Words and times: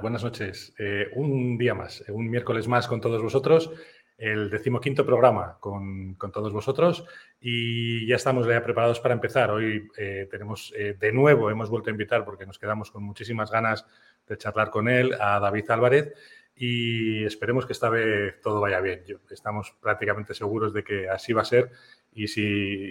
Buenas 0.00 0.24
noches. 0.24 0.74
Eh, 0.78 1.08
un 1.14 1.56
día 1.56 1.74
más, 1.74 2.04
un 2.08 2.28
miércoles 2.28 2.68
más 2.68 2.86
con 2.86 3.00
todos 3.00 3.22
vosotros, 3.22 3.70
el 4.18 4.50
decimoquinto 4.50 5.06
programa 5.06 5.58
con, 5.60 6.16
todos 6.32 6.52
vosotros 6.52 7.04
y 7.40 8.06
ya 8.06 8.16
estamos 8.16 8.46
ya 8.46 8.62
preparados 8.62 9.00
para 9.00 9.14
empezar. 9.14 9.50
Hoy 9.50 9.88
eh, 9.96 10.28
tenemos 10.30 10.72
eh, 10.76 10.96
de 10.98 11.12
nuevo, 11.12 11.50
hemos 11.50 11.70
vuelto 11.70 11.90
a 11.90 11.92
invitar 11.92 12.24
porque 12.24 12.46
nos 12.46 12.58
quedamos 12.58 12.90
con 12.90 13.02
muchísimas 13.02 13.50
ganas 13.50 13.86
de 14.26 14.36
charlar 14.36 14.70
con 14.70 14.88
él, 14.88 15.14
a 15.20 15.38
David 15.40 15.70
Álvarez 15.70 16.12
y 16.54 17.24
esperemos 17.24 17.64
que 17.64 17.72
esta 17.72 17.88
vez 17.88 18.40
todo 18.40 18.60
vaya 18.60 18.80
bien. 18.80 19.04
Estamos 19.30 19.74
prácticamente 19.80 20.34
seguros 20.34 20.72
de 20.72 20.84
que 20.84 21.08
así 21.08 21.32
va 21.32 21.42
a 21.42 21.46
ser 21.46 21.70
y 22.12 22.28
si, 22.28 22.42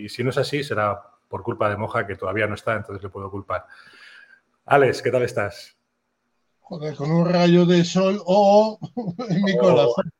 y 0.06 0.10
si 0.10 0.24
no 0.24 0.30
es 0.30 0.38
así 0.38 0.64
será 0.64 1.02
por 1.28 1.44
culpa 1.44 1.70
de 1.70 1.78
Moja 1.78 2.08
que 2.08 2.16
todavía 2.16 2.48
no 2.48 2.56
está, 2.56 2.76
entonces 2.76 3.04
le 3.04 3.10
puedo 3.10 3.30
culpar. 3.30 3.66
Alex, 4.66 5.02
¿qué 5.02 5.12
tal 5.12 5.24
estás? 5.24 5.75
Joder, 6.68 6.96
con 6.96 7.12
un 7.12 7.32
rayo 7.32 7.64
de 7.68 7.86
sol 7.86 8.20
o 8.26 8.80
en 9.30 9.44
mi 9.44 9.54
oh. 9.54 9.60
corazón. 9.60 10.12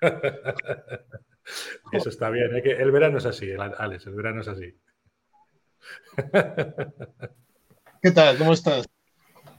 Eso 1.92 2.08
está 2.08 2.30
bien. 2.30 2.56
¿eh? 2.56 2.62
el 2.78 2.90
verano 2.90 3.18
es 3.18 3.26
así, 3.26 3.52
Alex, 3.52 4.06
el 4.06 4.14
verano 4.14 4.40
es 4.40 4.48
así. 4.48 4.74
¿Qué 8.02 8.12
tal? 8.12 8.38
¿Cómo 8.38 8.54
estás? 8.54 8.88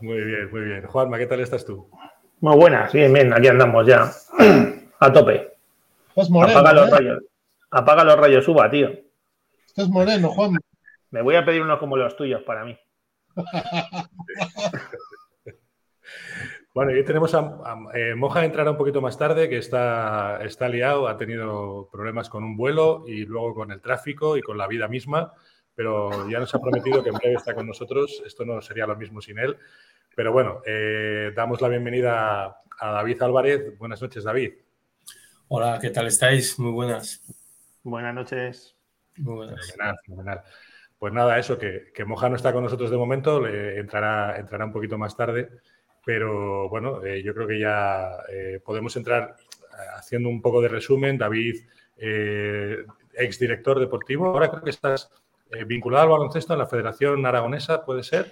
Muy 0.02 0.20
bien, 0.20 0.50
muy 0.50 0.62
bien. 0.62 0.88
Juanma, 0.88 1.20
¿qué 1.20 1.28
tal 1.28 1.42
estás 1.42 1.64
tú? 1.64 1.92
Muy 2.40 2.56
buenas, 2.56 2.92
bien, 2.92 3.14
bien, 3.14 3.32
aquí 3.34 3.48
andamos 3.48 3.86
ya. 3.86 4.12
A 5.00 5.14
tope. 5.14 5.58
Estás 6.10 6.32
moreno. 6.32 6.58
Apaga 6.58 6.74
los 6.74 6.88
¿eh? 6.88 6.92
rayos. 6.92 7.24
Apaga 7.70 8.04
los 8.04 8.18
rayos, 8.18 8.46
suba, 8.46 8.68
tío. 8.72 8.90
Estás 9.68 9.90
moreno, 9.90 10.30
Juan. 10.30 10.58
Me 11.12 11.22
voy 11.22 11.36
a 11.36 11.46
pedir 11.46 11.62
uno 11.62 11.78
como 11.78 11.98
los 11.98 12.16
tuyos 12.16 12.42
para 12.42 12.66
mí. 12.66 12.76
Bueno, 16.74 16.96
y 16.96 17.04
tenemos 17.04 17.36
a, 17.36 17.58
eh, 17.94 18.16
Moja 18.16 18.46
entrará 18.46 18.72
un 18.72 18.78
poquito 18.78 19.02
más 19.02 19.18
tarde, 19.18 19.50
que 19.50 19.58
está, 19.58 20.40
está 20.44 20.70
liado, 20.70 21.10
ha 21.10 21.18
tenido 21.18 21.90
problemas 21.92 22.30
con 22.30 22.46
un 22.46 22.56
vuelo 22.56 23.04
y 23.08 23.26
luego 23.26 23.54
con 23.54 23.72
el 23.72 23.82
tráfico 23.82 24.38
y 24.38 24.42
con 24.42 24.58
la 24.58 24.68
vida 24.68 24.88
misma, 24.88 25.34
pero 25.76 26.30
ya 26.30 26.40
nos 26.40 26.56
ha 26.56 26.60
prometido 26.60 27.04
que 27.04 27.10
en 27.10 27.16
breve 27.16 27.36
está 27.36 27.54
con 27.54 27.68
nosotros. 27.68 28.24
Esto 28.26 28.46
no 28.46 28.62
sería 28.62 28.88
lo 28.88 28.96
mismo 28.96 29.20
sin 29.20 29.38
él. 29.40 29.58
Pero 30.16 30.32
bueno, 30.32 30.62
eh, 30.66 31.32
damos 31.36 31.62
la 31.62 31.68
bienvenida 31.68 32.62
a 32.80 32.92
David 32.92 33.22
Álvarez. 33.22 33.78
Buenas 33.78 34.02
noches, 34.02 34.24
David. 34.24 34.54
Hola, 35.50 35.78
¿qué 35.82 35.90
tal 35.90 36.08
estáis? 36.08 36.58
Muy 36.58 36.72
buenas. 36.72 37.22
Buenas 37.84 38.16
noches. 38.16 38.76
Muy 39.18 39.36
buenas. 39.36 39.72
Fenomenal, 39.72 40.00
fenomenal. 40.06 40.42
Pues 40.98 41.14
nada, 41.14 41.38
eso, 41.38 41.58
que, 41.58 41.92
Moja 42.06 42.30
no 42.30 42.36
está 42.36 42.54
con 42.54 42.64
nosotros 42.64 42.92
de 42.92 42.98
momento, 42.98 43.42
le 43.42 43.80
entrará, 43.80 44.38
entrará 44.38 44.66
un 44.66 44.72
poquito 44.72 44.98
más 44.98 45.18
tarde, 45.18 45.50
pero 46.04 46.70
bueno, 46.70 47.04
eh, 47.06 47.22
yo 47.24 47.34
creo 47.34 47.48
que 47.48 47.60
ya 47.60 48.10
eh, 48.30 48.60
podemos 48.64 48.96
entrar 48.96 49.36
eh, 49.40 49.76
haciendo 49.98 50.30
un 50.30 50.42
poco 50.42 50.62
de 50.62 50.68
resumen. 50.68 51.18
David, 51.18 51.58
ex 51.98 53.40
director 53.40 53.80
deportivo, 53.80 54.28
ahora 54.28 54.50
creo 54.50 54.64
que 54.64 54.72
estás 54.72 55.12
vinculado 55.68 56.04
al 56.04 56.10
baloncesto 56.10 56.54
en 56.54 56.60
la 56.60 56.68
Federación 56.68 57.26
Aragonesa, 57.26 57.86
¿puede 57.86 58.04
ser? 58.04 58.32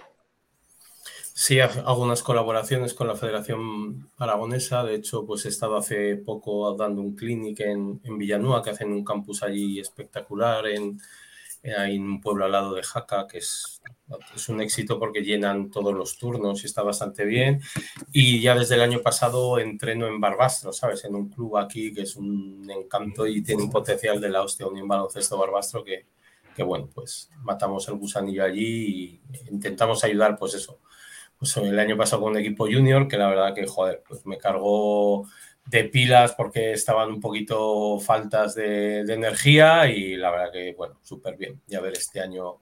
Sí, 1.42 1.60
hago 1.60 2.02
unas 2.02 2.22
colaboraciones 2.22 2.92
con 2.92 3.06
la 3.06 3.14
Federación 3.14 4.10
Aragonesa. 4.18 4.84
De 4.84 4.94
hecho, 4.96 5.24
pues 5.24 5.46
he 5.46 5.48
estado 5.48 5.76
hace 5.76 6.16
poco 6.16 6.74
dando 6.74 7.00
un 7.00 7.14
clinic 7.14 7.60
en, 7.60 8.00
en 8.04 8.18
Villanueva, 8.18 8.62
que 8.62 8.70
hacen 8.70 8.92
un 8.92 9.04
campus 9.04 9.42
allí 9.42 9.80
espectacular 9.80 10.66
en, 10.66 11.00
un 11.62 12.20
pueblo 12.20 12.44
al 12.44 12.52
lado 12.52 12.74
de 12.74 12.82
Jaca, 12.82 13.26
que 13.26 13.38
es, 13.38 13.80
es, 14.34 14.48
un 14.48 14.60
éxito 14.60 14.98
porque 14.98 15.22
llenan 15.22 15.70
todos 15.70 15.94
los 15.94 16.18
turnos 16.18 16.62
y 16.62 16.66
está 16.66 16.82
bastante 16.82 17.24
bien. 17.24 17.60
Y 18.12 18.40
ya 18.40 18.54
desde 18.54 18.74
el 18.76 18.82
año 18.82 19.00
pasado 19.00 19.58
entreno 19.58 20.06
en 20.06 20.20
Barbastro, 20.20 20.72
¿sabes? 20.72 21.04
En 21.04 21.14
un 21.14 21.28
club 21.28 21.56
aquí 21.56 21.92
que 21.92 22.02
es 22.02 22.16
un 22.16 22.68
encanto 22.70 23.26
y 23.26 23.42
tiene 23.42 23.62
un 23.62 23.70
potencial 23.70 24.20
de 24.20 24.30
la 24.30 24.42
hostia, 24.42 24.66
un 24.66 24.88
baloncesto 24.88 25.38
Barbastro 25.38 25.84
que, 25.84 26.06
que, 26.54 26.62
bueno, 26.62 26.88
pues 26.92 27.30
matamos 27.42 27.88
el 27.88 27.94
gusanillo 27.94 28.44
allí 28.44 29.20
y 29.24 29.50
intentamos 29.50 30.04
ayudar, 30.04 30.36
pues 30.38 30.54
eso. 30.54 30.80
Pues 31.38 31.56
el 31.56 31.78
año 31.78 31.96
pasado 31.96 32.22
con 32.22 32.32
un 32.32 32.38
equipo 32.38 32.66
junior 32.66 33.08
que 33.08 33.16
la 33.16 33.28
verdad 33.28 33.54
que, 33.54 33.66
joder, 33.66 34.02
pues 34.06 34.26
me 34.26 34.36
cargó 34.36 35.26
de 35.70 35.84
pilas 35.84 36.34
porque 36.34 36.72
estaban 36.72 37.10
un 37.10 37.20
poquito 37.20 37.98
faltas 38.00 38.54
de, 38.54 39.00
energía 39.00 39.86
y 39.88 40.16
la 40.16 40.30
verdad 40.30 40.52
que, 40.52 40.74
bueno, 40.76 40.98
súper 41.02 41.36
bien. 41.36 41.60
Y 41.68 41.76
a 41.76 41.80
ver 41.80 41.94
este 41.94 42.20
año 42.20 42.58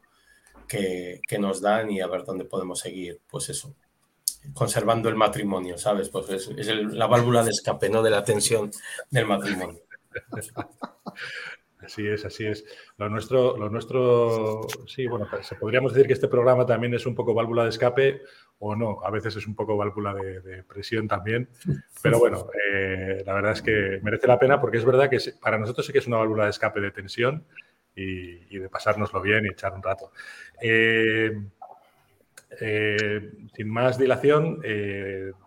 qué, 0.68 1.38
nos 1.38 1.60
dan 1.60 1.90
y 1.90 2.00
a 2.00 2.06
ver 2.06 2.24
dónde 2.24 2.44
podemos 2.44 2.80
seguir, 2.80 3.20
pues 3.28 3.48
eso, 3.48 3.74
conservando 4.52 5.08
el 5.08 5.16
matrimonio, 5.16 5.78
¿sabes? 5.78 6.08
Pues 6.08 6.28
es, 6.30 6.68
la 6.68 7.06
válvula 7.06 7.42
de 7.42 7.50
escape, 7.50 7.88
¿no? 7.88 8.02
De 8.02 8.10
la 8.10 8.24
tensión 8.24 8.70
del 9.10 9.26
matrimonio. 9.26 9.80
Así 11.80 12.06
es, 12.06 12.24
así 12.24 12.44
es. 12.44 12.64
Lo 12.98 13.08
nuestro, 13.08 13.56
lo 13.56 13.70
nuestro, 13.70 14.66
sí, 14.86 15.06
bueno, 15.06 15.26
podríamos 15.58 15.94
decir 15.94 16.06
que 16.06 16.12
este 16.12 16.28
programa 16.28 16.66
también 16.66 16.92
es 16.92 17.06
un 17.06 17.14
poco 17.14 17.32
válvula 17.32 17.62
de 17.62 17.70
escape 17.70 18.20
o 18.58 18.74
no, 18.76 19.00
a 19.02 19.10
veces 19.10 19.36
es 19.36 19.46
un 19.46 19.54
poco 19.54 19.76
válvula 19.76 20.12
de, 20.14 20.64
presión 20.64 21.08
también, 21.08 21.48
pero 22.02 22.18
bueno, 22.18 22.50
eh, 22.74 23.22
la 23.24 23.32
verdad 23.32 23.52
es 23.52 23.62
que 23.62 24.00
merece 24.02 24.26
la 24.26 24.38
pena 24.38 24.60
porque 24.60 24.78
es 24.78 24.84
verdad 24.84 25.08
que 25.08 25.18
para 25.40 25.58
nosotros 25.58 25.86
sí 25.86 25.92
que 25.92 26.00
es 26.00 26.06
una 26.06 26.18
válvula 26.18 26.44
de 26.44 26.50
escape 26.50 26.80
de 26.80 26.90
tensión 26.90 27.46
y, 27.94 28.58
de 28.58 28.68
pasárnoslo 28.68 29.20
bien 29.20 29.44
y 29.46 29.48
echar 29.48 29.72
un 29.72 29.82
rato. 29.82 30.12
Eh, 30.62 31.32
eh, 32.60 33.30
sin 33.54 33.68
más 33.68 33.98
dilación, 33.98 34.60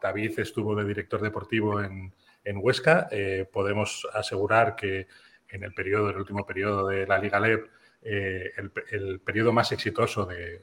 David 0.01 0.39
estuvo 0.39 0.75
de 0.75 0.85
director 0.85 1.21
deportivo 1.21 1.81
en, 1.81 2.13
Huesca. 2.55 3.07
podemos 3.51 4.07
asegurar 4.13 4.75
que 4.75 5.07
en 5.49 5.63
el 5.63 5.73
periodo, 5.73 6.09
el 6.09 6.17
último 6.17 6.45
periodo 6.45 6.87
de 6.87 7.05
la 7.05 7.17
Liga 7.17 7.39
LEB, 7.39 7.69
eh, 8.03 8.51
el, 8.91 9.19
periodo 9.19 9.53
más 9.53 9.71
exitoso 9.71 10.25
de, 10.25 10.61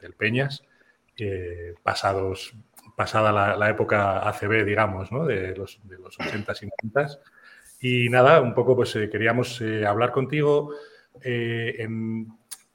del 0.00 0.14
Peñas, 0.14 0.64
eh, 1.18 1.74
pasados, 1.82 2.54
pasada 2.96 3.56
la, 3.56 3.70
época 3.70 4.26
ACB, 4.28 4.64
digamos, 4.64 5.12
¿no? 5.12 5.26
de, 5.26 5.54
los, 5.54 5.80
de 5.84 5.98
los 5.98 6.18
80 6.18 6.52
y 6.62 6.70
90 6.90 7.18
Y 7.80 8.08
nada, 8.08 8.40
un 8.40 8.54
poco 8.54 8.74
pues 8.74 8.96
eh, 8.96 9.10
queríamos 9.10 9.60
hablar 9.86 10.12
contigo 10.12 10.72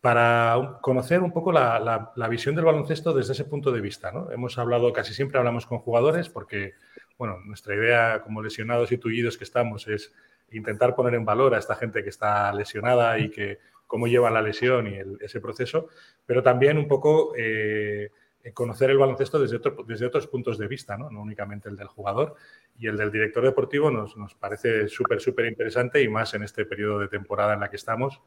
para 0.08 0.80
conocer 0.80 1.22
un 1.22 1.34
poco 1.34 1.52
la, 1.52 2.14
visión 2.30 2.56
del 2.56 2.64
baloncesto 2.64 3.14
desde 3.14 3.34
ese 3.34 3.44
punto 3.44 3.74
de 3.74 3.82
vista. 3.82 4.10
¿no? 4.10 4.32
Hemos 4.32 4.58
hablado, 4.58 4.94
casi 4.94 5.14
siempre 5.14 5.38
hablamos 5.38 5.66
con 5.66 5.80
jugadores 5.80 6.30
porque, 6.30 6.76
bueno, 7.18 7.40
nuestra 7.44 7.76
idea 7.76 8.22
como 8.24 8.42
lesionados 8.42 8.90
y 8.94 8.98
tullidos 8.98 9.38
que 9.38 9.44
estamos 9.44 9.86
es 9.90 10.14
intentar 10.54 10.96
poner 10.96 11.16
en 11.16 11.26
valor 11.26 11.54
a 11.54 11.58
esta 11.58 11.76
gente 11.76 12.04
que 12.04 12.10
está 12.10 12.54
lesionada 12.54 13.20
y 13.20 13.30
que 13.30 13.60
cómo 13.86 14.08
lleva 14.08 14.30
la 14.30 14.42
lesión 14.42 14.88
y 14.88 14.98
ese 15.20 15.42
proceso, 15.42 15.90
pero 16.26 16.42
también 16.42 16.78
un 16.78 16.88
poco 16.88 17.34
eh, 17.36 18.10
conocer 18.54 18.90
el 18.90 18.98
baloncesto 18.98 19.42
desde, 19.42 19.60
desde 19.86 20.06
otros 20.06 20.28
puntos 20.28 20.58
de 20.58 20.70
vista, 20.70 20.98
¿no? 20.98 21.10
únicamente 21.22 21.68
el 21.68 21.76
del 21.76 21.88
jugador. 21.88 22.36
Y 22.80 22.88
el 22.88 22.96
del 22.96 23.12
director 23.12 23.44
deportivo 23.44 23.92
nos, 23.92 24.16
nos 24.16 24.36
parece 24.36 24.88
súper, 24.88 25.20
súper 25.20 25.48
interesante 25.48 26.02
y 26.02 26.08
más 26.08 26.34
en 26.34 26.44
este 26.44 26.64
periodo 26.64 27.00
de 27.00 27.10
temporada 27.10 27.56
en 27.56 27.60
la 27.60 27.70
que 27.70 27.76
estamos. 27.76 28.22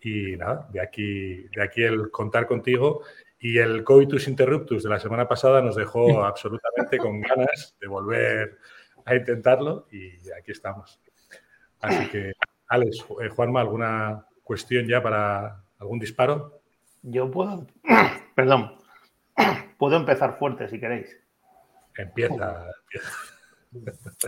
Y 0.00 0.36
nada, 0.36 0.68
de 0.72 0.80
aquí, 0.80 1.48
de 1.48 1.62
aquí 1.62 1.82
el 1.82 2.10
contar 2.10 2.46
contigo. 2.46 3.02
Y 3.40 3.58
el 3.58 3.84
coitus 3.84 4.26
interruptus 4.26 4.82
de 4.82 4.90
la 4.90 4.98
semana 4.98 5.28
pasada 5.28 5.62
nos 5.62 5.76
dejó 5.76 6.22
absolutamente 6.24 6.98
con 6.98 7.20
ganas 7.20 7.76
de 7.80 7.86
volver 7.86 8.58
a 9.04 9.14
intentarlo 9.14 9.86
y 9.90 10.12
aquí 10.38 10.52
estamos. 10.52 11.00
Así 11.80 12.08
que, 12.08 12.32
Alex, 12.68 13.06
eh, 13.22 13.28
Juanma, 13.28 13.60
¿alguna 13.60 14.26
cuestión 14.42 14.86
ya 14.86 15.02
para 15.02 15.64
algún 15.78 15.98
disparo? 15.98 16.60
Yo 17.02 17.30
puedo, 17.30 17.66
perdón, 18.34 18.76
puedo 19.78 19.96
empezar 19.96 20.38
fuerte 20.38 20.68
si 20.68 20.78
queréis. 20.78 21.16
Empieza. 21.96 22.66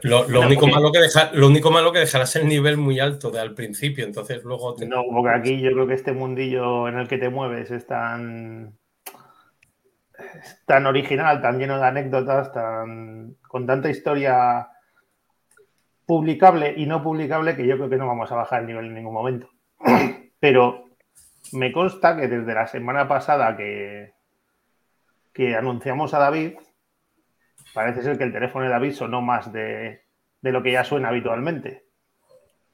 Lo, 0.03 0.41
único 0.41 0.67
malo 0.67 0.93
que 0.93 1.01
dejar, 1.01 1.35
lo 1.35 1.47
único 1.47 1.71
malo 1.71 1.93
que 1.93 2.01
dejarás 2.01 2.37
el 2.37 2.47
nivel 2.47 2.77
muy 2.77 3.01
alto 3.01 3.31
de 3.31 3.41
al 3.41 3.55
principio, 3.55 4.05
entonces 4.05 4.45
luego 4.45 4.77
No, 4.87 5.03
porque 5.11 5.31
aquí 5.31 5.61
yo 5.61 5.73
creo 5.73 5.87
que 5.87 5.95
este 5.95 6.13
mundillo 6.13 6.89
en 6.89 6.99
el 6.99 7.09
que 7.09 7.19
te 7.19 7.31
mueves 7.31 7.71
es 7.71 7.87
tan, 7.87 8.79
tan 10.67 10.87
original, 10.87 11.41
tan 11.41 11.59
lleno 11.59 11.79
de 11.79 11.87
anécdotas, 11.87 12.53
tan 12.53 13.37
con 13.49 13.67
tanta 13.67 13.89
historia 13.89 14.69
publicable 16.07 16.75
y 16.77 16.87
no 16.87 17.03
publicable 17.03 17.57
que 17.57 17.67
yo 17.67 17.77
creo 17.77 17.89
que 17.89 17.97
no 17.97 18.07
vamos 18.07 18.31
a 18.33 18.37
bajar 18.37 18.61
el 18.61 18.67
nivel 18.67 18.87
en 18.87 18.95
ningún 18.95 19.15
momento. 19.15 19.49
Pero 20.41 20.85
me 21.53 21.73
consta 21.73 22.17
que 22.17 22.29
desde 22.29 22.55
la 22.55 22.67
semana 22.67 23.09
pasada 23.09 23.57
que, 23.57 24.13
que 25.33 25.57
anunciamos 25.57 26.13
a 26.13 26.19
David, 26.19 26.55
parece 27.73 28.03
ser 28.03 28.19
que 28.19 28.25
el 28.25 28.33
teléfono 28.33 28.65
de 28.65 28.71
David 28.71 28.93
sonó 28.93 29.21
más 29.21 29.53
de, 29.53 30.03
de 30.41 30.53
lo 30.53 30.63
que 30.63 30.73
ya 30.73 30.85
suena 30.85 31.09
habitualmente. 31.09 31.85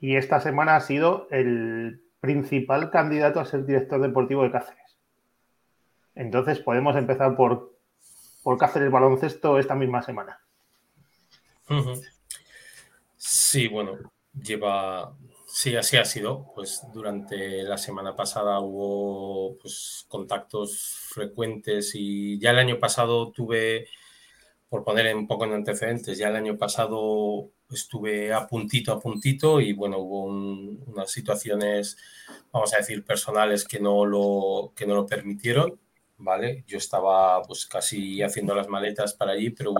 Y 0.00 0.16
esta 0.16 0.40
semana 0.40 0.76
ha 0.76 0.80
sido 0.80 1.28
el 1.30 2.02
principal 2.20 2.90
candidato 2.90 3.40
a 3.40 3.46
ser 3.46 3.64
director 3.64 4.00
deportivo 4.00 4.42
de 4.42 4.50
Cáceres. 4.50 4.96
Entonces 6.14 6.58
podemos 6.60 6.96
empezar 6.96 7.36
por 7.36 7.76
por 8.46 8.58
Cáceres 8.58 8.92
Baloncesto 8.92 9.58
esta 9.58 9.74
misma 9.74 10.02
semana. 10.02 10.38
Sí, 13.16 13.66
bueno, 13.66 13.98
lleva, 14.40 15.16
sí, 15.48 15.74
así 15.74 15.96
ha 15.96 16.04
sido. 16.04 16.52
Pues 16.54 16.80
durante 16.94 17.64
la 17.64 17.76
semana 17.76 18.14
pasada 18.14 18.60
hubo 18.60 19.58
pues, 19.58 20.06
contactos 20.06 20.78
frecuentes 21.08 21.90
y 21.96 22.38
ya 22.38 22.50
el 22.50 22.60
año 22.60 22.78
pasado 22.78 23.32
tuve, 23.32 23.88
por 24.76 24.84
poner 24.84 25.16
un 25.16 25.26
poco 25.26 25.46
en 25.46 25.54
antecedentes, 25.54 26.18
ya 26.18 26.28
el 26.28 26.36
año 26.36 26.58
pasado 26.58 27.50
estuve 27.70 28.34
a 28.34 28.46
puntito 28.46 28.92
a 28.92 29.00
puntito 29.00 29.58
y 29.58 29.72
bueno, 29.72 29.98
hubo 29.98 30.24
unas 30.24 31.10
situaciones, 31.10 31.96
vamos 32.52 32.74
a 32.74 32.78
decir, 32.78 33.02
personales 33.02 33.64
que 33.64 33.80
no 33.80 34.04
lo, 34.04 34.74
que 34.76 34.86
no 34.86 34.94
lo 34.94 35.06
permitieron, 35.06 35.80
¿vale? 36.18 36.62
Yo 36.66 36.76
estaba 36.76 37.42
pues 37.42 37.64
casi 37.64 38.20
haciendo 38.20 38.54
las 38.54 38.68
maletas 38.68 39.14
para 39.14 39.32
allí, 39.32 39.48
pero 39.48 39.72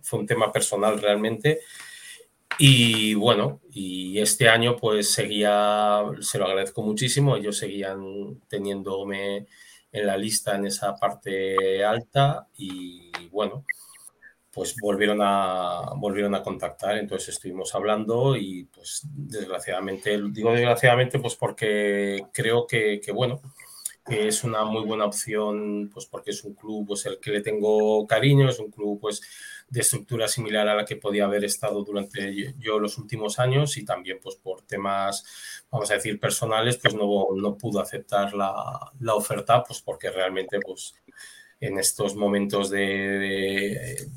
fue 0.00 0.20
un 0.20 0.26
tema 0.26 0.50
personal 0.50 0.98
realmente. 0.98 1.60
Y 2.58 3.12
bueno, 3.14 3.60
y 3.70 4.18
este 4.18 4.48
año 4.48 4.76
pues 4.76 5.12
seguía, 5.12 6.04
se 6.20 6.38
lo 6.38 6.46
agradezco 6.46 6.82
muchísimo, 6.82 7.36
ellos 7.36 7.58
seguían 7.58 8.40
teniéndome 8.48 9.46
en 9.92 10.06
la 10.06 10.16
lista 10.16 10.56
en 10.56 10.66
esa 10.66 10.96
parte 10.96 11.84
alta 11.84 12.48
y 12.56 13.10
bueno, 13.30 13.64
pues 14.52 14.74
volvieron 14.80 15.20
a, 15.22 15.92
volvieron 15.96 16.34
a 16.34 16.42
contactar, 16.42 16.96
entonces 16.98 17.30
estuvimos 17.30 17.74
hablando 17.74 18.36
y 18.36 18.64
pues 18.64 19.02
desgraciadamente, 19.04 20.20
digo 20.30 20.52
desgraciadamente 20.52 21.18
pues 21.20 21.36
porque 21.36 22.26
creo 22.32 22.66
que, 22.66 23.00
que 23.00 23.12
bueno, 23.12 23.40
que 24.04 24.26
es 24.26 24.42
una 24.42 24.64
muy 24.64 24.84
buena 24.84 25.04
opción, 25.04 25.88
pues 25.92 26.06
porque 26.06 26.30
es 26.32 26.42
un 26.42 26.54
club 26.54 26.88
pues 26.88 27.06
el 27.06 27.20
que 27.20 27.30
le 27.30 27.42
tengo 27.42 28.06
cariño, 28.06 28.48
es 28.48 28.58
un 28.58 28.70
club 28.70 28.98
pues 29.00 29.20
de 29.68 29.80
estructura 29.80 30.26
similar 30.26 30.68
a 30.68 30.74
la 30.74 30.84
que 30.84 30.96
podía 30.96 31.26
haber 31.26 31.44
estado 31.44 31.84
durante 31.84 32.54
yo 32.58 32.80
los 32.80 32.98
últimos 32.98 33.38
años 33.38 33.76
y 33.76 33.84
también 33.84 34.18
pues 34.20 34.34
por 34.34 34.62
temas, 34.62 35.24
vamos 35.70 35.88
a 35.92 35.94
decir, 35.94 36.18
personales, 36.18 36.76
pues 36.76 36.94
no, 36.94 37.28
no 37.36 37.56
pudo 37.56 37.80
aceptar 37.80 38.34
la, 38.34 38.90
la 38.98 39.14
oferta, 39.14 39.62
pues 39.62 39.80
porque 39.80 40.10
realmente 40.10 40.58
pues 40.58 40.96
en 41.60 41.78
estos 41.78 42.16
momentos 42.16 42.70
de, 42.70 44.08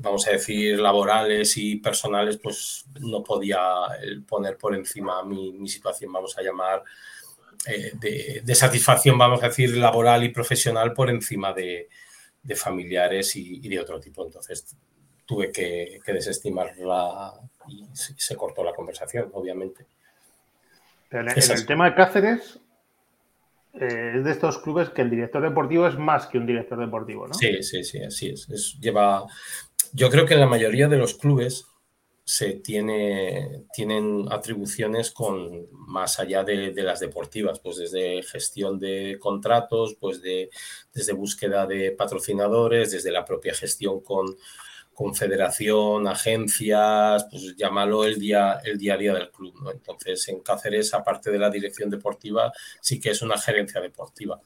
vamos 0.00 0.26
a 0.28 0.30
decir, 0.30 0.78
laborales 0.78 1.56
y 1.56 1.76
personales, 1.76 2.38
pues 2.38 2.86
no 3.00 3.24
podía 3.24 3.60
poner 4.26 4.56
por 4.56 4.74
encima 4.74 5.24
mi, 5.24 5.68
situación, 5.68 6.12
vamos 6.12 6.38
a 6.38 6.42
llamar, 6.42 6.84
eh, 7.66 8.40
de, 8.42 8.54
satisfacción, 8.54 9.18
vamos 9.18 9.42
a 9.42 9.48
decir, 9.48 9.76
laboral 9.76 10.22
y 10.22 10.28
profesional 10.28 10.92
por 10.92 11.10
encima 11.10 11.52
de, 11.52 11.88
familiares 12.54 13.34
y, 13.34 13.68
de 13.68 13.80
otro 13.80 13.98
tipo. 13.98 14.24
Entonces 14.24 14.76
tuve 15.26 15.50
que, 15.50 16.00
desestimarla 16.06 17.32
y 17.66 17.84
se, 17.94 18.36
cortó 18.36 18.62
la 18.62 18.72
conversación, 18.72 19.28
obviamente. 19.32 19.84
en 21.10 21.26
el 21.26 21.66
tema 21.66 21.90
de 21.90 21.96
Cáceres, 21.96 22.60
eh, 23.80 24.12
es 24.16 24.24
de 24.24 24.30
estos 24.30 24.58
clubes 24.58 24.90
que 24.90 25.02
el 25.02 25.10
director 25.10 25.42
deportivo 25.42 25.86
es 25.86 25.98
más 25.98 26.26
que 26.26 26.38
un 26.38 26.46
director 26.46 26.78
deportivo, 26.78 27.26
¿no? 27.26 27.34
Sí, 27.34 27.62
sí, 27.62 27.84
sí, 27.84 28.00
así 28.00 28.28
es. 28.28 28.78
lleva, 28.80 29.24
yo 29.92 30.10
creo 30.10 30.26
que 30.26 30.34
en 30.34 30.40
la 30.40 30.46
mayoría 30.46 30.88
de 30.88 30.96
los 30.96 31.14
clubes 31.14 31.66
se 32.24 32.54
tiene, 32.54 33.66
tienen 33.72 34.26
atribuciones 34.30 35.12
con 35.12 35.68
más 35.70 36.18
allá 36.18 36.42
de, 36.42 36.72
las 36.82 36.98
deportivas, 36.98 37.60
pues 37.60 37.76
desde 37.76 38.20
gestión 38.24 38.80
de 38.80 39.16
contratos, 39.20 39.96
pues 40.00 40.20
de, 40.22 40.50
desde 40.92 41.12
búsqueda 41.12 41.66
de 41.66 41.92
patrocinadores, 41.92 42.90
desde 42.90 43.12
la 43.12 43.24
propia 43.24 43.54
gestión 43.54 44.00
con, 44.00 44.36
confederación, 44.96 46.08
agencias, 46.08 47.26
pues 47.30 47.54
llámalo 47.54 48.06
el 48.06 48.18
día, 48.18 48.60
el 48.64 48.78
día 48.78 48.94
a 48.94 48.96
día 48.96 49.12
del 49.12 49.30
club. 49.30 49.54
¿no? 49.62 49.70
Entonces, 49.70 50.26
en 50.28 50.40
Cáceres, 50.40 50.94
aparte 50.94 51.30
de 51.30 51.38
la 51.38 51.50
dirección 51.50 51.90
deportiva, 51.90 52.50
sí 52.80 52.98
que 52.98 53.10
es 53.10 53.20
una 53.20 53.36
gerencia 53.36 53.78
deportiva. 53.82 54.40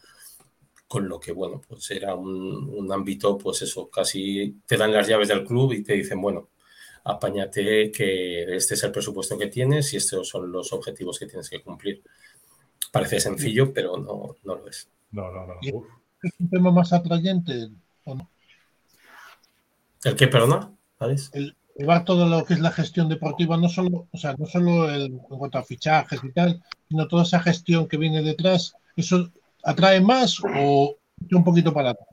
Con 0.88 1.08
lo 1.08 1.20
que, 1.20 1.30
bueno, 1.30 1.62
pues 1.68 1.88
era 1.92 2.16
un, 2.16 2.90
ámbito, 2.92 3.38
pues 3.38 3.62
eso, 3.62 3.88
casi 3.88 4.56
te 4.66 4.76
dan 4.76 4.92
las 4.92 5.06
llaves 5.06 5.28
del 5.28 5.44
club 5.44 5.72
y 5.72 5.84
te 5.84 5.92
dicen, 5.92 6.20
bueno, 6.20 6.48
apáñate 7.04 7.92
que 7.92 8.56
este 8.56 8.74
es 8.74 8.82
el 8.82 8.90
presupuesto 8.90 9.38
que 9.38 9.46
tienes 9.46 9.94
y 9.94 9.98
estos 9.98 10.28
son 10.28 10.50
los 10.50 10.72
objetivos 10.72 11.20
que 11.20 11.26
tienes 11.26 11.48
que 11.48 11.62
cumplir. 11.62 12.02
Parece 12.90 13.20
sencillo, 13.20 13.72
pero 13.72 13.96
no, 13.98 14.34
no 14.42 14.56
lo 14.56 14.68
es. 14.68 14.90
No, 15.12 15.30
no, 15.30 15.46
no. 15.46 15.54
¿Es 16.24 16.32
un 16.40 16.50
tema 16.50 16.72
más 16.72 16.92
atrayente 16.92 17.70
o 18.02 18.16
no? 18.16 18.29
¿El 20.04 20.16
qué, 20.16 20.28
perdona? 20.28 20.72
El 21.32 21.56
llevar 21.76 22.04
todo 22.04 22.26
lo 22.26 22.44
que 22.44 22.54
es 22.54 22.60
la 22.60 22.70
gestión 22.70 23.08
deportiva, 23.08 23.56
no 23.56 23.68
solo, 23.68 24.08
o 24.10 24.18
sea, 24.18 24.34
no 24.38 24.46
solo 24.46 24.90
el, 24.90 25.04
en 25.04 25.18
cuanto 25.18 25.58
a 25.58 25.62
fichajes 25.62 26.20
y 26.22 26.32
tal, 26.32 26.62
sino 26.88 27.08
toda 27.08 27.22
esa 27.22 27.40
gestión 27.40 27.88
que 27.88 27.96
viene 27.96 28.22
detrás, 28.22 28.74
¿eso 28.96 29.30
atrae 29.64 30.00
más 30.00 30.38
o 30.56 30.96
un 31.30 31.44
poquito 31.44 31.72
para 31.72 31.90
atrás? 31.90 32.08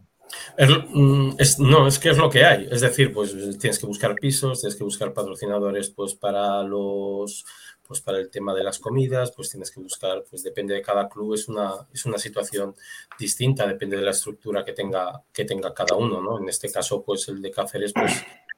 Mm, 0.94 1.32
no, 1.60 1.88
es 1.88 2.00
que 2.00 2.10
es 2.10 2.18
lo 2.18 2.30
que 2.30 2.46
hay. 2.46 2.68
Es 2.70 2.82
decir, 2.82 3.14
pues 3.14 3.32
tienes 3.60 3.80
que 3.80 3.86
buscar 3.86 4.16
pisos, 4.16 4.62
tienes 4.62 4.76
que 4.76 4.84
buscar 4.84 5.14
patrocinadores 5.14 5.90
pues 5.90 6.16
para 6.16 6.64
los 6.64 7.46
pues 7.88 8.02
para 8.02 8.20
el 8.20 8.30
tema 8.30 8.54
de 8.54 8.64
las 8.64 8.80
comidas, 8.80 9.32
pues 9.32 9.50
tienes 9.50 9.72
que 9.72 9.80
buscar, 9.80 10.24
pues 10.30 10.44
depende 10.44 10.74
de 10.74 10.82
cada 10.82 11.08
club, 11.08 11.34
es 11.34 11.48
una, 11.48 11.88
es 11.94 12.06
una 12.06 12.18
situación 12.18 12.76
distinta, 13.18 13.66
depende 13.66 13.98
de 13.98 14.04
la 14.04 14.12
estructura 14.12 14.66
que 14.66 14.74
tenga, 14.74 15.24
que 15.32 15.46
tenga 15.46 15.74
cada 15.74 15.96
uno, 15.96 16.22
¿no? 16.22 16.40
En 16.40 16.50
este 16.50 16.72
caso, 16.72 17.02
pues 17.02 17.28
el 17.30 17.42
de 17.42 17.52
Cáceres, 17.52 17.94
pues 17.94 18.14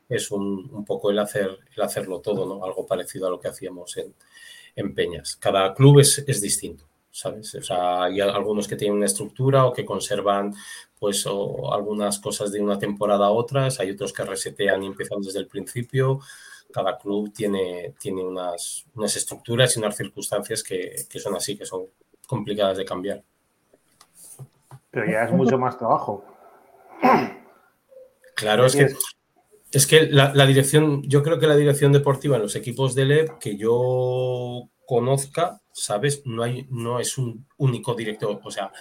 es 0.09 0.31
un, 0.31 0.69
un 0.73 0.83
poco 0.83 1.11
el, 1.11 1.19
hacer, 1.19 1.59
el 1.75 1.81
hacerlo 1.83 2.19
todo, 2.19 2.45
¿no? 2.45 2.65
Algo 2.65 2.85
parecido 2.85 3.27
a 3.27 3.29
lo 3.29 3.39
que 3.39 3.47
hacíamos 3.47 3.95
en, 3.97 4.15
en 4.75 4.93
Peñas. 4.95 5.35
Cada 5.35 5.73
club 5.73 5.99
es, 5.99 6.23
es 6.27 6.41
distinto. 6.41 6.89
¿sabes? 7.11 7.55
O 7.55 7.61
sea, 7.61 8.03
hay 8.03 8.21
algunos 8.21 8.67
que 8.67 8.75
tienen 8.75 8.97
una 8.97 9.05
estructura 9.07 9.65
o 9.65 9.73
que 9.73 9.83
conservan 9.83 10.53
pues 10.99 11.25
o 11.25 11.73
algunas 11.73 12.19
cosas 12.19 12.51
de 12.51 12.61
una 12.61 12.77
temporada 12.77 13.27
a 13.27 13.31
otras, 13.31 13.79
hay 13.79 13.91
otros 13.91 14.13
que 14.13 14.23
resetean 14.23 14.83
y 14.83 14.87
empiezan 14.87 15.21
desde 15.21 15.39
el 15.39 15.47
principio, 15.47 16.19
cada 16.71 16.97
club 16.97 17.31
tiene, 17.33 17.95
tiene 17.99 18.23
unas, 18.23 18.85
unas 18.95 19.15
estructuras 19.15 19.75
y 19.75 19.79
unas 19.79 19.95
circunstancias 19.95 20.63
que, 20.63 21.05
que, 21.09 21.19
son 21.19 21.35
así, 21.35 21.57
que 21.57 21.65
son 21.65 21.85
complicadas 22.27 22.77
de 22.77 22.85
cambiar. 22.85 23.23
Pero 24.91 25.11
ya 25.11 25.23
es 25.23 25.31
mucho 25.31 25.57
más 25.57 25.77
trabajo. 25.77 26.23
Claro, 28.35 28.65
es 28.65 28.75
que, 28.75 28.87
es 29.71 29.87
que 29.87 30.07
la, 30.07 30.33
la, 30.33 30.45
dirección, 30.45 31.03
yo 31.03 31.23
creo 31.23 31.39
que 31.39 31.47
la 31.47 31.55
dirección 31.55 31.91
deportiva 31.91 32.37
en 32.37 32.43
los 32.43 32.55
equipos 32.55 32.95
de 32.95 33.05
LEP 33.05 33.37
que 33.39 33.57
yo 33.57 34.69
conozca, 34.85 35.61
¿sabes? 35.71 36.23
No, 36.25 36.43
hay, 36.43 36.67
no 36.69 36.99
es 36.99 37.17
un 37.17 37.45
único 37.57 37.93
director, 37.93 38.39
o 38.43 38.51
sea, 38.51 38.71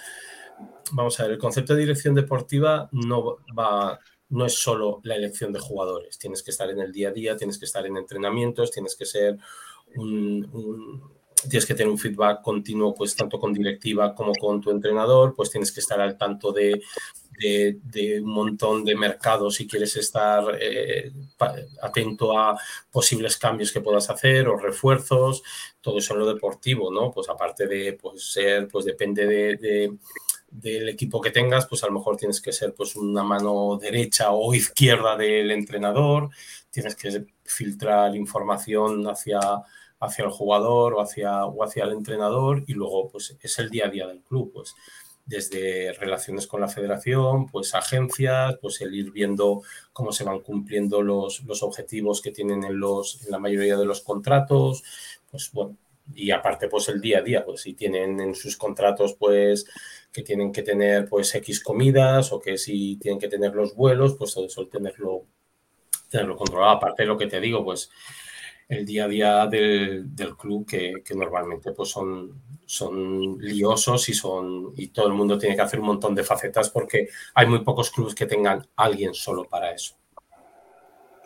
vamos 0.91 1.19
a 1.19 1.23
ver, 1.23 1.33
el 1.33 1.37
concepto 1.37 1.73
de 1.73 1.81
dirección 1.81 2.15
deportiva 2.15 2.89
no 2.91 3.37
va, 3.57 3.99
no 4.29 4.45
es 4.45 4.53
solo 4.53 5.01
la 5.03 5.15
elección 5.15 5.51
de 5.51 5.59
jugadores, 5.59 6.17
tienes 6.17 6.43
que 6.43 6.51
estar 6.51 6.69
en 6.69 6.79
el 6.79 6.91
día 6.91 7.09
a 7.09 7.11
día, 7.11 7.37
tienes 7.37 7.57
que 7.57 7.65
estar 7.65 7.85
en 7.85 7.97
entrenamientos, 7.97 8.71
tienes 8.71 8.95
que 8.95 9.05
ser 9.05 9.37
un, 9.95 11.01
tienes 11.47 11.65
que 11.65 11.73
tener 11.73 11.91
un 11.91 11.97
feedback 11.97 12.41
continuo, 12.41 12.93
pues 12.93 13.15
tanto 13.15 13.39
con 13.39 13.53
directiva 13.53 14.13
como 14.13 14.33
con 14.33 14.61
tu 14.61 14.71
entrenador, 14.71 15.33
pues 15.35 15.49
tienes 15.49 15.71
que 15.71 15.79
estar 15.79 15.99
al 15.99 16.17
tanto 16.17 16.51
de, 16.51 16.81
de, 17.39 18.21
un 18.21 18.29
montón 18.29 18.83
de 18.83 18.95
mercados 18.95 19.55
si 19.55 19.67
quieres 19.67 19.95
estar 19.95 20.43
eh, 20.59 21.11
atento 21.81 22.37
a 22.37 22.59
posibles 22.91 23.37
cambios 23.37 23.71
que 23.71 23.81
puedas 23.81 24.09
hacer 24.09 24.47
o 24.47 24.57
refuerzos, 24.57 25.41
todo 25.81 25.99
eso 25.99 26.13
en 26.13 26.19
lo 26.19 26.33
deportivo, 26.33 26.91
¿no? 26.91 27.11
Pues 27.11 27.29
aparte 27.29 27.67
de 27.67 27.93
pues, 27.93 28.31
ser, 28.31 28.67
pues 28.67 28.85
depende 28.85 29.25
de 29.25 29.97
del 30.51 30.89
equipo 30.89 31.21
que 31.21 31.31
tengas, 31.31 31.67
pues 31.67 31.83
a 31.83 31.87
lo 31.87 31.93
mejor 31.93 32.17
tienes 32.17 32.41
que 32.41 32.51
ser 32.51 32.73
pues 32.73 32.95
una 32.95 33.23
mano 33.23 33.77
derecha 33.77 34.31
o 34.31 34.53
izquierda 34.53 35.15
del 35.15 35.51
entrenador, 35.51 36.29
tienes 36.69 36.95
que 36.95 37.25
filtrar 37.43 38.15
información 38.15 39.07
hacia, 39.07 39.39
hacia 39.99 40.25
el 40.25 40.31
jugador 40.31 40.93
o 40.95 41.01
hacia, 41.01 41.45
o 41.45 41.63
hacia 41.63 41.83
el 41.83 41.93
entrenador 41.93 42.63
y 42.67 42.73
luego 42.73 43.09
pues 43.09 43.35
es 43.41 43.59
el 43.59 43.69
día 43.69 43.87
a 43.87 43.89
día 43.89 44.07
del 44.07 44.21
club, 44.21 44.51
pues 44.53 44.75
desde 45.29 45.93
relaciones 45.93 46.47
con 46.47 46.59
la 46.59 46.67
federación, 46.67 47.47
pues 47.47 47.75
agencias, 47.75 48.57
pues 48.59 48.81
el 48.81 48.95
ir 48.95 49.11
viendo 49.11 49.61
cómo 49.93 50.11
se 50.11 50.23
van 50.23 50.39
cumpliendo 50.39 51.03
los, 51.03 51.43
los 51.43 51.61
objetivos 51.61 52.21
que 52.21 52.31
tienen 52.31 52.63
en, 52.63 52.79
los, 52.79 53.23
en 53.23 53.31
la 53.31 53.37
mayoría 53.37 53.77
de 53.77 53.85
los 53.85 54.01
contratos, 54.01 54.83
pues 55.29 55.51
bueno, 55.53 55.77
y 56.13 56.31
aparte 56.31 56.67
pues 56.67 56.89
el 56.89 57.01
día 57.01 57.19
a 57.19 57.21
día, 57.21 57.45
pues 57.45 57.61
si 57.61 57.73
tienen 57.73 58.19
en 58.19 58.35
sus 58.35 58.57
contratos 58.57 59.15
pues 59.17 59.65
que 60.11 60.23
tienen 60.23 60.51
que 60.51 60.63
tener 60.63 61.07
pues 61.07 61.33
X 61.35 61.61
comidas 61.61 62.31
o 62.31 62.39
que 62.39 62.57
si 62.57 62.97
tienen 62.97 63.19
que 63.19 63.27
tener 63.27 63.53
los 63.53 63.75
vuelos, 63.75 64.15
pues 64.17 64.35
eso 64.37 64.67
tenerlo, 64.67 65.25
tenerlo 66.09 66.35
controlado. 66.35 66.77
Aparte 66.77 67.05
lo 67.05 67.17
que 67.17 67.27
te 67.27 67.39
digo, 67.39 67.63
pues 67.63 67.89
el 68.69 68.85
día 68.85 69.05
a 69.05 69.07
día 69.07 69.47
del, 69.47 70.35
club 70.37 70.65
que, 70.67 71.01
normalmente 71.15 71.71
pues 71.71 71.89
son, 71.89 72.41
son 72.65 73.37
liosos 73.39 74.09
y, 74.09 74.13
son, 74.13 74.73
y 74.77 74.87
todo 74.89 75.07
el 75.07 75.13
mundo 75.13 75.37
tiene 75.37 75.55
que 75.55 75.61
hacer 75.61 75.79
un 75.79 75.87
montón 75.87 76.13
de 76.15 76.23
facetas 76.23 76.69
porque 76.69 77.09
hay 77.33 77.47
muy 77.47 77.63
pocos 77.63 77.91
clubes 77.91 78.15
que 78.15 78.27
tengan 78.27 78.67
alguien 78.75 79.13
solo 79.13 79.45
para 79.45 79.73
eso. 79.73 79.98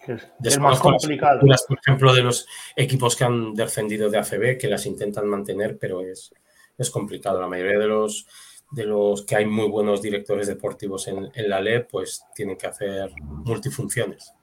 Es, 0.07 0.59
más 0.59 0.79
complicado. 0.79 1.39
por 1.39 1.79
ejemplo, 1.79 2.13
de 2.13 2.23
los 2.23 2.47
equipos 2.75 3.15
que 3.15 3.23
han 3.23 3.53
descendido 3.53 4.09
de 4.09 4.17
ACB, 4.17 4.57
que 4.57 4.67
las 4.67 4.85
intentan 4.85 5.27
mantener, 5.27 5.77
pero 5.79 6.01
es, 6.01 6.33
es 6.77 6.89
complicado. 6.89 7.39
La 7.39 7.47
mayoría 7.47 7.79
de 7.79 7.87
los, 7.87 8.27
de 8.71 8.85
los 8.85 9.23
que 9.25 9.35
hay 9.35 9.45
muy 9.45 9.69
buenos 9.69 10.01
directores 10.01 10.47
deportivos 10.47 11.07
en, 11.07 11.29
en 11.33 11.49
la 11.49 11.61
LE, 11.61 11.81
pues 11.81 12.25
tienen 12.35 12.57
que 12.57 12.67
hacer 12.67 13.11
multifunciones. 13.21 14.33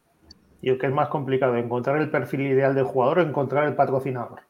¿Y 0.62 0.76
qué 0.76 0.86
es 0.86 0.92
más 0.92 1.08
complicado? 1.08 1.56
¿Encontrar 1.56 1.98
el 1.98 2.10
perfil 2.10 2.42
ideal 2.42 2.74
del 2.74 2.84
jugador 2.84 3.20
o 3.20 3.22
encontrar 3.22 3.66
el 3.66 3.74
patrocinador? 3.74 4.42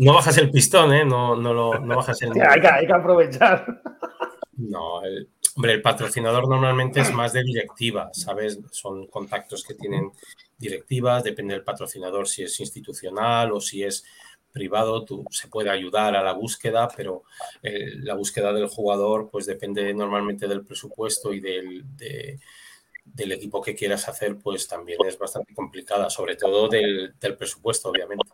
no, 0.00 0.12
bajas 0.12 0.38
el 0.38 0.50
pistón, 0.50 0.92
¿eh? 0.92 1.04
No, 1.04 1.36
lo, 1.36 1.80
bajas 1.82 2.20
el. 2.22 2.30
hay, 2.32 2.60
que, 2.60 2.68
hay, 2.68 2.86
que, 2.86 2.92
aprovechar. 2.92 3.82
No, 4.56 5.02
el, 5.04 5.28
hombre, 5.58 5.72
el 5.72 5.82
patrocinador 5.82 6.48
normalmente 6.48 7.00
es 7.00 7.12
más 7.12 7.32
de 7.32 7.42
directiva, 7.42 8.10
¿sabes? 8.12 8.60
Son 8.70 9.08
contactos 9.08 9.64
que 9.64 9.74
tienen 9.74 10.12
directivas, 10.56 11.24
depende 11.24 11.54
del 11.54 11.64
patrocinador 11.64 12.28
si 12.28 12.44
es 12.44 12.60
institucional 12.60 13.50
o 13.50 13.60
si 13.60 13.82
es 13.82 14.04
privado, 14.52 15.04
tú, 15.04 15.24
se 15.32 15.48
puede 15.48 15.68
ayudar 15.68 16.14
a 16.14 16.22
la 16.22 16.32
búsqueda, 16.32 16.86
pero 16.96 17.24
eh, 17.60 17.90
la 17.96 18.14
búsqueda 18.14 18.52
del 18.52 18.68
jugador 18.68 19.30
pues 19.32 19.46
depende 19.46 19.92
normalmente 19.92 20.46
del 20.46 20.64
presupuesto 20.64 21.32
y 21.32 21.40
del, 21.40 21.84
del 23.04 23.32
equipo 23.32 23.60
que 23.60 23.74
quieras 23.74 24.08
hacer, 24.08 24.36
pues 24.36 24.68
también 24.68 25.00
es 25.08 25.18
bastante 25.18 25.52
complicada, 25.54 26.08
sobre 26.08 26.36
todo 26.36 26.68
del, 26.68 27.16
presupuesto, 27.36 27.88
obviamente. 27.88 28.30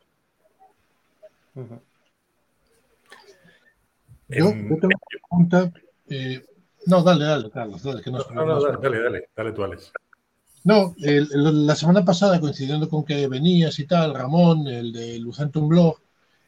Yo, 4.29 4.51
tengo 4.51 4.79
una 4.83 4.99
pregunta. 5.09 5.73
Eh, 6.11 6.45
no, 6.87 7.03
dale, 7.03 7.25
dale, 7.25 7.51
Carlos, 7.51 7.83
dale, 7.83 8.03
que 8.03 8.11
no, 8.11 8.19
dale, 8.19 9.03
dale, 9.03 9.29
dale, 9.35 9.53
tú, 9.53 9.65
Alex. 9.65 9.93
No, 10.65 10.95
la 10.99 11.77
semana 11.77 12.05
pasada, 12.05 12.41
coincidiendo 12.41 12.89
con 12.89 13.05
que 13.05 13.29
venías 13.29 13.79
y 13.79 13.87
tal, 13.87 14.15
Ramón, 14.15 14.67
el 14.67 14.93
de 14.93 15.19
Lucentum 15.19 15.69
Blog, 15.69 15.99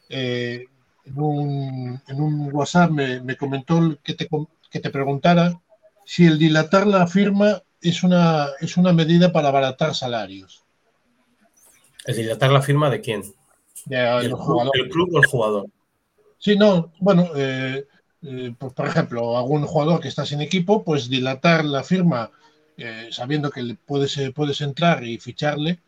eh, 0.08 0.64
en, 1.04 1.20
un, 1.20 2.02
en, 2.08 2.20
un, 2.20 2.54
WhatsApp 2.54 2.90
me, 2.90 3.20
me 3.20 3.36
comentó 3.36 3.98
que 4.02 4.14
te, 4.14 4.28
que 4.70 4.80
te 4.80 4.90
preguntara 4.90 5.60
si 6.06 6.24
el 6.24 6.38
dilatar 6.38 6.86
la 6.86 7.06
firma 7.06 7.62
es 7.80 8.02
una, 8.02 8.48
es 8.60 8.76
una 8.76 8.92
medida 8.92 9.32
para 9.32 9.48
abaratar 9.48 9.94
salarios. 9.94 10.64
¿El 12.06 12.16
dilatar 12.16 12.50
la 12.50 12.62
firma 12.62 12.88
de 12.88 13.00
quién? 13.00 13.22
¿El, 13.90 14.30
club 14.30 15.10
o 15.14 15.18
el 15.18 15.26
jugador? 15.26 15.66
Sí, 16.38 16.56
no, 16.56 16.92
bueno, 17.00 17.28
eh, 17.36 17.86
eh, 18.26 18.54
por, 18.58 18.86
ejemplo, 18.86 19.38
algún 19.38 19.64
jugador 19.66 20.00
que 20.00 20.08
está 20.08 20.26
sin 20.26 20.40
equipo, 20.40 20.84
pues 20.84 21.08
dilatar 21.08 21.64
la 21.64 21.82
firma 21.82 22.30
eh, 22.76 23.08
sabiendo 23.10 23.50
que 23.50 23.76
puedes, 23.86 24.18
puedes 24.34 24.60
entrar 24.60 25.04
y 25.04 25.18
ficharle, 25.18 25.80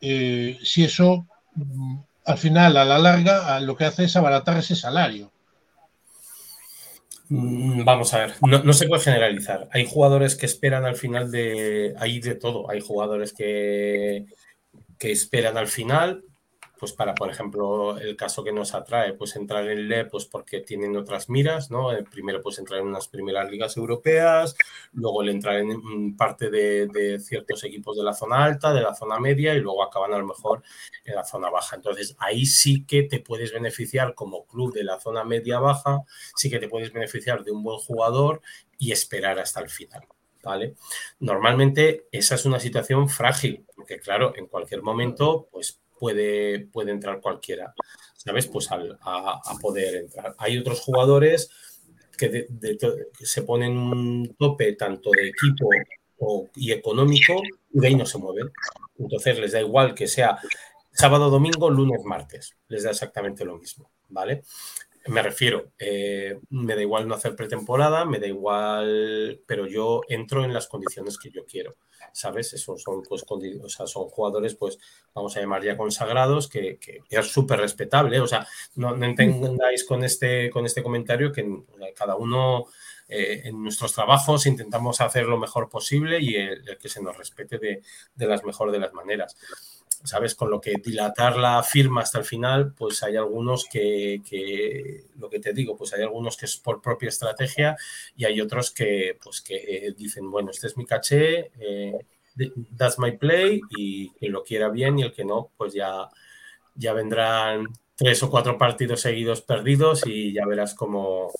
si 0.00 0.84
eso 0.84 1.26
mm, 1.54 1.98
al 2.24 2.38
final, 2.38 2.76
a 2.76 2.84
la 2.84 2.98
larga, 2.98 3.60
lo 3.60 3.76
que 3.76 3.84
hace 3.84 4.04
es 4.04 4.16
abaratar 4.16 4.58
ese 4.58 4.76
salario. 4.76 5.30
Mm, 7.28 7.84
vamos 7.84 8.12
a 8.12 8.18
ver, 8.18 8.34
no, 8.42 8.72
se 8.72 8.88
puede 8.88 9.02
generalizar. 9.02 9.68
Hay 9.72 9.86
jugadores 9.86 10.36
que 10.36 10.46
esperan 10.46 10.84
al 10.84 10.96
final 10.96 11.30
de. 11.30 11.94
Hay 11.98 12.20
de 12.20 12.34
todo. 12.34 12.68
Hay 12.70 12.80
jugadores 12.80 13.32
que, 13.32 14.26
que 14.98 15.12
esperan 15.12 15.56
al 15.56 15.68
final, 15.68 16.24
pues 16.80 16.94
para, 16.94 17.14
por 17.14 17.30
ejemplo, 17.30 17.98
el 17.98 18.16
caso 18.16 18.42
que 18.42 18.52
nos 18.52 18.72
atrae, 18.72 19.12
pues 19.12 19.36
entrar 19.36 19.68
en 19.68 19.86
LE, 19.86 20.06
pues 20.06 20.24
porque 20.24 20.62
tienen 20.62 20.96
otras 20.96 21.28
miras, 21.28 21.70
¿no? 21.70 21.92
Eh, 21.92 22.02
primero, 22.10 22.40
pues 22.40 22.58
entrar 22.58 22.80
en 22.80 22.86
unas 22.86 23.06
primeras 23.06 23.50
ligas 23.50 23.76
europeas, 23.76 24.56
luego 24.94 25.20
el 25.20 25.28
entrar 25.28 25.56
en 25.56 26.16
parte 26.16 26.48
de, 26.48 27.20
ciertos 27.20 27.64
equipos 27.64 27.98
de 27.98 28.02
la 28.02 28.14
zona 28.14 28.42
alta, 28.42 28.72
de 28.72 28.80
la 28.80 28.94
zona 28.94 29.20
media, 29.20 29.54
y 29.54 29.60
luego 29.60 29.82
acaban 29.82 30.14
a 30.14 30.18
lo 30.18 30.26
mejor 30.26 30.62
en 31.04 31.16
la 31.16 31.24
zona 31.24 31.50
baja. 31.50 31.76
Entonces, 31.76 32.16
ahí 32.18 32.46
sí 32.46 32.86
que 32.86 33.02
te 33.02 33.20
puedes 33.20 33.52
beneficiar 33.52 34.14
como 34.14 34.46
club 34.46 34.72
de 34.72 34.84
la 34.84 34.98
zona 34.98 35.22
media-baja, 35.22 36.00
sí 36.34 36.48
que 36.48 36.60
te 36.60 36.68
puedes 36.68 36.94
beneficiar 36.94 37.44
de 37.44 37.50
un 37.52 37.62
buen 37.62 37.78
jugador 37.78 38.40
y 38.78 38.92
esperar 38.92 39.38
hasta 39.38 39.60
el 39.60 39.68
final. 39.68 40.06
¿Vale? 40.42 40.74
Normalmente 41.18 42.06
esa 42.10 42.36
es 42.36 42.46
una 42.46 42.58
situación 42.58 43.10
frágil, 43.10 43.66
porque 43.76 43.98
claro, 44.00 44.32
en 44.34 44.46
cualquier 44.46 44.80
momento, 44.80 45.46
pues 45.52 45.78
puede, 46.00 46.60
puede 46.60 46.90
entrar 46.90 47.20
cualquiera, 47.20 47.74
¿sabes? 48.16 48.46
Pues 48.46 48.68
a, 48.72 48.78
poder 49.60 49.96
entrar. 49.96 50.34
Hay 50.38 50.56
otros 50.58 50.80
jugadores 50.80 51.50
que, 52.16 52.46
se 53.20 53.42
ponen 53.42 53.76
un 53.76 54.34
tope 54.38 54.72
tanto 54.72 55.10
de 55.10 55.28
equipo 55.28 55.68
y 56.56 56.72
económico 56.72 57.34
y 57.72 57.80
de 57.80 57.86
ahí 57.86 57.94
no 57.94 58.06
se 58.06 58.18
mueven. 58.18 58.50
Entonces 58.98 59.38
les 59.38 59.52
da 59.52 59.60
igual 59.60 59.94
que 59.94 60.08
sea 60.08 60.38
sábado, 60.90 61.28
domingo, 61.28 61.70
lunes, 61.70 62.02
martes. 62.04 62.56
Les 62.68 62.82
da 62.82 62.90
exactamente 62.90 63.44
lo 63.44 63.58
mismo, 63.58 63.90
¿vale? 64.08 64.42
Me 65.06 65.22
refiero, 65.22 65.72
eh, 65.78 66.38
me 66.50 66.74
da 66.74 66.82
igual 66.82 67.08
no 67.08 67.14
hacer 67.14 67.34
pretemporada, 67.34 68.04
me 68.04 68.18
da 68.18 68.26
igual, 68.26 69.40
pero 69.46 69.66
yo 69.66 70.02
entro 70.08 70.44
en 70.44 70.52
las 70.52 70.66
condiciones 70.66 71.18
que 71.18 71.30
yo 71.30 71.44
quiero. 71.46 71.76
¿sabes? 72.12 72.52
Esos 72.52 72.82
son, 72.82 73.02
pues, 73.02 73.24
o 73.28 73.68
sea, 73.68 73.86
son 73.86 74.08
jugadores, 74.08 74.54
pues, 74.54 74.78
vamos 75.14 75.36
a 75.36 75.40
llamar 75.40 75.62
ya 75.62 75.76
consagrados, 75.76 76.48
que, 76.48 76.78
es 77.08 77.26
súper 77.26 77.60
respetable. 77.60 78.20
O 78.20 78.26
sea, 78.26 78.46
no, 78.76 78.94
entendáis 79.02 79.84
con 79.84 80.04
este, 80.04 80.50
con 80.50 80.66
este 80.66 80.82
comentario 80.82 81.32
que 81.32 81.46
cada 81.94 82.16
uno 82.16 82.66
eh, 83.08 83.42
en 83.44 83.62
nuestros 83.62 83.92
trabajos 83.92 84.46
intentamos 84.46 85.00
hacer 85.00 85.26
lo 85.26 85.38
mejor 85.38 85.68
posible 85.68 86.18
y 86.20 86.36
el, 86.36 86.78
que 86.78 86.88
se 86.88 87.02
nos 87.02 87.16
respete 87.16 87.58
de, 87.58 87.82
de 88.14 88.26
las 88.26 88.44
mejor 88.44 88.70
de 88.72 88.78
las 88.78 88.92
maneras. 88.92 89.36
¿Sabes? 90.04 90.34
Con 90.34 90.50
lo 90.50 90.60
que 90.60 90.74
dilatar 90.82 91.36
la 91.36 91.62
firma 91.62 92.02
hasta 92.02 92.18
el 92.18 92.24
final, 92.24 92.72
pues 92.74 93.02
hay 93.02 93.16
algunos 93.16 93.66
que, 93.66 94.22
lo 95.18 95.28
que 95.28 95.40
te 95.40 95.52
digo, 95.52 95.76
pues 95.76 95.92
hay 95.92 96.02
algunos 96.02 96.36
que 96.36 96.46
es 96.46 96.56
por 96.56 96.80
propia 96.80 97.08
estrategia 97.08 97.76
y 98.16 98.24
hay 98.24 98.40
otros 98.40 98.70
que, 98.70 99.18
pues 99.22 99.40
que 99.40 99.94
dicen, 99.96 100.30
bueno, 100.30 100.50
este 100.50 100.68
es 100.68 100.76
mi 100.76 100.86
caché, 100.86 101.50
eh, 101.58 101.98
that's 102.76 102.98
my 102.98 103.16
play 103.16 103.60
y 103.70 104.10
quien 104.10 104.32
lo 104.32 104.42
quiera 104.42 104.68
bien 104.68 104.98
y 104.98 105.02
el 105.02 105.12
que 105.12 105.24
no, 105.24 105.50
pues 105.56 105.74
ya, 105.74 106.08
ya 106.74 106.92
vendrán 106.92 107.66
tres 107.96 108.22
o 108.22 108.30
cuatro 108.30 108.56
partidos 108.56 109.02
seguidos 109.02 109.42
perdidos 109.42 110.06
y 110.06 110.32
ya 110.32 110.46
verás 110.46 110.74
cómo 110.74 111.30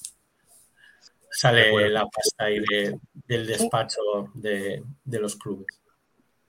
sale 1.31 1.89
la 1.89 2.07
pasta 2.07 2.45
ahí 2.45 2.61
del 3.27 3.47
despacho 3.47 4.31
de 4.35 4.83
los 5.07 5.37
clubes. 5.37 5.80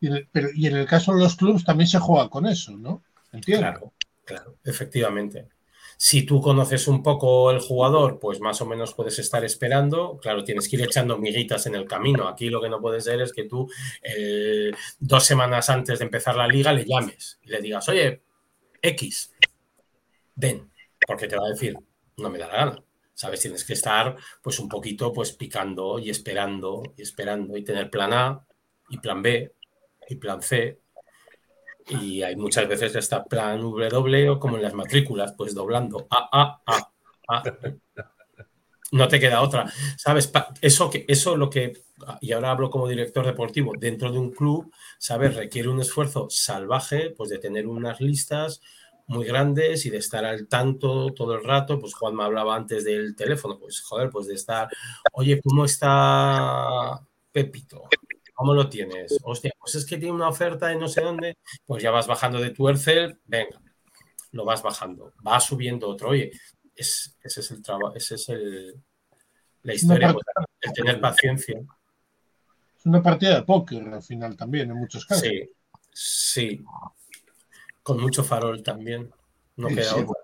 Y 0.01 0.10
pero, 0.25 0.50
y 0.53 0.67
en 0.67 0.75
el 0.75 0.88
caso 0.88 1.13
de 1.13 1.20
los 1.22 1.36
clubes 1.36 1.63
también 1.63 1.88
se 1.88 2.00
juega 2.00 2.27
con 2.27 2.48
eso, 2.48 2.75
¿no? 2.75 3.03
Entiendo. 3.31 3.62
Claro, 3.62 3.93
claro, 4.25 4.58
efectivamente. 4.65 5.48
Si 5.96 6.24
tú 6.24 6.41
conoces 6.41 6.88
un 6.88 7.03
poco 7.03 7.51
el 7.51 7.60
jugador, 7.60 8.17
pues 8.20 8.39
más 8.39 8.60
o 8.60 8.65
menos 8.65 8.96
puedes 8.96 9.20
estar 9.20 9.46
esperando. 9.46 10.17
Claro, 10.20 10.43
tienes 10.43 10.67
que 10.67 10.77
ir 10.77 10.81
echando 10.81 11.20
miguitas 11.20 11.67
en 11.67 11.75
el 11.75 11.86
camino. 11.86 12.27
Aquí 12.27 12.50
lo 12.50 12.60
que 12.60 12.70
no 12.70 12.81
puede 12.81 13.00
ser 13.00 13.22
es 13.22 13.31
que 13.31 13.43
tú 13.43 13.70
eh, 14.01 14.72
dos 14.98 15.24
semanas 15.24 15.70
antes 15.70 16.00
de 16.00 16.05
empezar 16.05 16.36
la 16.36 16.48
liga 16.48 16.74
le 16.74 16.86
llames 16.86 17.38
y 17.43 17.50
le 17.50 17.62
digas, 17.62 17.88
oye, 17.88 18.24
X, 18.81 19.31
ven, 20.34 20.72
porque 21.05 21.27
te 21.27 21.38
va 21.38 21.46
a 21.46 21.50
decir, 21.50 21.77
no 22.17 22.31
me 22.31 22.39
da 22.39 22.48
la 22.48 22.55
gana. 22.55 22.84
¿Sabes? 23.13 23.41
Tienes 23.41 23.63
que 23.63 23.74
estar 23.74 24.15
pues 24.41 24.58
un 24.58 24.67
poquito 24.67 25.13
pues 25.13 25.34
picando 25.34 26.00
y 26.00 26.10
esperando 26.10 26.81
y 26.98 27.03
esperando 27.03 27.55
y 27.55 27.63
tener 27.63 27.91
plan 27.91 28.13
A 28.13 28.48
y 28.89 28.98
plan 28.98 29.22
B 29.22 29.53
y 30.08 30.15
plan 30.15 30.41
C. 30.41 30.79
Y 31.89 32.22
hay 32.22 32.36
muchas 32.36 32.67
veces 32.67 32.91
que 32.91 33.00
está 33.00 33.24
plan 33.24 33.60
W 33.62 34.29
o 34.29 34.39
como 34.39 34.58
en 34.58 34.63
las 34.63 34.74
matrículas, 34.74 35.34
pues 35.38 35.53
doblando 35.53 36.08
A, 36.10 36.29
A, 36.31 36.62
A, 36.65 36.91
A. 37.27 37.43
No 38.91 39.08
te 39.08 39.20
queda 39.20 39.41
otra. 39.41 39.72
¿Sabes? 39.98 40.31
Eso, 40.62 40.89
que, 40.89 41.05
eso 41.08 41.38
lo 41.38 41.50
que, 41.50 41.74
y 42.20 42.34
ahora 42.34 42.51
hablo 42.51 42.70
como 42.70 42.88
director 42.88 43.25
deportivo, 43.25 43.74
dentro 43.77 44.12
de 44.12 44.20
un 44.20 44.31
club, 44.31 44.72
¿sabes? 45.00 45.36
Requiere 45.36 45.70
un 45.70 45.79
esfuerzo 45.79 46.27
salvaje, 46.29 47.12
pues 47.12 47.29
de 47.29 47.39
tener 47.39 47.67
unas 47.67 48.01
listas 48.01 48.62
muy 49.08 49.25
grandes 49.25 49.86
y 49.86 49.89
de 49.89 49.98
estar 49.98 50.25
al 50.25 50.48
tanto 50.48 51.13
todo 51.13 51.36
el 51.36 51.43
rato. 51.43 51.79
Pues 51.79 51.93
Juan 51.93 52.15
me 52.15 52.24
hablaba 52.24 52.55
antes 52.55 52.84
del 52.84 53.15
teléfono, 53.15 53.58
pues 53.58 53.81
joder, 53.81 54.10
pues 54.10 54.27
de 54.27 54.36
estar, 54.36 54.67
oye, 55.13 55.39
¿cómo 55.41 55.65
está 55.65 57.00
Pepito? 57.31 57.84
¿Cómo 58.42 58.54
lo 58.56 58.68
tienes? 58.68 59.18
Hostia, 59.24 59.52
pues 59.60 59.76
es 59.76 59.86
que 59.86 59.98
tiene 59.98 60.14
una 60.16 60.30
oferta 60.30 60.68
de 60.68 60.76
no 60.76 60.88
sé 60.88 61.02
dónde, 61.02 61.38
pues 61.66 61.84
ya 61.84 61.92
vas 61.92 62.08
bajando 62.08 62.40
de 62.40 62.50
tu 62.50 62.68
Ercel, 62.68 63.20
venga, 63.26 63.62
lo 64.32 64.46
vas 64.46 64.64
bajando, 64.64 65.14
va 65.26 65.40
subiendo 65.40 65.88
otro. 65.90 66.10
Oye, 66.10 66.32
ese 66.76 67.12
es 67.24 67.52
el 67.52 67.62
trabajo, 67.62 67.94
ese 67.96 68.16
es 68.16 68.30
el, 68.30 68.82
la 69.62 69.74
historia, 69.76 70.12
pues, 70.12 70.26
tener 70.74 71.00
paciencia. 71.00 71.62
Es 72.78 72.86
una 72.88 73.04
partida 73.04 73.36
de 73.36 73.44
póker 73.44 73.88
al 73.90 74.02
final 74.02 74.36
también, 74.36 74.72
en 74.72 74.78
muchos 74.78 75.06
casos. 75.06 75.24
Sí, 75.28 75.50
Sí. 75.94 76.64
Con 77.84 78.00
mucho 78.02 78.24
farol 78.24 78.64
también. 78.64 79.12
No 79.58 79.68
Sí, 79.70 79.76
queda 79.76 79.94
sí. 79.94 80.00
otra. 80.00 80.16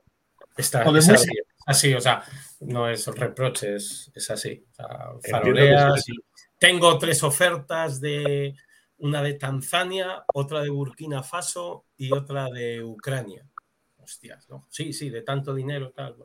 Está, 0.57 0.97
es 0.97 1.09
así, 1.09 1.29
así, 1.67 1.93
o 1.93 2.01
sea, 2.01 2.23
no 2.61 2.89
es 2.89 3.05
reproche, 3.07 3.75
es, 3.75 4.09
es 4.15 4.31
así. 4.31 4.65
O 4.71 4.73
sea, 4.73 5.09
faroleas 5.29 6.07
y- 6.09 6.13
Tengo 6.59 6.97
tres 6.97 7.21
ofertas 7.23 8.01
de 8.01 8.55
una 8.97 9.21
de 9.21 9.35
Tanzania, 9.35 10.23
otra 10.33 10.61
de 10.61 10.69
Burkina 10.69 11.21
Faso 11.21 11.85
y 11.97 12.11
otra 12.11 12.49
de 12.49 12.83
Ucrania. 12.83 13.47
Hostias. 13.97 14.47
Sí, 14.69 14.93
sí, 14.93 15.09
de 15.09 15.21
tanto 15.21 15.53
dinero, 15.53 15.91
tal. 15.91 16.15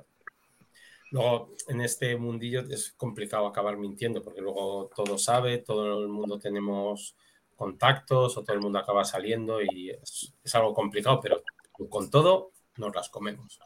Luego, 1.10 1.54
en 1.68 1.82
este 1.82 2.16
mundillo 2.16 2.60
es 2.60 2.92
complicado 2.92 3.46
acabar 3.46 3.76
mintiendo, 3.76 4.22
porque 4.22 4.40
luego 4.40 4.90
todo 4.96 5.18
sabe, 5.18 5.58
todo 5.58 6.02
el 6.02 6.08
mundo 6.08 6.38
tenemos 6.38 7.14
contactos 7.54 8.36
o 8.36 8.42
todo 8.42 8.54
el 8.54 8.62
mundo 8.62 8.78
acaba 8.78 9.04
saliendo 9.04 9.60
y 9.60 9.90
es 9.90 10.54
algo 10.54 10.72
complicado, 10.72 11.20
pero 11.20 11.42
con 11.90 12.10
todo 12.10 12.52
nos 12.76 12.94
las 12.94 13.10
comemos. 13.10 13.60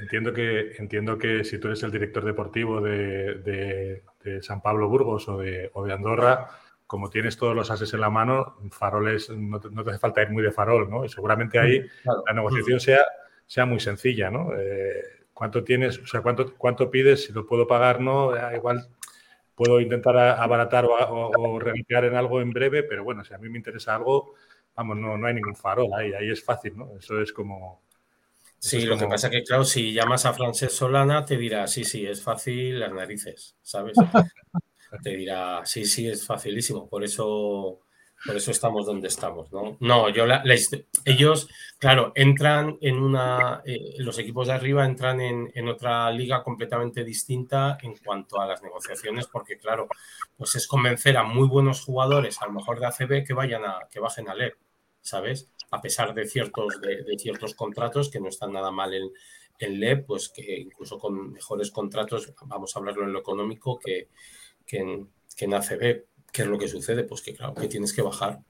Entiendo 0.00 0.32
que, 0.32 0.72
entiendo 0.78 1.18
que 1.18 1.44
si 1.44 1.58
tú 1.58 1.68
eres 1.68 1.82
el 1.82 1.90
director 1.92 2.24
deportivo 2.24 2.80
de, 2.80 3.34
de- 3.36 4.02
de 4.22 4.42
San 4.42 4.60
Pablo 4.60 4.88
Burgos 4.88 5.28
o 5.28 5.38
de, 5.38 5.70
o 5.74 5.84
de 5.84 5.92
Andorra, 5.92 6.48
como 6.86 7.10
tienes 7.10 7.36
todos 7.36 7.54
los 7.54 7.70
ases 7.70 7.92
en 7.94 8.00
la 8.00 8.10
mano, 8.10 8.56
faroles, 8.70 9.30
no 9.30 9.60
te, 9.60 9.70
no 9.70 9.84
te 9.84 9.90
hace 9.90 9.98
falta 9.98 10.22
ir 10.22 10.30
muy 10.30 10.42
de 10.42 10.52
farol, 10.52 10.88
¿no? 10.90 11.04
Y 11.04 11.08
seguramente 11.08 11.58
ahí 11.58 11.82
Claro. 12.02 12.22
la 12.26 12.32
negociación 12.34 12.80
sea, 12.80 13.00
sea 13.46 13.66
muy 13.66 13.80
sencilla, 13.80 14.30
¿no? 14.30 14.50
Eh, 14.56 15.02
¿Cuánto 15.32 15.62
tienes? 15.64 15.98
O 15.98 16.06
sea, 16.06 16.22
¿cuánto, 16.22 16.54
cuánto 16.56 16.90
pides? 16.90 17.24
Si 17.24 17.32
lo 17.32 17.46
puedo 17.46 17.66
pagar, 17.66 18.00
no. 18.00 18.30
Ah, 18.30 18.54
igual 18.56 18.88
puedo 19.54 19.80
intentar 19.80 20.16
abaratar 20.16 20.84
o, 20.84 20.94
o, 20.94 21.30
o 21.56 21.60
en 21.62 22.14
algo 22.14 22.40
en 22.40 22.50
breve, 22.50 22.82
pero 22.82 23.04
bueno, 23.04 23.24
si 23.24 23.34
a 23.34 23.38
mí 23.38 23.48
me 23.48 23.58
interesa 23.58 23.94
algo, 23.94 24.34
vamos, 24.74 24.96
no, 24.98 25.16
no 25.16 25.26
hay 25.26 25.34
ningún 25.34 25.56
farol 25.56 25.88
ahí, 25.94 26.12
ahí 26.12 26.30
es 26.30 26.44
fácil, 26.44 26.76
¿no? 26.76 26.96
Eso 26.98 27.20
es 27.20 27.32
como. 27.32 27.82
Sí, 28.58 28.80
lo 28.84 28.98
que 28.98 29.06
pasa 29.06 29.30
que, 29.30 29.42
claro, 29.44 29.64
si 29.64 29.92
llamas 29.92 30.26
a 30.26 30.32
Francesc 30.32 30.72
Solana, 30.74 31.24
te 31.24 31.36
dirá, 31.36 31.66
sí, 31.66 31.84
sí, 31.84 32.06
es 32.06 32.22
fácil 32.22 32.80
las 32.80 32.92
narices, 32.92 33.56
¿sabes? 33.62 33.94
te 35.02 35.10
dirá, 35.16 35.62
sí, 35.64 35.84
sí, 35.84 36.08
es 36.08 36.26
facilísimo, 36.26 36.88
por 36.88 37.04
eso, 37.04 37.80
por 38.26 38.36
eso 38.36 38.50
estamos 38.50 38.86
donde 38.86 39.08
estamos, 39.08 39.52
¿no? 39.52 39.76
No, 39.80 40.08
yo 40.10 40.26
la- 40.26 40.42
ellos, 41.04 41.48
claro, 41.78 42.12
entran 42.14 42.78
en 42.80 42.98
una, 42.98 43.62
eh, 43.66 43.94
los 43.98 44.18
equipos 44.18 44.48
de 44.48 44.54
arriba 44.54 44.84
entran 44.86 45.20
en, 45.20 45.50
en 45.54 45.68
otra 45.68 46.10
liga 46.10 46.42
completamente 46.42 47.04
distinta 47.04 47.78
en 47.82 47.96
cuanto 48.04 48.40
a 48.40 48.46
las 48.46 48.62
negociaciones, 48.62 49.26
porque, 49.28 49.58
claro, 49.58 49.88
pues 50.36 50.54
es 50.56 50.66
convencer 50.66 51.16
a 51.16 51.22
muy 51.24 51.48
buenos 51.48 51.82
jugadores, 51.84 52.40
a 52.42 52.46
lo 52.46 52.52
mejor 52.52 52.80
de 52.80 52.86
ACB, 52.86 53.24
que 53.24 53.34
vayan 53.34 53.64
a, 53.64 53.80
que 53.90 54.00
bajen 54.00 54.28
a 54.28 54.34
LEP, 54.34 54.58
¿sabes? 55.06 55.48
A 55.70 55.80
pesar 55.80 56.14
de 56.14 56.26
ciertos, 56.26 56.80
de, 56.80 57.18
ciertos 57.18 57.54
contratos 57.54 58.10
que 58.10 58.20
no 58.20 58.28
están 58.28 58.52
nada 58.52 58.70
mal 58.70 58.92
en, 58.94 59.10
en 59.58 59.80
LEP, 59.80 60.06
pues 60.06 60.28
que 60.28 60.58
incluso 60.58 60.98
con 60.98 61.32
mejores 61.32 61.70
contratos, 61.70 62.32
vamos 62.46 62.74
a 62.74 62.78
hablarlo 62.78 63.04
en 63.04 63.12
lo 63.12 63.20
económico, 63.20 63.78
que, 63.78 64.08
que, 64.66 64.78
en, 64.78 65.10
que 65.36 65.44
en 65.46 65.54
ACB. 65.54 66.04
¿Qué 66.32 66.42
es 66.42 66.48
lo 66.48 66.58
que 66.58 66.68
sucede? 66.68 67.04
Pues 67.04 67.22
que 67.22 67.34
claro, 67.34 67.54
que 67.54 67.68
tienes 67.68 67.92
que 67.94 68.02
bajar, 68.02 68.40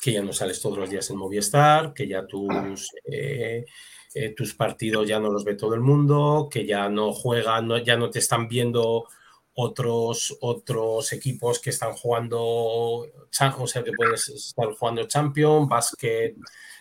que 0.00 0.12
ya 0.12 0.22
no 0.22 0.32
sales 0.32 0.60
todos 0.60 0.78
los 0.78 0.90
días 0.90 1.08
en 1.10 1.16
Movistar, 1.16 1.92
que 1.92 2.08
ya 2.08 2.26
tus, 2.26 2.88
eh, 3.04 3.66
eh, 4.14 4.34
tus 4.34 4.54
partidos 4.54 5.06
ya 5.06 5.20
no 5.20 5.30
los 5.30 5.44
ve 5.44 5.54
todo 5.54 5.74
el 5.74 5.80
mundo, 5.80 6.48
que 6.50 6.64
ya 6.66 6.88
no 6.88 7.12
juegan, 7.12 7.68
no- 7.68 7.78
ya 7.78 7.96
no 7.96 8.08
te 8.10 8.18
están 8.20 8.48
viendo 8.48 9.06
otros, 9.54 10.36
otros 10.40 11.12
equipos 11.12 11.58
que 11.58 11.70
están 11.70 11.92
jugando, 11.92 12.40
o 12.40 13.06
sea, 13.30 13.82
que 13.84 13.92
puedes 13.92 14.28
estar 14.28 14.72
jugando 14.72 15.04
Champion, 15.04 15.68
Basket 15.68 16.34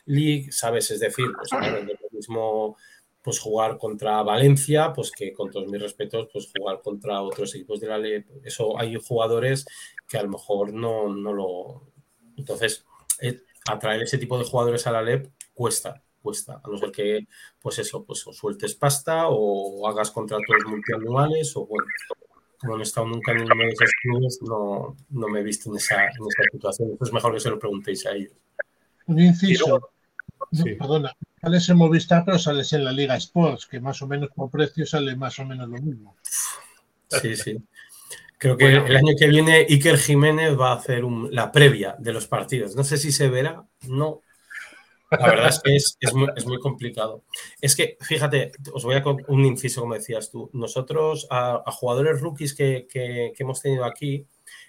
League, 0.05 0.51
¿sabes? 0.51 0.91
Es 0.91 0.99
decir, 0.99 1.27
pues 1.35 1.51
lo 1.51 2.09
mismo 2.11 2.77
pues 3.23 3.39
jugar 3.39 3.77
contra 3.77 4.23
Valencia, 4.23 4.91
pues 4.93 5.11
que 5.11 5.31
con 5.31 5.51
todos 5.51 5.67
mis 5.67 5.81
respetos, 5.81 6.27
pues 6.31 6.51
jugar 6.57 6.81
contra 6.81 7.21
otros 7.21 7.53
equipos 7.53 7.79
de 7.79 7.87
la 7.87 7.97
ley. 7.97 8.25
Eso 8.43 8.79
hay 8.79 8.95
jugadores 8.95 9.65
que 10.07 10.17
a 10.17 10.23
lo 10.23 10.29
mejor 10.29 10.73
no, 10.73 11.13
no 11.13 11.33
lo. 11.33 11.91
Entonces, 12.35 12.83
eh, 13.21 13.41
atraer 13.69 14.03
ese 14.03 14.17
tipo 14.17 14.37
de 14.37 14.45
jugadores 14.45 14.87
a 14.87 14.91
la 14.91 15.03
LEP 15.03 15.31
cuesta, 15.53 16.03
cuesta. 16.21 16.61
A 16.63 16.67
no 16.67 16.77
ser 16.77 16.91
que, 16.91 17.27
pues 17.61 17.77
eso, 17.79 18.03
pues 18.03 18.25
o 18.25 18.33
sueltes 18.33 18.73
pasta 18.75 19.27
o 19.29 19.87
hagas 19.87 20.09
contratos 20.09 20.55
multianuales 20.67 21.55
o 21.55 21.67
bueno. 21.67 21.85
Como 22.61 22.75
no 22.75 22.79
he 22.79 22.83
estado 22.83 23.07
nunca 23.07 23.31
en 23.31 23.39
ninguno 23.39 23.63
de 23.63 23.69
esos 23.71 23.91
clubes, 24.03 24.39
no, 24.41 24.95
no 25.09 25.27
me 25.27 25.39
he 25.39 25.43
visto 25.43 25.69
en 25.71 25.77
esa, 25.77 26.03
en 26.05 26.09
esa 26.09 26.43
situación. 26.51 26.89
Entonces, 26.91 27.13
mejor 27.13 27.33
que 27.33 27.39
se 27.39 27.49
lo 27.49 27.59
preguntéis 27.59 28.05
a 28.05 28.11
ellos. 28.11 28.33
Un 29.07 29.19
inciso. 29.19 29.67
luego- 29.67 29.91
No, 30.51 30.63
sí. 30.63 30.75
Perdona, 30.75 31.15
sales 31.41 31.69
en 31.69 31.77
Movistar, 31.77 32.23
pero 32.25 32.37
sales 32.39 32.71
en 32.73 32.83
la 32.83 32.91
Liga 32.91 33.15
Sports, 33.17 33.65
que 33.67 33.79
más 33.79 34.01
o 34.01 34.07
menos 34.07 34.29
por 34.35 34.49
precio 34.49 34.85
sale 34.85 35.15
más 35.15 35.37
o 35.39 35.45
menos 35.45 35.67
lo 35.69 35.77
mismo. 35.77 36.15
Sí, 37.21 37.35
sí. 37.35 37.57
Creo 38.37 38.57
que 38.57 38.65
el 38.67 38.95
año 38.97 39.13
que 39.17 39.27
viene 39.27 39.65
Iker 39.69 39.97
Jiménez 39.99 40.59
va 40.59 40.71
a 40.71 40.75
hacer 40.75 41.03
un- 41.05 41.29
la 41.33 41.51
previa 41.51 41.95
de 41.99 42.11
los 42.13 42.25
partidos. 42.27 42.75
No 42.75 42.83
sé 42.83 42.97
si 42.97 43.11
se 43.11 43.29
verá, 43.29 43.63
no. 43.87 44.21
La 45.11 45.27
verdad 45.27 45.49
es 45.49 45.59
que 45.61 45.75
es, 45.75 45.97
es 45.99 46.13
muy, 46.45 46.59
complicado. 46.59 47.23
Es 47.59 47.75
que, 47.75 47.97
fíjate, 47.99 48.53
os 48.73 48.83
voy 48.85 48.95
a 48.95 49.03
un 49.27 49.45
inciso, 49.45 49.81
como 49.81 49.93
decías 49.95 50.31
tú. 50.31 50.49
Nosotros, 50.53 51.27
a, 51.29 51.63
jugadores 51.71 52.21
rookies 52.21 52.53
que, 52.55 52.87
que- 52.89 53.33
hemos 53.37 53.61
tenido 53.61 53.83
aquí, 53.83 54.25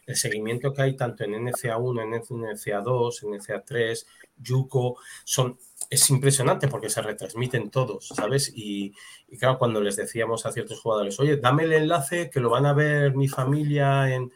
el 0.07 0.16
seguimiento 0.16 0.72
que 0.72 0.83
hay 0.83 0.96
tanto 0.96 1.22
en 1.24 1.35
NCA1, 1.35 2.02
en 2.02 2.12
NCA2, 2.14 3.22
en 3.22 3.35
NCA3, 3.35 4.07
Yuko, 4.37 4.96
son, 5.24 5.59
es 5.88 6.11
impresionante 6.11 6.66
porque 6.66 6.90
se 6.90 7.02
retransmiten 7.02 7.70
todos, 7.70 8.09
¿sabes? 8.09 8.52
Y, 8.55 8.92
claro, 9.38 9.59
cuando 9.59 9.81
les 9.81 9.94
decíamos 9.96 10.44
a 10.44 10.52
ciertos 10.52 10.81
jugadores, 10.81 11.20
oye, 11.20 11.37
dame 11.37 11.64
el 11.64 11.72
enlace 11.72 12.31
que 12.31 12.40
lo 12.40 12.50
van 12.50 12.66
a 12.66 12.72
ver 12.72 13.14
mi 13.14 13.28
familia 13.28 14.12
en- 14.12 14.33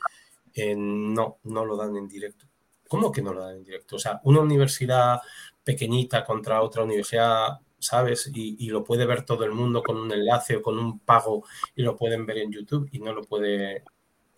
No, 1.14 1.38
no 1.44 1.64
lo 1.64 1.76
dan 1.76 1.96
en 1.96 2.08
directo. 2.08 2.46
¿Cómo 2.88 3.10
que 3.12 3.20
no 3.22 3.32
lo 3.32 3.42
dan 3.42 3.56
en 3.56 3.64
directo? 3.64 3.96
O 3.96 3.98
sea, 3.98 4.20
una 4.24 4.40
universidad 4.40 5.20
pequeñita 5.66 6.24
contra 6.24 6.62
otra 6.62 6.84
universidad, 6.84 7.60
¿sabes? 7.78 8.30
Y, 8.34 8.56
y 8.66 8.70
lo 8.70 8.84
puede 8.84 9.06
ver 9.06 9.24
todo 9.24 9.44
el 9.44 9.52
mundo 9.52 9.82
con 9.84 9.98
un 9.98 10.12
enlace 10.12 10.56
o 10.58 10.62
con 10.62 10.78
un 10.78 11.00
pago 11.00 11.44
y 11.76 11.82
lo 11.82 11.96
pueden 11.96 12.26
ver 12.26 12.38
en 12.38 12.52
YouTube 12.52 12.88
y 12.92 13.00
no 13.00 13.12
lo 13.14 13.24
puede... 13.24 13.84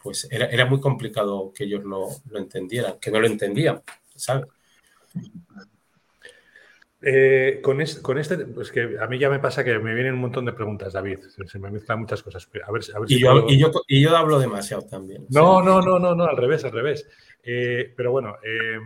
Pues 0.02 0.28
era, 0.32 0.46
era 0.46 0.66
muy 0.66 0.80
complicado 0.80 1.52
que 1.54 1.64
ellos 1.64 1.84
lo, 1.84 2.08
lo 2.30 2.38
entendieran, 2.38 2.98
que 3.00 3.10
no 3.12 3.20
lo 3.20 3.26
entendían, 3.28 3.82
¿sabes? 4.16 4.46
Eh, 7.00 7.60
con, 7.62 7.80
es- 7.80 8.00
con 8.00 8.18
este, 8.18 8.38
pues 8.46 8.72
que 8.72 8.96
a 9.00 9.06
mí 9.06 9.18
ya 9.20 9.30
me 9.30 9.38
pasa 9.38 9.62
que 9.64 9.78
me 9.78 9.94
vienen 9.94 10.14
un 10.14 10.20
montón 10.20 10.44
de 10.46 10.52
preguntas, 10.52 10.92
David. 10.92 11.20
Se, 11.20 11.46
se 11.46 11.58
me 11.58 11.70
mezclan 11.70 12.00
muchas 12.00 12.22
cosas. 12.22 12.48
A 12.66 12.72
ver, 12.72 12.82
a 12.94 12.98
ver 12.98 13.08
Y 13.08 13.14
si 13.14 13.20
yo, 13.20 13.32
puedo- 13.32 13.48
y, 13.48 13.58
yo, 13.58 13.70
y 13.86 14.02
yo 14.02 14.16
hablo 14.16 14.38
demasiado 14.40 14.82
también. 14.84 15.26
No, 15.28 15.60
sí. 15.60 15.64
no, 15.64 15.80
no, 15.82 15.98
no, 15.98 16.14
no, 16.14 16.24
al 16.24 16.36
revés, 16.36 16.64
al 16.64 16.72
revés. 16.72 17.06
Eh, 17.42 17.92
pero 17.96 18.10
bueno, 18.12 18.36
eh, 18.42 18.78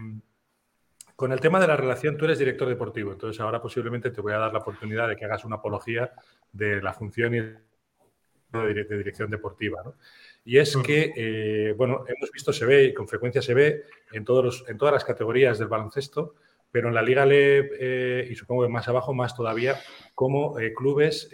con 1.23 1.31
el 1.31 1.39
tema 1.39 1.61
de 1.61 1.69
la 1.69 1.77
relación, 1.77 2.17
tú 2.17 2.25
eres 2.25 2.41
director 2.41 2.69
deportivo, 2.69 3.13
entonces 3.13 3.41
ahora 3.41 3.63
posiblemente 3.63 4.11
te 4.11 4.21
voy 4.21 4.33
a 4.33 4.39
dar 4.39 4.53
la 4.53 4.59
oportunidad 4.59 5.07
de 5.07 5.15
que 5.15 5.25
hagas 5.25 5.45
una 5.45 5.55
apología 5.55 6.11
de 6.53 6.83
la 6.83 6.93
función 6.93 7.33
y 7.37 7.39
de, 7.39 7.55
dire- 8.53 8.89
de 8.89 8.99
dirección 8.99 9.31
deportiva. 9.31 9.83
¿no? 9.85 9.95
Y 10.45 10.59
es 10.59 10.77
que, 10.79 11.13
eh, 11.17 11.75
bueno, 11.77 12.05
hemos 12.09 12.33
visto, 12.33 12.53
se 12.53 12.67
ve, 12.67 12.87
y 12.87 12.93
con 12.93 13.07
frecuencia 13.07 13.41
se 13.41 13.55
ve 13.55 13.85
en, 14.11 14.25
todos 14.25 14.45
los- 14.45 14.69
en 14.69 14.77
todas 14.79 14.93
las 14.93 15.05
categorías 15.05 15.61
del 15.61 15.69
baloncesto, 15.69 16.35
pero 16.73 16.89
en 16.89 16.95
la 16.95 17.03
Liga 17.03 17.25
LEB 17.25 17.71
eh, 17.79 18.29
y 18.29 18.35
supongo 18.35 18.65
que 18.65 18.69
más 18.69 18.89
abajo, 18.89 19.15
más 19.15 19.37
todavía, 19.37 19.77
como 20.17 20.59
eh, 20.59 20.75
clubes, 20.75 21.31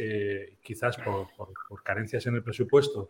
quizás 0.60 0.98
por, 0.98 1.28
por- 1.34 1.54
por 1.66 1.82
carencias 1.82 2.26
en 2.26 2.34
el 2.34 2.42
presupuesto, 2.42 3.06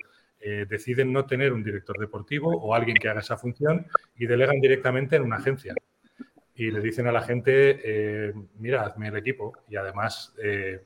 deciden 0.68 1.12
no 1.12 1.26
tener 1.26 1.52
un 1.52 1.64
director 1.64 1.98
deportivo 1.98 2.56
o 2.56 2.72
alguien 2.72 2.96
que 2.98 3.08
haga 3.08 3.18
esa 3.18 3.36
función 3.36 3.88
y 4.16 4.26
delegan 4.26 4.60
directamente 4.60 5.16
en 5.16 5.22
una 5.22 5.38
agencia. 5.38 5.74
Y 6.58 6.70
le 6.70 6.80
dicen 6.80 7.06
a 7.06 7.12
la 7.12 7.22
gente, 7.22 7.80
eh, 7.82 8.34
mira, 8.58 8.82
hazme 8.82 9.08
el 9.08 9.16
equipo 9.16 9.52
y 9.68 9.76
además, 9.76 10.34
eh, 10.42 10.82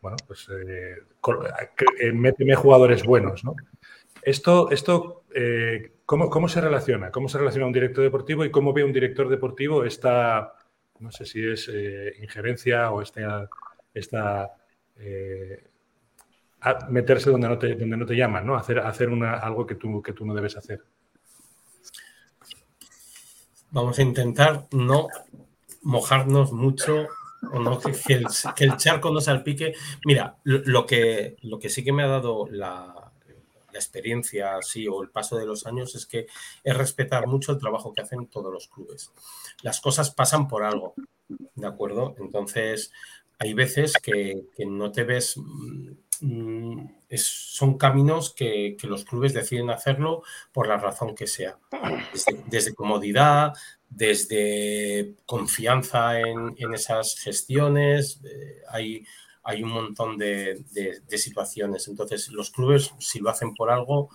bueno, 0.00 0.16
pues 0.26 0.48
eh, 0.48 0.96
eh, 2.00 2.12
méteme 2.12 2.54
jugadores 2.54 3.04
buenos, 3.04 3.44
¿no? 3.44 3.54
Esto, 4.22 4.70
esto 4.70 5.24
¿cómo, 6.06 6.30
¿cómo 6.30 6.48
se 6.48 6.60
relaciona? 6.60 7.10
¿Cómo 7.10 7.28
se 7.28 7.38
relaciona 7.38 7.66
un 7.66 7.72
director 7.72 8.02
deportivo 8.02 8.44
y 8.44 8.50
cómo 8.50 8.72
ve 8.72 8.84
un 8.84 8.92
director 8.92 9.28
deportivo 9.28 9.84
esta, 9.84 10.54
no 11.00 11.10
sé 11.10 11.26
si 11.26 11.46
es 11.46 11.70
injerencia 12.20 12.90
o 12.90 13.02
esta, 13.02 13.48
esta 13.92 14.52
eh, 14.96 15.64
a 16.60 16.88
meterse 16.90 17.30
donde 17.30 17.48
no 17.48 17.58
te, 17.58 17.74
donde 17.74 17.96
no 17.96 18.06
te 18.06 18.14
llaman, 18.14 18.46
¿no? 18.46 18.54
Hacer, 18.54 18.78
hacer 18.78 19.08
una, 19.08 19.34
algo 19.34 19.66
que 19.66 19.74
tú, 19.74 20.00
que 20.00 20.12
tú 20.12 20.24
no 20.24 20.32
debes 20.32 20.56
hacer. 20.56 20.80
Vamos 23.72 23.98
a 23.98 24.02
intentar 24.02 24.68
no 24.70 25.08
mojarnos 25.82 26.52
mucho 26.52 27.08
o 27.50 27.58
no 27.58 27.80
que, 27.80 28.14
el, 28.14 28.76
charco 28.76 29.10
no 29.10 29.20
salpique. 29.20 29.74
Mira, 30.04 30.36
lo, 30.44 30.86
que, 30.86 31.36
lo 31.42 31.58
que 31.58 31.68
sí 31.68 31.82
que 31.82 31.92
me 31.92 32.02
ha 32.02 32.08
dado 32.08 32.46
la, 32.50 33.10
experiencia, 33.72 34.58
sí, 34.60 34.86
o 34.86 35.02
el 35.02 35.08
paso 35.08 35.36
de 35.36 35.46
los 35.46 35.66
años, 35.66 35.94
es 35.94 36.04
que 36.04 36.26
es 36.62 36.76
respetar 36.76 37.26
mucho 37.26 37.52
el 37.52 37.58
trabajo 37.58 37.92
que 37.92 38.02
hacen 38.02 38.26
todos 38.26 38.52
los 38.52 38.68
clubes. 38.68 39.10
Las 39.62 39.80
cosas 39.80 40.10
pasan 40.10 40.46
por 40.46 40.62
algo, 40.62 40.92
¿de 41.54 41.66
acuerdo? 41.66 42.14
Entonces, 42.18 42.92
hay 43.38 43.54
veces 43.54 43.94
que, 43.94 44.44
no 44.66 44.92
te 44.92 45.04
ves, 45.04 45.40
mm, 46.22 46.86
son 47.16 47.76
caminos 47.76 48.32
que, 48.32 48.76
los 48.84 49.04
clubes 49.04 49.34
deciden 49.34 49.70
hacerlo 49.70 50.22
por 50.52 50.68
la 50.68 50.78
razón 50.78 51.14
que 51.14 51.26
sea, 51.26 51.58
desde, 52.46 52.74
comodidad, 52.74 53.52
desde 53.90 55.14
confianza 55.26 56.18
en, 56.20 56.54
esas 56.72 57.16
gestiones, 57.20 58.20
eh, 58.24 58.62
hay, 58.70 59.04
hay 59.42 59.62
un 59.62 59.70
montón 59.70 60.16
de, 60.16 60.64
situaciones. 61.10 61.88
Entonces, 61.88 62.28
los 62.28 62.50
clubes, 62.50 62.94
si 62.98 63.18
lo 63.18 63.30
hacen 63.30 63.54
por 63.54 63.70
algo, 63.70 64.08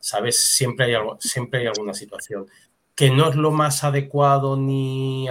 sabes, 0.00 0.38
siempre 0.38 0.86
hay, 0.86 0.94
algo, 0.94 1.16
siempre 1.20 1.60
hay 1.60 1.66
alguna 1.68 1.94
situación. 1.94 2.46
Que 2.94 3.10
no 3.10 3.30
es 3.30 3.36
lo 3.36 3.50
más 3.50 3.84
adecuado 3.84 4.56
ni 4.56 5.28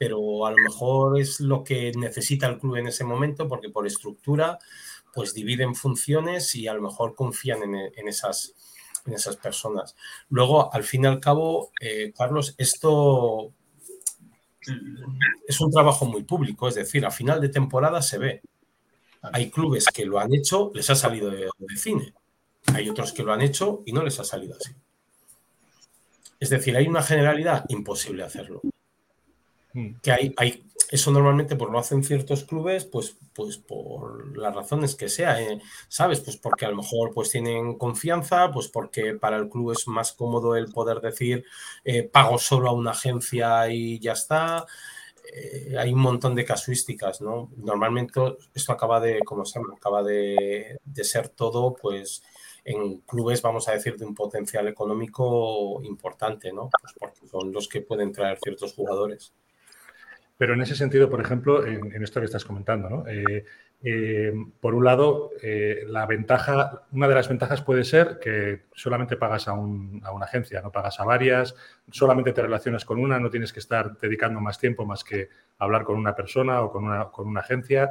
pero 0.00 0.46
a 0.46 0.50
lo 0.50 0.56
mejor 0.56 1.20
es 1.20 1.40
lo 1.40 1.62
que 1.62 1.92
necesita 1.94 2.46
el 2.46 2.58
club 2.58 2.76
en 2.76 2.86
ese 2.86 3.04
momento 3.04 3.46
porque 3.46 3.68
por 3.68 3.86
estructura 3.86 4.58
pues 5.14 5.34
dividen 5.34 5.74
funciones 5.74 6.54
y 6.54 6.68
a 6.68 6.74
lo 6.74 6.82
mejor 6.82 7.14
confían 7.14 7.62
en, 7.62 8.08
esas, 8.08 8.54
en 9.06 9.14
esas 9.14 9.36
personas. 9.36 9.96
Luego, 10.28 10.72
al 10.72 10.84
fin 10.84 11.04
y 11.04 11.06
al 11.06 11.20
cabo, 11.20 11.72
eh, 11.80 12.12
Carlos, 12.16 12.54
esto 12.58 13.52
es 15.46 15.60
un 15.60 15.70
trabajo 15.70 16.06
muy 16.06 16.22
público, 16.22 16.68
es 16.68 16.74
decir, 16.74 17.04
a 17.06 17.10
final 17.10 17.40
de 17.40 17.48
temporada 17.48 18.02
se 18.02 18.18
ve. 18.18 18.42
Hay 19.22 19.50
clubes 19.50 19.86
que 19.86 20.06
lo 20.06 20.18
han 20.18 20.32
hecho, 20.34 20.70
les 20.74 20.88
ha 20.90 20.94
salido 20.94 21.30
de, 21.30 21.48
cine. 21.76 22.14
Hay 22.74 22.88
otros 22.88 23.12
que 23.12 23.22
lo 23.22 23.32
han 23.32 23.42
hecho 23.42 23.82
y 23.86 23.92
no 23.92 24.02
les 24.02 24.18
ha 24.20 24.24
salido 24.24 24.56
así. 24.58 24.72
Es 26.38 26.48
decir, 26.48 26.76
hay 26.76 26.86
una 26.86 27.02
generalidad 27.02 27.64
imposible 27.68 28.22
hacerlo. 28.22 28.62
Hmm. 29.72 29.94
Que 30.02 30.12
hay, 30.12 30.34
hay, 30.36 30.64
eso 30.90 31.12
normalmente 31.12 31.54
pues 31.54 31.70
lo 31.70 31.78
hacen 31.78 32.02
ciertos 32.02 32.44
clubes, 32.44 32.84
pues, 32.84 33.16
pues 33.32 33.58
por 33.58 34.36
las 34.36 34.54
razones 34.54 34.96
que 34.96 35.08
sea, 35.08 35.40
¿eh? 35.40 35.60
¿sabes? 35.88 36.20
Pues 36.20 36.36
porque 36.36 36.66
a 36.66 36.70
lo 36.70 36.76
mejor 36.76 37.12
pues 37.14 37.30
tienen 37.30 37.78
confianza, 37.78 38.50
pues 38.50 38.68
porque 38.68 39.14
para 39.14 39.36
el 39.36 39.48
club 39.48 39.70
es 39.72 39.86
más 39.86 40.12
cómodo 40.12 40.56
el 40.56 40.72
poder 40.72 41.00
decir 41.00 41.44
eh, 41.84 42.02
pago 42.02 42.38
solo 42.38 42.68
a 42.68 42.72
una 42.72 42.90
agencia 42.90 43.68
y 43.70 44.00
ya 44.00 44.12
está. 44.12 44.66
Eh, 45.32 45.76
hay 45.78 45.92
un 45.92 46.00
montón 46.00 46.34
de 46.34 46.44
casuísticas, 46.44 47.20
¿no? 47.20 47.50
Normalmente 47.56 48.20
esto 48.52 48.72
acaba 48.72 48.98
de, 48.98 49.20
como 49.20 49.44
se 49.44 49.60
llama, 49.60 49.74
acaba 49.76 50.02
de, 50.02 50.80
ser 51.02 51.28
todo, 51.28 51.74
pues, 51.80 52.24
en 52.64 52.98
clubes, 53.02 53.40
vamos 53.42 53.68
a 53.68 53.72
decir, 53.72 53.96
de 53.96 54.06
un 54.06 54.14
potencial 54.14 54.66
económico 54.66 55.80
importante, 55.84 56.52
¿no? 56.52 56.68
Pues 56.80 56.94
porque 56.98 57.28
son 57.28 57.52
los 57.52 57.68
que 57.68 57.80
pueden 57.80 58.12
traer 58.12 58.38
ciertos 58.42 58.74
jugadores. 58.74 59.32
Pero 60.40 60.54
en 60.54 60.62
ese 60.62 60.74
sentido, 60.74 61.10
por 61.10 61.20
ejemplo, 61.20 61.66
en, 61.66 62.02
esto 62.02 62.18
que 62.18 62.24
estás 62.24 62.46
comentando, 62.46 62.88
¿no? 62.88 63.06
Eh, 63.06 63.44
eh, 63.82 64.32
por 64.58 64.74
un 64.74 64.86
lado, 64.86 65.32
eh, 65.42 65.84
la 65.86 66.06
ventaja, 66.06 66.84
una 66.92 67.08
de 67.08 67.14
las 67.14 67.28
ventajas 67.28 67.60
puede 67.60 67.84
ser 67.84 68.18
que 68.18 68.62
solamente 68.72 69.18
pagas 69.18 69.48
a, 69.48 69.52
una 69.52 70.24
agencia, 70.24 70.62
no 70.62 70.72
pagas 70.72 70.98
a 70.98 71.04
varias, 71.04 71.54
solamente 71.90 72.32
te 72.32 72.40
relacionas 72.40 72.86
con 72.86 72.98
una, 72.98 73.20
no 73.20 73.28
tienes 73.28 73.52
que 73.52 73.60
estar 73.60 73.98
dedicando 73.98 74.40
más 74.40 74.58
tiempo 74.58 74.86
más 74.86 75.04
que 75.04 75.28
hablar 75.58 75.84
con 75.84 75.98
una 75.98 76.14
persona 76.14 76.62
o 76.62 76.72
con 76.72 76.84
una, 76.84 77.10
con 77.10 77.28
una 77.28 77.40
agencia. 77.40 77.90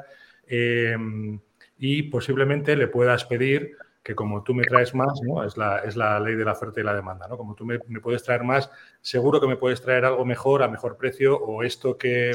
Y 1.77 2.01
posiblemente 2.09 2.75
le 2.75 2.87
puedas 2.87 3.25
pedir 3.25 3.77
que 4.03 4.15
como 4.15 4.43
tú 4.43 4.53
me 4.53 4.63
traes 4.63 4.95
más, 4.95 5.19
¿no? 5.23 5.43
es, 5.43 5.57
la, 5.57 5.79
es 5.79 5.95
la 5.95 6.19
ley 6.19 6.35
de 6.35 6.45
la 6.45 6.53
oferta 6.53 6.79
y 6.79 6.83
la 6.83 6.95
demanda, 6.95 7.27
¿no? 7.27 7.37
como 7.37 7.53
tú 7.53 7.65
me, 7.65 7.79
puedes 7.79 8.23
traer 8.23 8.43
más, 8.43 8.71
seguro 9.01 9.41
que 9.41 9.47
me 9.47 9.57
puedes 9.57 9.81
traer 9.81 10.05
algo 10.05 10.25
mejor, 10.25 10.63
a 10.63 10.67
mejor 10.67 10.97
precio, 10.97 11.37
o 11.37 11.63
esto 11.63 11.97
que 11.97 12.31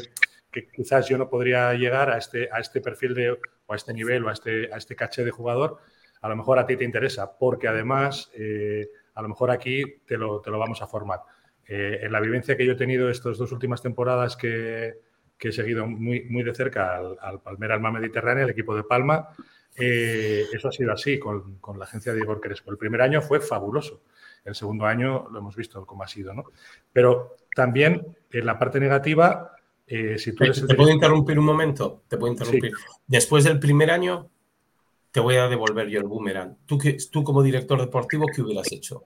que 0.54 0.68
quizás 0.68 1.08
yo 1.08 1.18
no 1.18 1.28
podría 1.28 1.74
llegar 1.74 2.10
a 2.10 2.16
este, 2.16 2.48
a 2.52 2.60
este 2.60 2.80
perfil 2.80 3.12
de, 3.12 3.32
o 3.32 3.72
a 3.72 3.76
este 3.76 3.92
nivel 3.92 4.24
o 4.24 4.28
a 4.28 4.32
este, 4.32 4.72
a 4.72 4.76
este 4.76 4.94
caché 4.94 5.24
de 5.24 5.32
jugador, 5.32 5.78
a 6.22 6.28
lo 6.28 6.36
mejor 6.36 6.60
a 6.60 6.64
ti 6.64 6.76
te 6.76 6.84
interesa, 6.84 7.36
porque 7.36 7.66
además 7.66 8.30
eh, 8.34 8.88
a 9.14 9.22
lo 9.22 9.28
mejor 9.28 9.50
aquí 9.50 9.82
te 10.06 10.16
lo, 10.16 10.40
te 10.40 10.50
lo 10.50 10.58
vamos 10.60 10.80
a 10.80 10.86
formar. 10.86 11.20
Eh, 11.66 12.00
en 12.02 12.12
la 12.12 12.20
vivencia 12.20 12.56
que 12.56 12.64
yo 12.64 12.72
he 12.72 12.76
tenido 12.76 13.10
estas 13.10 13.36
dos 13.36 13.50
últimas 13.50 13.82
temporadas 13.82 14.36
que, 14.36 15.00
que 15.36 15.48
he 15.48 15.52
seguido 15.52 15.86
muy, 15.86 16.22
muy 16.30 16.44
de 16.44 16.54
cerca 16.54 16.96
al, 16.96 17.18
al 17.20 17.42
Palmera 17.42 17.74
Alma 17.74 17.90
Mediterránea, 17.90 18.44
el 18.44 18.50
equipo 18.50 18.76
de 18.76 18.84
Palma, 18.84 19.30
eh, 19.76 20.46
eso 20.52 20.68
ha 20.68 20.72
sido 20.72 20.92
así 20.92 21.18
con, 21.18 21.56
con, 21.58 21.78
la 21.78 21.84
agencia 21.84 22.12
de 22.12 22.20
Igor 22.20 22.40
Crespo. 22.40 22.70
El 22.70 22.78
primer 22.78 23.02
año 23.02 23.20
fue 23.20 23.40
fabuloso. 23.40 24.02
El 24.44 24.54
segundo 24.54 24.84
año 24.84 25.28
lo 25.30 25.38
hemos 25.38 25.56
visto 25.56 25.84
cómo 25.86 26.02
ha 26.02 26.08
sido, 26.08 26.34
¿no? 26.34 26.44
Pero 26.92 27.36
también 27.54 28.16
en 28.30 28.46
la 28.46 28.58
parte 28.58 28.78
negativa 28.78 29.54
eh, 29.86 30.16
¿Te, 30.16 30.74
puedo 30.74 30.90
interrumpir 30.90 31.38
un 31.38 31.44
momento? 31.44 32.02
Te 32.08 32.16
puedo 32.16 32.32
interrumpir. 32.32 32.72
Después 33.06 33.44
del 33.44 33.58
primer 33.58 33.90
año, 33.90 34.30
te 35.10 35.20
voy 35.20 35.36
a 35.36 35.48
devolver 35.48 35.88
yo 35.88 36.00
el 36.00 36.06
boomerang. 36.06 36.56
¿Tú, 36.66 36.78
tú 37.10 37.22
como 37.22 37.42
director 37.42 37.80
deportivo, 37.80 38.26
¿qué 38.34 38.42
hubieras 38.42 38.72
hecho? 38.72 39.04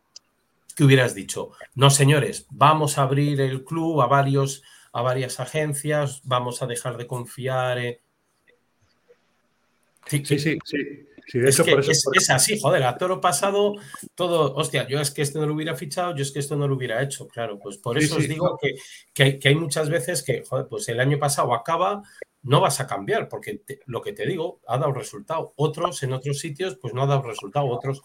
¿Qué 0.76 0.85
hubieras 0.85 1.14
dicho? 1.14 1.50
No, 1.74 1.90
señores, 1.90 2.46
vamos 2.50 2.98
a 2.98 3.02
abrir 3.02 3.40
el 3.40 3.64
club 3.64 4.00
a, 4.00 4.07
varios, 4.07 4.62
a 4.92 5.02
varias 5.02 5.40
agencias, 5.40 6.22
vamos 6.24 6.62
a 6.62 6.66
dejar 6.66 6.96
de 6.96 7.07
confiar 7.07 7.78
en... 7.78 7.98
Sí, 10.09 10.23
sí, 10.25 10.38
sí. 10.38 10.59
es, 11.35 12.31
así, 12.31 12.59
joder, 12.59 12.83
a 12.85 12.97
toro 12.97 13.21
pasado, 13.21 13.75
todo, 14.14 14.55
hostia, 14.55 14.88
yo 14.88 15.01
es 15.01 15.11
que 15.11 15.23
esto 15.23 15.40
no 15.40 15.47
lo 15.47 15.55
hubiera 15.55 15.75
fichado, 15.75 16.14
yo 16.16 16.23
es 16.23 16.33
que 16.33 16.38
esto 16.38 16.57
no 16.57 16.66
lo 16.66 16.77
hubiera 16.77 17.03
hecho, 17.03 17.29
claro, 17.29 17.59
pues 17.59 17.77
por 17.77 17.99
eso 17.99 18.16
os 18.16 18.27
digo 18.27 18.59
que, 19.14 19.38
hay, 19.44 19.55
muchas 19.55 19.90
veces 19.90 20.23
que, 20.23 20.42
joder, 20.42 20.66
pues 20.68 20.88
el 20.88 21.01
año 21.01 21.18
pasado 21.18 21.53
acaba, 21.55 22.03
no 22.42 22.61
vas 22.61 22.81
a 22.81 22.87
cambiar, 22.87 23.29
porque 23.29 23.62
lo 23.87 24.01
que 24.01 24.12
te 24.12 24.25
digo 24.25 24.61
ha 24.66 24.79
dado 24.79 24.92
resultado. 24.92 25.53
Otros 25.57 26.03
en 26.03 26.12
otros 26.12 26.38
sitios, 26.38 26.77
pues 26.81 26.94
no 26.94 27.03
ha 27.03 27.07
dado 27.07 27.23
resultado, 27.23 27.66
otros 27.66 28.01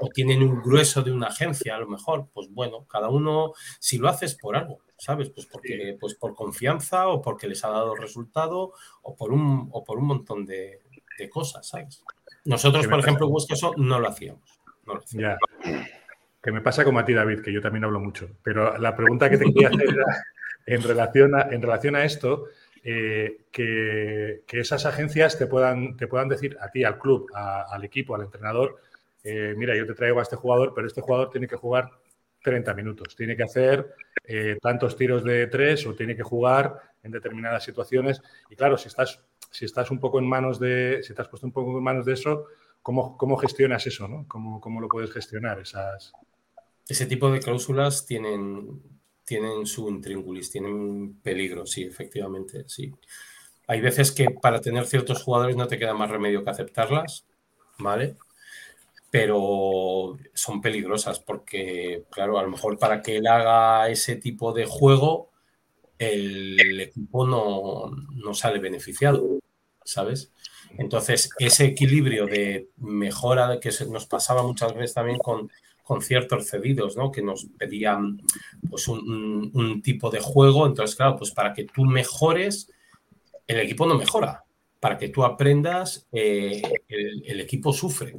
o 0.00 0.08
tienen 0.08 0.42
un 0.42 0.60
grueso 0.62 1.02
de 1.02 1.12
una 1.12 1.28
agencia, 1.28 1.76
a 1.76 1.80
lo 1.80 1.88
mejor, 1.88 2.28
pues 2.32 2.48
bueno, 2.50 2.86
cada 2.86 3.08
uno, 3.08 3.52
si 3.78 3.98
lo 3.98 4.08
haces 4.08 4.36
por 4.36 4.56
algo, 4.56 4.80
¿sabes? 4.98 5.30
Pues 5.30 5.46
porque, 5.46 5.96
pues 6.00 6.14
por 6.14 6.34
confianza 6.34 7.08
o 7.08 7.20
porque 7.20 7.46
les 7.46 7.64
ha 7.64 7.68
dado 7.68 7.94
resultado 7.94 8.72
o 9.02 9.14
por 9.14 9.32
un, 9.32 9.68
o 9.70 9.84
por 9.84 9.98
un 9.98 10.06
montón 10.06 10.46
de, 10.46 10.80
de 11.18 11.28
cosas, 11.28 11.66
¿sabes? 11.66 12.02
Nosotros, 12.44 12.86
por 12.86 13.00
ejemplo, 13.00 13.30
eso 13.48 13.72
no 13.76 14.00
lo 14.00 14.08
hacíamos. 14.08 14.60
Ya. 15.12 15.38
Que 16.42 16.52
me 16.52 16.60
pasa 16.60 16.84
como 16.84 16.98
a 16.98 17.04
ti, 17.04 17.14
David, 17.14 17.40
que 17.40 17.52
yo 17.52 17.60
también 17.60 17.84
hablo 17.84 18.00
mucho. 18.00 18.28
Pero 18.42 18.76
la 18.78 18.94
pregunta 18.94 19.30
que 19.30 19.38
te 19.38 19.44
quería 19.44 19.68
hacer 19.68 19.88
era 19.88 20.04
en 20.66 20.82
relación 20.82 21.34
a, 21.34 21.42
en 21.50 21.62
relación 21.62 21.96
a 21.96 22.04
esto, 22.04 22.46
eh, 22.82 23.46
que, 23.50 24.42
esas 24.48 24.84
agencias 24.84 25.38
te 25.38 25.46
puedan, 25.46 25.96
te 25.96 26.06
puedan 26.06 26.28
decir 26.28 26.56
a 26.60 26.70
ti, 26.70 26.84
al 26.84 26.98
club, 26.98 27.30
al 27.34 27.82
equipo, 27.82 28.14
al 28.14 28.22
entrenador, 28.22 28.78
eh, 29.24 29.54
mira, 29.56 29.74
yo 29.74 29.86
te 29.86 29.94
traigo 29.94 30.20
a 30.20 30.22
este 30.22 30.36
jugador, 30.36 30.72
pero 30.74 30.86
este 30.86 31.00
jugador 31.00 31.30
tiene 31.30 31.48
que 31.48 31.56
jugar 31.56 31.90
30 32.42 32.74
minutos, 32.74 33.16
tiene 33.16 33.36
que 33.36 33.42
hacer 33.42 33.94
eh, 34.22 34.58
tantos 34.60 34.96
tiros 34.96 35.24
de 35.24 35.46
tres 35.46 35.86
o 35.86 35.94
tiene 35.94 36.14
que 36.14 36.22
jugar 36.22 36.78
en 37.02 37.10
determinadas 37.10 37.64
situaciones. 37.64 38.20
Y 38.50 38.56
claro, 38.56 38.76
si 38.76 38.88
estás 38.88 39.24
si 39.54 39.64
estás 39.64 39.92
un 39.92 40.00
poco 40.00 40.18
en 40.18 40.28
manos 40.28 40.58
de, 40.58 41.00
si 41.04 41.14
te 41.14 41.22
has 41.22 41.28
puesto 41.28 41.46
un 41.46 41.52
poco 41.52 41.78
en 41.78 41.84
manos 41.84 42.04
de 42.04 42.14
eso, 42.14 42.46
¿cómo, 42.82 43.16
cómo 43.16 43.36
gestionas 43.36 43.86
eso? 43.86 44.08
¿no? 44.08 44.26
¿Cómo, 44.26 44.60
¿Cómo, 44.60 44.80
lo 44.80 44.88
puedes 44.88 45.12
gestionar? 45.12 45.60
Esas... 45.60 46.12
Ese 46.88 47.06
tipo 47.06 47.30
de 47.30 47.38
cláusulas 47.38 48.04
tienen, 48.04 48.82
tienen 49.24 49.64
su 49.64 49.88
intríngulis, 49.88 50.50
tienen 50.50 51.20
peligro, 51.22 51.66
sí, 51.66 51.84
efectivamente, 51.84 52.64
sí. 52.66 52.92
Hay 53.68 53.80
veces 53.80 54.10
que 54.10 54.28
para 54.28 54.60
tener 54.60 54.86
ciertos 54.86 55.22
jugadores 55.22 55.54
no 55.54 55.68
te 55.68 55.78
queda 55.78 55.94
más 55.94 56.10
remedio 56.10 56.42
que 56.42 56.50
aceptarlas, 56.50 57.24
¿vale? 57.78 58.16
Pero 59.08 60.18
son 60.34 60.60
peligrosas 60.60 61.20
porque, 61.20 62.02
claro, 62.10 62.40
a 62.40 62.42
lo 62.42 62.50
mejor 62.50 62.76
para 62.76 63.00
que 63.02 63.18
él 63.18 63.28
haga 63.28 63.88
ese 63.88 64.16
tipo 64.16 64.52
de 64.52 64.66
juego, 64.66 65.30
el 65.96 66.80
equipo 66.80 67.24
no, 67.24 67.92
no 68.14 68.34
sale 68.34 68.58
beneficiado. 68.58 69.38
¿Sabes? 69.84 70.32
Entonces, 70.78 71.30
ese 71.38 71.66
equilibrio 71.66 72.26
de 72.26 72.70
mejora 72.78 73.60
que 73.60 73.70
nos 73.88 74.06
pasaba 74.06 74.42
muchas 74.42 74.74
veces 74.74 74.94
también 74.94 75.18
con, 75.18 75.50
ciertos 76.00 76.48
cedidos, 76.48 76.96
¿no? 76.96 77.12
Que 77.12 77.22
nos 77.22 77.46
pedían 77.58 78.20
pues 78.68 78.88
un, 78.88 79.82
tipo 79.82 80.10
de 80.10 80.20
juego. 80.20 80.66
Entonces, 80.66 80.96
claro, 80.96 81.16
pues 81.16 81.30
para 81.30 81.52
que 81.52 81.64
tú 81.64 81.84
mejores, 81.84 82.70
el 83.46 83.60
equipo 83.60 83.86
no 83.86 83.96
mejora. 83.96 84.44
Para 84.80 84.98
que 84.98 85.10
tú 85.10 85.24
aprendas, 85.24 86.06
eh, 86.12 86.62
el, 86.88 87.40
equipo 87.40 87.72
sufre, 87.72 88.18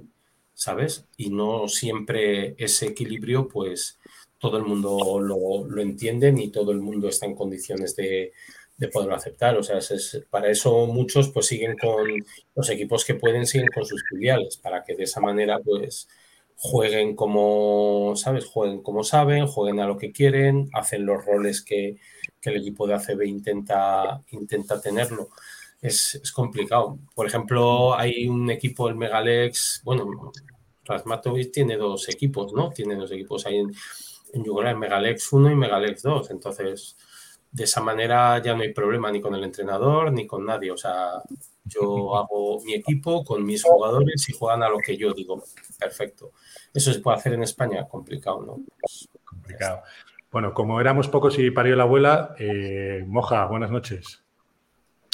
¿sabes? 0.53 1.07
Y 1.17 1.29
no 1.29 1.67
siempre 1.67 2.55
ese 2.57 2.87
equilibrio, 2.87 3.47
pues 3.47 3.99
todo 4.37 4.57
el 4.57 4.63
mundo 4.63 5.19
lo, 5.19 5.67
lo 5.67 5.81
entiende 5.81 6.31
ni 6.31 6.49
todo 6.49 6.71
el 6.71 6.81
mundo 6.81 7.09
está 7.09 7.25
en 7.25 7.35
condiciones 7.35 7.95
de, 7.95 8.31
de 8.77 8.87
poder 8.87 9.11
aceptar. 9.13 9.57
O 9.57 9.63
sea, 9.63 9.79
para 10.29 10.49
eso 10.49 10.85
muchos 10.87 11.29
pues 11.29 11.47
siguen 11.47 11.77
con 11.77 12.07
los 12.55 12.69
equipos 12.69 13.05
que 13.05 13.15
pueden, 13.15 13.45
siguen 13.45 13.69
con 13.73 13.85
sus 13.85 14.03
filiales, 14.09 14.57
para 14.57 14.83
que 14.83 14.95
de 14.95 15.03
esa 15.03 15.21
manera 15.21 15.59
pues 15.59 16.07
jueguen 16.57 17.15
como, 17.15 18.13
¿sabes? 18.15 18.45
Jueguen 18.45 18.81
como 18.81 19.03
saben, 19.03 19.47
jueguen 19.47 19.79
a 19.79 19.87
lo 19.87 19.97
que 19.97 20.11
quieren, 20.11 20.69
hacen 20.73 21.05
los 21.05 21.25
roles 21.25 21.61
que, 21.61 21.97
el 22.43 22.57
equipo 22.57 22.85
de 22.85 22.93
ACB 22.93 23.23
intenta, 23.23 24.21
intenta 24.29 24.79
tenerlo. 24.79 25.29
Es, 25.81 26.31
complicado. 26.31 26.99
Por 27.15 27.25
ejemplo, 27.25 27.95
hay 27.95 28.27
un 28.27 28.51
equipo, 28.51 28.87
el 28.87 28.95
Megalex, 28.95 29.81
bueno, 29.83 30.31
Rasmatovic 30.83 31.51
tiene 31.51 31.75
dos 31.75 32.07
equipos, 32.09 32.53
¿no? 32.53 32.69
Tiene 32.69 32.95
dos 32.95 33.11
equipos 33.11 33.47
ahí 33.47 33.57
en, 33.57 33.73
en 34.33 34.79
Megalex 34.79 35.33
1 35.33 35.51
y 35.51 35.55
Megalex 35.55 36.03
2. 36.03 36.29
Entonces, 36.31 36.95
de 37.55 37.63
esa 37.63 37.79
manera 37.79 38.37
ya 38.39 38.53
no 38.53 38.63
hay 38.63 38.73
problema 38.73 39.09
ni 39.09 39.21
con 39.21 39.33
el 39.33 39.43
entrenador 39.45 40.11
ni 40.11 40.27
con 40.27 40.45
nadie. 40.45 40.71
O 40.71 40.77
sea, 40.77 41.21
yo 41.63 42.15
hago 42.17 42.61
mi 42.65 42.73
equipo 42.73 43.23
con 43.23 43.45
mis 43.45 43.63
jugadores 43.63 44.27
y 44.27 44.33
juegan 44.33 44.63
a 44.63 44.69
lo 44.69 44.77
que 44.79 44.97
yo 44.97 45.13
digo. 45.13 45.41
Perfecto. 45.79 46.31
Eso 46.73 46.91
se 46.91 46.99
puede 46.99 47.17
hacer 47.17 47.33
en 47.33 47.43
España, 47.43 47.87
complicado, 47.87 48.41
¿no? 48.41 48.59
complicado. 49.23 49.83
Bueno, 50.31 50.53
como 50.53 50.81
éramos 50.81 51.07
pocos 51.07 51.39
y 51.39 51.49
parió 51.49 51.77
la 51.77 51.83
abuela, 51.83 52.35
eh, 52.37 53.05
Moja, 53.07 53.45
buenas 53.45 53.71
noches. 53.71 54.21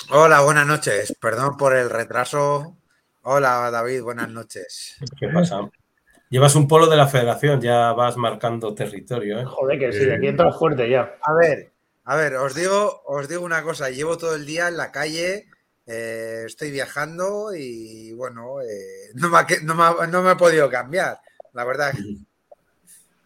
Hola, 0.09 0.41
buenas 0.41 0.65
noches. 0.65 1.15
Perdón 1.21 1.57
por 1.57 1.75
el 1.75 1.91
retraso. 1.91 2.75
Hola, 3.21 3.69
David, 3.69 4.01
buenas 4.01 4.29
noches. 4.29 4.97
¿Qué 5.19 5.27
pasa? 5.27 5.69
Llevas 6.29 6.55
un 6.55 6.67
polo 6.67 6.87
de 6.87 6.97
la 6.97 7.07
federación, 7.07 7.61
ya 7.61 7.93
vas 7.93 8.17
marcando 8.17 8.73
territorio. 8.73 9.41
¿eh? 9.41 9.45
Joder, 9.45 9.77
que 9.77 9.93
sí, 9.93 10.09
aquí 10.09 10.27
entras 10.27 10.57
fuerte 10.57 10.89
ya. 10.89 11.17
A 11.21 11.33
ver, 11.35 11.70
a 12.11 12.15
ver, 12.17 12.35
os 12.35 12.53
digo, 12.53 13.03
os 13.05 13.29
digo 13.29 13.45
una 13.45 13.63
cosa. 13.63 13.89
Llevo 13.89 14.17
todo 14.17 14.35
el 14.35 14.45
día 14.45 14.67
en 14.67 14.75
la 14.75 14.91
calle 14.91 15.47
eh, 15.85 16.43
estoy 16.45 16.69
viajando 16.69 17.55
y 17.55 18.11
bueno, 18.11 18.61
eh, 18.61 19.11
no, 19.13 19.29
me 20.21 20.31
he 20.31 20.35
podido 20.35 20.69
cambiar, 20.69 21.21
la 21.53 21.63
verdad. 21.63 21.93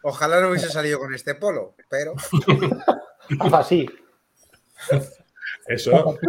Ojalá 0.03 0.39
no 0.39 0.49
hubiese 0.49 0.69
salido 0.69 0.99
con 0.99 1.15
este 1.15 1.33
polo, 1.33 1.73
pero. 1.89 2.13
Así. 3.57 3.89
Eso. 5.67 6.19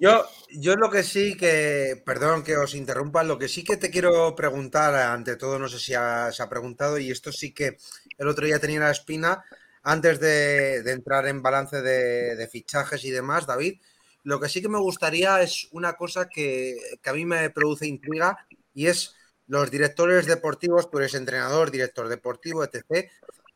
Yo, 0.00 0.26
yo 0.50 0.76
lo 0.76 0.90
que 0.90 1.02
sí 1.02 1.36
que, 1.36 2.02
perdón 2.04 2.42
que 2.42 2.56
os 2.56 2.74
interrumpa, 2.74 3.24
lo 3.24 3.38
que 3.38 3.48
sí 3.48 3.64
que 3.64 3.76
te 3.76 3.90
quiero 3.90 4.34
preguntar, 4.34 4.94
ante 4.94 5.36
todo, 5.36 5.58
no 5.58 5.68
sé 5.68 5.78
si 5.78 5.92
se 5.92 5.96
ha 6.42 6.48
preguntado, 6.48 6.98
y 6.98 7.10
esto 7.10 7.32
sí 7.32 7.52
que 7.52 7.76
el 8.18 8.28
otro 8.28 8.46
día 8.46 8.58
tenía 8.58 8.80
la 8.80 8.90
espina, 8.90 9.44
antes 9.82 10.18
de, 10.18 10.78
entrar 10.90 11.28
en 11.28 11.42
balance 11.42 11.80
de, 11.80 12.48
fichajes 12.48 13.04
y 13.04 13.10
demás, 13.12 13.46
David, 13.46 13.80
lo 14.24 14.40
que 14.40 14.48
sí 14.48 14.60
que 14.60 14.68
me 14.68 14.80
gustaría 14.80 15.40
es 15.42 15.68
una 15.70 15.92
cosa 15.92 16.28
que, 16.28 16.76
a 17.04 17.12
mí 17.12 17.24
me 17.24 17.50
produce 17.50 17.86
intriga 17.86 18.36
y 18.74 18.88
es 18.88 19.14
los 19.46 19.70
directores 19.70 20.26
deportivos, 20.26 20.90
tú 20.90 20.98
eres 20.98 21.14
entrenador, 21.14 21.70
director 21.70 22.08
deportivo, 22.08 22.64
etc. 22.64 23.08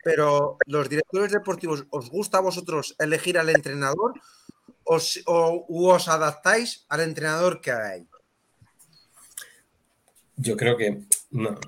Pero 0.05 0.57
los 0.67 0.89
directores 0.89 1.33
deportivos, 1.33 1.85
¿os 1.91 2.09
gusta 2.09 2.39
a 2.39 2.43
vosotros 2.43 2.95
elegir 3.01 3.37
al 3.37 3.49
entrenador 3.49 4.15
os, 4.91 5.23
o 5.27 5.67
os 5.71 6.09
adaptáis 6.09 6.85
al 6.89 7.01
entrenador 7.07 7.61
que 7.61 7.71
hay? 7.71 8.03
Yo 10.37 10.57
creo 10.57 10.77
que 10.77 11.07
no, 11.31 11.59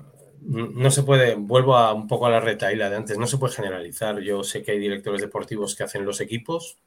no 0.41 0.91
se 0.91 1.03
puede, 1.03 1.35
vuelvo 1.35 1.77
a, 1.77 1.93
un 1.93 2.07
poco 2.07 2.25
a 2.25 2.31
la 2.31 2.41
retaila 2.41 2.89
de 2.89 2.97
antes, 2.97 3.17
no 3.17 3.27
se 3.27 3.37
puede 3.37 3.53
generalizar. 3.53 4.19
Yo 4.19 4.43
sé 4.43 4.61
que 4.61 4.71
hay 4.71 4.79
directores 4.79 5.21
deportivos 5.21 5.75
que 5.75 5.83
hacen 5.83 6.05
los 6.05 6.19
equipos 6.19 6.77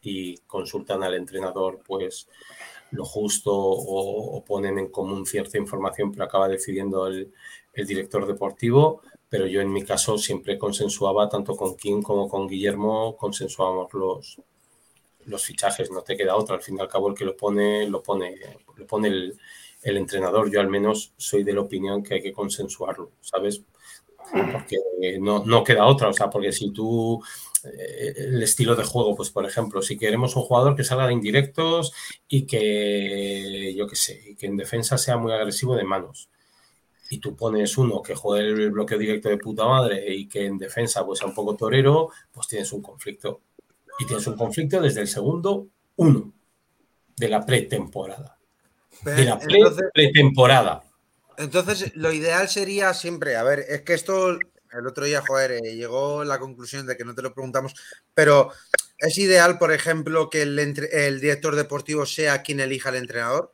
y 0.00 0.38
consultan 0.46 1.02
al 1.02 1.14
entrenador 1.14 1.80
pues 1.86 2.26
lo 2.90 3.04
justo 3.04 3.52
o, 3.54 4.42
ponen 4.44 4.78
en 4.78 4.88
común 4.88 5.26
cierta 5.26 5.58
información, 5.58 6.12
pero 6.12 6.24
acaba 6.24 6.48
decidiendo 6.48 7.06
el, 7.06 7.32
director 7.74 8.26
deportivo. 8.26 9.02
Pero 9.28 9.46
yo 9.46 9.60
en 9.60 9.72
mi 9.72 9.82
caso 9.82 10.18
siempre 10.18 10.58
consensuaba, 10.58 11.28
tanto 11.28 11.56
con 11.56 11.76
Kim 11.76 12.02
como 12.02 12.28
con 12.28 12.46
Guillermo, 12.48 13.16
consensuábamos 13.16 13.92
los, 13.94 14.40
los 15.26 15.44
fichajes, 15.44 15.90
no 15.90 16.02
te 16.02 16.16
queda 16.16 16.36
otra. 16.36 16.56
Al 16.56 16.62
fin 16.62 16.76
y 16.78 16.80
al 16.80 16.88
cabo 16.88 17.08
el 17.08 17.14
que 17.14 17.24
lo 17.24 17.36
pone, 17.36 17.88
lo 17.88 18.02
pone, 18.02 18.36
lo 18.76 18.86
pone 18.86 19.08
el, 19.08 19.38
entrenador. 19.82 20.50
Yo 20.50 20.60
al 20.60 20.68
menos 20.68 21.12
soy 21.16 21.44
de 21.44 21.52
la 21.52 21.60
opinión 21.60 22.02
que 22.02 22.14
hay 22.14 22.22
que 22.22 22.32
consensuarlo, 22.32 23.12
¿sabes? 23.20 23.62
Porque 24.30 25.18
no, 25.20 25.44
no 25.44 25.64
queda 25.64 25.86
otra, 25.86 26.08
o 26.08 26.12
sea, 26.12 26.30
porque 26.30 26.52
si 26.52 26.70
tú, 26.70 27.22
eh, 27.64 28.14
el 28.16 28.42
estilo 28.42 28.76
de 28.76 28.84
juego, 28.84 29.16
pues 29.16 29.30
por 29.30 29.44
ejemplo, 29.44 29.82
si 29.82 29.98
queremos 29.98 30.36
un 30.36 30.42
jugador 30.42 30.76
que 30.76 30.84
salga 30.84 31.06
de 31.06 31.12
indirectos 31.12 31.92
y 32.28 32.46
que, 32.46 33.74
yo 33.76 33.86
qué 33.88 33.96
sé, 33.96 34.36
que 34.38 34.46
en 34.46 34.56
defensa 34.56 34.96
sea 34.96 35.16
muy 35.16 35.32
agresivo 35.32 35.74
de 35.74 35.84
manos, 35.84 36.28
y 37.12 37.18
tú 37.18 37.36
pones 37.36 37.76
uno 37.76 38.00
que 38.00 38.14
juegue 38.14 38.48
el 38.48 38.70
bloqueo 38.70 38.96
directo 38.96 39.28
de 39.28 39.36
puta 39.36 39.66
madre 39.66 40.14
y 40.14 40.26
que 40.28 40.46
en 40.46 40.56
defensa 40.56 41.04
pues 41.04 41.18
sea 41.18 41.28
un 41.28 41.34
poco 41.34 41.54
torero, 41.54 42.08
pues 42.32 42.48
tienes 42.48 42.72
un 42.72 42.80
conflicto. 42.80 43.42
Y 44.02 44.06
tienes 44.06 44.26
un 44.26 44.36
conflicto 44.36 44.80
desde 44.80 45.00
el 45.00 45.08
segundo 45.08 45.68
uno 45.96 46.32
de 47.16 47.28
la 47.28 47.44
pretemporada 47.44 48.36
de 49.04 49.24
la 49.24 49.38
pretemporada. 49.92 50.84
Entonces, 51.38 51.92
lo 51.96 52.12
ideal 52.12 52.48
sería 52.48 52.94
siempre, 52.94 53.36
a 53.36 53.42
ver, 53.42 53.60
es 53.68 53.82
que 53.82 53.94
esto 53.94 54.30
el 54.30 54.86
otro 54.86 55.04
día, 55.04 55.22
joder, 55.26 55.52
eh, 55.52 55.74
llegó 55.74 56.24
la 56.24 56.38
conclusión 56.38 56.86
de 56.86 56.96
que 56.96 57.04
no 57.04 57.14
te 57.14 57.22
lo 57.22 57.34
preguntamos, 57.34 57.74
pero 58.14 58.50
¿es 58.98 59.18
ideal, 59.18 59.58
por 59.58 59.72
ejemplo, 59.72 60.30
que 60.30 60.42
el, 60.42 60.58
el 60.58 61.20
director 61.20 61.56
deportivo 61.56 62.06
sea 62.06 62.42
quien 62.42 62.60
elija 62.60 62.88
al 62.88 62.96
entrenador? 62.96 63.52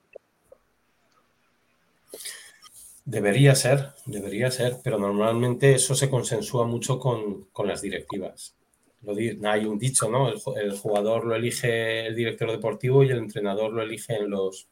Debería 3.04 3.54
ser, 3.54 3.94
debería 4.06 4.50
ser, 4.50 4.76
pero 4.84 4.98
normalmente 4.98 5.72
eso 5.72 5.94
se 5.94 6.10
consensúa 6.10 6.66
mucho 6.66 6.98
con, 7.00 7.44
con 7.52 7.66
las 7.66 7.80
directivas. 7.80 8.54
Lo 9.02 9.14
hay 9.14 9.64
un 9.64 9.78
dicho, 9.78 10.08
¿no? 10.10 10.28
El, 10.56 10.72
jugador 10.72 11.24
lo 11.24 11.34
elige 11.34 12.06
el 12.06 12.16
director 12.16 12.50
deportivo 12.50 13.04
y 13.04 13.10
el 13.10 13.18
entrenador 13.18 13.72
lo 13.72 13.82
elige 13.82 14.16
en 14.16 14.28
los, 14.28 14.68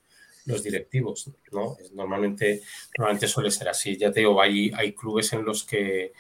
los 0.47 0.63
directivos, 0.63 1.31
¿no? 1.53 1.77
Normalmente, 1.93 2.63
normalmente 2.99 3.29
suele 3.29 3.51
ser 3.51 3.69
así. 3.69 3.97
Ya 3.97 4.11
te 4.11 4.21
digo, 4.21 4.41
hay, 4.41 4.73
hay 4.75 4.93
clubes 4.93 5.33
en 5.33 5.45
los 5.45 5.65
que 5.65 6.13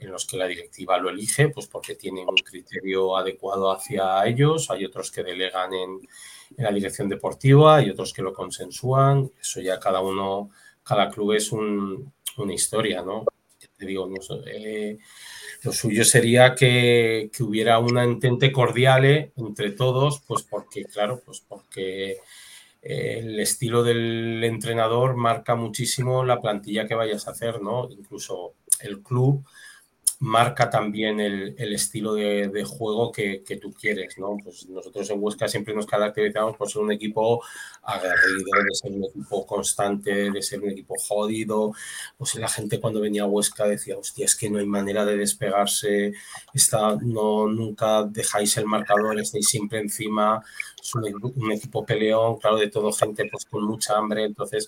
en 0.00 0.10
los 0.10 0.26
que 0.26 0.36
la 0.36 0.46
directiva 0.46 0.98
lo 0.98 1.10
elige, 1.10 1.48
pues 1.48 1.66
porque 1.66 1.94
tienen 1.94 2.28
un 2.28 2.36
criterio 2.36 3.16
adecuado 3.16 3.70
hacia 3.70 4.24
ellos, 4.26 4.70
hay 4.70 4.84
otros 4.84 5.10
que 5.10 5.22
delegan 5.22 5.72
en, 5.72 6.00
la 6.56 6.72
dirección 6.72 7.08
deportiva, 7.08 7.76
hay 7.76 7.90
otros 7.90 8.12
que 8.12 8.22
lo 8.22 8.32
consensúan, 8.32 9.30
eso 9.38 9.60
ya 9.60 9.78
cada 9.78 10.00
uno, 10.00 10.50
cada 10.82 11.10
club 11.10 11.32
es 11.32 11.52
una 11.52 12.54
historia, 12.54 13.02
¿no? 13.02 13.26
Te 13.78 13.86
digo, 13.86 14.10
eh, 14.46 14.98
lo 15.62 15.72
suyo 15.72 16.04
sería 16.04 16.54
que, 16.54 17.30
que, 17.32 17.42
hubiera 17.42 17.78
una 17.78 18.04
entente 18.04 18.50
cordial 18.52 19.04
entre 19.36 19.70
todos, 19.70 20.20
pues 20.26 20.42
porque, 20.42 20.84
claro, 20.84 21.22
pues 21.24 21.42
porque 21.46 22.18
el 22.82 23.38
estilo 23.40 23.82
del 23.82 24.42
entrenador 24.44 25.16
marca 25.16 25.54
muchísimo 25.54 26.24
la 26.24 26.40
plantilla 26.40 26.86
que 26.86 26.94
vayas 26.94 27.26
a 27.28 27.32
hacer, 27.32 27.60
¿no? 27.60 27.88
Incluso 27.90 28.54
el 28.80 29.02
club 29.02 29.44
marca 30.20 30.68
también 30.68 31.20
el, 31.20 31.54
estilo 31.72 32.14
de, 32.14 32.64
juego 32.64 33.12
que, 33.12 33.42
tú 33.62 33.72
quieres, 33.72 34.18
¿no? 34.18 34.36
Pues 34.42 34.68
nosotros 34.68 35.08
en 35.10 35.22
Huesca 35.22 35.46
siempre 35.46 35.74
nos 35.74 35.86
caracterizamos 35.86 36.56
por 36.56 36.68
ser 36.68 36.82
un 36.82 36.90
equipo 36.90 37.42
aguerrido, 37.82 38.50
de 38.64 38.74
ser 38.74 38.92
un 38.92 39.04
equipo 39.04 39.46
constante, 39.46 40.30
de 40.30 40.42
ser 40.42 40.60
un 40.60 40.70
equipo 40.70 40.94
jodido. 40.98 41.72
Pues 42.16 42.34
la 42.34 42.48
gente 42.48 42.80
cuando 42.80 43.00
venía 43.00 43.22
a 43.22 43.26
Huesca 43.26 43.66
decía, 43.66 43.96
hostia, 43.96 44.24
es 44.24 44.34
que 44.34 44.50
no 44.50 44.58
hay 44.58 44.66
manera 44.66 45.04
de 45.04 45.16
despegarse, 45.16 46.12
está, 46.52 46.96
no, 47.00 47.46
nunca 47.46 48.02
dejáis 48.02 48.56
el 48.56 48.66
marcador, 48.66 49.20
estáis 49.20 49.46
siempre 49.46 49.78
encima, 49.78 50.42
es 50.82 50.94
un, 50.96 51.52
equipo 51.52 51.86
peleón, 51.86 52.38
claro, 52.38 52.56
de 52.56 52.68
todo 52.68 52.92
gente 52.92 53.28
pues 53.30 53.44
con 53.44 53.64
mucha 53.64 53.96
hambre, 53.96 54.24
entonces, 54.24 54.66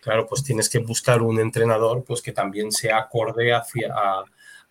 claro, 0.00 0.26
pues 0.26 0.42
tienes 0.42 0.68
que 0.68 0.80
buscar 0.80 1.22
un 1.22 1.38
entrenador 1.38 2.02
pues 2.04 2.20
que 2.20 2.32
también 2.32 2.72
sea 2.72 2.98
acorde 2.98 3.52
hacia 3.52 3.94
a 3.94 4.24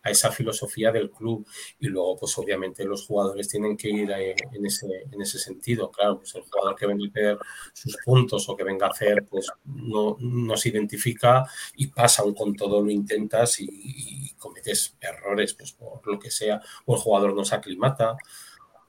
esa 0.03 0.31
filosofía 0.31 0.91
del 0.91 1.11
club. 1.11 1.45
Y 1.79 1.87
luego, 1.87 2.17
pues 2.17 2.37
obviamente 2.37 2.85
los 2.85 3.05
jugadores 3.05 3.47
tienen 3.47 3.77
que 3.77 3.89
ir 3.89 4.11
eh, 4.11 4.35
en 4.53 4.65
ese, 4.65 4.87
en 5.11 5.21
ese 5.21 5.39
sentido. 5.39 5.91
Claro, 5.91 6.17
pues 6.17 6.35
el 6.35 6.43
jugador 6.43 6.75
que 6.75 6.87
venga 6.87 7.07
a 7.07 7.11
perder 7.11 7.37
sus 7.73 7.97
puntos 8.05 8.47
o 8.49 8.55
que 8.55 8.63
venga 8.63 8.87
a 8.87 8.91
hacer, 8.91 9.25
pues 9.29 9.47
no, 9.65 10.17
no 10.19 10.57
se 10.57 10.69
identifica 10.69 11.45
y 11.75 11.87
pasa 11.87 12.23
un 12.23 12.33
con 12.33 12.55
todo, 12.55 12.81
lo 12.81 12.91
intentas 12.91 13.59
y, 13.59 14.33
cometes 14.37 14.95
errores, 15.01 15.53
pues 15.53 15.73
por 15.73 16.05
lo 16.05 16.19
que 16.19 16.31
sea. 16.31 16.61
O 16.85 16.95
el 16.95 17.01
jugador 17.01 17.33
no 17.33 17.43
se 17.43 17.55
aclimata 17.55 18.17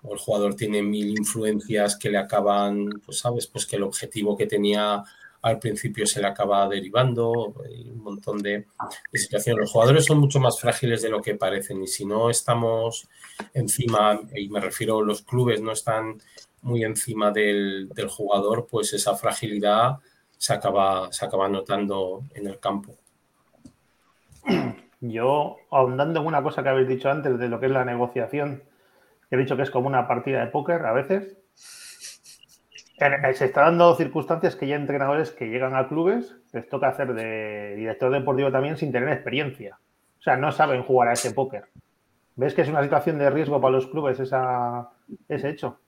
o 0.03 0.12
el 0.12 0.18
jugador 0.18 0.55
tiene 0.55 0.83
mil 0.83 1.11
influencias 1.11 1.97
que 1.97 2.11
le 2.11 2.18
acaban, 2.18 2.88
pues 3.05 3.18
sabes, 3.18 3.47
pues 3.49 3.66
que 3.66 3.77
el 3.77 3.83
objetivo 3.83 4.37
que 4.37 4.47
tenía 4.47 5.03
al 5.42 5.59
principio 5.59 6.07
se 6.07 6.20
le 6.20 6.27
acaba 6.27 6.68
derivando, 6.68 7.33
un 7.33 8.03
montón 8.03 8.38
de, 8.38 8.66
situaciones. 9.12 9.62
Los 9.62 9.72
jugadores 9.72 10.05
son 10.05 10.18
mucho 10.18 10.40
más 10.40 10.61
frágiles 10.61 11.03
de 11.03 11.11
lo 11.11 11.20
que 11.20 11.35
parecen 11.35 11.83
y 11.83 11.87
si 11.87 12.05
no 12.05 12.31
estamos 12.31 13.09
encima, 13.55 14.20
y 14.35 14.48
me 14.48 14.61
refiero 14.61 15.03
los 15.03 15.22
clubes, 15.22 15.61
no 15.61 15.72
están 15.72 16.20
muy 16.62 16.85
encima 16.85 17.31
del, 17.31 17.88
jugador, 18.09 18.66
pues 18.68 18.92
esa 18.92 19.14
fragilidad 19.14 19.98
se 20.37 20.53
acaba, 20.53 21.12
se 21.12 21.24
acaba 21.24 21.48
notando 21.48 22.24
en 22.35 22.46
el 22.46 22.59
campo. 22.59 22.96
Yo, 25.01 25.57
ahondando 25.70 26.20
en 26.20 26.27
una 26.27 26.42
cosa 26.42 26.62
que 26.62 26.70
habéis 26.70 26.88
dicho 26.88 27.09
antes 27.11 27.38
de 27.38 27.48
lo 27.48 27.61
que 27.61 27.66
es 27.66 27.72
la 27.72 27.85
negociación, 27.85 28.64
he 29.31 29.37
dicho 29.37 29.57
que 29.57 29.62
es 29.62 29.70
como 29.70 29.87
una 29.87 30.09
partida 30.09 30.44
de 30.44 30.51
póker 30.51 30.85
a 30.87 30.92
veces. 30.92 31.37
Se 32.98 33.44
está 33.44 33.62
dando 33.62 33.94
circunstancias 33.94 34.56
que 34.56 34.66
ya 34.66 34.74
entrenadores 34.74 35.30
que 35.30 35.48
llegan 35.48 35.76
a 35.76 35.88
clubes 35.88 36.34
les 36.52 36.68
toca 36.68 36.88
hacer 36.88 37.14
de 37.14 37.76
director 37.76 38.11
deportivo 38.12 38.50
también 38.50 38.76
sin 38.76 38.90
tener 38.90 39.08
experiencia. 39.11 39.78
O 40.18 40.22
sea, 40.22 40.37
no 40.37 40.50
saben 40.50 40.82
jugar 40.82 41.08
a 41.08 41.12
ese 41.12 41.32
póker. 41.32 41.66
¿Ves 42.34 42.54
que 42.54 42.62
es 42.62 42.68
una 42.68 42.82
situación 42.82 43.18
de 43.18 43.30
riesgo 43.30 43.61
para 43.61 43.72
los 43.72 43.87
clubes 43.87 44.18
esa, 44.18 44.90
ese 45.28 45.50
hecho? 45.50 45.78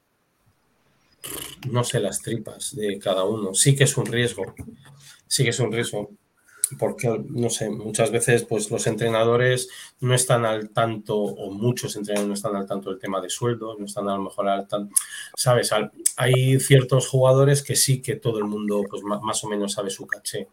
No 1.71 1.85
sé 1.85 2.01
las 2.01 2.21
tripas 2.21 2.75
de 2.77 2.99
cada 2.99 3.25
uno. 3.25 3.55
Sí 3.55 3.75
que 3.75 3.85
es 3.85 3.97
un 3.97 4.07
riesgo. 4.07 4.55
Sí 5.27 5.43
que 5.43 5.51
es 5.51 5.61
un 5.61 5.73
riesgo 5.73 6.11
porque, 6.79 7.23
no 7.29 7.51
sé, 7.51 7.71
muchas 7.71 8.11
veces 8.11 8.45
pues 8.45 8.71
los 8.71 8.87
entrenadores 8.87 9.69
no 10.01 10.15
están 10.15 10.45
al 10.45 10.71
tanto, 10.71 11.17
o 11.17 11.51
muchos 11.51 11.97
entrenadores 11.97 12.29
no 12.29 12.35
están 12.35 12.57
al 12.57 12.67
tanto 12.67 12.91
del 12.91 12.99
tema 12.99 13.21
de 13.21 13.31
sueldo, 13.31 13.77
no 13.79 13.87
están 13.87 14.09
a 14.09 14.17
lo 14.17 14.23
mejor 14.23 14.49
al 14.49 14.69
tanto, 14.69 14.95
¿sabes? 15.35 15.71
Hay 16.17 16.61
ciertos 16.61 17.09
jugadores 17.09 17.63
que 17.63 17.77
sí 17.77 18.01
que 18.03 18.17
todo 18.17 18.39
el 18.39 18.45
mundo 18.45 18.85
pues 18.89 19.03
más 19.03 19.45
o 19.45 19.49
menos 19.49 19.73
sabe 19.73 19.91
su 19.91 20.07
caché, 20.07 20.49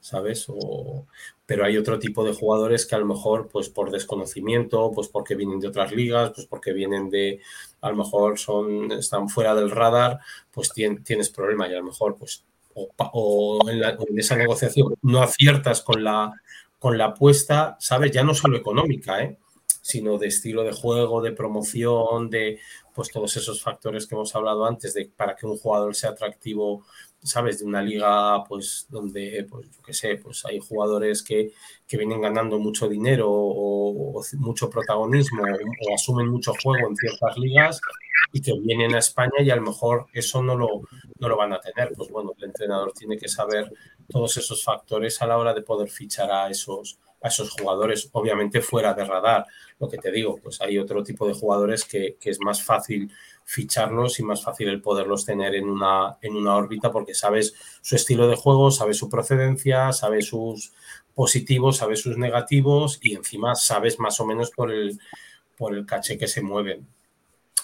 ¿sabes? 0.00 0.46
O, 0.48 1.06
pero 1.46 1.64
hay 1.64 1.76
otro 1.76 1.98
tipo 1.98 2.24
de 2.24 2.34
jugadores 2.34 2.86
que 2.86 2.94
a 2.94 2.98
lo 2.98 3.06
mejor 3.06 3.48
pues 3.48 3.68
por 3.68 3.90
desconocimiento, 3.90 4.90
pues 4.92 5.08
porque 5.08 5.36
vienen 5.36 5.60
de 5.60 5.68
otras 5.68 5.92
ligas, 5.92 6.32
pues 6.34 6.46
porque 6.46 6.72
vienen 6.72 7.08
de, 7.08 7.40
a 7.80 7.90
lo 7.90 7.96
mejor 7.96 8.38
son, 8.38 8.90
están 8.92 9.28
fuera 9.28 9.54
del 9.54 9.70
radar, 9.70 10.18
pues 10.50 10.72
tienes 10.72 11.30
problema 11.30 11.68
y 11.68 11.74
a 11.74 11.78
lo 11.78 11.84
mejor 11.84 12.16
pues 12.16 12.44
o, 12.74 13.60
en, 13.68 14.18
esa 14.18 14.36
negociación 14.36 14.94
no 15.02 15.22
aciertas 15.22 15.82
con 15.82 16.02
la, 16.04 16.32
con 16.78 16.98
la 16.98 17.06
apuesta, 17.06 17.76
¿sabes? 17.80 18.12
Ya 18.12 18.24
no 18.24 18.34
solo 18.34 18.56
económica, 18.56 19.22
¿eh? 19.22 19.38
sino 19.80 20.16
de 20.16 20.28
estilo 20.28 20.62
de 20.62 20.72
juego, 20.72 21.20
de 21.20 21.32
promoción, 21.32 22.30
de 22.30 22.60
pues 22.94 23.10
todos 23.10 23.36
esos 23.36 23.62
factores 23.62 24.06
que 24.06 24.14
hemos 24.14 24.34
hablado 24.34 24.64
antes, 24.64 24.94
de 24.94 25.06
para 25.16 25.34
que 25.34 25.46
un 25.46 25.58
jugador 25.58 25.94
sea 25.94 26.10
atractivo 26.10 26.84
¿sabes? 27.22 27.60
De 27.60 27.64
una 27.64 27.82
liga, 27.82 28.44
pues, 28.44 28.86
donde, 28.88 29.46
pues, 29.48 29.70
yo 29.70 29.82
qué 29.82 29.92
sé, 29.92 30.16
pues 30.16 30.44
hay 30.44 30.58
jugadores 30.58 31.22
que, 31.22 31.52
que 31.86 31.96
vienen 31.96 32.20
ganando 32.20 32.58
mucho 32.58 32.88
dinero 32.88 33.28
o, 33.30 34.22
mucho 34.38 34.68
protagonismo 34.68 35.42
o, 35.42 35.94
asumen 35.94 36.28
mucho 36.28 36.52
juego 36.62 36.88
en 36.88 36.96
ciertas 36.96 37.36
ligas 37.38 37.80
y 38.32 38.40
que 38.40 38.52
vienen 38.60 38.94
a 38.94 38.98
España 38.98 39.40
y 39.40 39.50
a 39.50 39.56
lo 39.56 39.62
mejor 39.62 40.06
eso 40.12 40.42
no 40.42 40.56
lo, 40.56 40.82
no 41.18 41.28
lo 41.28 41.36
van 41.36 41.52
a 41.52 41.60
tener. 41.60 41.92
Pues 41.96 42.10
bueno, 42.10 42.32
el 42.38 42.44
entrenador 42.44 42.92
tiene 42.92 43.16
que 43.16 43.28
saber 43.28 43.72
todos 44.08 44.36
esos 44.36 44.62
factores 44.62 45.20
a 45.22 45.26
la 45.26 45.38
hora 45.38 45.54
de 45.54 45.62
poder 45.62 45.88
fichar 45.88 46.30
a 46.30 46.50
esos, 46.50 46.98
a 47.20 47.28
esos 47.28 47.50
jugadores, 47.50 48.08
obviamente 48.12 48.60
fuera 48.60 48.94
de 48.94 49.04
radar. 49.04 49.46
Lo 49.78 49.88
que 49.88 49.98
te 49.98 50.10
digo, 50.10 50.38
pues 50.42 50.60
hay 50.60 50.78
otro 50.78 51.02
tipo 51.02 51.26
de 51.26 51.34
jugadores 51.34 51.84
que, 51.84 52.16
que 52.20 52.30
es 52.30 52.38
más 52.40 52.62
fácil 52.62 53.10
ficharlos 53.44 54.18
y 54.18 54.22
más 54.22 54.42
fácil 54.42 54.68
el 54.68 54.80
poderlos 54.80 55.24
tener 55.24 55.54
en 55.54 55.68
una, 55.68 56.18
en 56.22 56.36
una 56.36 56.56
órbita 56.56 56.90
porque 56.90 57.14
sabes 57.14 57.54
su 57.80 57.96
estilo 57.96 58.28
de 58.28 58.36
juego, 58.36 58.70
sabes 58.70 58.96
su 58.96 59.08
procedencia, 59.08 59.92
sabes 59.92 60.26
sus 60.26 60.72
positivos, 61.14 61.78
sabes 61.78 62.00
sus 62.00 62.16
negativos 62.16 62.98
y 63.02 63.14
encima 63.14 63.54
sabes 63.54 63.98
más 63.98 64.18
o 64.20 64.26
menos 64.26 64.50
por 64.50 64.72
el, 64.72 64.98
por 65.56 65.74
el 65.74 65.86
caché 65.86 66.18
que 66.18 66.28
se 66.28 66.42
mueven. 66.42 66.86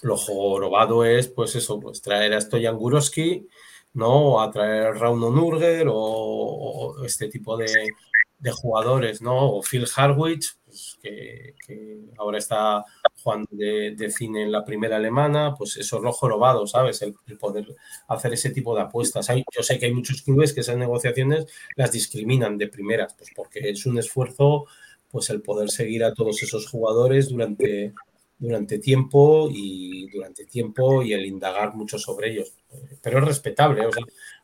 Lo 0.03 0.17
jorobado 0.17 1.05
es, 1.05 1.29
pues 1.29 1.57
eso, 1.57 1.81
pues 1.81 2.03
traer 2.03 2.35
a 2.35 2.41
Stoyan 2.41 2.77
Guroski, 2.77 3.49
¿no? 3.95 4.35
O 4.35 4.41
a 4.41 4.51
traer 4.51 4.95
Rauno 4.95 5.31
Nurger 5.31 5.87
o, 5.91 7.05
este 7.05 7.29
tipo 7.29 7.57
de, 7.57 7.67
de, 8.38 8.51
jugadores, 8.53 9.21
¿no? 9.23 9.51
O 9.53 9.62
Phil 9.62 9.87
Harwich, 9.97 10.58
pues 10.68 10.98
que, 11.02 11.54
ahora 12.18 12.38
está 12.38 12.85
de, 13.50 14.11
cine 14.11 14.42
en 14.42 14.52
la 14.52 14.64
primera 14.64 14.96
alemana, 14.96 15.54
pues 15.57 15.76
eso 15.76 15.96
es 15.96 16.02
lo 16.02 16.12
jorobado, 16.12 16.66
¿sabes? 16.66 17.02
El, 17.02 17.14
poder 17.38 17.66
hacer 18.09 18.35
ese 18.35 18.50
tipo 18.50 18.74
de 18.74 18.83
apuestas. 18.83 19.28
Yo 19.28 19.62
sé 19.62 19.78
que 19.78 19.87
hay 19.87 19.94
muchos 19.94 20.22
clubes 20.22 20.52
que 20.52 20.61
esas 20.61 20.76
negociaciones 20.76 21.46
las 21.76 21.92
discriminan 21.92 22.59
de 22.59 22.68
primeras, 22.68 23.14
pues 23.14 23.31
porque 23.35 23.61
es 23.70 23.87
un 23.87 23.98
esfuerzo, 23.98 24.66
pues 25.11 25.31
el 25.31 25.40
poder 25.40 25.70
seguir 25.70 26.04
a 26.04 26.12
todos 26.12 26.42
esos 26.42 26.68
jugadores 26.68 27.31
durante, 27.31 27.94
durante 28.38 28.78
tiempo 28.78 29.48
y 29.50 30.09
durante 30.11 30.44
tiempo 30.44 31.02
y 31.02 31.14
el 31.14 31.24
indagar 31.24 31.74
mucho 31.74 31.98
sobre 31.98 32.31
ellos. 32.31 32.52
Pero 33.02 33.20
es 33.20 33.24
respetable, 33.24 33.87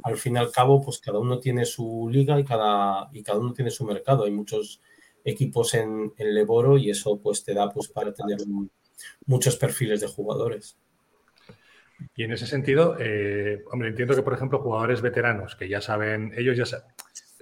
al 0.03 0.17
fin 0.17 0.37
y 0.37 0.39
al 0.39 0.51
cabo, 0.51 0.81
pues 0.81 0.99
cada 0.99 1.19
uno 1.19 1.39
tiene 1.39 1.67
su 1.67 2.09
liga 2.11 2.41
y 2.41 2.45
cada, 2.45 3.11
y 3.13 3.23
cada 3.23 3.39
uno 3.39 3.53
tiene 3.53 3.71
su 3.71 3.85
mercado. 3.85 4.25
Hay 4.25 4.31
muchos 4.31 4.81
equipos 5.25 5.75
en, 5.75 6.13
en 6.17 6.35
Leboro 6.35 6.77
y 6.77 6.91
eso 6.91 7.19
pues 7.19 7.43
te 7.43 7.55
da 7.55 7.71
pues 7.71 7.89
para 7.89 8.13
tener 8.13 8.39
muchos 9.27 9.57
perfiles 9.57 10.01
de 10.01 10.07
jugadores. 10.07 10.77
Y 12.17 12.25
en 12.25 12.33
ese 12.33 12.47
sentido, 12.47 12.97
eh, 12.99 13.65
hombre, 13.71 13.89
entiendo 13.89 14.15
que, 14.15 14.23
por 14.23 14.35
ejemplo, 14.35 14.61
jugadores 14.61 15.01
veteranos 15.01 15.57
que 15.57 15.69
ya 15.69 15.81
saben, 15.81 16.33
ellos 16.37 16.57
ya 16.57 16.67
saben, 16.67 16.87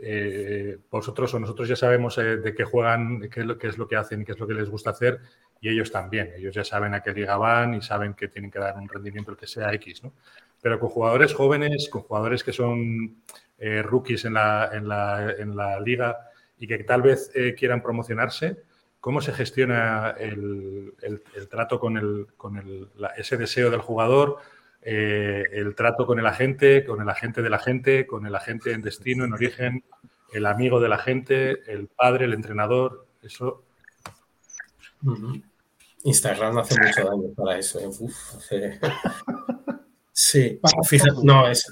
eh, 0.05 0.79
vosotros 0.91 1.33
o 1.35 1.41
nosotros 1.41 1.69
ya 1.69 1.77
sabemos 1.77 2.19
eh, 2.19 2.37
de 2.37 2.55
qué 2.55 2.65
juegan, 2.65 3.29
qué 3.31 3.41
es, 3.41 3.47
lo, 3.47 3.59
qué 3.59 3.69
es 3.69 3.79
lo 3.79 3.87
que 3.87 3.97
hacen 3.97 4.25
qué 4.25 4.33
es 4.33 4.39
lo 4.39 4.47
que 4.47 4.55
les 4.55 4.69
gusta 4.69 4.91
hacer, 4.91 5.21
y 5.61 5.69
ellos 5.69 5.91
también. 5.91 6.33
Ellos 6.37 6.55
ya 6.55 6.65
saben 6.65 6.95
a 6.95 7.03
qué 7.03 7.13
liga 7.13 7.37
van 7.37 7.75
y 7.75 7.83
saben 7.83 8.15
que 8.15 8.29
tienen 8.29 8.51
que 8.51 8.59
dar 8.59 8.77
un 8.77 8.89
rendimiento 8.89 9.31
el 9.31 9.37
que 9.37 9.47
sea 9.47 9.73
X, 9.75 10.03
¿no? 10.05 10.13
Pero 10.61 10.79
con 10.79 10.91
jugadores 10.91 11.35
jóvenes, 11.35 11.89
con 11.89 12.03
jugadores 12.03 12.45
que 12.45 12.53
son 12.53 13.23
rookies 13.59 14.25
en 14.25 14.35
la, 14.35 14.71
en, 14.73 14.89
la, 14.89 15.35
en 15.39 15.57
la 15.57 15.81
liga, 15.81 16.31
y 16.63 16.69
que 16.69 16.79
tal 16.85 17.03
vez 17.03 17.33
eh, 17.35 17.57
quieran 17.59 17.83
promocionarse, 17.83 18.63
¿cómo 19.01 19.21
se 19.21 19.33
gestiona 19.33 20.15
el, 20.17 20.95
trato 21.51 21.81
con, 21.81 21.99
el, 21.99 22.29
con 22.37 22.89
ese 23.17 23.37
deseo 23.37 23.69
del 23.69 23.81
jugador, 23.81 24.39
eh, 24.81 25.43
el 25.51 25.75
trato 25.75 26.07
con 26.07 26.21
el 26.21 26.27
agente, 26.27 26.85
con 26.85 27.03
el 27.03 27.09
agente 27.09 27.43
del 27.43 27.55
agente, 27.55 28.07
con 28.07 28.27
el 28.27 28.35
agente 28.37 28.71
en 28.71 28.81
destino, 28.81 29.25
en 29.25 29.33
origen, 29.33 29.83
el 30.33 30.47
amigo 30.47 30.79
del 30.79 30.93
agente, 30.93 31.63
el 31.67 31.89
padre, 31.89 32.27
el 32.27 32.33
entrenador? 32.33 33.09
Eso. 33.25 33.65
Instagram 36.05 36.59
hace 36.59 36.81
mucho 36.81 37.11
daño 37.11 37.35
para 37.35 37.59
eso. 37.59 37.81
¿eh? 38.53 38.79
sí, 40.13 40.61
fíjate, 40.85 41.11
no, 41.25 41.49
es, 41.49 41.67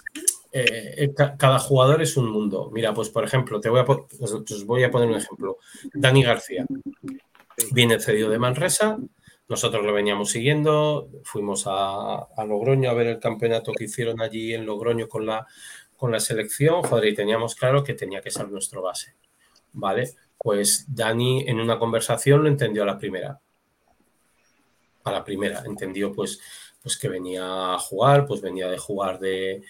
eh, 0.53 1.13
cada 1.15 1.59
jugador 1.59 2.03
es 2.03 2.17
un 2.17 2.31
mundo. 2.31 2.71
Mira, 2.73 2.93
pues 2.93 3.09
por 3.09 3.25
ejemplo, 3.25 3.61
te 3.61 3.69
voy 3.69 3.81
a, 3.81 3.85
os 3.85 4.65
voy 4.67 4.85
a 4.85 4.91
poner 4.91 5.09
un 5.09 5.17
ejemplo. 5.17 5.59
Dani 5.95 6.23
García 6.23 6.67
viene 7.73 8.01
cedido 8.01 8.31
de 8.31 8.39
Manresa, 8.39 8.99
nosotros 9.49 9.85
lo 9.85 9.93
veníamos 9.93 10.31
siguiendo, 10.31 11.11
fuimos 11.25 11.65
a, 11.67 12.29
Logroño 12.47 12.91
a 12.91 12.95
ver 12.95 13.09
el 13.09 13.19
campeonato 13.19 13.73
que 13.73 13.85
hicieron 13.85 14.21
allí 14.21 14.55
en 14.55 14.65
Logroño 14.65 15.09
con 15.09 15.27
la, 15.27 15.47
con 15.97 16.13
la 16.13 16.21
selección, 16.21 16.83
joder, 16.83 17.07
y 17.07 17.15
teníamos 17.15 17.55
claro 17.55 17.83
que 17.83 17.95
tenía 17.95 18.21
que 18.21 18.31
ser 18.31 18.49
nuestro 18.49 18.83
base. 18.83 19.15
¿Vale? 19.73 20.11
Pues 20.39 20.87
Dani 20.89 21.45
en 21.49 21.61
una 21.61 21.79
conversación 21.79 22.43
lo 22.43 22.49
entendió 22.49 22.83
a 22.83 22.87
la 22.87 22.99
primera. 22.99 23.41
A 25.05 25.13
la 25.13 25.25
primera, 25.25 25.63
entendió 25.65 26.13
pues, 26.13 26.41
pues 26.83 26.97
que 26.97 27.09
venía 27.09 27.75
a 27.75 27.79
jugar, 27.79 28.27
pues 28.27 28.41
venía 28.41 28.69
de 28.69 28.79
jugar 28.79 29.19
de, 29.19 29.63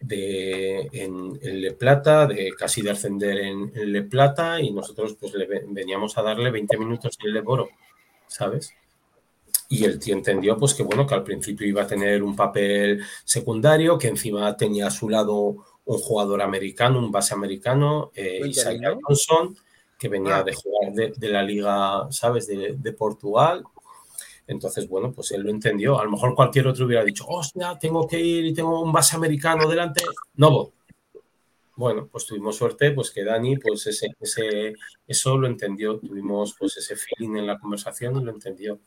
de, 0.00 0.88
en, 0.92 1.38
Le 1.42 1.72
Plata, 1.72 2.26
de 2.26 2.52
casi 2.56 2.82
de 2.82 2.90
ascender 2.90 3.38
en, 3.38 3.72
Le 3.74 4.02
Plata, 4.02 4.60
y 4.60 4.70
nosotros 4.70 5.16
pues 5.18 5.34
le 5.34 5.46
veníamos 5.68 6.16
a 6.18 6.22
darle 6.22 6.50
20 6.50 6.76
minutos 6.78 7.16
en 7.24 7.32
Le 7.32 7.40
Boro, 7.40 7.68
¿sabes? 8.26 8.72
Y 9.68 9.84
el 9.84 9.98
tío 9.98 10.14
entendió 10.14 10.56
pues 10.56 10.74
que 10.74 10.82
bueno, 10.82 11.06
que 11.06 11.14
al 11.14 11.24
principio 11.24 11.66
iba 11.66 11.82
a 11.82 11.86
tener 11.86 12.22
un 12.22 12.36
papel 12.36 13.02
secundario, 13.24 13.98
que 13.98 14.08
encima 14.08 14.56
tenía 14.56 14.86
a 14.86 14.90
su 14.90 15.08
lado 15.08 15.56
un 15.84 15.98
jugador 15.98 16.42
americano, 16.42 16.98
un 16.98 17.10
base 17.10 17.34
americano, 17.34 18.10
eh, 18.14 18.40
Isaiah 18.44 18.96
Johnson, 19.02 19.56
que 19.98 20.08
venía 20.08 20.38
ah. 20.38 20.42
de 20.44 20.54
jugar 20.54 20.92
de, 20.92 21.28
la 21.28 21.42
liga, 21.42 22.06
¿sabes?, 22.10 22.46
de, 22.46 22.76
de 22.76 22.92
Portugal, 22.92 23.64
entonces, 24.46 24.88
bueno, 24.88 25.12
pues 25.12 25.32
él 25.32 25.42
lo 25.42 25.50
entendió. 25.50 25.98
A 25.98 26.04
lo 26.04 26.10
mejor 26.10 26.34
cualquier 26.34 26.68
otro 26.68 26.86
hubiera 26.86 27.04
dicho, 27.04 27.26
hostia, 27.26 27.76
tengo 27.78 28.06
que 28.06 28.20
ir 28.20 28.44
y 28.46 28.54
tengo 28.54 28.80
un 28.80 28.92
base 28.92 29.16
americano 29.16 29.68
delante. 29.68 30.04
No 30.34 30.72
Bueno, 31.74 32.08
pues 32.10 32.26
tuvimos 32.26 32.56
suerte, 32.56 32.92
pues 32.92 33.10
que 33.10 33.24
Dani, 33.24 33.58
pues 33.58 33.86
ese, 33.86 34.08
ese, 34.20 34.74
eso 35.06 35.36
lo 35.36 35.46
entendió. 35.48 35.98
Tuvimos 35.98 36.54
pues 36.58 36.76
ese 36.76 36.96
feeling 36.96 37.36
en 37.38 37.46
la 37.46 37.58
conversación 37.58 38.20
y 38.20 38.24
lo 38.24 38.30
entendió. 38.32 38.80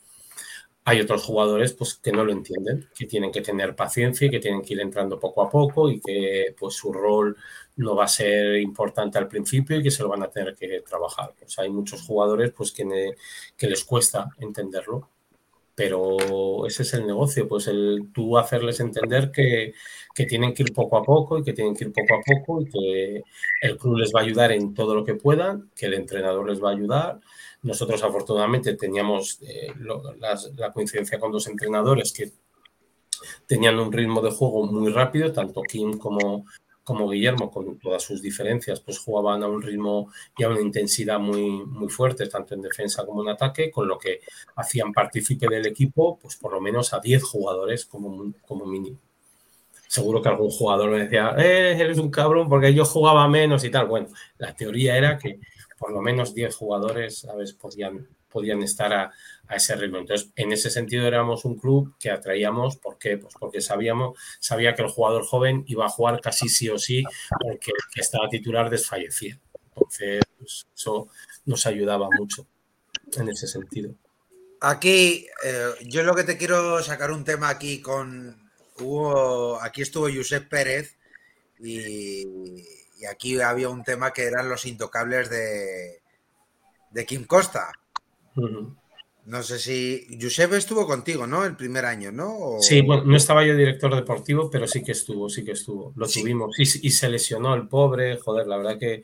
Hay 0.85 1.01
otros 1.01 1.23
jugadores 1.23 1.73
pues 1.73 1.95
que 1.95 2.11
no 2.11 2.23
lo 2.23 2.31
entienden, 2.31 2.89
que 2.97 3.05
tienen 3.05 3.31
que 3.31 3.41
tener 3.41 3.75
paciencia 3.75 4.27
y 4.27 4.29
que 4.31 4.39
tienen 4.39 4.61
que 4.61 4.73
ir 4.73 4.79
entrando 4.79 5.19
poco 5.19 5.43
a 5.43 5.49
poco 5.49 5.89
y 5.89 5.99
que 5.99 6.55
pues 6.57 6.75
su 6.75 6.91
rol 6.93 7.37
no 7.75 7.95
va 7.95 8.05
a 8.05 8.07
ser 8.07 8.55
importante 8.59 9.17
al 9.17 9.27
principio 9.27 9.77
y 9.77 9.83
que 9.83 9.91
se 9.91 10.03
lo 10.03 10.09
van 10.09 10.23
a 10.23 10.31
tener 10.31 10.55
que 10.55 10.81
trabajar. 10.81 11.33
Pues 11.37 11.59
hay 11.59 11.69
muchos 11.69 12.01
jugadores 12.01 12.51
pues 12.53 12.71
que, 12.71 13.13
que 13.57 13.67
les 13.67 13.83
cuesta 13.83 14.29
entenderlo 14.39 15.09
pero 15.79 16.65
ese 16.67 16.83
es 16.83 16.93
el 16.93 17.07
negocio, 17.07 17.47
pues 17.47 17.67
el 17.67 18.09
tú 18.13 18.37
hacerles 18.37 18.81
entender 18.81 19.31
que, 19.31 19.73
que, 20.13 20.25
tienen 20.25 20.53
que 20.53 20.63
ir 20.63 20.73
poco 20.73 20.97
a 20.97 21.03
poco 21.03 21.37
y 21.37 21.43
que 21.43 21.53
tienen 21.53 21.73
que 21.73 21.85
ir 21.85 21.93
poco 21.93 22.15
a 22.15 22.21
poco 22.21 22.61
y 22.61 22.65
que 22.65 23.23
el 23.61 23.77
club 23.77 23.95
les 23.95 24.11
va 24.13 24.19
a 24.19 24.23
ayudar 24.23 24.51
en 24.51 24.73
todo 24.73 24.93
lo 24.93 25.05
que 25.05 25.15
puedan, 25.15 25.71
que 25.73 25.85
el 25.85 25.93
entrenador 25.93 26.49
les 26.49 26.61
va 26.61 26.71
a 26.71 26.73
ayudar. 26.73 27.21
Nosotros 27.61 28.03
afortunadamente 28.03 28.75
teníamos 28.75 29.39
eh, 29.41 29.71
la 30.57 30.73
coincidencia 30.73 31.17
con 31.17 31.31
dos 31.31 31.47
entrenadores 31.47 32.11
que 32.11 32.29
tenían 33.47 33.79
un 33.79 33.93
ritmo 33.93 34.21
de 34.21 34.31
juego 34.31 34.65
muy 34.65 34.91
rápido, 34.91 35.31
tanto 35.31 35.61
Kim 35.61 35.97
como, 35.97 36.45
como 36.89 37.07
Guillermo, 37.07 37.51
con 37.51 37.77
todas 37.77 38.01
sus 38.01 38.19
diferencias, 38.19 38.79
pues 38.79 38.97
jugaban 38.97 39.43
a 39.43 39.47
un 39.47 39.61
ritmo 39.61 40.11
y 40.35 40.43
a 40.43 40.49
una 40.49 40.59
intensidad 40.59 41.19
muy, 41.19 41.63
muy 41.67 41.87
fuerte, 41.87 42.27
tanto 42.27 42.55
en 42.55 42.63
defensa 42.63 43.05
como 43.05 43.21
en 43.21 43.29
ataque, 43.29 43.69
con 43.69 43.87
lo 43.87 43.99
que 43.99 44.21
hacían 44.55 44.91
partícipe 44.91 45.47
del 45.47 45.67
equipo, 45.67 46.17
pues 46.19 46.35
por 46.37 46.51
lo 46.51 46.59
menos 46.59 46.91
a 46.91 46.99
10 46.99 47.21
jugadores 47.21 47.85
como, 47.85 48.33
como 48.47 48.65
mínimo. 48.65 48.97
Seguro 49.87 50.19
que 50.19 50.29
algún 50.29 50.49
jugador 50.49 50.89
me 50.89 51.03
decía, 51.03 51.35
eh, 51.37 51.77
eres 51.79 51.99
un 51.99 52.09
cabrón 52.09 52.49
porque 52.49 52.73
yo 52.73 52.83
jugaba 52.85 53.27
menos 53.27 53.63
y 53.63 53.69
tal. 53.69 53.85
Bueno, 53.85 54.07
la 54.39 54.55
teoría 54.55 54.97
era 54.97 55.19
que 55.19 55.39
por 55.77 55.91
lo 55.91 56.01
menos 56.01 56.33
10 56.33 56.55
jugadores, 56.55 57.19
¿sabes? 57.19 57.53
Podían, 57.53 58.07
podían 58.29 58.61
estar 58.63 58.93
a, 58.93 59.11
ese 59.49 59.75
ritmo. 59.75 59.97
Entonces, 59.97 60.29
en 60.35 60.51
ese 60.51 60.69
sentido 60.69 61.07
éramos 61.07 61.43
un 61.43 61.57
club 61.57 61.95
que 61.99 62.11
atraíamos, 62.11 62.77
¿por 62.77 62.99
qué? 62.99 63.17
Pues 63.17 63.33
porque 63.39 63.61
sabíamos, 63.61 64.17
sabía 64.39 64.75
que 64.75 64.83
el 64.83 64.89
jugador 64.89 65.25
joven 65.25 65.63
iba 65.67 65.85
a 65.85 65.89
jugar 65.89 66.21
casi 66.21 66.47
sí 66.49 66.69
o 66.69 66.77
sí, 66.77 67.03
porque 67.41 67.71
el 67.71 67.93
que 67.93 68.01
estaba 68.01 68.29
titular 68.29 68.69
desfallecía. 68.69 69.39
Entonces, 69.73 70.23
pues, 70.37 70.67
eso 70.75 71.07
nos 71.45 71.65
ayudaba 71.65 72.07
mucho 72.19 72.45
en 73.17 73.29
ese 73.29 73.47
sentido. 73.47 73.95
Aquí, 74.61 75.25
eh, 75.43 75.69
yo 75.87 76.03
lo 76.03 76.13
que 76.13 76.25
te 76.25 76.37
quiero 76.37 76.83
sacar 76.83 77.11
un 77.11 77.23
tema 77.23 77.49
aquí 77.49 77.81
con 77.81 78.51
hubo, 78.79 79.59
aquí 79.61 79.81
estuvo 79.81 80.07
Josep 80.13 80.47
Pérez 80.47 80.95
y, 81.59 82.23
y 82.99 83.05
aquí 83.05 83.39
había 83.41 83.69
un 83.69 83.83
tema 83.83 84.11
que 84.11 84.25
eran 84.25 84.49
los 84.49 84.65
intocables 84.65 85.29
de, 85.29 86.01
de 86.91 87.05
Kim 87.05 87.25
Costa. 87.25 87.71
Uh 88.39 88.49
-huh. 88.49 88.75
No 89.29 89.43
sé 89.43 89.59
si. 89.59 90.07
Josep 90.19 90.53
estuvo 90.53 90.87
contigo, 90.87 91.27
¿no? 91.27 91.45
El 91.45 91.55
primer 91.55 91.85
año, 91.85 92.11
¿no? 92.11 92.35
O... 92.35 92.61
Sí, 92.61 92.81
bueno, 92.81 93.03
no 93.03 93.15
estaba 93.15 93.45
yo 93.45 93.55
director 93.55 93.93
deportivo, 93.95 94.49
pero 94.49 94.65
sí 94.65 94.83
que 94.83 94.93
estuvo, 94.93 95.29
sí 95.29 95.43
que 95.43 95.51
estuvo. 95.51 95.93
Lo 95.95 96.07
sí. 96.07 96.21
tuvimos. 96.21 96.57
Y, 96.57 96.63
y, 96.87 96.89
se 96.89 97.09
lesionó 97.09 97.53
el 97.53 97.67
pobre, 97.67 98.17
joder, 98.17 98.47
la 98.47 98.57
verdad 98.57 98.79
que, 98.79 99.03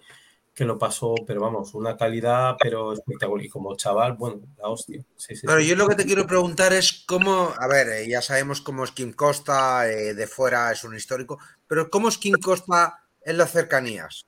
que, 0.56 0.66
lo 0.66 0.80
pasó, 0.80 1.14
pero 1.28 1.42
vamos, 1.42 1.76
una 1.76 1.96
calidad, 1.96 2.56
pero 2.60 2.94
espectacular. 2.94 3.46
Y 3.46 3.50
como 3.50 3.76
chaval, 3.76 4.14
bueno, 4.14 4.42
la 4.58 4.70
hostia. 4.70 5.06
Sí, 5.16 5.36
yo 5.44 5.76
lo 5.76 5.88
que 5.88 5.94
te 5.94 6.06
quiero 6.06 6.26
preguntar 6.26 6.74
es 6.74 7.04
cómo. 7.06 7.54
A 7.56 7.68
ver, 7.68 7.88
eh, 7.90 8.10
ya 8.10 8.24
sabemos 8.24 8.62
cómo 8.62 8.84
es 8.84 8.92
Kim 8.94 9.14
Costa, 9.14 9.88
eh, 9.88 10.16
de 10.16 10.26
fuera 10.26 10.72
es 10.72 10.84
un 10.84 10.96
histórico, 10.96 11.38
pero 11.68 11.92
¿cómo 11.92 12.10
es 12.10 12.18
Kim 12.18 12.34
Costa 12.42 13.04
en 13.22 13.38
las 13.38 13.52
cercanías 13.52 14.26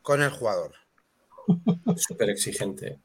con 0.00 0.22
el 0.22 0.30
jugador? 0.30 0.72
Súper 1.96 2.30
exigente. 2.30 2.98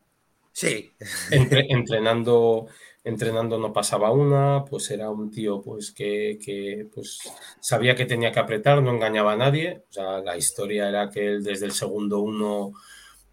Sí. 0.57 0.91
Entre, 1.29 1.67
entrenando, 1.69 2.65
entrenando 3.03 3.59
no 3.59 3.71
pasaba 3.71 4.09
una, 4.11 4.65
pues 4.65 4.89
era 4.89 5.11
un 5.11 5.29
tío 5.29 5.61
pues 5.61 5.91
que, 5.91 6.39
que 6.43 6.87
pues, 6.91 7.19
sabía 7.59 7.95
que 7.95 8.05
tenía 8.07 8.31
que 8.31 8.39
apretar, 8.39 8.81
no 8.81 8.89
engañaba 8.91 9.33
a 9.33 9.37
nadie. 9.37 9.83
O 9.89 9.93
sea, 9.93 10.19
la 10.21 10.35
historia 10.35 10.89
era 10.89 11.11
que 11.11 11.27
él 11.27 11.43
desde 11.43 11.67
el 11.67 11.73
segundo 11.73 12.21
uno 12.21 12.71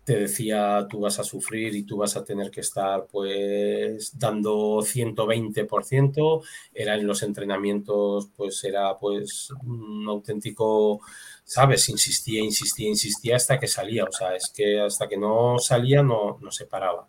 te 0.05 0.16
decía 0.20 0.87
tú 0.91 1.01
vas 1.01 1.18
a 1.18 1.25
sufrir 1.25 1.75
y 1.75 1.85
tú 1.85 1.97
vas 1.99 2.14
a 2.16 2.25
tener 2.25 2.51
que 2.51 2.61
estar 2.61 3.07
pues 3.11 4.18
dando 4.18 4.83
120%, 4.83 6.43
era 6.75 6.95
en 6.95 7.07
los 7.07 7.22
entrenamientos 7.22 8.29
pues 8.37 8.62
era 8.64 8.99
pues 8.99 9.49
un 9.64 10.05
auténtico, 10.09 11.01
sabes, 11.45 11.89
insistía, 11.89 12.43
insistía, 12.43 12.89
insistía 12.91 13.37
hasta 13.37 13.59
que 13.59 13.66
salía, 13.66 14.05
o 14.05 14.12
sea, 14.12 14.37
es 14.37 14.51
que 14.55 14.79
hasta 14.81 15.09
que 15.09 15.16
no 15.16 15.59
salía 15.59 16.03
no, 16.03 16.39
no 16.43 16.51
se 16.51 16.66
paraba. 16.66 17.09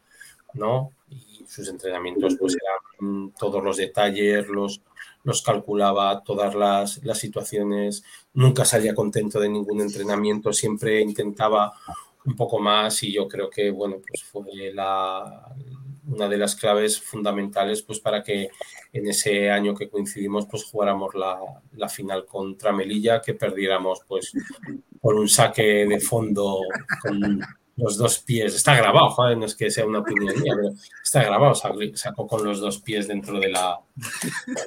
¿No? 0.55 0.91
Y 1.09 1.45
sus 1.47 1.67
entrenamientos 1.69 2.35
pues 2.39 2.55
eran 2.55 3.31
todos 3.37 3.63
los 3.63 3.77
detalles, 3.77 4.47
los, 4.47 4.81
los 5.23 5.41
calculaba, 5.41 6.23
todas 6.23 6.55
las, 6.55 7.03
las, 7.03 7.19
situaciones, 7.19 8.03
nunca 8.33 8.65
salía 8.65 8.95
contento 8.95 9.39
de 9.39 9.49
ningún 9.49 9.81
entrenamiento, 9.81 10.51
siempre 10.51 11.01
intentaba 11.01 11.73
un 12.25 12.35
poco 12.35 12.59
más 12.59 13.03
y 13.03 13.13
yo 13.13 13.27
creo 13.27 13.49
que, 13.49 13.69
bueno, 13.69 13.97
pues 14.07 14.23
fue 14.23 14.73
la, 14.73 15.53
una 16.07 16.27
de 16.27 16.37
las 16.37 16.55
claves 16.55 16.99
fundamentales 16.99 17.81
pues 17.81 17.99
para 17.99 18.23
que 18.23 18.49
en 18.93 19.07
ese 19.07 19.49
año 19.49 19.75
que 19.75 19.89
coincidimos 19.89 20.45
pues 20.45 20.63
jugáramos 20.65 21.15
la, 21.15 21.39
la 21.73 21.89
final 21.89 22.25
contra 22.25 22.71
Melilla, 22.71 23.21
que 23.21 23.33
perdiéramos 23.33 24.01
pues 24.07 24.31
por 25.01 25.15
un 25.15 25.27
saque 25.27 25.85
de 25.85 25.99
fondo 25.99 26.61
con 27.01 27.41
los 27.77 27.97
dos 27.97 28.19
pies. 28.19 28.55
Está 28.55 28.75
grabado, 28.75 29.09
joder, 29.09 29.37
no 29.37 29.45
es 29.45 29.55
que 29.55 29.69
sea 29.69 29.85
una 29.85 29.99
opinión 29.99 30.39
mía, 30.41 30.53
pero 30.55 30.73
está 31.03 31.23
grabado. 31.23 31.55
Sacó 31.55 32.27
con 32.27 32.43
los 32.43 32.59
dos 32.59 32.79
pies 32.79 33.07
dentro 33.07 33.39
de 33.39 33.49
la. 33.49 33.79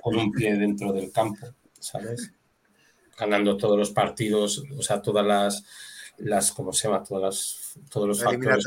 con 0.03 0.17
un 0.17 0.31
pie 0.33 0.57
dentro 0.57 0.93
del 0.93 1.11
campo, 1.11 1.47
¿sabes? 1.79 2.33
Ganando 3.19 3.57
todos 3.57 3.79
los 3.79 3.91
partidos, 3.91 4.63
o 4.77 4.83
sea, 4.83 5.01
todas 5.03 5.27
las. 5.27 5.65
las 6.19 6.53
¿Cómo 6.53 6.73
se 6.73 6.89
llama? 6.89 7.03
Todas 7.03 7.23
las, 7.23 7.79
todos 7.91 8.09
los 8.09 8.23
factores. 8.23 8.65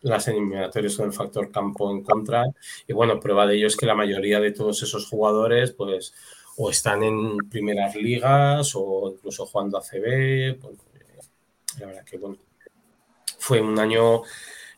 Las 0.00 0.28
eliminatorias 0.28 0.96
con 0.96 1.06
el 1.06 1.12
factor 1.12 1.50
campo 1.50 1.90
en 1.90 2.04
contra. 2.04 2.44
Y 2.86 2.92
bueno, 2.92 3.18
prueba 3.18 3.46
de 3.46 3.56
ello 3.56 3.66
es 3.66 3.76
que 3.76 3.84
la 3.84 3.96
mayoría 3.96 4.38
de 4.38 4.52
todos 4.52 4.80
esos 4.84 5.08
jugadores, 5.08 5.72
pues, 5.72 6.14
o 6.56 6.70
están 6.70 7.02
en 7.02 7.36
primeras 7.50 7.96
ligas 7.96 8.74
o 8.76 9.12
incluso 9.12 9.44
jugando 9.46 9.76
a 9.76 9.82
CB. 9.82 10.60
Pues, 10.60 10.78
la 11.80 11.86
verdad 11.86 12.04
que, 12.04 12.16
bueno, 12.16 12.38
fue 13.38 13.60
un 13.60 13.78
año 13.78 14.22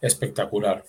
espectacular, 0.00 0.84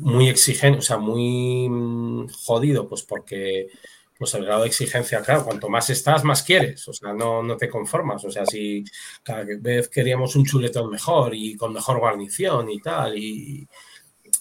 muy 0.00 0.28
exigente, 0.28 0.78
o 0.78 0.82
sea, 0.82 0.98
muy 0.98 2.28
jodido, 2.44 2.88
pues 2.88 3.02
porque 3.02 3.68
pues 4.16 4.32
el 4.34 4.44
grado 4.44 4.62
de 4.62 4.68
exigencia, 4.68 5.22
claro, 5.22 5.44
cuanto 5.44 5.68
más 5.68 5.90
estás, 5.90 6.22
más 6.24 6.42
quieres, 6.42 6.86
o 6.86 6.92
sea, 6.92 7.12
no, 7.12 7.42
no 7.42 7.56
te 7.56 7.68
conformas, 7.68 8.24
o 8.24 8.30
sea, 8.30 8.46
si 8.46 8.84
cada 9.22 9.44
vez 9.58 9.88
queríamos 9.88 10.36
un 10.36 10.44
chuletón 10.44 10.90
mejor 10.90 11.34
y 11.34 11.56
con 11.56 11.72
mejor 11.72 11.98
guarnición 11.98 12.70
y 12.70 12.80
tal, 12.80 13.18
y, 13.18 13.66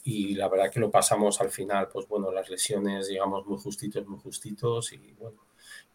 y 0.03 0.35
la 0.35 0.47
verdad 0.47 0.69
que 0.71 0.79
lo 0.79 0.91
pasamos 0.91 1.41
al 1.41 1.49
final, 1.49 1.87
pues 1.91 2.07
bueno, 2.07 2.31
las 2.31 2.49
lesiones, 2.49 3.07
digamos, 3.07 3.45
muy 3.47 3.57
justitos, 3.57 4.05
muy 4.05 4.19
justitos, 4.19 4.93
y 4.93 5.13
bueno, 5.17 5.39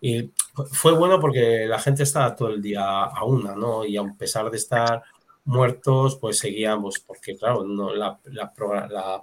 y 0.00 0.30
fue 0.72 0.96
bueno 0.96 1.20
porque 1.20 1.66
la 1.66 1.78
gente 1.78 2.02
estaba 2.04 2.34
todo 2.34 2.48
el 2.48 2.62
día 2.62 3.04
a 3.04 3.24
una, 3.24 3.54
¿no? 3.54 3.84
Y 3.84 3.96
a 3.96 4.04
pesar 4.16 4.50
de 4.50 4.56
estar 4.56 5.02
muertos, 5.48 6.16
pues 6.16 6.38
seguíamos, 6.38 6.98
porque 6.98 7.34
claro, 7.34 7.64
no, 7.64 7.94
la, 7.94 8.20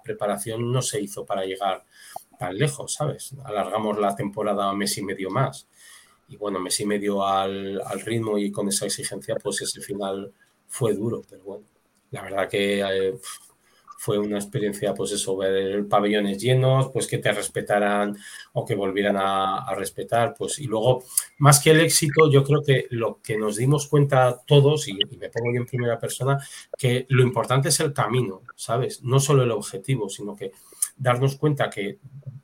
preparación 0.04 0.72
no 0.72 0.82
se 0.82 1.00
hizo 1.00 1.24
para 1.24 1.46
llegar 1.46 1.84
tan 2.40 2.58
lejos, 2.58 2.94
¿sabes? 2.96 3.36
Alargamos 3.44 4.00
la 4.00 4.16
temporada 4.16 4.74
mes 4.74 4.98
y 4.98 5.04
medio 5.04 5.30
más. 5.30 5.68
Y 6.28 6.38
bueno, 6.38 6.60
mes 6.60 6.80
y 6.80 6.86
medio 6.88 7.26
al, 7.26 7.80
al 7.86 8.02
ritmo 8.02 8.40
y 8.40 8.52
con 8.52 8.68
esa 8.68 8.88
exigencia, 8.88 9.36
pues 9.36 9.62
ese 9.62 9.82
final 9.82 10.34
fue 10.68 10.96
duro, 10.96 11.22
pero 11.30 11.44
bueno, 11.44 11.66
la 12.10 12.24
verdad 12.24 12.50
que 12.50 12.82
eh, 12.82 13.20
fue 14.06 14.20
una 14.20 14.38
experiencia, 14.38 14.94
pues 14.94 15.14
eso, 15.14 15.36
ver 15.36 15.88
pabellones 15.88 16.38
llenos, 16.38 16.92
pues 16.94 17.08
que 17.08 17.18
te 17.18 17.32
respetaran 17.32 18.16
o 18.54 18.64
que 18.64 18.76
volvieran 18.76 19.18
a, 19.18 19.74
respetar, 19.76 20.36
pues 20.38 20.60
y 20.60 20.68
luego, 20.68 21.04
más 21.40 21.60
que 21.60 21.72
el 21.72 21.80
éxito, 21.80 22.30
yo 22.32 22.44
creo 22.44 22.62
que 22.62 22.86
lo 22.92 23.20
que 23.24 23.36
nos 23.36 23.56
dimos 23.56 23.88
cuenta 23.88 24.44
todos, 24.46 24.88
y, 24.88 24.92
y, 24.92 25.18
me 25.18 25.30
pongo 25.30 25.52
yo 25.52 25.62
en 25.62 25.66
primera 25.66 25.98
persona, 25.98 26.38
que 26.78 27.08
lo 27.10 27.24
importante 27.24 27.70
es 27.70 27.80
el 27.80 27.94
camino, 27.94 28.44
¿sabes? 28.56 29.02
No 29.02 29.20
solo 29.20 29.42
el 29.42 29.50
objetivo, 29.50 30.08
sino 30.08 30.36
que 30.36 30.52
darnos 30.98 31.36
cuenta 31.38 31.72
que 31.72 31.98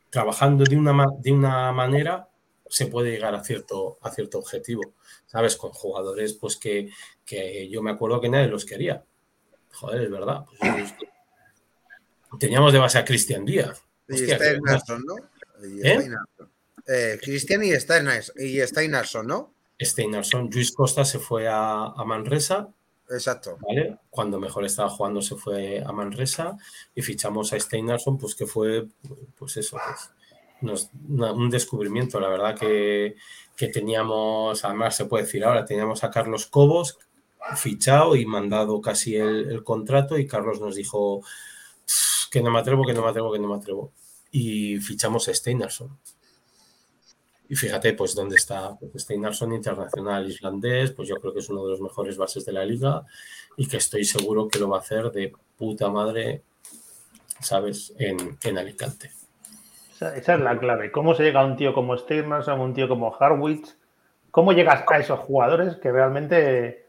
trabajando 0.10 0.64
de 0.64 0.76
una, 0.76 1.06
de 1.20 1.32
una 1.32 1.72
manera 1.72 2.28
se 2.68 2.88
puede 2.88 3.12
llegar 3.12 3.36
a 3.36 3.44
cierto, 3.44 4.00
a 4.02 4.10
cierto 4.10 4.40
objetivo, 4.40 4.94
¿sabes? 5.28 5.56
Con 5.58 5.74
jugadores, 5.74 6.34
pues 6.34 6.58
que, 6.58 6.90
que 7.24 7.70
yo 7.70 7.84
me 7.84 7.92
acuerdo 7.92 8.20
que 8.20 8.30
nadie 8.30 8.48
los 8.48 8.66
quería. 8.66 9.04
Joder, 9.74 10.02
es 10.02 10.10
verdad. 10.10 10.46
Pues, 10.60 10.96
Teníamos 12.40 12.74
de 12.74 12.80
base 12.80 12.98
a 12.98 13.06
Cristian 13.06 13.46
Díaz. 13.46 13.84
Y 14.08 14.18
Steinarsson, 14.18 15.04
¿no? 15.06 15.16
Y 15.66 15.88
¿Eh? 15.88 16.10
eh, 16.88 17.20
Cristian 17.22 17.64
y, 17.64 17.72
y 17.72 18.60
Steinarsson, 18.62 19.28
¿no? 19.28 19.54
Steinarsson. 19.80 20.50
Luis 20.52 20.72
Costa 20.72 21.06
se 21.06 21.20
fue 21.20 21.48
a, 21.48 21.86
a, 21.86 22.06
Manresa. 22.06 22.70
Exacto. 23.10 23.58
¿vale? 23.62 23.98
Cuando 24.10 24.40
mejor 24.40 24.66
estaba 24.66 24.90
jugando 24.90 25.22
se 25.22 25.36
fue 25.36 25.84
a 25.86 25.92
Manresa 25.92 26.58
y 26.96 27.02
fichamos 27.02 27.52
a 27.54 27.60
Steinarsson, 27.60 28.18
pues 28.18 28.36
que 28.36 28.46
fue, 28.46 28.88
pues 29.38 29.58
eso, 29.58 29.78
pues, 29.86 30.12
nos, 30.62 30.90
una, 31.10 31.32
un 31.34 31.50
descubrimiento. 31.50 32.20
La 32.20 32.30
verdad 32.30 32.58
que, 32.58 33.16
que 33.56 33.68
teníamos, 33.68 34.64
además 34.64 34.96
se 34.96 35.06
puede 35.06 35.26
decir 35.26 35.44
ahora, 35.44 35.66
teníamos 35.66 36.04
a 36.04 36.12
Carlos 36.12 36.48
Cobos 36.48 36.98
fichado 37.56 38.16
y 38.16 38.26
mandado 38.26 38.80
casi 38.82 39.16
el, 39.16 39.50
el 39.50 39.64
contrato 39.64 40.18
y 40.18 40.28
Carlos 40.28 40.62
nos 40.62 40.76
dijo, 40.76 41.24
que 42.32 42.42
no 42.42 42.50
me 42.50 42.60
atrevo, 42.60 42.86
que 42.86 42.94
no 42.94 43.04
me 43.04 43.10
atrevo, 43.10 43.34
que 43.34 43.40
no 43.40 43.50
me 43.50 43.56
atrevo. 43.56 43.92
y 44.32 44.78
fichamos 44.78 45.28
a 45.28 45.34
Steinarsson. 45.34 46.00
Y 47.50 47.56
fíjate, 47.56 47.94
pues, 47.94 48.16
dónde 48.16 48.38
está 48.38 48.78
pues, 48.80 49.06
internacional 49.10 50.26
islandés, 50.26 50.94
pues 50.94 51.10
yo 51.10 51.18
creo 51.18 51.34
que 51.34 51.40
es 51.40 51.50
uno 51.50 51.66
de 51.66 51.72
los 51.72 51.82
mejores 51.82 52.16
bases 52.16 52.46
de 52.46 52.54
la 52.54 52.64
liga 52.64 53.04
y 53.58 53.68
que 53.68 53.76
estoy 53.76 54.06
seguro 54.06 54.48
que 54.48 54.58
lo 54.58 54.70
va 54.70 54.78
a 54.78 54.80
hacer 54.80 55.12
de 55.12 55.34
puta 55.58 55.90
madre, 55.90 56.44
¿sabes?, 57.42 57.94
en, 58.00 58.38
en 58.42 58.58
Alicante. 58.58 59.12
Esa, 59.96 60.16
es 60.16 60.40
la 60.40 60.58
clave. 60.58 60.92
¿Cómo 60.92 61.14
se 61.14 61.24
llega 61.24 61.42
a 61.42 61.46
un 61.46 61.58
tío 61.58 61.74
como 61.74 61.98
Steinarsson, 61.98 62.58
a 62.58 62.64
un 62.64 62.74
tío 62.74 62.88
como 62.88 63.14
Harwitz? 63.20 63.76
¿Cómo 64.32 64.54
llegas 64.54 64.86
a 64.88 64.98
esos 64.98 65.20
jugadores 65.20 65.76
que 65.76 65.92
realmente... 65.92 66.88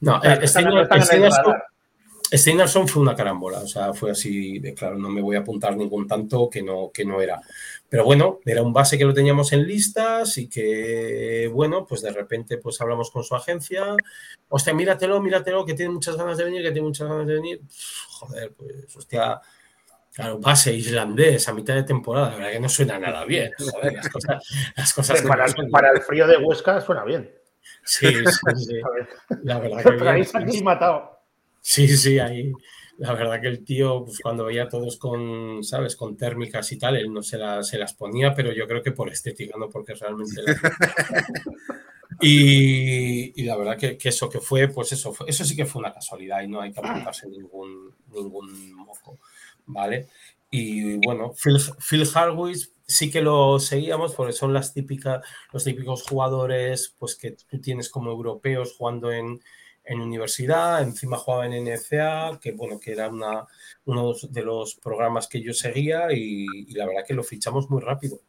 No, 0.00 0.22
eh, 0.22 0.46
Steinarsson, 0.46 1.54
Steinarsson 2.32 2.88
fue 2.88 3.02
una 3.02 3.14
carambola, 3.14 3.60
o 3.60 3.66
sea, 3.66 3.92
fue 3.92 4.10
así 4.10 4.58
de 4.58 4.74
claro, 4.74 4.96
no 4.96 5.08
me 5.08 5.20
voy 5.20 5.36
a 5.36 5.40
apuntar 5.40 5.76
ningún 5.76 6.06
tanto 6.08 6.48
que 6.50 6.62
no, 6.62 6.90
que 6.92 7.04
no 7.04 7.20
era. 7.20 7.40
Pero 7.88 8.04
bueno, 8.04 8.40
era 8.44 8.62
un 8.62 8.72
base 8.72 8.98
que 8.98 9.04
lo 9.04 9.14
teníamos 9.14 9.52
en 9.52 9.66
listas 9.66 10.36
y 10.38 10.48
que, 10.48 11.48
bueno, 11.52 11.86
pues 11.86 12.02
de 12.02 12.12
repente 12.12 12.58
pues 12.58 12.80
hablamos 12.80 13.10
con 13.10 13.22
su 13.22 13.34
agencia. 13.36 13.94
Hostia, 14.48 14.74
míratelo, 14.74 15.20
míratelo, 15.20 15.64
que 15.64 15.74
tiene 15.74 15.92
muchas 15.92 16.16
ganas 16.16 16.38
de 16.38 16.44
venir, 16.44 16.62
que 16.62 16.72
tiene 16.72 16.88
muchas 16.88 17.08
ganas 17.08 17.26
de 17.26 17.34
venir. 17.34 17.60
Joder, 18.18 18.52
pues, 18.52 18.96
hostia, 18.96 19.40
Claro, 20.14 20.38
base 20.38 20.72
islandés 20.72 21.48
a 21.48 21.52
mitad 21.52 21.74
de 21.74 21.82
temporada, 21.82 22.30
la 22.30 22.36
verdad 22.36 22.52
que 22.52 22.60
no 22.60 22.68
suena 22.68 23.00
nada 23.00 23.24
bien. 23.24 23.50
Joder, 23.58 23.94
las 23.94 24.08
cosas, 24.08 24.48
las 24.76 24.94
cosas 24.94 25.22
para, 25.22 25.46
el, 25.46 25.70
para, 25.70 25.90
el 25.90 26.02
frío 26.02 26.28
de 26.28 26.36
Huesca 26.36 26.80
suena 26.80 27.02
bien. 27.02 27.34
Sí, 27.82 28.06
sí, 28.06 28.64
sí. 28.64 28.74
La 29.42 29.58
verdad 29.58 29.82
que 29.82 29.90
Pero 29.90 30.10
ahí 30.10 30.24
se 30.24 30.38
han 30.38 30.64
matado. 30.64 31.13
Sí, 31.66 31.88
sí, 31.96 32.18
ahí. 32.18 32.52
La 32.98 33.14
verdad 33.14 33.40
que 33.40 33.48
el 33.48 33.64
tío, 33.64 34.04
pues 34.04 34.20
cuando 34.20 34.44
veía 34.44 34.64
a 34.64 34.68
todos 34.68 34.98
con, 34.98 35.64
¿sabes? 35.64 35.96
Con 35.96 36.14
térmicas 36.14 36.70
y 36.72 36.78
tal, 36.78 36.96
él 36.96 37.10
no 37.10 37.22
se, 37.22 37.38
la, 37.38 37.62
se 37.62 37.78
las 37.78 37.94
ponía, 37.94 38.34
pero 38.34 38.52
yo 38.52 38.66
creo 38.68 38.82
que 38.82 38.92
por 38.92 39.08
estética, 39.08 39.56
no 39.58 39.70
porque 39.70 39.94
realmente... 39.94 40.42
La... 40.42 40.54
y, 42.20 43.40
y, 43.40 43.44
la 43.46 43.56
verdad 43.56 43.78
que, 43.78 43.96
que, 43.96 44.10
eso 44.10 44.28
que 44.28 44.40
fue, 44.40 44.68
pues 44.68 44.92
eso, 44.92 45.14
fue, 45.14 45.26
eso 45.28 45.42
sí 45.42 45.56
que 45.56 45.64
fue 45.64 45.80
una 45.80 45.94
casualidad 45.94 46.42
y 46.42 46.48
no 46.48 46.60
hay 46.60 46.70
que 46.70 46.80
apuntarse 46.80 47.28
ningún, 47.28 47.94
ningún 48.12 48.74
moco, 48.74 49.18
¿vale? 49.64 50.08
Y 50.50 50.98
bueno, 50.98 51.32
Phil, 51.32 51.58
Phil 51.78 52.06
Harwitz 52.14 52.72
sí 52.86 53.10
que 53.10 53.22
lo 53.22 53.58
seguíamos 53.58 54.14
porque 54.14 54.34
son 54.34 54.52
las 54.52 54.74
típicas, 54.74 55.26
los 55.50 55.64
típicos 55.64 56.02
jugadores 56.02 56.94
pues 56.98 57.16
que 57.16 57.30
tú 57.32 57.58
tienes 57.58 57.88
como 57.88 58.10
europeos 58.10 58.74
jugando 58.76 59.10
en, 59.10 59.40
en 59.84 60.00
universidad, 60.00 60.82
encima 60.82 61.18
jugaba 61.18 61.46
en 61.46 61.64
NCA, 61.64 62.38
que 62.40 62.52
bueno, 62.52 62.80
que 62.80 62.92
era 62.92 63.08
una, 63.08 63.46
uno 63.84 64.14
de 64.30 64.42
los 64.42 64.76
programas 64.76 65.28
que 65.28 65.42
yo 65.42 65.52
seguía 65.52 66.12
y, 66.12 66.46
la 66.74 66.86
verdad 66.86 67.04
que 67.06 67.14
lo 67.14 67.22
fichamos 67.22 67.68
muy 67.70 67.82
rápido. 67.82 68.20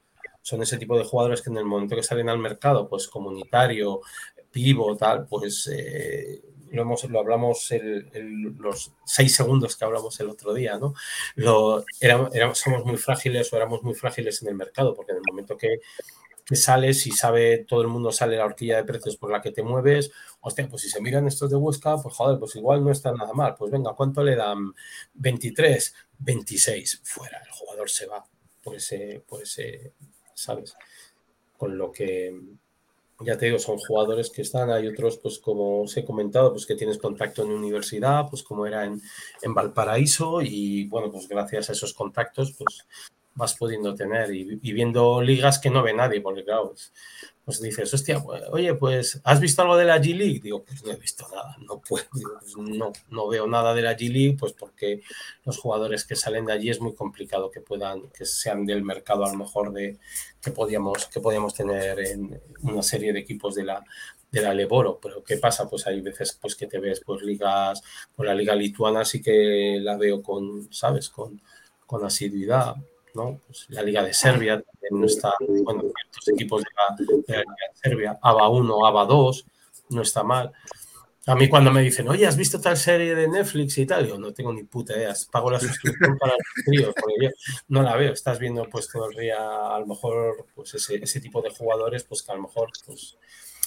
Son 0.41 0.61
ese 0.61 0.77
tipo 0.77 0.97
de 0.97 1.05
jugadores 1.05 1.41
que 1.41 1.49
en 1.49 1.57
el 1.57 1.65
momento 1.65 1.95
que 1.95 2.03
salen 2.03 2.29
al 2.29 2.39
mercado, 2.39 2.87
pues 2.87 3.07
comunitario, 3.07 4.01
pivo, 4.51 4.95
tal, 4.95 5.25
pues 5.27 5.67
eh, 5.73 6.41
lo, 6.71 6.83
hemos, 6.83 7.03
lo 7.05 7.19
hablamos 7.19 7.69
los 8.59 8.91
seis 9.05 9.35
segundos 9.35 9.75
que 9.75 9.85
hablamos 9.85 10.19
el 10.19 10.29
otro 10.29 10.53
día, 10.53 10.77
¿no? 10.77 10.93
Lo, 11.35 11.83
era, 11.99 12.29
éramos, 12.33 12.59
somos 12.59 12.85
muy 12.85 12.97
frágiles 12.97 13.51
o 13.51 13.55
éramos 13.55 13.81
muy 13.81 13.95
frágiles 13.95 14.41
en 14.43 14.49
el 14.49 14.55
mercado, 14.55 14.93
porque 14.93 15.13
en 15.13 15.17
el 15.17 15.23
momento 15.27 15.57
que 15.57 15.79
que 16.45 16.55
sales 16.55 17.07
y 17.07 17.11
sabe, 17.11 17.65
todo 17.67 17.81
el 17.81 17.87
mundo 17.87 18.11
sale 18.11 18.37
la 18.37 18.45
horquilla 18.45 18.77
de 18.77 18.83
precios 18.83 19.17
por 19.17 19.31
la 19.31 19.41
que 19.41 19.51
te 19.51 19.63
mueves, 19.63 20.11
hostia, 20.41 20.67
pues 20.69 20.83
si 20.83 20.89
se 20.89 21.01
miran 21.01 21.27
estos 21.27 21.49
de 21.49 21.55
Huesca, 21.55 21.97
pues 21.97 22.13
joder, 22.15 22.37
pues 22.39 22.55
igual 22.55 22.83
no 22.83 22.91
está 22.91 23.11
nada 23.11 23.33
mal, 23.33 23.55
pues 23.57 23.71
venga, 23.71 23.93
¿cuánto 23.93 24.23
le 24.23 24.35
dan? 24.35 24.73
23, 25.15 25.95
26, 26.19 27.01
fuera, 27.03 27.41
el 27.43 27.51
jugador 27.51 27.89
se 27.89 28.05
va 28.05 28.23
por 28.63 28.75
ese, 28.75 29.23
por 29.27 29.41
ese, 29.41 29.93
¿sabes? 30.35 30.75
Con 31.57 31.77
lo 31.77 31.91
que, 31.91 32.39
ya 33.21 33.37
te 33.37 33.47
digo, 33.47 33.57
son 33.57 33.77
jugadores 33.77 34.29
que 34.29 34.43
están, 34.43 34.69
hay 34.69 34.87
otros, 34.87 35.17
pues 35.17 35.39
como 35.39 35.81
os 35.81 35.97
he 35.97 36.05
comentado, 36.05 36.51
pues 36.51 36.67
que 36.67 36.75
tienes 36.75 36.99
contacto 36.99 37.43
en 37.43 37.51
universidad, 37.51 38.29
pues 38.29 38.43
como 38.43 38.67
era 38.67 38.85
en, 38.85 39.01
en 39.41 39.53
Valparaíso, 39.55 40.41
y 40.43 40.87
bueno, 40.89 41.11
pues 41.11 41.27
gracias 41.27 41.69
a 41.69 41.73
esos 41.73 41.93
contactos, 41.93 42.53
pues 42.57 42.85
vas 43.35 43.55
pudiendo 43.55 43.93
tener 43.93 44.33
y, 44.33 44.59
y, 44.61 44.73
viendo 44.73 45.21
ligas 45.21 45.59
que 45.59 45.69
no 45.69 45.83
ve 45.83 45.93
nadie, 45.93 46.21
porque 46.21 46.43
claro, 46.43 46.69
pues, 46.69 46.93
pues 47.43 47.61
dices, 47.61 47.93
hostia, 47.93 48.21
pues, 48.21 48.41
oye, 48.49 48.73
pues, 48.75 49.21
¿has 49.23 49.39
visto 49.39 49.61
algo 49.61 49.77
de 49.77 49.85
la 49.85 49.99
G-League? 49.99 50.39
Digo, 50.39 50.63
pues 50.63 50.83
no 50.83 50.91
he 50.91 50.95
visto 50.95 51.27
nada, 51.29 51.55
no 51.59 51.79
puedo, 51.79 52.05
pues, 52.11 52.57
no, 52.57 52.91
no 53.09 53.27
veo 53.27 53.45
nada 53.45 53.73
de 53.73 53.81
la 53.81 53.95
G-League, 53.95 54.37
pues 54.39 54.53
porque 54.53 55.01
los 55.43 55.59
jugadores 55.59 56.05
que 56.05 56.15
salen 56.15 56.45
de 56.45 56.53
allí 56.53 56.69
es 56.69 56.79
muy 56.79 56.95
complicado 56.95 57.51
que 57.51 57.59
puedan, 57.59 58.09
que 58.09 58.25
sean 58.25 58.65
del 58.65 58.83
mercado 58.83 59.25
a 59.25 59.31
lo 59.31 59.37
mejor 59.37 59.73
de 59.73 59.99
que 60.41 60.51
podíamos, 60.51 61.05
que 61.07 61.19
podíamos 61.19 61.53
tener 61.53 61.99
en 61.99 62.41
una 62.63 62.81
serie 62.81 63.13
de 63.13 63.19
equipos 63.19 63.53
de 63.53 63.65
la, 63.65 63.83
de 64.31 64.41
la 64.41 64.53
Leboro, 64.53 64.99
pero 65.01 65.23
¿qué 65.23 65.37
pasa? 65.37 65.69
Pues 65.69 65.85
hay 65.87 66.01
veces 66.01 66.37
pues 66.41 66.55
que 66.55 66.67
te 66.67 66.79
ves 66.79 67.01
pues 67.05 67.21
ligas, 67.21 67.83
pues 68.15 68.27
la 68.27 68.33
liga 68.33 68.55
lituana 68.55 69.05
sí 69.05 69.21
que 69.21 69.77
la 69.81 69.97
veo 69.97 70.23
con, 70.23 70.71
¿sabes? 70.73 71.09
Con, 71.09 71.41
con 71.85 72.03
asiduidad, 72.03 72.75
¿no? 73.15 73.41
Pues 73.47 73.65
la 73.69 73.81
Liga 73.81 74.03
de 74.03 74.13
Serbia 74.13 74.61
también 74.61 75.01
no 75.01 75.05
está, 75.05 75.33
bueno, 75.39 75.81
ciertos 75.81 76.27
equipos 76.27 76.63
de 76.63 76.69
la, 76.75 76.95
de 76.95 77.33
la, 77.33 77.39
Liga 77.39 77.55
de 77.73 77.89
Serbia, 77.89 78.19
ABA 78.21 78.49
1, 78.49 78.85
ABA 78.85 79.05
2, 79.05 79.45
no 79.89 80.01
está 80.01 80.23
mal. 80.23 80.51
A 81.27 81.33
mí 81.33 81.49
cuando 81.49 81.71
me 81.71 81.81
dicen, 81.81 82.07
oye, 82.07 82.27
¿has 82.27 82.37
visto 82.37 82.61
tal 82.61 82.77
serie 82.77 83.15
de 83.15 83.27
Netflix 83.27 83.79
y 83.79 83.85
tal? 83.87 84.07
Yo 84.07 84.19
no 84.19 84.31
tengo 84.31 84.53
ni 84.53 84.63
puta 84.63 84.95
idea, 84.95 85.13
pago 85.31 85.49
la 85.49 85.59
suscripción 85.59 86.17
para 86.19 86.33
los 86.33 86.65
tríos, 86.65 86.93
porque 86.93 87.15
yo 87.25 87.29
no 87.69 87.81
la 87.81 87.95
veo, 87.95 88.13
estás 88.13 88.37
viendo 88.37 88.69
pues 88.69 88.87
todo 88.87 89.09
el 89.09 89.17
día 89.17 89.37
a 89.39 89.79
lo 89.79 89.87
mejor 89.87 90.45
pues 90.53 90.75
ese, 90.75 90.97
ese 90.97 91.19
tipo 91.19 91.41
de 91.41 91.49
jugadores, 91.49 92.03
pues 92.03 92.21
que 92.21 92.31
a 92.31 92.35
lo 92.35 92.43
mejor 92.43 92.69
pues 92.85 93.17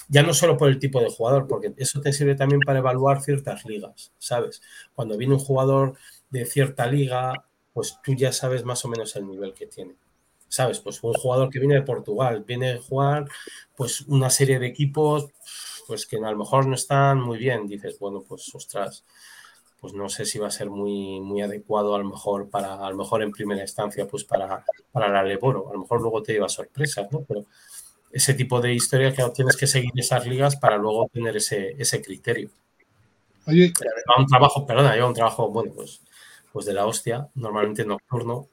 ya 0.09 0.23
no 0.23 0.33
solo 0.33 0.57
por 0.57 0.69
el 0.69 0.79
tipo 0.79 0.99
de 1.01 1.09
jugador, 1.09 1.47
porque 1.47 1.73
eso 1.77 2.01
te 2.01 2.11
sirve 2.11 2.35
también 2.35 2.61
para 2.61 2.79
evaluar 2.79 3.21
ciertas 3.21 3.63
ligas, 3.65 4.11
¿sabes? 4.17 4.61
Cuando 4.93 5.17
viene 5.17 5.35
un 5.35 5.39
jugador 5.39 5.97
de 6.29 6.45
cierta 6.45 6.87
liga, 6.87 7.45
pues 7.73 7.97
tú 8.03 8.13
ya 8.13 8.31
sabes 8.31 8.63
más 8.63 8.83
o 8.85 8.87
menos 8.87 9.15
el 9.15 9.27
nivel 9.27 9.53
que 9.53 9.67
tiene. 9.67 9.95
¿Sabes? 10.47 10.79
Pues 10.79 11.03
un 11.03 11.13
jugador 11.13 11.49
que 11.49 11.59
viene 11.59 11.75
de 11.75 11.83
Portugal, 11.83 12.43
viene 12.45 12.71
a 12.71 12.81
jugar 12.81 13.27
pues 13.75 14.01
una 14.01 14.29
serie 14.31 14.57
de 14.57 14.67
equipos 14.67 15.29
pues 15.87 16.05
que 16.05 16.17
a 16.17 16.31
lo 16.31 16.37
mejor 16.37 16.67
no 16.67 16.75
están 16.75 17.19
muy 17.19 17.37
bien. 17.37 17.67
Dices, 17.67 17.97
bueno, 17.99 18.23
pues 18.27 18.53
ostras, 18.53 19.03
pues 19.79 19.93
no 19.93 20.09
sé 20.09 20.25
si 20.25 20.37
va 20.37 20.47
a 20.47 20.51
ser 20.51 20.69
muy, 20.69 21.19
muy 21.19 21.41
adecuado 21.41 21.95
a 21.95 21.99
lo 21.99 22.05
mejor 22.05 22.49
para, 22.49 22.75
a 22.75 22.89
lo 22.91 22.97
mejor 22.97 23.23
en 23.23 23.31
primera 23.31 23.61
instancia, 23.61 24.07
pues 24.07 24.23
para, 24.23 24.63
para 24.91 25.09
la 25.09 25.23
Leboro. 25.23 25.69
A 25.69 25.73
lo 25.73 25.79
mejor 25.79 26.01
luego 26.01 26.21
te 26.21 26.33
lleva 26.33 26.49
sorpresas, 26.49 27.11
¿no? 27.11 27.23
Pero 27.27 27.45
ese 28.11 28.33
tipo 28.33 28.59
de 28.59 28.73
historia 28.73 29.13
que 29.13 29.23
tienes 29.33 29.55
que 29.55 29.67
seguir 29.67 29.91
esas 29.95 30.27
ligas 30.27 30.55
para 30.57 30.77
luego 30.77 31.09
tener 31.11 31.37
ese, 31.37 31.75
ese 31.79 32.01
criterio. 32.01 32.49
Oye, 33.47 33.67
lleva 33.67 34.19
un 34.19 34.27
trabajo, 34.27 34.65
perdona, 34.65 34.93
lleva 34.93 35.07
un 35.07 35.13
trabajo, 35.13 35.49
bueno, 35.49 35.71
pues 35.73 36.01
pues 36.51 36.65
de 36.65 36.73
la 36.73 36.85
hostia, 36.85 37.27
normalmente 37.35 37.85
nocturno. 37.85 38.47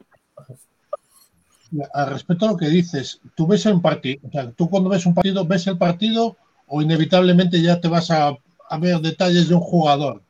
Al 1.93 2.11
respecto 2.11 2.47
a 2.47 2.53
lo 2.53 2.57
que 2.57 2.69
dices, 2.69 3.21
tú 3.35 3.47
ves 3.47 3.67
un 3.67 3.83
partido, 3.83 4.21
o 4.29 4.31
sea, 4.31 4.51
tú 4.53 4.71
cuando 4.71 4.89
ves 4.89 5.05
un 5.07 5.15
partido, 5.15 5.45
ves 5.45 5.67
el 5.67 5.79
partido 5.79 6.37
o 6.67 6.81
inevitablemente 6.81 7.61
ya 7.61 7.81
te 7.81 7.89
vas 7.89 8.11
a, 8.11 8.37
a 8.69 8.79
ver 8.79 9.01
detalles 9.01 9.49
de 9.49 9.55
un 9.55 9.61
jugador. 9.61 10.23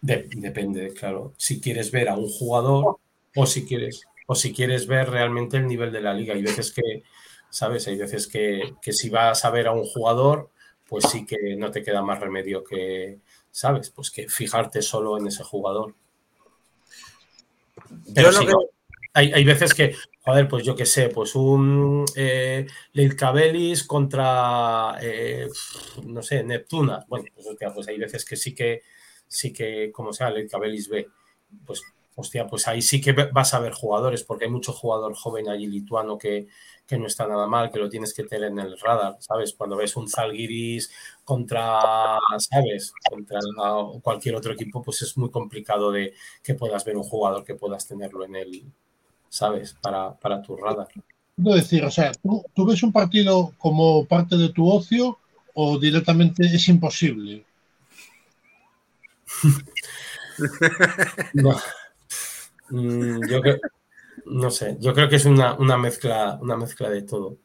De, 0.00 0.28
depende, 0.36 0.92
claro. 0.92 1.32
Si 1.36 1.60
quieres 1.60 1.90
ver 1.90 2.08
a 2.08 2.16
un 2.16 2.28
jugador 2.28 2.98
o 3.34 3.46
si 3.46 3.64
quieres 3.64 4.02
o 4.26 4.34
si 4.34 4.52
quieres 4.52 4.86
ver 4.86 5.10
realmente 5.10 5.56
el 5.56 5.66
nivel 5.66 5.92
de 5.92 6.00
la 6.00 6.14
liga. 6.14 6.34
Hay 6.34 6.42
veces 6.42 6.72
que, 6.72 7.02
¿sabes? 7.50 7.86
Hay 7.88 7.96
veces 7.96 8.26
que, 8.26 8.74
que 8.80 8.92
si 8.92 9.10
vas 9.10 9.44
a 9.44 9.50
ver 9.50 9.66
a 9.66 9.72
un 9.72 9.84
jugador, 9.84 10.50
pues 10.88 11.04
sí 11.10 11.26
que 11.26 11.56
no 11.56 11.70
te 11.70 11.82
queda 11.82 12.02
más 12.02 12.20
remedio 12.20 12.64
que, 12.64 13.18
¿sabes? 13.50 13.90
Pues 13.90 14.10
que 14.10 14.28
fijarte 14.28 14.82
solo 14.82 15.18
en 15.18 15.26
ese 15.26 15.44
jugador. 15.44 15.94
Pero 18.14 18.30
yo 18.30 18.38
sí, 18.40 18.46
que... 18.46 18.52
hay, 19.14 19.32
hay, 19.32 19.44
veces 19.44 19.74
que, 19.74 19.94
joder, 20.24 20.48
pues 20.48 20.64
yo 20.64 20.74
qué 20.74 20.86
sé, 20.86 21.08
pues 21.08 21.34
un 21.34 22.04
eh, 22.16 22.66
contra, 23.86 24.96
eh, 25.00 25.48
no 26.04 26.22
sé, 26.22 26.42
Neptuna. 26.44 27.04
Bueno, 27.08 27.26
pues, 27.34 27.46
hostia, 27.46 27.72
pues 27.72 27.88
hay 27.88 27.98
veces 27.98 28.24
que 28.24 28.36
sí 28.36 28.54
que, 28.54 28.82
sí 29.26 29.52
que, 29.52 29.90
como 29.92 30.12
sea, 30.12 30.30
Leitcabelis 30.30 30.88
B, 30.88 31.08
pues 31.66 31.82
hostia, 32.14 32.46
pues 32.46 32.68
ahí 32.68 32.82
sí 32.82 33.00
que 33.00 33.12
vas 33.12 33.54
a 33.54 33.60
ver 33.60 33.72
jugadores, 33.72 34.22
porque 34.22 34.44
hay 34.44 34.50
mucho 34.50 34.72
jugador 34.72 35.14
joven 35.14 35.48
allí 35.48 35.66
lituano 35.66 36.18
que, 36.18 36.48
que 36.86 36.98
no 36.98 37.06
está 37.06 37.26
nada 37.26 37.46
mal, 37.46 37.70
que 37.70 37.78
lo 37.78 37.88
tienes 37.88 38.12
que 38.12 38.24
tener 38.24 38.50
en 38.50 38.58
el 38.58 38.78
radar, 38.78 39.16
¿sabes? 39.20 39.54
Cuando 39.54 39.76
ves 39.76 39.96
un 39.96 40.08
Zalgiris 40.08 40.90
contra, 41.24 42.18
¿sabes? 42.38 42.92
Contra 43.08 43.40
cualquier 44.02 44.36
otro 44.36 44.52
equipo, 44.52 44.82
pues 44.82 45.02
es 45.02 45.16
muy 45.16 45.30
complicado 45.30 45.92
de 45.92 46.14
que 46.42 46.54
puedas 46.54 46.84
ver 46.84 46.96
un 46.96 47.04
jugador 47.04 47.44
que 47.44 47.54
puedas 47.54 47.86
tenerlo 47.86 48.24
en 48.24 48.36
el, 48.36 48.64
¿sabes? 49.28 49.76
Para, 49.80 50.14
para 50.14 50.42
tu 50.42 50.56
radar. 50.56 50.88
Quiero 51.36 51.56
decir, 51.56 51.84
o 51.84 51.90
sea, 51.90 52.12
¿tú, 52.12 52.44
¿tú 52.54 52.66
ves 52.66 52.82
un 52.82 52.92
partido 52.92 53.52
como 53.58 54.04
parte 54.04 54.36
de 54.36 54.50
tu 54.50 54.70
ocio 54.70 55.18
o 55.54 55.78
directamente 55.78 56.44
es 56.44 56.68
imposible? 56.68 57.44
no. 61.34 61.56
Mm, 62.70 63.28
yo 63.28 63.40
creo, 63.40 63.58
No 64.26 64.50
sé, 64.50 64.76
yo 64.80 64.92
creo 64.94 65.08
que 65.08 65.16
es 65.16 65.24
una, 65.24 65.54
una 65.54 65.76
mezcla, 65.78 66.38
una 66.40 66.56
mezcla 66.56 66.88
de 66.90 67.02
todo. 67.02 67.38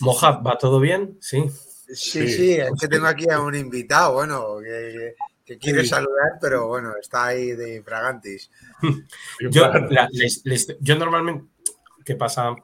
Mojab, 0.00 0.46
¿va 0.46 0.58
todo 0.58 0.80
bien? 0.80 1.18
Sí. 1.20 1.44
Sí, 1.92 2.28
sí, 2.28 2.52
es 2.54 2.70
que 2.80 2.88
tengo 2.88 3.06
aquí 3.06 3.28
a 3.30 3.40
un 3.40 3.54
invitado, 3.54 4.14
bueno, 4.14 4.56
que, 4.62 5.14
que 5.44 5.58
quiere 5.58 5.82
Sí. 5.82 5.88
saludar, 5.88 6.32
pero 6.40 6.66
bueno, 6.68 6.92
está 7.00 7.26
ahí 7.26 7.52
de 7.52 7.76
infragantis. 7.76 8.50
Yo, 9.50 9.68
la- 9.90 10.08
les- 10.12 10.40
les- 10.44 10.76
yo 10.80 10.96
normalmente, 10.96 11.44
¿qué 12.04 12.16
pasa? 12.16 12.54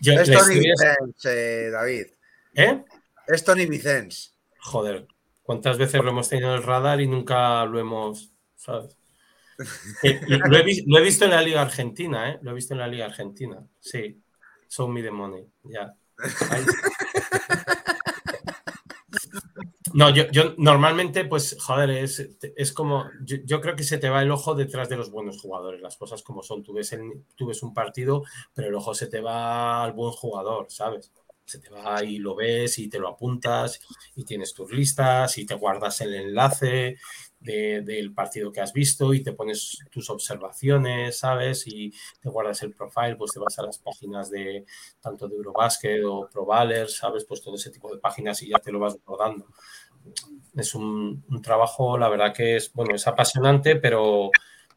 Yo, 0.00 0.12
Es 0.14 0.30
Tony 0.30 0.58
Vicens, 0.58 1.24
eh, 1.24 1.70
David. 1.70 2.06
¿Eh? 2.54 2.84
Es 3.28 3.44
Tony 3.44 3.66
Vicens. 3.66 4.34
Joder, 4.60 5.06
¿cuántas 5.42 5.78
veces 5.78 6.02
lo 6.02 6.10
hemos 6.10 6.28
tenido 6.28 6.50
en 6.50 6.56
el 6.56 6.62
radar 6.62 7.00
y 7.00 7.06
nunca 7.06 7.64
lo 7.64 7.78
hemos, 7.78 8.32
¿sabes? 8.56 8.96
Eh, 10.02 10.20
lo, 10.26 10.56
he, 10.56 10.64
lo 10.86 10.98
he 10.98 11.02
visto 11.02 11.24
en 11.24 11.30
la 11.30 11.42
Liga 11.42 11.62
Argentina, 11.62 12.30
¿eh? 12.30 12.38
Lo 12.42 12.50
he 12.50 12.54
visto 12.54 12.74
en 12.74 12.80
la 12.80 12.88
Liga 12.88 13.06
Argentina, 13.06 13.64
sí. 13.80 14.20
Show 14.68 14.88
me 14.88 15.02
the 15.02 15.10
money, 15.10 15.46
ya. 15.64 15.94
No, 19.94 20.10
yo, 20.10 20.24
yo 20.30 20.54
normalmente, 20.58 21.24
pues, 21.24 21.56
joder, 21.60 21.90
es, 21.90 22.28
es 22.56 22.72
como, 22.72 23.04
yo, 23.24 23.36
yo 23.44 23.60
creo 23.60 23.76
que 23.76 23.84
se 23.84 23.98
te 23.98 24.10
va 24.10 24.22
el 24.22 24.30
ojo 24.30 24.54
detrás 24.54 24.88
de 24.88 24.96
los 24.96 25.10
buenos 25.10 25.40
jugadores, 25.40 25.80
las 25.80 25.96
cosas 25.96 26.22
como 26.22 26.42
son. 26.42 26.62
Tú 26.62 26.72
ves, 26.74 26.92
el- 26.92 27.24
tú 27.36 27.46
ves 27.46 27.62
un 27.62 27.72
partido, 27.72 28.24
pero 28.52 28.68
el 28.68 28.74
ojo 28.74 28.94
se 28.94 29.06
te 29.06 29.20
va 29.20 29.84
al 29.84 29.92
buen 29.92 30.12
jugador, 30.12 30.66
¿sabes? 30.70 31.12
Se 31.44 31.60
te 31.60 31.70
va 31.70 32.02
y 32.02 32.18
lo 32.18 32.34
ves 32.34 32.78
y 32.80 32.88
te 32.88 32.98
lo 32.98 33.08
apuntas 33.08 33.80
y 34.16 34.24
tienes 34.24 34.52
tus 34.52 34.72
listas 34.72 35.38
y 35.38 35.46
te 35.46 35.54
guardas 35.54 36.00
el 36.00 36.14
enlace 36.14 36.96
de- 37.46 37.80
del 37.82 38.12
partido 38.12 38.50
que 38.52 38.60
has 38.60 38.72
visto 38.72 39.14
y 39.14 39.22
te 39.22 39.32
pones 39.32 39.78
tus 39.90 40.10
observaciones, 40.10 41.18
¿sabes? 41.18 41.66
Y 41.66 41.92
te 42.20 42.28
guardas 42.28 42.62
el 42.62 42.72
profile, 42.74 43.16
pues 43.16 43.32
te 43.32 43.38
vas 43.38 43.58
a 43.58 43.62
las 43.62 43.78
páginas 43.78 44.30
de 44.30 44.64
tanto 45.00 45.28
de 45.28 45.36
Eurobasket 45.36 46.02
o 46.04 46.28
ProValer, 46.30 46.88
¿sabes? 46.90 47.24
Pues 47.24 47.40
todo 47.40 47.54
ese 47.54 47.70
tipo 47.70 47.90
de 47.94 47.98
páginas 48.00 48.42
y 48.42 48.48
ya 48.50 48.58
te 48.58 48.72
lo 48.72 48.80
vas 48.80 48.98
guardando. 49.06 49.46
Es 50.56 50.74
un, 50.74 51.24
un 51.28 51.42
trabajo, 51.42 51.96
la 51.98 52.08
verdad 52.08 52.32
que 52.34 52.56
es, 52.56 52.72
bueno, 52.72 52.94
es 52.94 53.06
apasionante, 53.06 53.76
pero, 53.76 54.30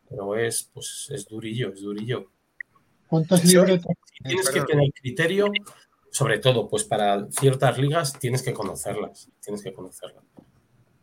pero 0.07 0.36
es, 0.36 0.63
pues, 0.74 1.07
es 1.11 1.26
durillo, 1.28 1.74
es 1.74 1.82
durillo. 1.82 2.32
¿Cuántas 3.07 3.41
Sí. 3.41 3.55
libretas? 3.55 3.95
Tienes 4.24 4.49
que 4.49 4.61
tener 4.61 4.91
criterio, 4.93 5.51
sobre 6.11 6.39
todo, 6.39 6.67
pues 6.67 6.84
para 6.84 7.28
ciertas 7.32 7.78
ligas 7.78 8.13
tienes 8.20 8.41
que 8.41 8.53
conocerlas, 8.53 9.30
tienes 9.41 9.63
que 9.63 9.72
conocerlas. 9.74 10.24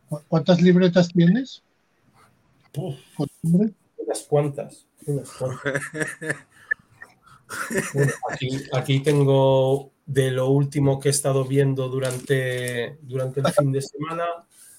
Cu- 0.09 0.21
¿Cuántas 0.27 0.61
libretas 0.61 1.09
tienes? 1.09 1.61
Uf, 2.75 2.95
¿Costumbre? 3.15 3.71
unas 3.97 4.23
cuantas, 4.23 4.85
unas 5.05 5.29
cuantas. 5.31 5.81
Bueno, 7.93 8.11
aquí, 8.31 8.61
aquí 8.73 8.99
tengo 9.01 9.91
de 10.05 10.31
lo 10.31 10.49
último 10.49 10.99
que 10.99 11.09
he 11.09 11.11
estado 11.11 11.45
viendo 11.45 11.87
durante, 11.89 12.97
durante 13.01 13.39
el 13.41 13.47
fin 13.53 13.71
de 13.71 13.81
semana. 13.81 14.25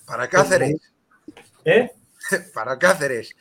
¿Para 0.06 0.28
Cáceres? 0.28 0.76
¿Eh? 1.64 1.90
¿Para 2.54 2.78
Cáceres? 2.78 3.34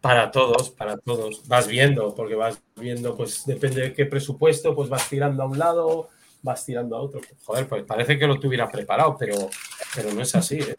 Para 0.00 0.30
todos, 0.30 0.70
para 0.70 0.96
todos. 0.96 1.46
Vas 1.46 1.66
viendo, 1.66 2.14
porque 2.14 2.34
vas 2.34 2.58
viendo, 2.76 3.16
pues 3.16 3.44
depende 3.46 3.82
de 3.82 3.92
qué 3.92 4.06
presupuesto, 4.06 4.74
pues 4.74 4.88
vas 4.88 5.08
tirando 5.08 5.42
a 5.42 5.46
un 5.46 5.58
lado, 5.58 6.08
vas 6.42 6.64
tirando 6.64 6.96
a 6.96 7.02
otro. 7.02 7.20
Joder, 7.44 7.68
pues 7.68 7.84
parece 7.84 8.18
que 8.18 8.26
lo 8.26 8.38
tuviera 8.38 8.70
preparado, 8.70 9.16
pero, 9.18 9.48
pero 9.94 10.12
no 10.12 10.22
es 10.22 10.34
así. 10.34 10.58
¿eh? 10.58 10.76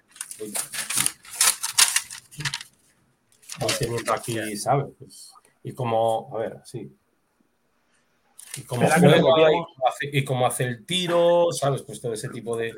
Teniendo 3.79 4.13
aquí, 4.13 4.57
¿sabes? 4.57 4.87
Pues, 4.97 5.31
y 5.63 5.73
como, 5.73 6.29
a 6.35 6.39
ver, 6.39 6.57
así. 6.61 6.95
Y 8.57 8.61
como 8.63 8.83
y 8.83 8.89
como 8.89 9.87
hace, 9.87 10.09
y 10.11 10.25
como 10.25 10.45
hace 10.45 10.63
el 10.65 10.85
tiro, 10.85 11.47
¿sabes? 11.51 11.83
Pues 11.83 12.01
todo 12.01 12.13
ese 12.13 12.27
tipo 12.29 12.57
de, 12.57 12.73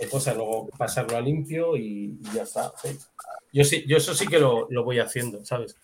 de 0.00 0.08
cosas, 0.08 0.34
luego 0.34 0.68
pasarlo 0.78 1.16
a 1.16 1.20
limpio 1.20 1.76
y, 1.76 2.18
y 2.20 2.34
ya 2.34 2.42
está. 2.44 2.72
sí. 2.82 2.98
Yo 3.52 3.64
sí, 3.64 3.84
yo 3.86 3.96
eso 3.96 4.14
sí 4.14 4.26
que 4.28 4.38
lo, 4.38 4.68
lo 4.70 4.84
voy 4.84 5.00
haciendo, 5.00 5.44
¿sabes? 5.44 5.76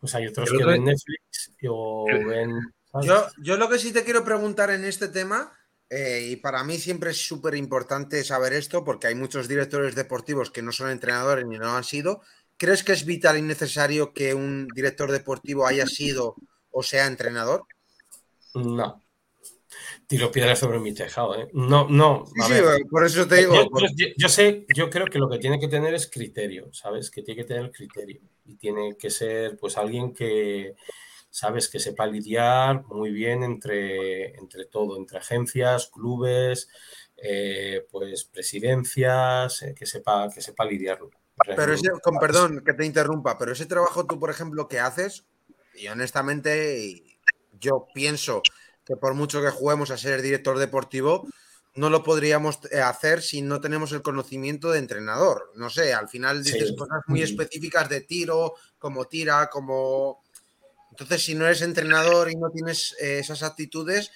Pues 0.00 0.14
hay 0.14 0.26
otros 0.26 0.50
que 0.50 0.64
ven 0.64 0.84
Netflix 0.84 1.52
o 1.68 2.06
ven. 2.06 2.72
Yo, 3.02 3.26
yo 3.42 3.56
lo 3.56 3.68
que 3.68 3.78
sí 3.78 3.92
te 3.92 4.04
quiero 4.04 4.24
preguntar 4.24 4.70
en 4.70 4.84
este 4.84 5.08
tema, 5.08 5.52
eh, 5.90 6.28
y 6.30 6.36
para 6.36 6.64
mí 6.64 6.78
siempre 6.78 7.10
es 7.10 7.26
súper 7.26 7.54
importante 7.54 8.22
saber 8.24 8.52
esto, 8.52 8.84
porque 8.84 9.06
hay 9.06 9.14
muchos 9.14 9.48
directores 9.48 9.94
deportivos 9.94 10.50
que 10.50 10.62
no 10.62 10.72
son 10.72 10.90
entrenadores 10.90 11.46
ni 11.46 11.58
no 11.58 11.76
han 11.76 11.84
sido. 11.84 12.20
¿Crees 12.56 12.82
que 12.82 12.92
es 12.92 13.04
vital 13.04 13.38
y 13.38 13.42
necesario 13.42 14.12
que 14.12 14.34
un 14.34 14.68
director 14.74 15.10
deportivo 15.12 15.66
haya 15.66 15.86
sido 15.86 16.34
o 16.70 16.82
sea 16.82 17.06
entrenador? 17.06 17.64
No. 18.54 19.02
Tiro 20.06 20.30
piedras 20.32 20.58
sobre 20.58 20.80
mi 20.80 20.94
tejado, 20.94 21.38
¿eh? 21.38 21.48
No, 21.52 21.86
no. 21.88 22.24
Sí, 22.26 22.40
a 22.42 22.46
sí, 22.46 22.52
ver. 22.64 22.80
por 22.90 23.04
eso 23.04 23.28
te 23.28 23.36
digo. 23.36 23.54
Yo, 23.54 23.68
por- 23.68 23.82
yo- 23.94 24.08
yo 24.16 24.28
sé, 24.28 24.66
yo 24.74 24.88
creo 24.88 25.06
que 25.06 25.18
lo 25.18 25.28
que 25.28 25.38
tiene 25.38 25.60
que 25.60 25.68
tener 25.68 25.92
es 25.94 26.10
criterio, 26.10 26.72
¿sabes? 26.72 27.10
Que 27.10 27.22
tiene 27.22 27.42
que 27.42 27.46
tener 27.46 27.70
criterio. 27.70 28.20
Y 28.46 28.56
tiene 28.56 28.96
que 28.98 29.10
ser, 29.10 29.58
pues, 29.58 29.76
alguien 29.76 30.14
que, 30.14 30.74
¿sabes? 31.30 31.68
Que 31.68 31.78
sepa 31.78 32.06
lidiar 32.06 32.84
muy 32.86 33.10
bien 33.10 33.42
entre, 33.42 34.34
entre 34.36 34.66
todo, 34.66 34.96
entre 34.96 35.18
agencias, 35.18 35.90
clubes, 35.92 36.68
eh, 37.16 37.86
pues, 37.90 38.24
presidencias, 38.24 39.62
eh, 39.62 39.74
que, 39.76 39.86
sepa, 39.86 40.28
que 40.32 40.40
sepa 40.40 40.64
lidiarlo. 40.64 41.10
Pero 41.44 41.72
ese, 41.72 41.90
con 42.02 42.18
perdón 42.18 42.62
que 42.64 42.74
te 42.74 42.84
interrumpa, 42.84 43.38
pero 43.38 43.52
ese 43.52 43.66
trabajo 43.66 44.06
tú, 44.06 44.18
por 44.18 44.30
ejemplo, 44.30 44.66
que 44.66 44.80
haces, 44.80 45.24
y 45.74 45.86
honestamente, 45.86 47.18
yo 47.60 47.86
pienso 47.94 48.42
que 48.84 48.96
por 48.96 49.14
mucho 49.14 49.40
que 49.42 49.50
juguemos 49.50 49.90
a 49.90 49.98
ser 49.98 50.22
director 50.22 50.58
deportivo, 50.58 51.28
no 51.74 51.90
lo 51.90 52.02
podríamos 52.02 52.58
eh, 52.72 52.80
hacer 52.80 53.22
si 53.22 53.42
no 53.42 53.60
tenemos 53.60 53.92
el 53.92 54.02
conocimiento 54.02 54.70
de 54.70 54.80
entrenador. 54.80 55.52
No 55.54 55.70
sé, 55.70 55.94
al 55.94 56.08
final 56.08 56.42
dices 56.42 56.70
Sí. 56.70 56.76
cosas 56.76 57.02
muy 57.06 57.22
específicas 57.22 57.88
de 57.88 58.00
tiro, 58.00 58.54
como 58.78 59.04
tira, 59.04 59.48
como... 59.48 60.24
Entonces, 60.98 61.24
si 61.24 61.36
no 61.36 61.46
eres 61.46 61.62
entrenador 61.62 62.28
y 62.28 62.34
no 62.34 62.50
tienes 62.50 62.96
eh, 63.00 63.20
esas 63.20 63.44
actitudes, 63.44 64.10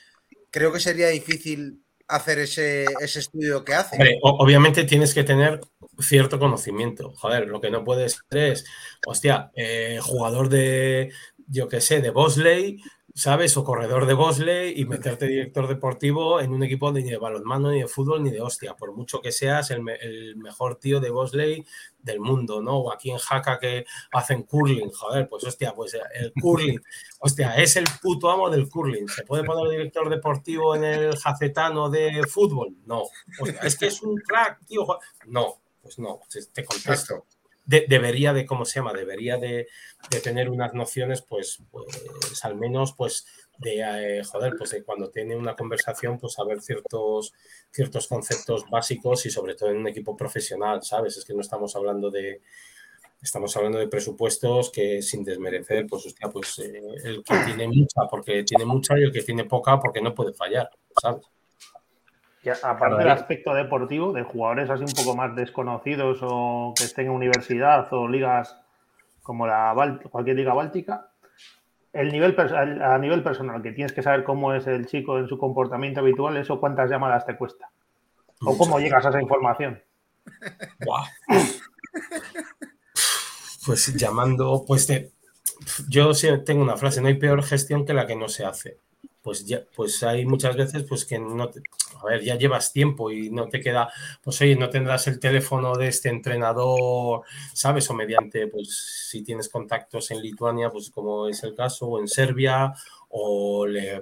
creo 0.50 0.72
que 0.72 0.80
sería 0.80 1.08
difícil 1.08 1.80
hacer 2.08 2.40
ese, 2.40 2.86
ese 3.00 3.20
estudio 3.20 3.64
que 3.64 3.74
hace. 3.74 3.96
Obviamente 4.22 4.82
tienes 4.82 5.14
que 5.14 5.22
tener 5.22 5.60
cierto 6.00 6.40
conocimiento. 6.40 7.12
Joder, 7.14 7.46
lo 7.46 7.60
que 7.60 7.70
no 7.70 7.84
puedes 7.84 8.18
es, 8.30 8.64
hostia, 9.06 9.52
eh, 9.54 10.00
jugador 10.02 10.48
de, 10.48 11.12
yo 11.46 11.68
qué 11.68 11.80
sé, 11.80 12.00
de 12.00 12.10
Bosley, 12.10 12.82
¿sabes? 13.14 13.56
O 13.56 13.64
corredor 13.64 14.06
de 14.06 14.14
Bosley 14.14 14.72
y 14.80 14.84
meterte 14.84 15.26
director 15.26 15.68
deportivo 15.68 16.40
en 16.40 16.52
un 16.52 16.62
equipo 16.62 16.90
ni 16.92 17.02
de 17.02 17.16
balonmano, 17.18 17.70
ni 17.70 17.80
de 17.80 17.88
fútbol, 17.88 18.22
ni 18.22 18.30
de 18.30 18.40
hostia, 18.40 18.74
por 18.74 18.92
mucho 18.94 19.20
que 19.20 19.32
seas 19.32 19.70
el, 19.70 19.82
me- 19.82 19.96
el 19.96 20.36
mejor 20.36 20.76
tío 20.76 20.98
de 21.00 21.10
Bosley 21.10 21.64
del 21.98 22.20
mundo, 22.20 22.62
¿no? 22.62 22.78
O 22.78 22.92
aquí 22.92 23.10
en 23.10 23.18
Jaca 23.18 23.58
que 23.58 23.84
hacen 24.12 24.42
curling, 24.44 24.90
joder, 24.90 25.28
pues 25.28 25.44
hostia, 25.44 25.74
pues 25.74 25.94
el 26.14 26.32
curling, 26.40 26.80
hostia, 27.20 27.54
es 27.56 27.76
el 27.76 27.84
puto 28.00 28.30
amo 28.30 28.48
del 28.50 28.68
curling. 28.68 29.08
¿Se 29.08 29.22
puede 29.24 29.44
poner 29.44 29.70
director 29.70 30.08
deportivo 30.08 30.74
en 30.74 30.84
el 30.84 31.16
jacetano 31.16 31.90
de 31.90 32.22
fútbol? 32.28 32.74
No. 32.86 33.02
Hostia, 33.40 33.60
es 33.62 33.76
que 33.78 33.86
es 33.86 34.02
un 34.02 34.16
crack, 34.16 34.64
tío. 34.66 34.86
No, 35.26 35.60
pues 35.82 35.98
no, 35.98 36.20
te 36.52 36.64
contesto. 36.64 37.26
De- 37.64 37.86
debería 37.88 38.32
de, 38.32 38.44
¿cómo 38.46 38.64
se 38.64 38.80
llama? 38.80 38.92
Debería 38.92 39.36
de, 39.36 39.68
de 40.10 40.20
tener 40.20 40.50
unas 40.50 40.74
nociones, 40.74 41.22
pues, 41.22 41.62
pues 41.70 42.44
al 42.44 42.56
menos, 42.56 42.92
pues, 42.96 43.26
de, 43.58 44.18
eh, 44.18 44.24
joder, 44.24 44.54
pues 44.58 44.70
de 44.70 44.82
cuando 44.82 45.10
tiene 45.10 45.36
una 45.36 45.54
conversación, 45.54 46.18
pues 46.18 46.32
saber 46.34 46.60
ciertos, 46.60 47.32
ciertos 47.70 48.08
conceptos 48.08 48.64
básicos 48.70 49.24
y 49.26 49.30
sobre 49.30 49.54
todo 49.54 49.70
en 49.70 49.76
un 49.78 49.88
equipo 49.88 50.16
profesional, 50.16 50.82
¿sabes? 50.82 51.16
Es 51.16 51.24
que 51.24 51.34
no 51.34 51.40
estamos 51.40 51.76
hablando 51.76 52.10
de, 52.10 52.42
estamos 53.22 53.56
hablando 53.56 53.78
de 53.78 53.88
presupuestos 53.88 54.70
que 54.70 55.02
sin 55.02 55.24
desmerecer, 55.24 55.86
pues, 55.88 56.06
hostia, 56.06 56.28
pues 56.30 56.58
eh, 56.60 56.72
el 57.04 57.22
que 57.24 57.34
tiene 57.46 57.68
mucha 57.68 58.02
porque 58.10 58.44
tiene 58.44 58.64
mucha 58.66 58.98
y 58.98 59.04
el 59.04 59.12
que 59.12 59.22
tiene 59.22 59.44
poca 59.44 59.78
porque 59.80 60.00
no 60.02 60.14
puede 60.14 60.34
fallar, 60.34 60.70
¿sabes? 61.00 61.24
Y 62.44 62.48
aparte 62.50 62.96
del 62.96 63.10
aspecto 63.12 63.54
deportivo, 63.54 64.12
de 64.12 64.22
jugadores 64.24 64.68
así 64.68 64.82
un 64.82 64.92
poco 64.92 65.14
más 65.16 65.34
desconocidos 65.36 66.18
o 66.22 66.74
que 66.76 66.84
estén 66.84 67.06
en 67.06 67.12
universidad 67.12 67.86
o 67.92 68.08
ligas 68.08 68.56
como 69.22 69.46
la 69.46 69.72
cualquier 70.10 70.36
liga 70.36 70.52
báltica, 70.52 71.08
el 71.92 72.10
nivel 72.10 72.34
a 72.82 72.98
nivel 72.98 73.22
personal, 73.22 73.62
que 73.62 73.70
tienes 73.72 73.92
que 73.92 74.02
saber 74.02 74.24
cómo 74.24 74.52
es 74.54 74.66
el 74.66 74.86
chico 74.86 75.18
en 75.18 75.28
su 75.28 75.38
comportamiento 75.38 76.00
habitual, 76.00 76.36
eso 76.36 76.58
cuántas 76.58 76.90
llamadas 76.90 77.24
te 77.26 77.36
cuesta. 77.36 77.70
O 78.44 78.58
cómo 78.58 78.80
llegas 78.80 79.06
a 79.06 79.10
esa 79.10 79.22
información. 79.22 79.80
Pues 83.64 83.94
llamando, 83.94 84.64
pues 84.66 84.86
te- 84.86 85.12
yo 85.88 86.10
tengo 86.44 86.62
una 86.62 86.76
frase, 86.76 87.00
no 87.00 87.08
hay 87.08 87.14
peor 87.14 87.42
gestión 87.44 87.84
que 87.86 87.94
la 87.94 88.06
que 88.06 88.16
no 88.16 88.28
se 88.28 88.44
hace. 88.44 88.78
Pues 89.22 89.46
ya, 89.46 89.62
pues 89.74 90.02
hay 90.02 90.26
muchas 90.26 90.56
veces 90.56 90.82
pues 90.88 91.04
que 91.04 91.18
no 91.18 91.48
te, 91.48 91.62
a 92.00 92.06
ver, 92.06 92.22
ya 92.22 92.36
llevas 92.36 92.72
tiempo 92.72 93.10
y 93.10 93.30
no 93.30 93.48
te 93.48 93.60
queda, 93.60 93.90
pues 94.22 94.40
oye, 94.40 94.56
no 94.56 94.68
tendrás 94.68 95.06
el 95.06 95.20
teléfono 95.20 95.76
de 95.76 95.88
este 95.88 96.08
entrenador, 96.08 97.22
¿sabes? 97.54 97.88
O 97.90 97.94
mediante, 97.94 98.48
pues 98.48 99.06
si 99.10 99.22
tienes 99.22 99.48
contactos 99.48 100.10
en 100.10 100.20
Lituania, 100.20 100.70
pues 100.70 100.90
como 100.90 101.28
es 101.28 101.42
el 101.44 101.54
caso, 101.54 101.86
o 101.86 102.00
en 102.00 102.08
Serbia, 102.08 102.74
o 103.10 103.66
le, 103.66 104.00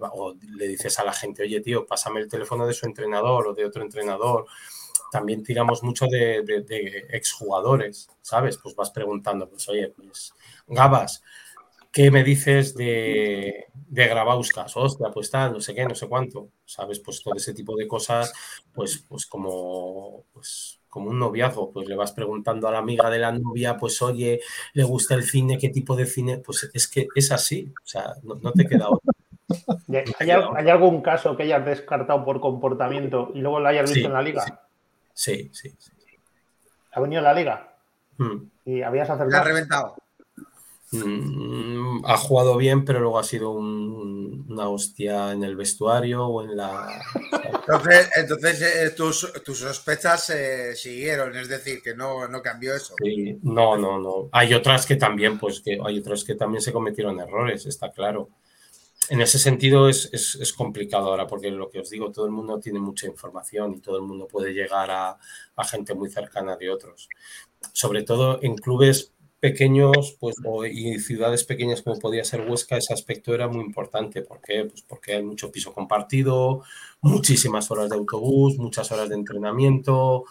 dices 0.69 0.99
a 0.99 1.05
la 1.05 1.13
gente, 1.13 1.43
oye, 1.43 1.61
tío, 1.61 1.87
pásame 1.87 2.21
el 2.21 2.29
teléfono 2.29 2.67
de 2.67 2.75
su 2.75 2.87
entrenador 2.87 3.49
o 3.49 3.55
de 3.55 3.67
otro 3.67 3.83
entrenador. 3.83 4.47
También 5.11 5.43
tiramos 5.43 5.83
mucho 5.83 6.07
de 6.07 6.45
exjugadores, 7.11 8.09
¿sabes? 8.23 8.57
Pues 8.59 8.77
vas 8.77 8.91
preguntando, 8.91 9.49
pues 9.49 9.69
oye, 9.69 9.89
pues 9.89 10.33
Gabas, 10.69 11.23
¿qué 11.93 12.11
me 12.11 12.25
dices 12.25 12.75
de, 12.75 13.67
de 13.75 14.09
Grabauskas? 14.09 14.77
Hostia, 14.77 15.09
pues 15.11 15.31
tal, 15.31 15.53
no 15.53 15.61
sé 15.61 15.75
qué, 15.75 15.85
no 15.85 15.95
sé 15.95 16.09
cuánto, 16.09 16.51
¿sabes? 16.65 17.01
Pues 17.01 17.23
todo 17.23 17.35
ese 17.35 17.55
tipo 17.55 17.77
de 17.77 17.89
cosas, 17.89 18.33
pues, 18.73 19.05
pues 19.09 19.27
como, 19.27 20.25
pues, 20.33 20.81
como 20.89 21.11
un 21.11 21.19
noviazgo, 21.19 21.71
pues 21.71 21.89
le 21.89 21.97
vas 21.97 22.13
preguntando 22.13 22.69
a 22.69 22.73
la 22.73 22.79
amiga 22.79 23.09
de 23.11 23.19
la 23.19 23.33
novia, 23.33 23.77
pues 23.77 24.01
oye, 24.03 24.41
¿le 24.75 24.85
gusta 24.85 25.15
el 25.15 25.23
cine? 25.23 25.59
¿Qué 25.59 25.69
tipo 25.69 25.97
de 25.97 26.07
cine? 26.07 26.39
Pues 26.39 26.71
es 26.73 26.89
que 26.89 27.07
es 27.15 27.33
así, 27.33 27.73
o 27.83 27.87
sea, 27.87 28.15
no, 28.23 28.35
no 28.37 28.53
te 28.53 28.67
queda 28.67 28.89
otro. 28.89 29.13
¿Hay, 30.19 30.31
¿Hay, 30.31 30.69
algún 30.69 31.03
caso 31.03 31.37
que 31.37 31.43
hayas 31.43 31.65
descartado 31.65 32.25
por 32.25 32.41
comportamiento 32.41 33.33
y 33.35 33.41
luego 33.41 33.59
lo 33.59 33.69
hayas 33.69 33.83
visto 33.91 34.01
sí, 34.01 34.07
en 34.07 34.13
la 34.13 34.23
liga? 34.23 34.45
Sí, 35.13 35.51
sí, 35.53 35.75
sí. 35.79 35.91
¿Ha 36.93 37.01
venido 37.01 37.21
en 37.21 37.25
la 37.25 37.35
liga? 37.35 37.75
Hmm. 38.17 38.49
¿Y 38.65 38.83
habías 38.83 39.09
¿Le 39.09 39.15
acertado? 39.15 39.43
has 39.43 39.49
reventado? 39.49 39.97
Mm, 40.93 42.05
ha 42.05 42.17
jugado 42.17 42.57
bien, 42.57 42.85
pero 42.85 42.99
luego 43.01 43.19
ha 43.19 43.25
sido 43.25 43.51
un- 43.53 44.45
una 44.49 44.69
hostia 44.69 45.31
en 45.33 45.45
el 45.45 45.55
vestuario 45.55 46.27
o 46.27 46.43
en 46.43 46.57
la. 46.57 47.01
Entonces, 47.45 48.11
entonces 48.17 48.63
eh, 48.63 48.91
tus, 48.91 49.33
tus 49.45 49.59
sospechas 49.59 50.31
eh, 50.31 50.75
siguieron, 50.75 51.37
es 51.37 51.49
decir, 51.49 51.81
que 51.83 51.95
no, 51.95 52.27
no 52.27 52.43
cambió 52.43 52.75
eso. 52.75 52.95
Sí, 53.03 53.39
no, 53.43 53.77
no, 53.77 54.01
no. 54.01 54.29
Hay 54.33 54.53
otras 54.55 54.85
que 54.85 54.97
también, 54.97 55.39
pues 55.39 55.61
que 55.61 55.79
hay 55.85 55.99
otras 56.01 56.25
que 56.25 56.35
también 56.35 56.61
se 56.63 56.73
cometieron 56.73 57.21
errores, 57.21 57.67
está 57.67 57.93
claro. 57.93 58.31
En 59.09 59.21
ese 59.21 59.39
sentido 59.39 59.89
es, 59.89 60.09
es, 60.13 60.37
es 60.37 60.53
complicado 60.53 61.09
ahora, 61.09 61.27
porque 61.27 61.51
lo 61.51 61.69
que 61.71 61.81
os 61.81 61.91
digo, 61.91 62.13
todo 62.13 62.27
el 62.27 62.33
mundo 62.33 62.61
tiene 62.61 62.79
mucha 62.81 63.07
información 63.07 63.75
y 63.75 63.81
todo 63.81 63.97
el 63.97 64.03
mundo 64.03 64.29
puede 64.29 64.53
llegar 64.53 64.91
a, 64.91 65.19
a 65.57 65.65
gente 65.65 65.95
muy 65.95 66.11
cercana 66.11 66.57
de 66.57 66.71
otros. 66.71 67.09
Sobre 67.73 68.03
todo 68.03 68.39
en 68.43 68.57
clubes 68.57 69.13
pequeños 69.41 70.17
pues, 70.21 70.37
o, 70.45 70.65
y 70.67 70.99
ciudades 71.01 71.45
pequeñas 71.45 71.83
como 71.83 71.99
podía 71.99 72.25
ser 72.25 72.49
Huesca, 72.49 72.77
ese 72.77 72.93
aspecto 72.93 73.35
era 73.35 73.49
muy 73.49 73.65
importante. 73.65 74.23
¿Por 74.23 74.41
qué? 74.41 74.65
Pues 74.65 74.83
porque 74.83 75.15
hay 75.15 75.23
mucho 75.23 75.51
piso 75.51 75.73
compartido, 75.73 76.63
muchísimas 77.01 77.71
horas 77.71 77.89
de 77.91 77.97
autobús, 77.97 78.59
muchas 78.59 78.93
horas 78.93 79.09
de 79.09 79.17
entrenamiento, 79.17 80.25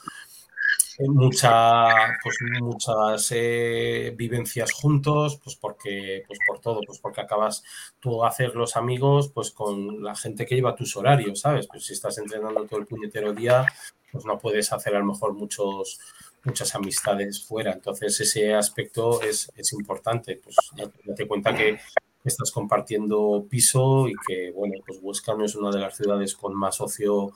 mucha, 1.08 1.88
pues, 2.24 2.38
muchas 2.62 3.32
eh, 3.32 4.14
vivencias 4.18 4.72
juntos, 4.74 5.40
pues 5.44 5.56
porque, 5.56 6.24
pues 6.28 6.40
por 6.46 6.60
todo, 6.60 6.82
pues 6.86 7.00
porque 7.00 7.22
acabas 7.22 7.64
tú 8.00 8.24
a 8.24 8.28
hacer 8.28 8.56
los 8.56 8.76
amigos 8.76 9.30
pues 9.34 9.52
con 9.52 10.04
la 10.04 10.16
gente 10.16 10.46
que 10.46 10.56
lleva 10.56 10.76
tus 10.76 10.96
horarios, 10.98 11.40
¿sabes? 11.42 11.68
Pues 11.68 11.86
si 11.86 11.94
estás 11.94 12.18
entrenando 12.18 12.66
todo 12.66 12.80
el 12.80 12.86
puñetero 12.86 13.34
día, 13.34 13.66
pues 14.12 14.26
no 14.26 14.38
puedes 14.38 14.74
hacer 14.74 14.96
a 14.96 15.00
lo 15.00 15.06
mejor 15.06 15.34
muchos, 15.34 16.00
muchas 16.44 16.76
amistades 16.76 17.44
fuera. 17.44 17.74
Entonces 17.74 18.20
ese 18.22 18.54
aspecto 18.54 19.22
es, 19.22 19.52
es 19.56 19.74
importante. 19.74 20.40
Pues 20.44 20.56
ya, 20.76 20.90
te 21.16 21.28
cuenta 21.28 21.56
que 21.56 21.80
estás 22.24 22.52
compartiendo 22.52 23.46
piso 23.50 24.08
y 24.08 24.14
que, 24.28 24.52
bueno, 24.52 24.76
pues 24.86 25.00
Huesca 25.02 25.34
no 25.36 25.46
es 25.46 25.56
una 25.56 25.72
de 25.72 25.80
las 25.80 25.96
ciudades 25.96 26.36
con 26.36 26.54
más 26.56 26.82
ocio 26.82 27.32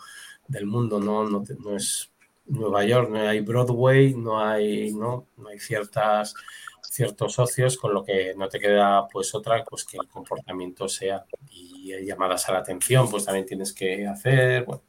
del 0.47 0.65
mundo, 0.65 0.99
¿no? 0.99 1.23
No, 1.29 1.41
te- 1.43 1.55
no 1.55 1.75
es 1.75 2.11
Nueva 2.45 2.83
York, 2.85 3.09
no 3.09 3.19
hay 3.21 3.39
Broadway, 3.39 4.13
no 4.13 4.39
hay, 4.45 4.93
¿no? 4.93 5.27
No 5.37 5.47
hay 5.49 5.59
ciertas 5.59 6.33
ciertos 6.81 7.33
socios, 7.33 7.77
con 7.77 7.91
lo 7.93 8.03
que 8.03 8.35
no 8.35 8.47
te 8.49 8.59
queda 8.59 9.07
pues 9.07 9.33
otra, 9.33 9.63
pues 9.63 9.83
que 9.83 9.97
el 9.97 10.07
comportamiento 10.07 10.87
sea 10.87 11.25
y 11.49 11.91
llamadas 12.05 12.47
a 12.49 12.53
la 12.53 12.59
atención, 12.59 13.09
pues 13.09 13.25
también 13.25 13.47
tienes 13.47 13.73
que 13.73 14.05
hacer, 14.05 14.63
bueno, 14.65 14.83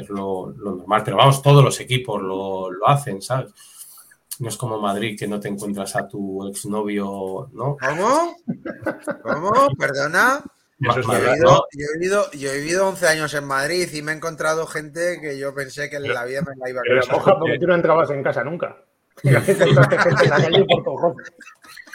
es 0.00 0.08
lo, 0.08 0.50
lo 0.56 0.76
normal, 0.76 1.02
pero 1.04 1.16
vamos, 1.16 1.42
todos 1.42 1.62
los 1.64 1.78
equipos 1.80 2.20
lo, 2.22 2.70
lo 2.70 2.88
hacen, 2.88 3.20
¿sabes? 3.22 3.52
No 4.40 4.48
es 4.48 4.56
como 4.56 4.78
Madrid 4.80 5.18
que 5.18 5.26
no 5.26 5.40
te 5.40 5.48
encuentras 5.48 5.96
a 5.96 6.06
tu 6.06 6.46
exnovio, 6.46 7.48
¿no? 7.52 7.76
¿Cómo? 7.80 8.36
¿Cómo? 9.22 9.52
¿Perdona? 9.76 10.40
Eso 10.80 11.00
es 11.00 11.06
Ma- 11.06 11.14
Yo 11.14 11.18
he, 11.18 11.30
vivido, 11.32 11.66
yo, 11.72 11.86
he 11.86 11.98
vivido, 11.98 12.30
yo 12.32 12.50
he 12.52 12.56
vivido 12.58 12.88
11 12.88 13.08
años 13.08 13.34
en 13.34 13.44
Madrid 13.44 13.88
y 13.92 14.02
me 14.02 14.12
he 14.12 14.14
encontrado 14.14 14.64
gente 14.66 15.20
que 15.20 15.36
yo 15.36 15.52
pensé 15.54 15.90
que 15.90 15.96
en 15.96 16.14
la 16.14 16.24
vida 16.24 16.42
me 16.42 16.54
la 16.56 16.70
iba 16.70 16.80
a 16.80 16.84
Pero 16.84 17.02
moja 17.10 17.36
porque 17.38 17.58
tú 17.58 17.66
no 17.66 17.74
entrabas 17.74 18.10
en 18.10 18.22
casa 18.22 18.44
nunca. 18.44 18.76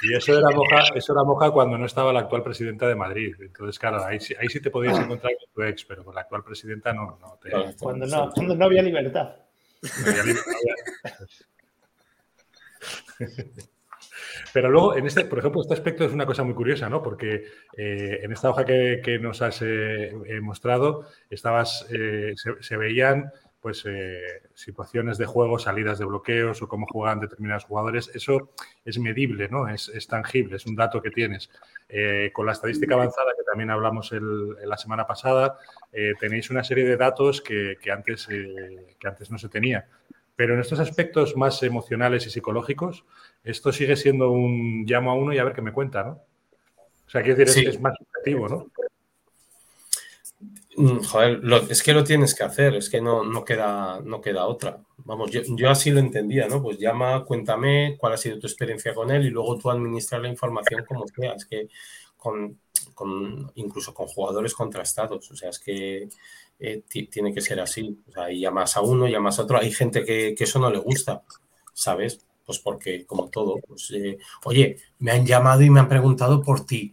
Y 0.06 0.14
eso 0.16 0.38
era 0.38 0.50
moja, 0.50 0.84
eso 0.96 1.14
era 1.14 1.24
moja 1.24 1.50
cuando 1.52 1.78
no 1.78 1.86
estaba 1.86 2.12
la 2.12 2.20
actual 2.22 2.44
presidenta 2.44 2.88
de 2.90 2.96
Madrid. 2.96 3.36
Entonces, 3.40 3.80
claro, 3.80 4.04
ahí, 4.04 4.20
sí- 4.20 4.36
ahí 4.38 4.50
sí 4.50 4.60
te 4.60 4.70
podías 4.70 5.00
encontrar 5.00 5.32
con 5.38 5.54
tu 5.54 5.64
ex, 5.64 5.86
pero 5.86 6.04
con 6.04 6.14
la 6.14 6.22
actual 6.22 6.44
presidenta 6.44 6.92
no. 6.92 7.18
no 7.22 7.40
te- 7.42 7.52
Cuando 7.80 8.06
no, 8.06 8.30
cuando 8.34 8.54
no 8.56 8.66
había 8.66 8.82
libertad. 8.82 9.36
no 9.82 10.12
había 10.12 10.24
Pero 14.52 14.70
luego, 14.70 14.96
en 14.98 15.06
este, 15.08 15.26
por 15.26 15.40
ejemplo, 15.40 15.62
este 15.62 15.74
aspecto 15.74 16.04
es 16.04 16.12
una 16.12 16.26
cosa 16.26 16.44
muy 16.44 16.54
curiosa, 16.54 16.90
¿no? 16.90 17.02
Porque 17.02 17.46
eh, 17.78 18.20
en 18.22 18.32
esta 18.34 18.50
hoja 18.50 18.66
que, 18.66 19.02
que 19.04 19.18
nos 19.20 19.42
has 19.42 19.62
eh, 19.62 20.10
eh, 20.26 20.42
mostrado, 20.42 21.08
estabas, 21.30 21.88
eh, 21.92 22.34
se, 22.36 22.62
se 22.62 22.78
veían 22.78 23.32
pues 23.64 23.84
eh, 23.88 24.22
situaciones 24.54 25.18
de 25.18 25.26
juego, 25.26 25.58
salidas 25.58 25.98
de 25.98 26.04
bloqueos 26.06 26.62
o 26.62 26.68
cómo 26.68 26.86
juegan 26.86 27.22
determinados 27.22 27.64
jugadores. 27.64 28.12
Eso 28.14 28.50
es 28.84 29.00
medible, 29.00 29.48
¿no? 29.48 29.70
Es, 29.70 29.88
es 29.90 30.06
tangible, 30.06 30.58
es 30.58 30.66
un 30.66 30.76
dato 30.76 31.02
que 31.02 31.10
tienes. 31.10 31.50
Eh, 31.88 32.30
con 32.34 32.46
la 32.46 32.52
estadística 32.52 32.94
avanzada 32.96 33.32
que 33.38 33.44
también 33.44 33.70
hablamos 33.72 34.12
el- 34.12 34.56
la 34.68 34.76
semana 34.78 35.08
pasada, 35.08 35.58
eh, 35.94 36.14
tenéis 36.20 36.50
una 36.52 36.64
serie 36.64 36.84
de 36.86 36.98
datos 36.98 37.42
que, 37.42 37.78
que 37.82 37.90
antes, 37.90 38.28
eh, 38.30 38.96
que 39.00 39.08
antes 39.08 39.32
no 39.32 39.38
se 39.38 39.48
tenía. 39.48 39.88
Pero 40.36 40.56
en 40.56 40.60
estos 40.60 40.80
aspectos 40.80 41.38
más 41.38 41.64
emocionales 41.64 42.28
y 42.28 42.30
psicológicos, 42.32 43.06
esto 43.46 43.72
sigue 43.72 43.96
siendo 43.96 44.30
un 44.32 44.84
llamo 44.86 45.12
a 45.12 45.16
uno 45.16 45.32
y 45.34 45.38
a 45.38 45.44
ver 45.46 45.54
qué 45.54 45.62
me 45.62 45.72
cuenta, 45.72 46.04
¿no? 46.04 46.20
O 47.06 47.10
sea, 47.10 47.22
quiero 47.22 47.38
decir, 47.38 47.64
es, 47.68 47.72
Sí. 47.74 47.78
es 47.78 47.82
más 47.82 47.94
subjetivo, 47.98 48.50
¿no? 48.50 48.68
Mm, 50.76 51.00
Joder, 51.04 51.42
es 51.70 51.84
que 51.84 51.94
lo 51.94 52.04
tienes 52.04 52.34
que 52.36 52.44
hacer, 52.44 52.76
es 52.76 52.90
que 52.90 53.00
no, 53.02 53.24
no, 53.24 53.44
queda, 53.46 54.02
no 54.04 54.22
queda 54.22 54.46
otra. 54.48 54.82
Vamos, 55.06 55.30
yo, 55.32 55.42
yo 55.56 55.70
así 55.70 55.92
lo 55.92 56.00
entendía, 56.00 56.48
¿no? 56.48 56.62
Pues 56.64 56.80
llama, 56.80 57.24
cuéntame 57.26 57.96
cuál 58.00 58.14
ha 58.14 58.18
sido 58.18 58.40
tu 58.40 58.48
experiencia 58.48 58.94
con 58.94 59.12
él 59.12 59.26
y 59.26 59.30
luego 59.30 59.58
tú 59.58 59.70
administrar 59.70 60.22
la 60.22 60.30
información 60.30 60.84
como 60.88 61.06
sea. 61.08 61.34
Es 61.34 61.46
que 61.46 61.68
con, 62.18 62.60
con- 62.96 63.52
incluso 63.56 63.94
con 63.94 64.08
jugadores 64.08 64.54
contrastados, 64.56 65.30
o 65.32 65.36
sea, 65.36 65.50
es 65.50 65.60
que 65.60 66.08
eh, 66.60 66.82
ti- 66.88 67.08
tiene 67.08 67.34
que 67.34 67.42
ser 67.42 67.60
así. 67.60 68.00
O 68.10 68.12
sea, 68.12 68.32
y 68.32 68.40
llamas 68.42 68.76
a 68.78 68.82
uno, 68.82 69.08
llamas 69.08 69.38
a 69.40 69.44
otro. 69.44 69.60
Hay 69.60 69.72
gente 69.72 70.04
que, 70.04 70.34
que 70.36 70.44
eso 70.46 70.58
no 70.60 70.72
le 70.72 70.80
gusta, 70.80 71.24
¿sabes? 71.74 72.26
Pues 72.46 72.60
porque, 72.60 73.06
como 73.06 73.30
todo, 73.30 73.56
pues, 73.68 73.92
eh, 73.92 74.18
oye, 74.46 74.78
me 75.00 75.12
han 75.12 75.26
llamado 75.26 75.62
y 75.62 75.70
me 75.70 75.80
han 75.82 75.88
preguntado 75.90 76.42
por 76.42 76.66
ti. 76.66 76.92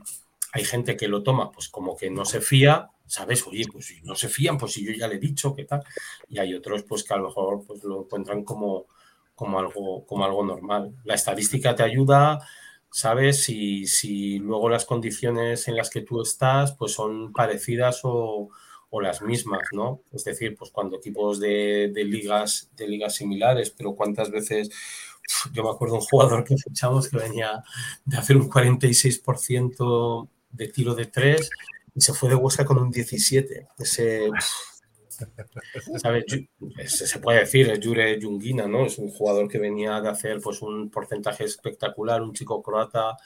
Hay 0.52 0.64
gente 0.64 0.96
que 0.96 1.08
lo 1.08 1.22
toma, 1.22 1.50
pues 1.52 1.68
como 1.68 1.96
que 1.96 2.10
no 2.10 2.24
se 2.24 2.40
fía, 2.40 2.90
¿sabes? 3.10 3.44
Oye, 3.48 3.64
pues 3.70 3.86
si 3.86 4.00
no 4.02 4.14
se 4.14 4.28
fían, 4.28 4.56
pues 4.56 4.72
si 4.72 4.84
yo 4.86 4.92
ya 4.92 5.08
le 5.08 5.16
he 5.16 5.18
dicho, 5.18 5.52
¿qué 5.52 5.64
tal? 5.64 5.82
Y 6.28 6.38
hay 6.38 6.54
otros, 6.54 6.84
pues 6.84 7.02
que 7.02 7.12
a 7.12 7.16
lo 7.16 7.26
mejor 7.26 7.64
pues, 7.66 7.82
lo 7.82 8.02
encuentran 8.02 8.44
como, 8.44 8.86
como, 9.34 9.58
algo, 9.58 10.06
como 10.06 10.24
algo 10.24 10.44
normal. 10.44 10.94
La 11.04 11.14
estadística 11.14 11.74
te 11.74 11.82
ayuda, 11.82 12.38
¿sabes? 12.88 13.42
Si, 13.42 13.84
si 13.86 14.38
luego 14.38 14.68
las 14.68 14.84
condiciones 14.84 15.66
en 15.66 15.76
las 15.76 15.90
que 15.90 16.02
tú 16.02 16.22
estás, 16.22 16.72
pues 16.76 16.92
son 16.92 17.32
parecidas 17.32 18.00
o, 18.04 18.48
o 18.90 19.00
las 19.00 19.22
mismas, 19.22 19.62
¿no? 19.72 20.02
Es 20.12 20.22
decir, 20.22 20.54
pues 20.56 20.70
cuando 20.70 20.98
equipos 20.98 21.40
de, 21.40 21.90
de 21.92 22.04
ligas, 22.04 22.70
de 22.76 22.86
ligas 22.86 23.16
similares, 23.16 23.70
pero 23.70 23.96
cuántas 23.96 24.30
veces 24.30 24.70
yo 25.52 25.64
me 25.64 25.70
acuerdo 25.70 25.96
un 25.96 26.00
jugador 26.02 26.44
que 26.44 26.56
fichamos 26.56 27.08
que 27.08 27.18
venía 27.18 27.64
de 28.04 28.18
hacer 28.18 28.36
un 28.36 28.48
46% 28.48 30.28
de 30.52 30.68
tiro 30.68 30.94
de 30.94 31.06
tres 31.06 31.50
y 31.94 32.00
se 32.00 32.12
fue 32.14 32.28
de 32.28 32.34
Huesca 32.34 32.64
con 32.64 32.78
un 32.78 32.90
17. 32.90 33.68
Ese, 33.78 34.28
¿sabes? 36.02 36.24
Se 36.86 37.18
puede 37.18 37.40
decir, 37.40 37.70
es 37.70 37.84
Jure 37.84 38.18
Jungina, 38.20 38.66
¿no? 38.66 38.86
Es 38.86 38.98
un 38.98 39.10
jugador 39.10 39.48
que 39.48 39.58
venía 39.58 40.00
de 40.00 40.08
hacer 40.08 40.40
pues 40.40 40.62
un 40.62 40.90
porcentaje 40.90 41.44
espectacular, 41.44 42.22
un 42.22 42.32
chico 42.32 42.62
croata 42.62 43.16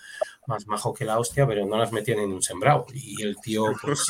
más 0.47 0.67
majo 0.67 0.93
que 0.93 1.05
la 1.05 1.19
hostia, 1.19 1.47
pero 1.47 1.65
no 1.67 1.77
las 1.77 1.93
metían 1.93 2.19
en 2.19 2.33
un 2.33 2.43
sembrado. 2.43 2.87
Y 2.93 3.23
el 3.23 3.37
tío, 3.41 3.67
pues... 3.81 4.07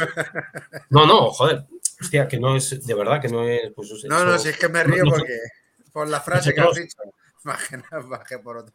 No, 0.91 1.07
no, 1.07 1.31
joder. 1.31 1.65
Hostia, 2.01 2.27
que 2.27 2.41
no 2.41 2.57
es, 2.57 2.85
de 2.87 2.95
verdad 2.95 3.21
que 3.21 3.29
no 3.29 3.45
es... 3.45 3.71
Pues, 3.75 3.91
No, 4.09 4.17
eso- 4.17 4.25
no, 4.25 4.39
si 4.39 4.49
es 4.49 4.57
que 4.59 4.69
me 4.69 4.83
río 4.83 5.05
porque 5.05 5.39
por 5.93 6.09
la 6.09 6.21
frase 6.21 6.55
que 6.55 6.61
has 6.61 6.75
dicho, 6.75 6.97
bajé, 7.45 7.83
bajé 8.09 8.39
por 8.39 8.57
otro. 8.59 8.75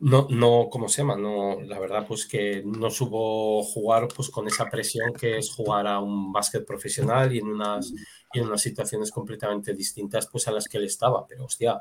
No, 0.00 0.26
no, 0.30 0.68
¿cómo 0.70 0.88
se 0.88 1.02
llama? 1.02 1.16
No, 1.16 1.60
la 1.62 1.78
verdad, 1.78 2.06
pues 2.06 2.26
que 2.26 2.62
no 2.64 2.90
supo 2.90 3.62
jugar 3.62 4.08
pues 4.14 4.30
con 4.30 4.46
esa 4.46 4.68
presión 4.68 5.12
que 5.14 5.38
es 5.38 5.50
jugar 5.50 5.86
a 5.86 6.00
un 6.00 6.32
básquet 6.32 6.66
profesional 6.66 7.34
y 7.34 7.38
en 7.38 7.48
unas, 7.48 7.92
y 8.32 8.38
en 8.38 8.46
unas 8.46 8.60
situaciones 8.60 9.10
completamente 9.10 9.74
distintas 9.74 10.28
pues 10.30 10.46
a 10.48 10.52
las 10.52 10.68
que 10.68 10.78
él 10.78 10.84
estaba. 10.84 11.26
Pero 11.26 11.44
hostia, 11.46 11.80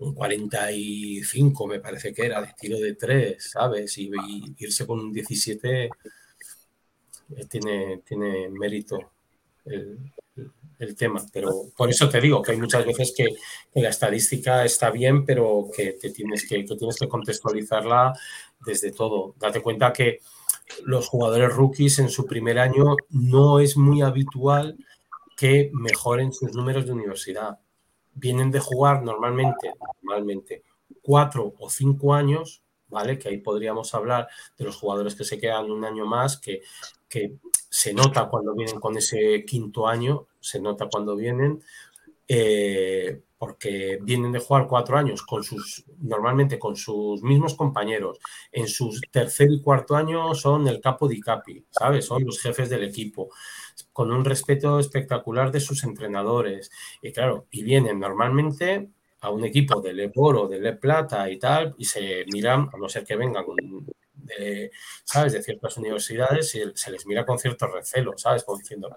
un 0.00 0.14
45 0.14 1.66
me 1.66 1.80
parece 1.80 2.12
que 2.12 2.26
era 2.26 2.40
de 2.42 2.54
tiro 2.58 2.78
de 2.78 2.94
3, 2.94 3.36
¿sabes? 3.50 3.96
Y, 3.98 4.10
irse 4.58 4.86
con 4.86 5.00
un 5.00 5.12
17 5.12 5.84
eh, 5.84 5.90
tiene, 7.48 8.02
tiene 8.06 8.48
mérito 8.50 9.15
el, 9.66 10.96
tema. 10.96 11.24
Pero 11.32 11.50
por 11.76 11.88
eso 11.90 12.08
te 12.08 12.20
digo 12.20 12.42
que 12.42 12.52
hay 12.52 12.58
muchas 12.58 12.84
veces 12.84 13.12
que, 13.16 13.36
la 13.80 13.88
estadística 13.88 14.64
está 14.64 14.90
bien, 14.90 15.24
pero 15.24 15.68
que, 15.74 15.92
te 15.92 16.10
tienes 16.10 16.48
que, 16.48 16.64
que 16.64 16.76
tienes 16.76 16.98
que 16.98 17.08
contextualizarla 17.08 18.12
desde 18.64 18.92
todo. 18.92 19.34
Date 19.38 19.60
cuenta 19.60 19.92
que 19.92 20.20
los 20.84 21.08
jugadores 21.08 21.52
rookies 21.54 21.98
en 21.98 22.10
su 22.10 22.26
primer 22.26 22.58
año 22.58 22.96
no 23.10 23.60
es 23.60 23.76
muy 23.76 24.02
habitual 24.02 24.76
que 25.36 25.70
mejoren 25.72 26.32
sus 26.32 26.54
números 26.54 26.86
de 26.86 26.92
universidad 26.92 27.58
vienen 28.16 28.50
de 28.50 28.60
jugar 28.60 29.02
normalmente, 29.02 29.72
normalmente 30.02 30.62
cuatro 31.02 31.54
o 31.58 31.70
cinco 31.70 32.14
años, 32.14 32.62
¿vale? 32.88 33.18
Que 33.18 33.28
ahí 33.28 33.38
podríamos 33.38 33.94
hablar 33.94 34.28
de 34.56 34.64
los 34.64 34.76
jugadores 34.76 35.14
que 35.14 35.24
se 35.24 35.38
quedan 35.38 35.70
un 35.70 35.84
año 35.84 36.06
más, 36.06 36.38
que, 36.38 36.62
que 37.08 37.36
se 37.76 37.92
nota 37.92 38.26
cuando 38.30 38.54
vienen 38.54 38.80
con 38.80 38.96
ese 38.96 39.44
quinto 39.44 39.86
año, 39.86 40.28
se 40.40 40.58
nota 40.58 40.88
cuando 40.90 41.14
vienen, 41.14 41.62
eh, 42.26 43.20
porque 43.36 43.98
vienen 44.00 44.32
de 44.32 44.38
jugar 44.38 44.66
cuatro 44.66 44.96
años 44.96 45.22
con 45.22 45.44
sus, 45.44 45.84
normalmente 45.98 46.58
con 46.58 46.74
sus 46.74 47.22
mismos 47.22 47.52
compañeros. 47.54 48.18
En 48.50 48.66
su 48.66 48.98
tercer 49.10 49.52
y 49.52 49.60
cuarto 49.60 49.94
año 49.94 50.34
son 50.34 50.66
el 50.68 50.80
capo 50.80 51.06
di 51.06 51.20
capi, 51.20 51.66
¿sabes? 51.70 52.06
Son 52.06 52.24
los 52.24 52.40
jefes 52.40 52.70
del 52.70 52.82
equipo 52.82 53.28
con 53.92 54.10
un 54.10 54.24
respeto 54.24 54.80
espectacular 54.80 55.52
de 55.52 55.60
sus 55.60 55.84
entrenadores. 55.84 56.70
Y 57.02 57.12
claro, 57.12 57.46
y 57.50 57.62
vienen 57.62 58.00
normalmente 58.00 58.88
a 59.20 59.28
un 59.28 59.44
equipo 59.44 59.82
de 59.82 59.92
Le 59.92 60.10
Oro, 60.16 60.48
de 60.48 60.60
Le 60.60 60.72
Plata 60.72 61.28
y 61.28 61.38
tal, 61.38 61.74
y 61.76 61.84
se 61.84 62.24
miran, 62.32 62.70
a 62.72 62.78
no 62.78 62.88
ser 62.88 63.04
que 63.04 63.16
vengan 63.16 63.44
de, 64.26 64.70
¿sabes? 65.04 65.32
de 65.32 65.42
ciertas 65.42 65.76
universidades, 65.76 66.54
y 66.54 66.62
se 66.74 66.90
les 66.90 67.06
mira 67.06 67.24
con 67.24 67.38
cierto 67.38 67.66
recelo, 67.66 68.16
¿sabes? 68.16 68.44
Como 68.44 68.58
diciendo, 68.58 68.94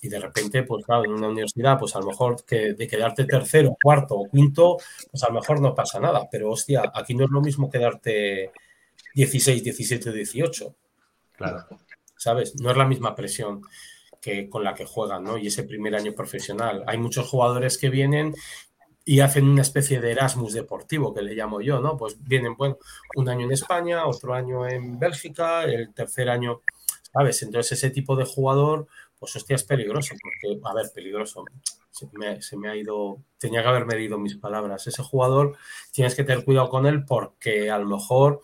y 0.00 0.08
de 0.08 0.18
repente, 0.18 0.64
pues 0.64 0.84
claro, 0.84 1.04
en 1.04 1.12
una 1.12 1.28
universidad, 1.28 1.78
pues 1.78 1.94
a 1.94 2.00
lo 2.00 2.06
mejor 2.06 2.44
que 2.44 2.74
de 2.74 2.88
quedarte 2.88 3.24
tercero, 3.24 3.76
cuarto 3.80 4.16
o 4.16 4.28
quinto, 4.28 4.78
pues 5.10 5.22
a 5.22 5.28
lo 5.28 5.34
mejor 5.34 5.60
no 5.60 5.74
pasa 5.74 6.00
nada, 6.00 6.28
pero 6.30 6.50
hostia, 6.50 6.90
aquí 6.92 7.14
no 7.14 7.24
es 7.24 7.30
lo 7.30 7.40
mismo 7.40 7.70
quedarte 7.70 8.50
16, 9.14 9.62
17, 9.62 10.12
18. 10.12 10.74
Claro. 11.36 11.66
¿sabes? 12.22 12.54
No 12.60 12.70
es 12.70 12.76
la 12.76 12.86
misma 12.86 13.16
presión 13.16 13.62
que 14.20 14.48
con 14.48 14.62
la 14.62 14.74
que 14.74 14.84
juegan, 14.84 15.24
¿no? 15.24 15.36
Y 15.36 15.48
ese 15.48 15.64
primer 15.64 15.96
año 15.96 16.12
profesional. 16.14 16.84
Hay 16.86 16.96
muchos 16.96 17.28
jugadores 17.28 17.78
que 17.78 17.90
vienen 17.90 18.32
y 19.04 19.20
hacen 19.20 19.48
una 19.48 19.62
especie 19.62 20.00
de 20.00 20.12
Erasmus 20.12 20.52
deportivo, 20.52 21.12
que 21.12 21.22
le 21.22 21.34
llamo 21.34 21.60
yo, 21.60 21.80
¿no? 21.80 21.96
Pues 21.96 22.16
vienen, 22.22 22.56
bueno, 22.56 22.78
un 23.16 23.28
año 23.28 23.46
en 23.46 23.52
España, 23.52 24.06
otro 24.06 24.34
año 24.34 24.66
en 24.66 24.98
Bélgica, 24.98 25.64
el 25.64 25.92
tercer 25.92 26.28
año, 26.28 26.62
¿sabes? 27.12 27.42
Entonces 27.42 27.78
ese 27.78 27.90
tipo 27.90 28.14
de 28.16 28.24
jugador, 28.24 28.86
pues 29.18 29.34
hostia, 29.34 29.56
es 29.56 29.64
peligroso, 29.64 30.14
porque, 30.22 30.60
a 30.64 30.74
ver, 30.74 30.86
peligroso, 30.94 31.44
se 31.90 32.08
me, 32.12 32.40
se 32.40 32.56
me 32.56 32.68
ha 32.68 32.76
ido, 32.76 33.18
tenía 33.38 33.62
que 33.62 33.68
haber 33.68 33.86
medido 33.86 34.18
mis 34.18 34.36
palabras. 34.36 34.86
Ese 34.86 35.02
jugador 35.02 35.56
tienes 35.90 36.14
que 36.14 36.24
tener 36.24 36.44
cuidado 36.44 36.68
con 36.68 36.86
él 36.86 37.04
porque 37.04 37.70
a 37.70 37.78
lo 37.78 37.86
mejor 37.86 38.40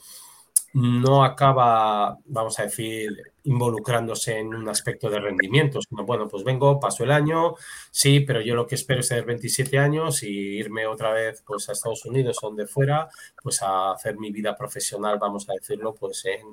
no 0.75 1.25
acaba, 1.25 2.19
vamos 2.27 2.59
a 2.59 2.65
decir, 2.65 3.11
involucrándose 3.49 4.39
en 4.39 4.55
un 4.55 4.69
aspecto 4.69 5.09
de 5.09 5.19
rendimiento, 5.21 5.81
bueno, 5.91 6.29
pues 6.29 6.45
vengo, 6.45 6.79
paso 6.79 7.03
el 7.05 7.11
año, 7.11 7.55
sí, 7.91 8.21
pero 8.21 8.43
yo 8.43 8.55
lo 8.55 8.67
que 8.67 8.75
espero 8.75 9.01
es 9.01 9.09
tener 9.09 9.25
27 9.25 9.79
años 9.79 10.23
y 10.23 10.29
irme 10.29 10.87
otra 10.87 11.13
vez 11.13 11.43
pues 11.47 11.67
a 11.69 11.73
Estados 11.73 12.05
Unidos 12.05 12.37
o 12.43 12.49
donde 12.49 12.67
fuera, 12.67 13.09
pues 13.43 13.63
a 13.63 13.93
hacer 13.93 14.19
mi 14.19 14.31
vida 14.31 14.55
profesional, 14.55 15.19
vamos 15.19 15.49
a 15.49 15.55
decirlo, 15.55 15.95
pues 15.95 16.27
en, 16.27 16.47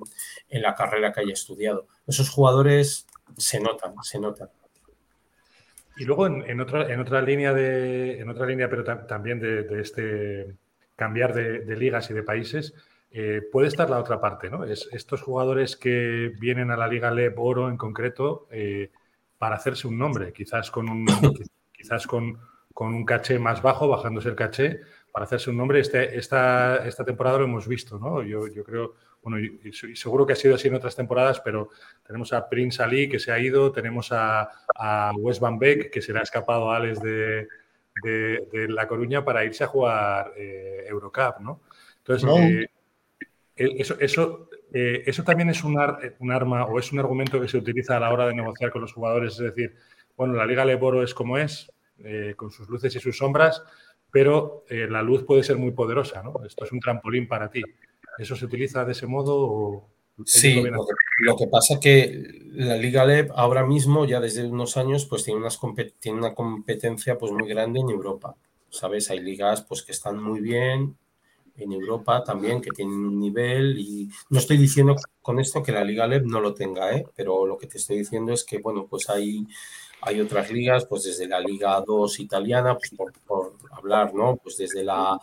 en 0.47 0.61
la 0.61 0.73
carrera 0.73 1.11
que 1.11 1.19
haya 1.19 1.33
estudiado. 1.33 1.87
Esos 2.07 2.29
jugadores 2.29 3.07
se 3.35 3.59
notan, 3.59 3.93
se 4.01 4.17
notan. 4.17 4.49
Y 5.97 6.05
luego 6.05 6.27
en, 6.27 6.61
otra, 6.61 6.91
en 6.91 6.99
otra 7.01 7.21
línea 7.21 7.53
de, 7.53 8.19
en 8.21 8.29
otra 8.29 8.45
línea, 8.45 8.69
pero 8.69 8.83
también 9.05 9.39
de, 9.39 9.67
este 9.81 10.55
cambiar 10.95 11.33
de 11.33 11.75
ligas 11.75 12.09
y 12.09 12.13
de 12.13 12.23
países, 12.23 12.73
eh, 13.17 13.41
puede 13.49 13.69
estar 13.69 13.89
la 13.89 13.99
otra 13.99 14.19
parte, 14.19 14.49
¿no? 14.49 14.65
Es 14.65 14.89
estos 14.91 15.21
jugadores 15.21 15.77
que 15.77 16.33
vienen 16.37 16.69
a 16.69 16.75
la 16.75 16.85
Liga 16.85 17.11
LEP 17.11 17.39
Oro 17.39 17.69
en 17.69 17.77
concreto 17.77 18.45
eh, 18.51 18.91
para 19.37 19.55
hacerse 19.55 19.87
un 19.87 19.97
nombre, 19.97 20.33
quizás 20.33 20.69
con 20.69 20.89
un, 20.89 21.05
quizás 21.71 22.07
con, 22.07 22.37
un 22.77 23.05
caché 23.05 23.39
más 23.39 23.61
bajo, 23.61 23.87
bajándose 23.87 24.27
el 24.27 24.35
caché, 24.35 24.81
para 25.13 25.23
hacerse 25.23 25.49
un 25.49 25.55
nombre. 25.55 25.79
Este, 25.79 26.17
esta, 26.17 26.85
esta 26.85 27.05
temporada 27.05 27.37
lo 27.37 27.45
hemos 27.45 27.69
visto, 27.69 27.97
¿no? 27.97 28.21
Yo, 28.21 28.49
yo 28.49 28.65
creo, 28.65 28.95
bueno, 29.23 29.39
y, 29.39 29.71
seguro 29.71 30.25
que 30.25 30.33
ha 30.33 30.35
sido 30.35 30.55
así 30.55 30.67
en 30.67 30.75
otras 30.75 30.97
temporadas, 30.97 31.39
pero 31.39 31.69
tenemos 32.05 32.33
a 32.33 32.49
Prince 32.49 32.83
Ali 32.83 33.07
que 33.07 33.19
se 33.19 33.31
ha 33.31 33.39
ido, 33.39 33.71
tenemos 33.71 34.11
a, 34.11 34.49
a 34.75 35.13
Wes 35.15 35.39
Van 35.39 35.57
Beek 35.57 35.89
que 35.89 36.01
se 36.01 36.11
le 36.11 36.19
ha 36.19 36.23
escapado 36.23 36.69
a 36.69 36.75
Alex 36.75 37.01
de, 37.01 37.47
de, 38.03 38.67
La 38.67 38.89
Coruña 38.89 39.23
para 39.23 39.45
irse 39.45 39.63
a 39.63 39.67
jugar 39.67 40.33
eh, 40.35 40.83
Eurocup, 40.89 41.39
¿no? 41.39 41.61
Entonces, 41.99 42.69
eso, 43.55 43.97
eso, 43.99 44.49
eh, 44.73 45.03
eso 45.05 45.23
también 45.23 45.49
es 45.49 45.63
un, 45.63 45.77
un, 46.19 46.31
arma 46.31 46.65
o 46.65 46.77
es 46.77 46.91
un 46.91 46.99
argumento 46.99 47.39
que 47.39 47.47
se 47.47 47.57
utiliza 47.57 47.95
a 47.95 47.99
la 47.99 48.11
hora 48.11 48.27
de 48.27 48.35
negociar 48.35 48.71
con 48.71 48.81
los 48.81 48.93
jugadores. 48.93 49.33
Es 49.33 49.39
decir, 49.39 49.75
bueno, 50.17 50.33
la 50.33 50.45
Liga 50.45 50.65
Leboro 50.65 51.03
es 51.03 51.13
como 51.13 51.37
es, 51.37 51.71
eh, 52.03 52.33
con 52.35 52.51
sus 52.51 52.67
luces 52.69 52.95
y 52.95 52.99
sus 52.99 53.17
sombras, 53.17 53.63
pero 54.11 54.65
eh, 54.69 54.87
la 54.89 55.01
luz 55.01 55.23
puede 55.23 55.43
ser 55.43 55.57
muy 55.57 55.71
poderosa, 55.71 56.21
¿no? 56.23 56.43
Esto 56.45 56.65
es 56.65 56.71
un 56.71 56.79
trampolín 56.79 57.27
para 57.27 57.49
ti. 57.49 57.61
¿Eso 58.17 58.35
se 58.35 58.45
utiliza 58.45 58.83
de 58.85 58.91
ese 58.91 59.07
modo? 59.07 59.37
O 59.37 59.89
sí, 60.25 60.61
lo 61.19 61.35
que, 61.37 61.47
pasa 61.47 61.75
es 61.75 61.79
que 61.79 62.23
la 62.51 62.77
Liga 62.77 63.05
LEB 63.05 63.31
ahora 63.35 63.65
mismo, 63.65 64.05
ya 64.05 64.19
desde 64.19 64.45
unos 64.45 64.77
años, 64.77 65.05
pues 65.05 65.23
tiene, 65.23 65.39
unas 65.39 65.59
tiene 65.99 66.17
una 66.17 66.33
competencia 66.33 67.17
pues 67.17 67.31
muy 67.31 67.47
grande 67.47 67.79
en 67.79 67.89
Europa. 67.89 68.35
¿Sabes? 68.69 69.09
Hay 69.09 69.19
ligas 69.19 69.61
pues 69.61 69.83
que 69.83 69.93
están 69.93 70.21
muy 70.21 70.41
bien 70.41 70.97
en 71.57 71.71
Europa 71.71 72.23
también 72.23 72.61
que 72.61 72.71
tienen 72.71 72.95
un 72.95 73.19
nivel 73.19 73.77
y 73.79 74.09
no 74.29 74.39
estoy 74.39 74.57
diciendo 74.57 74.95
con 75.21 75.39
esto 75.39 75.63
que 75.63 75.71
la 75.71 75.83
Liga 75.83 76.07
LEB 76.07 76.25
no 76.25 76.39
lo 76.39 76.53
tenga, 76.53 76.93
¿eh? 76.93 77.05
pero 77.15 77.45
lo 77.45 77.57
que 77.57 77.67
te 77.67 77.77
estoy 77.77 77.99
diciendo 77.99 78.33
es 78.33 78.43
que, 78.43 78.59
bueno, 78.59 78.87
pues 78.87 79.09
hay, 79.09 79.45
hay 80.01 80.21
otras 80.21 80.51
ligas, 80.51 80.85
pues 80.85 81.03
desde 81.03 81.27
la 81.27 81.39
Liga 81.39 81.81
2 81.85 82.19
italiana, 82.19 82.77
pues 82.77 82.91
por, 83.25 83.53
hablar, 83.71 84.13
¿no? 84.13 84.37
Pues 84.37 84.57
desde 84.57 84.83
la 84.83 85.19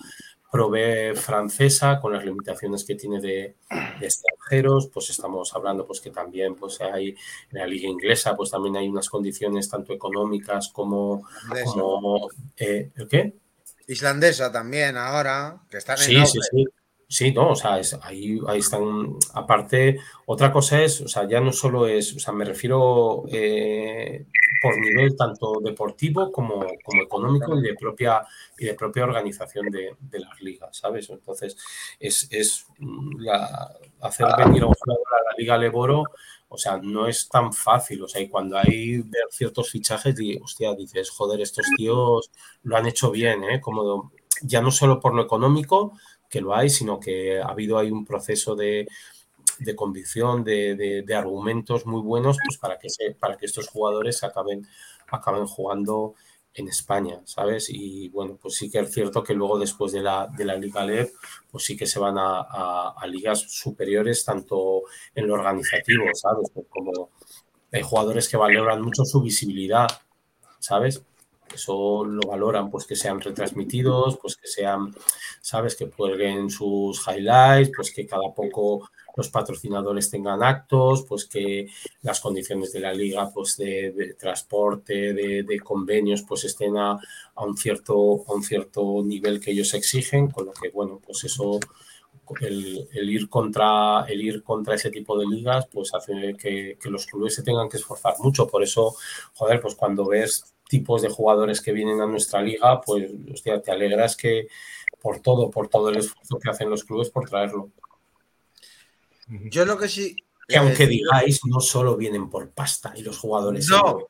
Pro 0.50 0.70
francesa, 1.14 1.98
con 1.98 2.12
las 2.12 2.26
limitaciones 2.26 2.84
que 2.84 2.94
tiene 2.94 3.22
de, 3.22 3.56
extranjeros, 4.02 4.88
pues 4.88 5.08
estamos 5.08 5.54
hablando 5.54 5.86
pues 5.86 6.02
que 6.02 6.10
también 6.10 6.56
pues 6.56 6.78
hay 6.82 7.08
en 7.08 7.58
la 7.58 7.66
liga 7.66 7.88
inglesa 7.88 8.36
pues 8.36 8.50
también 8.50 8.76
hay 8.76 8.86
unas 8.86 9.08
condiciones 9.08 9.70
tanto 9.70 9.94
económicas 9.94 10.68
como, 10.68 11.26
como 11.64 12.28
eh, 12.58 12.90
¿el 12.94 13.08
qué? 13.08 13.41
Islandesa 13.92 14.50
también 14.50 14.96
ahora, 14.96 15.60
que 15.70 15.78
están 15.78 15.98
en 15.98 16.04
sí, 16.04 16.26
sí, 16.26 16.38
sí. 16.50 16.64
Sí, 17.12 17.30
no, 17.30 17.50
o 17.50 17.54
sea, 17.54 17.78
ahí, 18.00 18.40
ahí 18.48 18.60
están. 18.60 19.18
Aparte, 19.34 19.98
otra 20.24 20.50
cosa 20.50 20.80
es, 20.80 21.02
o 21.02 21.08
sea, 21.08 21.28
ya 21.28 21.42
no 21.42 21.52
solo 21.52 21.86
es, 21.86 22.16
o 22.16 22.18
sea, 22.18 22.32
me 22.32 22.46
refiero 22.46 23.24
eh, 23.30 24.24
por 24.62 24.78
nivel 24.80 25.14
tanto 25.14 25.60
deportivo 25.62 26.32
como, 26.32 26.64
como 26.82 27.02
económico 27.02 27.58
y 27.58 27.60
de 27.60 27.74
propia, 27.74 28.22
y 28.56 28.64
de 28.64 28.72
propia 28.72 29.04
organización 29.04 29.66
de, 29.68 29.94
las 30.18 30.40
ligas, 30.40 30.74
¿sabes? 30.74 31.10
Entonces, 31.10 31.54
es, 32.00 32.28
es 32.30 32.64
la, 33.18 33.74
hacer 34.00 34.28
venir 34.38 34.62
a 34.62 34.68
un 34.68 34.72
jugador 34.72 35.06
a 35.10 35.32
la 35.32 35.36
Liga 35.36 35.58
Leboro 35.58 36.04
o 36.52 36.58
sea, 36.58 36.76
no 36.76 37.06
es 37.06 37.28
tan 37.28 37.52
fácil. 37.52 38.02
O 38.02 38.08
sea, 38.08 38.20
y 38.20 38.28
cuando 38.28 38.58
hay 38.58 39.02
ciertos 39.30 39.70
fichajes, 39.70 40.14
hostia, 40.42 40.74
dices, 40.74 41.10
joder, 41.10 41.40
estos 41.40 41.66
tíos 41.76 42.30
lo 42.62 42.76
han 42.76 42.86
hecho 42.86 43.10
bien, 43.10 43.42
¿eh? 43.44 43.60
Como 43.60 44.12
ya 44.42 44.60
no 44.60 44.70
solo 44.70 45.00
por 45.00 45.14
lo 45.14 45.22
económico, 45.22 45.92
que 46.28 46.42
lo 46.42 46.54
hay, 46.54 46.68
sino 46.68 47.00
que 47.00 47.40
ha 47.40 47.46
habido 47.46 47.78
ahí 47.78 47.90
un 47.90 48.04
proceso 48.04 48.54
de, 48.54 48.86
convicción, 49.76 50.44
de, 50.44 51.06
argumentos 51.16 51.86
muy 51.86 52.02
buenos, 52.02 52.36
pues 52.44 52.58
para 52.58 52.78
que, 52.78 52.90
se, 52.90 53.12
para 53.12 53.38
que 53.38 53.46
estos 53.46 53.68
jugadores 53.68 54.22
acaben, 54.22 54.66
acaben 55.08 55.46
jugando 55.46 56.14
en 56.54 56.68
España, 56.68 57.20
¿sabes? 57.24 57.68
Y 57.70 58.08
bueno, 58.10 58.38
pues 58.40 58.54
sí 58.54 58.70
que 58.70 58.80
es 58.80 58.92
cierto 58.92 59.22
que 59.22 59.34
luego 59.34 59.58
después 59.58 59.92
de 59.92 60.00
la, 60.00 60.28
de 60.36 60.44
la 60.44 60.56
Liga 60.56 60.84
LEP, 60.84 61.10
pues 61.50 61.64
sí 61.64 61.76
que 61.76 61.86
se 61.86 61.98
van 61.98 62.16
a, 62.18 62.94
ligas 63.06 63.40
superiores, 63.40 64.24
tanto 64.24 64.82
en 65.14 65.26
lo 65.26 65.34
organizativo, 65.34 66.04
¿sabes? 66.14 66.50
Pues 66.52 66.66
como 66.68 67.10
hay 67.72 67.82
jugadores 67.82 68.28
que 68.28 68.36
valoran 68.36 68.82
mucho 68.82 69.04
su 69.04 69.22
visibilidad, 69.22 69.88
¿sabes? 70.58 71.02
Eso 71.52 72.04
lo 72.04 72.26
valoran, 72.28 72.70
pues 72.70 72.86
que 72.86 72.96
sean 72.96 73.20
retransmitidos, 73.20 74.18
pues 74.18 74.36
que 74.36 74.46
sean, 74.46 74.94
sabes, 75.40 75.76
que 75.76 75.90
cuelguen 75.90 76.50
sus 76.50 77.06
highlights, 77.06 77.72
pues 77.74 77.92
que 77.94 78.06
cada 78.06 78.32
poco 78.34 78.88
los 79.16 79.28
patrocinadores 79.28 80.10
tengan 80.10 80.42
actos, 80.42 81.04
pues 81.08 81.26
que 81.26 81.68
las 82.02 82.20
condiciones 82.20 82.72
de 82.72 82.80
la 82.80 82.92
liga, 82.92 83.30
pues 83.32 83.56
de, 83.56 84.16
transporte, 84.18 85.12
de, 85.12 85.60
convenios, 85.60 86.22
pues 86.22 86.44
estén 86.44 86.76
a, 86.76 86.98
un 87.36 87.56
cierto, 87.56 88.24
a 88.26 88.32
un 88.32 88.42
cierto 88.42 89.02
nivel 89.04 89.40
que 89.40 89.52
ellos 89.52 89.74
exigen, 89.74 90.30
con 90.30 90.46
lo 90.46 90.52
que, 90.52 90.70
bueno, 90.70 91.00
pues 91.04 91.24
eso 91.24 91.58
el, 92.40 92.88
ir 93.10 93.28
contra 93.28 94.04
el 94.08 94.22
ir 94.22 94.42
contra 94.42 94.74
ese 94.74 94.90
tipo 94.90 95.18
de 95.18 95.26
ligas 95.26 95.66
pues 95.66 95.92
hace 95.94 96.34
que, 96.38 96.78
que, 96.80 96.90
los 96.90 97.06
clubes 97.06 97.34
se 97.34 97.42
tengan 97.42 97.68
que 97.68 97.76
esforzar 97.76 98.14
mucho. 98.20 98.46
Por 98.46 98.62
eso 98.62 98.94
joder 99.34 99.60
pues 99.60 99.74
cuando 99.74 100.06
ves 100.06 100.54
tipos 100.68 101.02
de 101.02 101.08
jugadores 101.08 101.60
que 101.60 101.72
vienen 101.72 102.00
a 102.00 102.06
nuestra 102.06 102.40
liga 102.40 102.80
pues 102.80 103.10
hostia, 103.32 103.60
te 103.60 103.72
alegras 103.72 104.16
que 104.16 104.48
por 105.00 105.20
todo 105.20 105.50
por 105.50 105.68
todo 105.68 105.90
el 105.90 105.98
esfuerzo 105.98 106.38
que 106.38 106.50
hacen 106.50 106.70
los 106.70 106.84
clubes 106.84 107.10
por 107.10 107.28
traerlo 107.28 107.70
yo 109.28 109.64
lo 109.64 109.78
que 109.78 109.88
sí. 109.88 110.16
Que 110.48 110.56
aunque 110.56 110.84
eh, 110.84 110.88
digáis, 110.88 111.40
no 111.46 111.60
solo 111.60 111.96
vienen 111.96 112.28
por 112.28 112.50
pasta 112.50 112.92
y 112.96 113.02
los 113.02 113.18
jugadores. 113.18 113.68
No, 113.68 114.08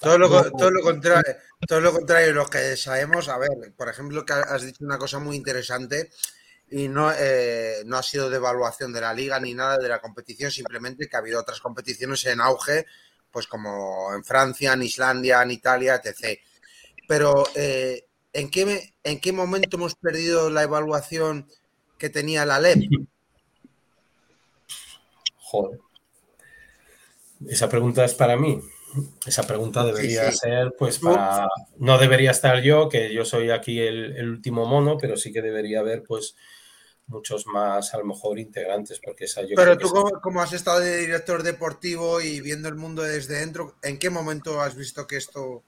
Todo 0.00 0.18
lo, 0.18 0.50
todo, 0.52 0.70
lo 0.70 0.82
contrario, 0.82 1.36
todo 1.66 1.80
lo 1.80 1.92
contrario, 1.92 2.32
lo 2.32 2.46
que 2.46 2.76
sabemos, 2.76 3.28
a 3.28 3.38
ver, 3.38 3.50
por 3.76 3.88
ejemplo, 3.88 4.24
que 4.24 4.32
has 4.32 4.62
dicho 4.62 4.84
una 4.84 4.98
cosa 4.98 5.18
muy 5.18 5.36
interesante 5.36 6.10
y 6.70 6.88
no, 6.88 7.12
eh, 7.12 7.82
no 7.86 7.98
ha 7.98 8.02
sido 8.02 8.30
de 8.30 8.36
evaluación 8.36 8.92
de 8.92 9.00
la 9.00 9.12
liga 9.12 9.38
ni 9.40 9.54
nada 9.54 9.78
de 9.78 9.88
la 9.88 10.00
competición, 10.00 10.50
simplemente 10.50 11.08
que 11.08 11.16
ha 11.16 11.20
habido 11.20 11.40
otras 11.40 11.60
competiciones 11.60 12.24
en 12.26 12.40
auge, 12.40 12.86
pues 13.30 13.46
como 13.46 14.14
en 14.14 14.24
Francia, 14.24 14.72
en 14.72 14.82
Islandia, 14.82 15.42
en 15.42 15.50
Italia, 15.50 16.00
etc. 16.02 16.38
Pero, 17.08 17.44
eh, 17.54 18.06
¿en, 18.32 18.50
qué, 18.50 18.94
¿en 19.02 19.20
qué 19.20 19.32
momento 19.32 19.76
hemos 19.76 19.96
perdido 19.96 20.50
la 20.50 20.62
evaluación 20.62 21.48
que 21.98 22.10
tenía 22.10 22.46
la 22.46 22.60
LEP? 22.60 22.78
Esa 27.48 27.68
pregunta 27.68 28.04
es 28.04 28.14
para 28.14 28.36
mí. 28.36 28.60
Esa 29.26 29.42
pregunta 29.44 29.84
debería 29.84 30.30
ser, 30.30 30.74
pues, 30.78 30.98
para. 30.98 31.48
No 31.78 31.98
debería 31.98 32.30
estar 32.30 32.62
yo, 32.62 32.88
que 32.88 33.12
yo 33.12 33.24
soy 33.24 33.50
aquí 33.50 33.80
el, 33.80 34.28
último 34.28 34.66
mono, 34.66 34.96
pero 34.98 35.16
sí 35.16 35.32
que 35.32 35.42
debería 35.42 35.80
haber, 35.80 36.04
pues, 36.04 36.36
muchos 37.06 37.46
más, 37.46 37.92
a 37.92 37.98
lo 37.98 38.04
mejor, 38.04 38.38
integrantes, 38.38 39.00
porque 39.04 39.24
esa 39.24 39.42
yo. 39.42 39.56
Pero 39.56 39.76
tú, 39.76 39.90
como, 40.22 40.40
has 40.40 40.52
estado 40.52 40.80
de 40.80 40.98
director 40.98 41.42
deportivo 41.42 42.20
y 42.20 42.40
viendo 42.40 42.68
el 42.68 42.76
mundo 42.76 43.02
desde 43.02 43.40
dentro, 43.40 43.74
¿en 43.82 43.98
qué 43.98 44.10
momento 44.10 44.60
has 44.60 44.76
visto 44.76 45.06
que 45.06 45.16
esto.? 45.16 45.64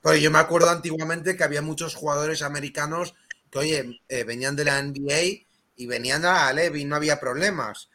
Pues 0.00 0.20
yo 0.22 0.30
me 0.30 0.38
acuerdo 0.38 0.70
antiguamente 0.70 1.36
que 1.36 1.44
había 1.44 1.62
muchos 1.62 1.94
jugadores 1.94 2.42
americanos 2.42 3.14
que, 3.50 3.58
oye, 3.58 4.00
eh, 4.08 4.24
venían 4.24 4.56
de 4.56 4.64
la 4.64 4.80
NBA 4.80 5.46
y 5.76 5.86
venían 5.86 6.24
a 6.24 6.52
Levi 6.52 6.84
no 6.84 6.96
había 6.96 7.20
problemas. 7.20 7.90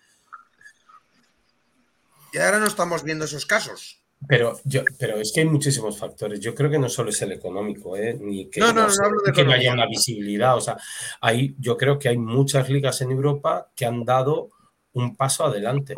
Y 2.34 2.38
ahora 2.40 2.60
no 2.60 2.68
estamos 2.68 3.04
viendo 3.04 3.26
esos 3.26 3.46
casos. 3.46 4.02
Pero, 4.28 4.60
yo, 4.66 4.84
pero 5.00 5.18
es 5.18 5.32
que 5.34 5.42
hay 5.42 5.48
muchísimos 5.48 5.98
factores. 5.98 6.40
Yo 6.40 6.54
creo 6.54 6.70
que 6.70 6.78
no 6.78 6.90
solo 6.90 7.10
es 7.10 7.22
el 7.24 7.32
económico, 7.32 7.98
¿eh? 7.98 8.16
ni 8.20 8.50
que 8.50 8.60
no, 8.60 8.72
no, 8.72 8.88
no, 8.88 9.52
haya 9.52 9.74
una 9.74 9.88
visibilidad. 9.88 10.56
O 10.56 10.62
sea, 10.62 10.78
hay, 11.20 11.56
yo 11.58 11.76
creo 11.76 11.98
que 11.98 12.10
hay 12.10 12.18
muchas 12.18 12.70
ligas 12.70 13.02
en 13.02 13.12
Europa 13.12 13.72
que 13.76 13.86
han 13.86 14.06
dado 14.06 14.52
un 14.94 15.16
paso 15.16 15.46
adelante. 15.46 15.96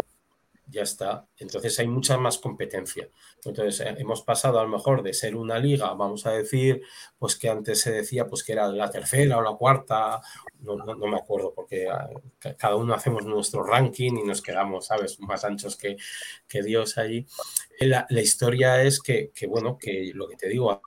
Ya 0.74 0.82
está. 0.82 1.28
Entonces 1.38 1.78
hay 1.78 1.88
mucha 1.88 2.18
más 2.18 2.40
competencia. 2.40 3.08
Entonces 3.46 3.80
eh, 3.82 3.96
hemos 4.00 4.24
pasado 4.24 4.60
a 4.60 4.64
lo 4.64 4.70
mejor 4.70 5.04
de 5.04 5.14
ser 5.14 5.36
una 5.36 5.60
liga, 5.60 5.94
vamos 5.94 6.26
a 6.26 6.32
decir, 6.32 6.82
pues 7.20 7.36
que 7.36 7.48
antes 7.48 7.80
se 7.80 7.92
decía 7.92 8.26
pues 8.26 8.44
que 8.44 8.54
era 8.54 8.68
la 8.70 8.90
tercera 8.90 9.38
o 9.38 9.44
la 9.44 9.54
cuarta 9.54 10.20
no, 10.64 10.96
me 11.08 11.18
acuerdo, 11.18 11.54
porque 11.54 11.88
ah, 11.90 12.10
cada 12.58 12.76
uno 12.76 12.94
hacemos 12.94 13.26
nuestro 13.26 13.64
ranking 13.64 14.14
y 14.14 14.24
nos 14.24 14.42
quedamos, 14.42 14.88
¿sabes?, 14.88 15.20
más 15.20 15.44
anchos 15.44 15.76
que, 15.76 15.98
que 16.48 16.64
Dios 16.64 16.98
allí. 16.98 17.28
La, 17.80 18.08
historia 18.10 18.82
es 18.82 19.02
que, 19.02 19.32
bueno, 19.48 19.78
que 19.78 20.12
lo 20.14 20.28
que 20.28 20.38
te 20.38 20.48
digo, 20.48 20.82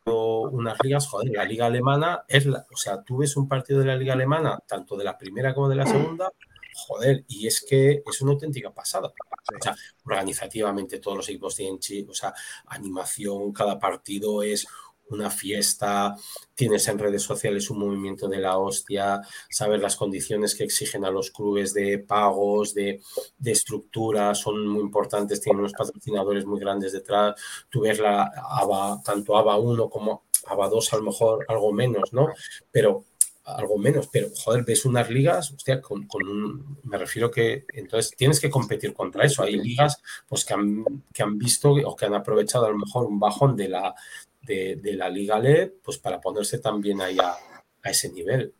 unas 0.50 0.78
ligas, 0.82 1.06
joder, 1.06 1.30
la 1.32 1.44
liga 1.44 1.66
alemana 1.66 2.24
es 2.26 2.46
la, 2.46 2.66
o 2.72 2.76
sea, 2.76 3.02
tú 3.02 3.18
ves 3.18 3.36
un 3.36 3.48
partido 3.48 3.80
de 3.80 3.86
la 3.86 3.96
liga 3.96 4.14
alemana, 4.14 4.58
tanto 4.66 4.96
de 4.96 5.04
la 5.04 5.18
primera 5.18 5.54
como 5.54 5.68
de 5.68 5.76
la 5.76 5.86
segunda, 5.86 6.32
joder, 6.76 7.24
y 7.26 7.46
es 7.46 7.64
que 7.64 8.02
es 8.06 8.20
una 8.20 8.32
auténtica 8.32 8.72
pasada. 8.72 9.08
O 9.08 9.62
sea, 9.62 9.74
organizativamente 10.04 10.98
todos 10.98 11.16
los 11.16 11.28
equipos 11.28 11.56
tienen, 11.56 11.78
o 12.08 12.14
sea, 12.14 12.34
animación, 12.66 13.52
cada 13.52 13.78
partido 13.78 14.42
es 14.42 14.66
una 15.08 15.30
fiesta, 15.30 16.16
tienes 16.54 16.88
en 16.88 16.98
redes 16.98 17.22
sociales 17.22 17.70
un 17.70 17.78
movimiento 17.78 18.28
de 18.28 18.38
la 18.38 18.58
hostia, 18.58 19.20
sabes 19.48 19.80
las 19.80 19.96
condiciones 19.96 20.54
que 20.54 20.64
exigen 20.64 21.04
a 21.04 21.10
los 21.10 21.30
clubes 21.30 21.72
de 21.74 21.98
pagos, 21.98 22.74
de, 22.74 23.00
estructura, 23.44 24.34
son 24.34 24.66
muy 24.66 24.80
importantes, 24.80 25.40
tienen 25.40 25.60
unos 25.60 25.72
patrocinadores 25.72 26.44
muy 26.44 26.58
grandes 26.58 26.92
detrás, 26.92 27.40
tú 27.70 27.82
ves 27.82 28.00
la 28.00 28.24
ABA, 28.24 29.00
tanto 29.04 29.36
ABA 29.36 29.56
1 29.58 29.88
como 29.88 30.24
ABA 30.46 30.68
2 30.68 30.92
a 30.92 30.96
lo 30.96 31.02
mejor 31.04 31.44
algo 31.48 31.72
menos, 31.72 32.12
¿no? 32.12 32.28
Pero 32.72 33.04
algo 33.46 33.78
menos, 33.78 34.08
pero 34.08 34.28
joder, 34.36 34.64
ves 34.64 34.84
unas 34.84 35.08
ligas, 35.08 35.52
hostia, 35.52 35.80
con, 35.80 36.06
un, 36.12 36.78
me 36.82 36.98
refiero 36.98 37.30
que 37.30 37.64
entonces 37.72 38.12
tienes 38.16 38.40
que 38.40 38.50
competir 38.50 38.92
contra 38.92 39.24
eso. 39.24 39.42
Hay 39.44 39.56
ligas 39.56 40.02
pues 40.28 40.44
que 40.44 40.54
han, 40.54 40.84
que 41.12 41.22
han 41.22 41.38
visto 41.38 41.70
o 41.70 41.94
que 41.94 42.06
han 42.06 42.14
aprovechado 42.14 42.66
a 42.66 42.70
lo 42.70 42.78
mejor 42.78 43.06
un 43.06 43.20
bajón 43.20 43.56
de 43.56 43.68
la, 43.68 43.94
de, 44.42 44.80
la 44.94 45.08
Liga 45.08 45.38
LED, 45.38 45.72
pues 45.82 45.98
para 45.98 46.20
ponerse 46.20 46.58
también 46.58 47.00
ahí 47.00 47.16
a, 47.18 47.36
ese 47.84 48.10
nivel, 48.10 48.52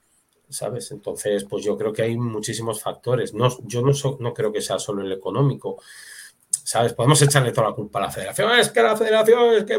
¿sabes? 0.49 0.93
Entonces, 0.93 1.45
pues 1.45 1.65
yo 1.65 1.77
creo 1.77 1.93
que 1.93 2.03
hay 2.03 2.17
muchísimos 2.17 2.81
factores. 2.81 3.35
No, 3.35 3.49
yo 3.67 3.83
no, 3.83 3.93
no 4.21 4.33
creo 4.33 4.53
que 4.53 4.63
sea 4.63 4.79
solo 4.79 5.03
el 5.03 5.11
económico. 5.11 5.83
¿Sabes? 6.67 6.95
Podemos 6.95 7.23
echarle 7.23 7.53
toda 7.53 7.69
la 7.69 7.77
culpa 7.77 8.01
a 8.01 8.03
la 8.03 8.11
federación. 8.11 8.51
Es 8.59 8.71
que 8.71 8.83
la 8.83 8.97
federación 8.97 9.55
es 9.55 9.65
que 9.65 9.79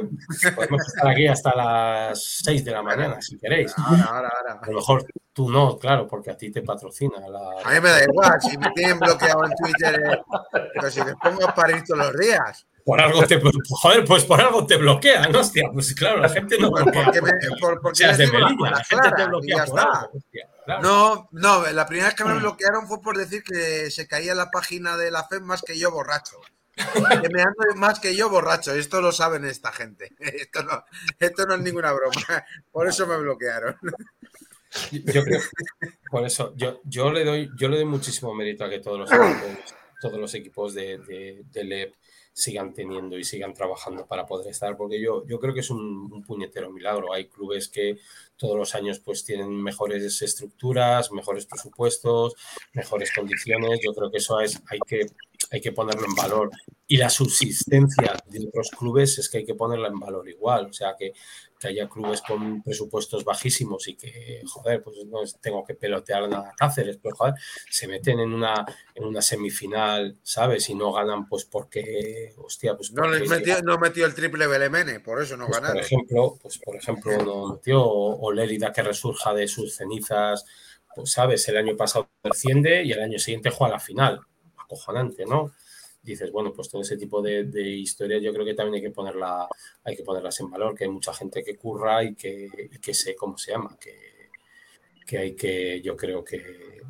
podemos 0.55 0.87
estar 0.87 1.05
aquí 1.09 1.27
hasta 1.27 1.53
las 1.53 2.23
6 2.45 2.63
de 2.63 2.71
la 2.71 2.81
mañana, 2.81 3.21
si 3.21 3.37
queréis. 3.37 3.73
A 3.77 4.61
lo 4.67 4.73
mejor 4.73 5.05
tú 5.33 5.49
no, 5.49 5.77
claro, 5.77 6.07
porque 6.07 6.31
a 6.31 6.37
ti 6.37 6.49
te 6.49 6.61
patrocina. 6.61 7.19
La... 7.27 7.61
A 7.65 7.73
mí 7.73 7.81
me 7.81 7.89
da 7.89 8.03
igual, 8.03 8.39
si 8.39 8.57
me 8.57 8.71
tienen 8.71 8.99
bloqueado 8.99 9.43
en 9.43 9.51
Twitter, 9.55 10.01
eh, 10.01 10.21
pero 10.73 10.89
si 10.89 11.01
me 11.03 11.13
pongo 11.17 11.49
a 11.49 11.53
parir 11.53 11.83
todos 11.83 12.05
los 12.05 12.17
días 12.17 12.65
por 12.85 13.01
algo 13.01 13.27
te 13.27 13.37
joder, 13.67 14.05
pues 14.05 14.23
por 14.23 14.39
algo 14.39 14.65
te 14.65 14.77
bloquean, 14.77 15.35
hostia. 15.35 15.69
Pues 15.73 15.93
claro, 15.93 16.21
la 16.21 16.29
gente 16.29 16.57
no 16.57 16.71
bloquea. 16.71 17.03
Porque, 17.03 17.21
me, 17.21 17.31
por, 17.59 17.81
porque 17.81 18.07
de 18.07 18.27
Melilla, 18.27 18.71
la 18.71 18.83
gente 18.85 19.11
te 19.13 19.25
bloquea 19.25 19.65
por 19.65 19.79
algo, 19.81 20.09
hostia, 20.13 20.49
No, 20.81 21.27
no, 21.33 21.69
la 21.69 21.85
primera 21.85 22.07
vez 22.07 22.15
que 22.15 22.23
me 22.23 22.35
bloquearon 22.35 22.87
fue 22.87 23.01
por 23.01 23.17
decir 23.17 23.43
que 23.43 23.91
se 23.91 24.07
caía 24.07 24.33
la 24.33 24.51
página 24.51 24.95
de 24.95 25.11
la 25.11 25.25
FED 25.25 25.41
más 25.41 25.63
que 25.63 25.77
yo 25.77 25.91
borracho. 25.91 26.37
Que 27.21 27.29
me 27.29 27.41
ando 27.41 27.75
más 27.75 27.99
que 27.99 28.15
yo 28.15 28.29
borracho. 28.29 28.73
Esto 28.73 29.01
lo 29.01 29.11
saben 29.11 29.45
esta 29.45 29.71
gente. 29.71 30.11
Esto 31.19 31.45
no, 31.45 31.55
es 31.55 31.61
ninguna 31.61 31.91
broma. 31.91 32.45
Por 32.71 32.87
eso 32.87 33.07
me 33.07 33.17
bloquearon. 33.17 33.75
Yo 34.91 35.23
creo, 35.23 35.41
por 36.11 36.25
eso, 36.25 36.53
yo, 36.55 37.11
le 37.11 37.23
doy, 37.23 37.49
yo 37.57 37.69
le 37.69 37.77
doy 37.77 37.85
muchísimo 37.85 38.35
mérito 38.35 38.65
a 38.65 38.69
que 38.69 38.79
todos 38.79 38.99
los 38.99 40.33
equipos, 40.35 40.73
de, 40.73 40.97
de, 41.51 41.63
LEP 41.63 41.95
sigan 42.33 42.73
teniendo 42.73 43.17
y 43.17 43.23
sigan 43.23 43.53
trabajando 43.53 44.05
para 44.05 44.27
poder 44.27 44.51
estar, 44.51 44.77
porque 44.77 45.01
yo, 45.01 45.23
creo 45.39 45.53
que 45.53 45.61
es 45.61 45.69
un, 45.71 46.21
puñetero 46.23 46.69
milagro. 46.69 47.13
Hay 47.13 47.27
clubes 47.27 47.69
que 47.69 47.97
todos 48.35 48.55
los 48.55 48.75
años 48.75 48.99
pues 48.99 49.23
tienen 49.23 49.49
mejores 49.63 50.21
estructuras, 50.21 51.11
mejores 51.11 51.47
presupuestos, 51.47 52.35
mejores 52.73 53.11
condiciones. 53.11 53.79
Yo 53.83 53.93
creo 53.93 54.11
que 54.11 54.17
eso 54.17 54.39
es, 54.39 54.61
hay 54.69 54.79
que, 54.85 55.07
hay 55.51 55.61
que 55.61 55.71
ponerlo 55.71 56.05
en 56.05 56.15
valor. 56.15 56.51
Y 56.87 56.97
la 56.97 57.09
subsistencia 57.09 58.15
de 58.27 58.47
otros 58.47 58.69
clubes 58.71 59.17
es 59.19 59.29
que 59.29 59.39
hay 59.39 59.45
que 59.45 59.55
ponerla 59.55 59.89
en 59.89 59.99
valor 59.99 60.27
igual. 60.29 60.67
O 60.67 60.73
sea, 60.73 60.95
que 60.97 61.13
que 61.59 61.67
haya 61.67 61.89
clubes 61.89 62.21
con 62.21 62.61
presupuestos 62.61 63.23
bajísimos 63.23 63.87
y 63.87 63.95
que, 63.95 64.41
joder, 64.45 64.83
pues 64.83 64.97
no 65.05 65.19
tengo 65.41 65.63
que 65.65 65.73
pelotear 65.73 66.29
nada 66.29 66.49
a 66.49 66.55
Cáceres, 66.55 66.99
pero 67.01 67.15
joder, 67.15 67.33
se 67.69 67.87
meten 67.87 68.19
en 68.19 68.33
una, 68.33 68.65
en 68.93 69.05
una 69.05 69.21
semifinal, 69.21 70.17
¿sabes? 70.23 70.69
Y 70.69 70.75
no 70.75 70.91
ganan, 70.91 71.27
pues 71.27 71.45
porque, 71.45 72.33
hostia, 72.37 72.75
pues. 72.75 72.91
no 72.91 73.07
les 73.07 73.27
metió, 73.27 73.61
no 73.63 73.77
metió 73.77 74.05
el 74.05 74.13
triple 74.13 74.47
Belemene, 74.47 74.99
por 74.99 75.21
eso 75.21 75.35
no 75.35 75.47
pues 75.47 75.57
ganaron. 75.57 75.77
Por 75.77 75.85
ejemplo, 75.85 76.39
pues 76.41 76.59
por 76.59 76.75
ejemplo, 76.75 77.17
no 77.23 77.53
metió, 77.53 77.83
o 77.83 78.31
Lérida 78.31 78.71
que 78.71 78.83
resurja 78.83 79.33
de 79.33 79.47
sus 79.47 79.75
cenizas, 79.75 80.45
pues 80.95 81.11
sabes, 81.11 81.47
el 81.49 81.57
año 81.57 81.75
pasado 81.75 82.09
desciende 82.23 82.83
y 82.83 82.91
el 82.91 83.01
año 83.01 83.19
siguiente 83.19 83.49
juega 83.49 83.75
la 83.75 83.79
final. 83.79 84.21
Acojonante, 84.67 85.25
¿no? 85.25 85.53
dices, 86.07 86.31
bueno, 86.31 86.53
pues 86.53 86.69
todo 86.69 86.81
ese 86.81 86.97
tipo 86.97 87.21
de, 87.21 87.43
historias 87.61 88.21
yo 88.21 88.33
creo 88.33 88.45
que 88.45 88.53
también 88.53 88.75
hay 88.75 88.81
que 88.81 88.93
ponerla, 88.93 89.47
hay 89.83 89.95
que 89.95 90.03
ponerlas 90.03 90.39
en 90.39 90.49
valor, 90.49 90.75
que 90.75 90.85
hay 90.85 90.89
mucha 90.89 91.13
gente 91.13 91.43
que 91.43 91.57
curra 91.57 92.03
y 92.03 92.15
que, 92.15 92.69
que 92.81 92.93
sé 92.93 93.15
cómo 93.15 93.37
se 93.37 93.51
llama, 93.51 93.77
que, 93.79 94.29
que, 95.05 95.17
hay 95.17 95.35
que, 95.35 95.81
yo 95.81 95.95
creo 95.95 96.23
que, 96.23 96.81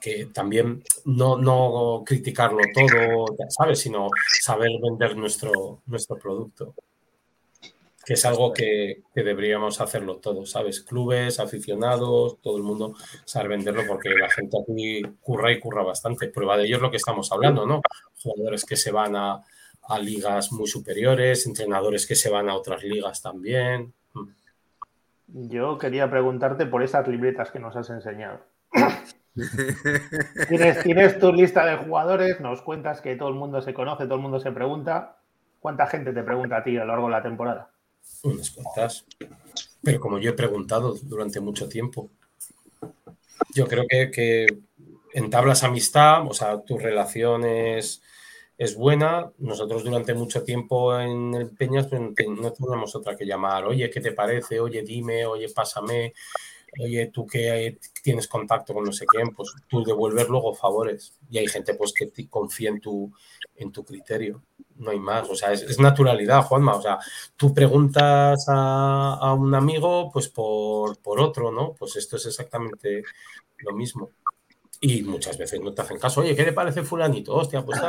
que 0.00 0.26
también 0.26 0.82
no, 1.04 1.36
no 1.36 2.02
criticarlo 2.04 2.60
todo, 2.74 3.26
¿sabes? 3.50 3.80
Sino 3.80 4.08
saber 4.40 4.70
vender 4.80 5.16
nuestro, 5.16 5.82
nuestro 5.86 6.18
producto. 6.18 6.74
Que 8.04 8.14
es 8.14 8.24
algo 8.24 8.52
que, 8.52 9.02
deberíamos 9.14 9.80
hacerlo 9.80 10.16
todos, 10.16 10.50
¿sabes? 10.50 10.80
Clubes, 10.80 11.38
aficionados, 11.38 12.40
todo 12.40 12.56
el 12.56 12.62
mundo 12.62 12.94
saber 13.24 13.50
venderlo 13.50 13.82
porque 13.86 14.10
la 14.10 14.30
gente 14.30 14.58
aquí 14.60 15.02
curra 15.20 15.52
y 15.52 15.60
curra 15.60 15.82
bastante. 15.82 16.28
Prueba 16.28 16.56
de 16.56 16.64
ello 16.64 16.76
es 16.76 16.82
lo 16.82 16.90
que 16.90 16.96
estamos 16.96 17.30
hablando, 17.32 17.66
¿no? 17.66 17.80
Jugadores 18.22 18.64
que 18.64 18.76
se 18.76 18.90
van 18.90 19.14
a, 19.16 19.42
a 19.88 19.98
ligas 19.98 20.52
muy 20.52 20.66
superiores, 20.66 21.46
entrenadores 21.46 22.06
que 22.06 22.14
se 22.14 22.30
van 22.30 22.48
a 22.48 22.56
otras 22.56 22.82
ligas 22.82 23.22
también. 23.22 23.92
Yo 25.28 25.78
quería 25.78 26.10
preguntarte 26.10 26.66
por 26.66 26.82
esas 26.82 27.08
libretas 27.08 27.50
que 27.50 27.58
nos 27.58 27.74
has 27.76 27.88
enseñado. 27.90 28.40
¿Tienes, 30.48 30.82
tienes 30.82 31.18
tu 31.18 31.32
lista 31.32 31.64
de 31.64 31.76
jugadores, 31.78 32.40
nos 32.40 32.60
cuentas 32.60 33.00
que 33.00 33.16
todo 33.16 33.30
el 33.30 33.34
mundo 33.34 33.62
se 33.62 33.72
conoce, 33.72 34.04
todo 34.04 34.16
el 34.16 34.20
mundo 34.20 34.40
se 34.40 34.52
pregunta. 34.52 35.16
¿Cuánta 35.58 35.86
gente 35.86 36.12
te 36.12 36.22
pregunta 36.22 36.58
a 36.58 36.64
ti 36.64 36.76
a 36.76 36.80
lo 36.80 36.88
largo 36.88 37.06
de 37.06 37.12
la 37.12 37.22
temporada? 37.22 37.71
Unas 38.22 38.50
cuantas. 38.50 39.04
Pero 39.82 40.00
como 40.00 40.18
yo 40.18 40.30
he 40.30 40.34
preguntado 40.34 40.94
durante 41.02 41.40
mucho 41.40 41.68
tiempo, 41.68 42.10
yo 43.54 43.66
creo 43.66 43.84
que, 43.88 44.10
que 44.10 44.46
entablas 45.12 45.64
amistad, 45.64 46.26
o 46.26 46.34
sea, 46.34 46.62
tu 46.62 46.78
relación 46.78 47.44
es, 47.44 48.02
buena. 48.76 49.32
Nosotros 49.38 49.82
durante 49.82 50.14
mucho 50.14 50.44
tiempo 50.44 50.98
en 50.98 51.34
el 51.34 51.50
Peñas 51.50 51.88
pues, 51.88 52.00
no 52.28 52.52
teníamos 52.52 52.94
otra 52.94 53.16
que 53.16 53.26
llamar, 53.26 53.64
oye, 53.64 53.90
¿qué 53.90 54.00
te 54.00 54.12
parece? 54.12 54.60
Oye, 54.60 54.82
dime, 54.82 55.26
oye, 55.26 55.48
pásame, 55.48 56.14
oye, 56.78 57.08
tú 57.08 57.26
que 57.26 57.78
tienes 58.04 58.28
contacto 58.28 58.72
con 58.72 58.84
no 58.84 58.92
sé 58.92 59.04
quién, 59.06 59.30
pues 59.34 59.52
tú 59.68 59.82
devuelves 59.82 60.28
luego 60.28 60.54
favores. 60.54 61.18
Y 61.28 61.38
hay 61.38 61.48
gente 61.48 61.74
pues 61.74 61.92
que 61.92 62.08
confía 62.28 62.70
en 62.70 62.80
tu, 62.80 63.12
en 63.56 63.72
tu 63.72 63.84
criterio 63.84 64.42
no 64.76 64.90
hay 64.90 64.98
más. 64.98 65.28
O 65.30 65.34
sea, 65.34 65.52
es, 65.52 65.78
naturalidad, 65.78 66.42
Juanma. 66.44 66.76
O 66.76 66.82
sea, 66.82 66.98
tú 67.36 67.52
preguntas 67.54 68.44
a, 68.48 69.34
un 69.38 69.54
amigo, 69.54 70.10
pues 70.12 70.28
por, 70.28 70.98
otro, 71.04 71.50
¿no? 71.50 71.74
Pues 71.74 71.96
esto 71.96 72.16
es 72.16 72.26
exactamente 72.26 73.02
lo 73.58 73.72
mismo. 73.72 74.10
Y 74.80 75.02
muchas 75.02 75.38
veces 75.38 75.60
no 75.60 75.72
te 75.72 75.82
hacen 75.82 75.98
caso. 75.98 76.20
Oye, 76.20 76.34
¿qué 76.34 76.44
le 76.44 76.52
parece 76.52 76.82
fulanito? 76.82 77.34
Hostia, 77.34 77.64
pues 77.64 77.80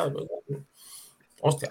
Hostia, 1.42 1.70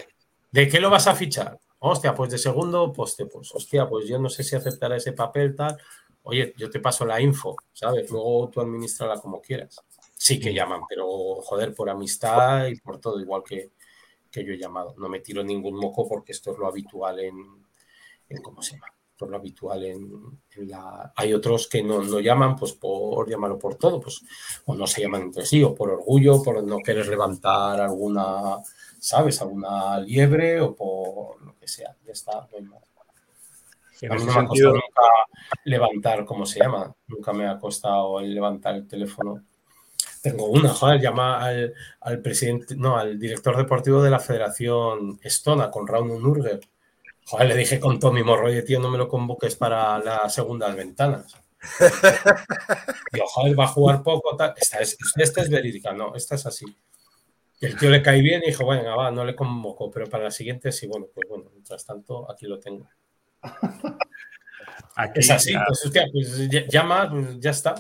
¿de 0.51 0.69
qué 0.69 0.81
lo 0.81 0.91
vas 0.91 1.07
a 1.07 1.15
fichar? 1.15 1.59
Hostia, 1.79 2.15
pues 2.15 2.31
de 2.31 2.39
segundo 2.39 2.93
poste, 2.93 3.27
pues 3.27 3.53
hostia, 3.55 3.89
pues 3.89 4.07
yo 4.07 4.19
no 4.19 4.29
sé 4.29 4.45
si 4.45 4.55
aceptará 4.55 4.97
ese 4.97 5.13
papel, 5.13 5.57
tal. 5.57 5.77
Oye, 6.23 6.55
yo 6.57 6.71
te 6.71 6.79
paso 6.79 7.05
la 7.05 7.21
info, 7.21 7.57
¿sabes? 7.73 8.09
Luego 8.11 8.49
tú 8.51 8.61
administrala 8.61 9.19
como 9.19 9.41
quieras. 9.41 9.81
Sí 10.17 10.39
que 10.39 10.55
llaman, 10.55 10.83
pero 10.89 11.07
joder, 11.43 11.75
por 11.75 11.91
amistad 11.91 12.67
y 12.67 12.77
por 12.77 13.01
todo, 13.01 13.19
igual 13.19 13.43
que, 13.43 13.73
que 14.33 14.45
yo 14.45 14.55
he 14.55 14.59
llamado. 14.59 14.95
No 14.97 15.09
me 15.09 15.21
tiro 15.21 15.45
ningún 15.45 15.77
moco 15.77 16.09
porque 16.09 16.33
esto 16.33 16.53
es 16.53 16.59
lo 16.59 16.67
habitual 16.67 17.21
en, 17.21 17.37
¿cómo 18.43 18.63
se 18.63 18.75
llama? 18.75 18.87
Esto 19.13 19.27
es 19.27 19.31
lo 19.31 19.37
habitual 19.37 19.85
en, 19.85 20.41
la... 20.69 21.13
Hay 21.15 21.35
otros 21.35 21.69
que 21.69 21.83
no, 21.83 22.03
no, 22.03 22.19
llaman 22.19 22.57
pues 22.57 22.73
por 22.73 23.29
llamarlo 23.29 23.59
por 23.59 23.77
todo, 23.77 24.01
pues 24.01 24.25
o 24.65 24.75
no 24.75 24.87
se 24.87 25.03
llaman 25.03 25.23
entre 25.23 25.45
sí, 25.45 25.63
o 25.63 25.75
por 25.75 25.91
orgullo, 25.91 26.43
por 26.43 26.65
no 26.65 26.79
querer 26.79 27.07
levantar 27.07 27.81
alguna, 27.81 28.59
¿sabes? 28.99 29.41
Alguna 29.43 30.01
liebre 30.01 30.61
o 30.61 30.75
por 30.75 31.43
lo 31.43 31.55
que 31.57 31.69
sea. 31.69 31.95
Ya 32.05 32.13
está, 32.13 32.49
no 32.51 32.57
hay 32.57 32.63
más. 32.63 32.83
A 34.11 34.15
mí 34.17 34.25
no 34.25 34.33
me 34.33 34.41
ha 34.41 34.47
costado 34.47 34.73
nunca 34.73 35.03
levantar, 35.65 36.25
¿cómo 36.25 36.45
se 36.45 36.59
llama? 36.59 36.93
Nunca 37.07 37.33
me 37.33 37.47
ha 37.47 37.57
costado 37.59 38.19
el 38.19 38.35
levantar 38.35 38.75
el 38.75 38.89
teléfono 38.89 39.45
tengo 40.23 40.47
una, 40.47 40.69
joder, 40.69 41.01
llama 41.01 41.45
al, 41.45 42.23
presidente, 42.23 42.77
no, 42.77 42.97
al 42.97 43.19
director 43.19 43.57
deportivo 43.57 44.01
de 44.03 44.11
la 44.11 44.21
Federación 44.21 45.19
Estona, 45.21 45.71
con 45.71 45.87
Raúl 45.87 46.23
Nurger. 46.23 46.61
Joder, 47.27 47.49
le 47.49 47.57
dije 47.57 47.81
con 47.81 47.99
Tommy 47.99 48.23
Morroy, 48.23 48.65
tío, 48.65 48.79
no 48.79 48.89
me 48.89 48.99
lo 48.99 49.09
convoques 49.09 49.57
para 49.57 49.99
las 49.99 50.33
segundas 50.33 50.75
ventanas. 50.77 51.37
y 53.13 53.19
joder, 53.25 53.59
va 53.59 53.65
a 53.65 53.69
jugar 53.69 54.03
poco. 54.03 54.37
Esta, 54.57 54.79
es, 54.79 54.97
esta 55.17 55.43
es 55.43 55.51
verídica, 55.51 55.93
no, 55.93 56.15
esta 56.15 56.37
es 56.37 56.47
así. 56.47 56.67
Y 57.61 57.67
el 57.67 57.77
tío 57.77 57.91
le 57.91 58.03
cae 58.03 58.21
bien 58.21 58.43
y 58.45 58.49
dijo, 58.49 58.65
bueno, 58.65 58.97
va, 58.97 59.11
no 59.11 59.25
le 59.25 59.35
convoco, 59.35 59.91
pero 59.91 60.07
para 60.07 60.25
la 60.25 60.31
siguiente 60.31 60.71
sí, 60.71 60.87
bueno, 60.87 61.07
pues 61.13 61.29
bueno, 61.29 61.51
mientras 61.53 61.85
tanto, 61.85 62.31
aquí 62.31 62.47
lo 62.47 62.61
tengo. 62.61 62.89
es 65.17 65.31
así, 65.31 65.53
pues, 65.67 65.85
hostia, 65.85 66.07
pues 66.13 66.49
llama, 66.69 67.11
pues 67.11 67.41
ya 67.41 67.51
está. 67.51 67.75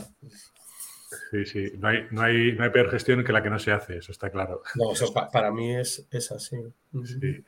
Sí, 1.32 1.46
sí. 1.46 1.72
No 1.78 1.88
hay, 1.88 2.06
no, 2.10 2.20
hay, 2.20 2.52
no 2.52 2.64
hay 2.64 2.68
peor 2.68 2.90
gestión 2.90 3.24
que 3.24 3.32
la 3.32 3.42
que 3.42 3.48
no 3.48 3.58
se 3.58 3.72
hace, 3.72 3.96
eso 3.96 4.12
está 4.12 4.28
claro. 4.28 4.62
No, 4.74 4.92
eso 4.92 5.14
para 5.32 5.50
mí 5.50 5.74
es, 5.74 6.06
es 6.10 6.30
así. 6.30 6.58
Sí. 7.04 7.42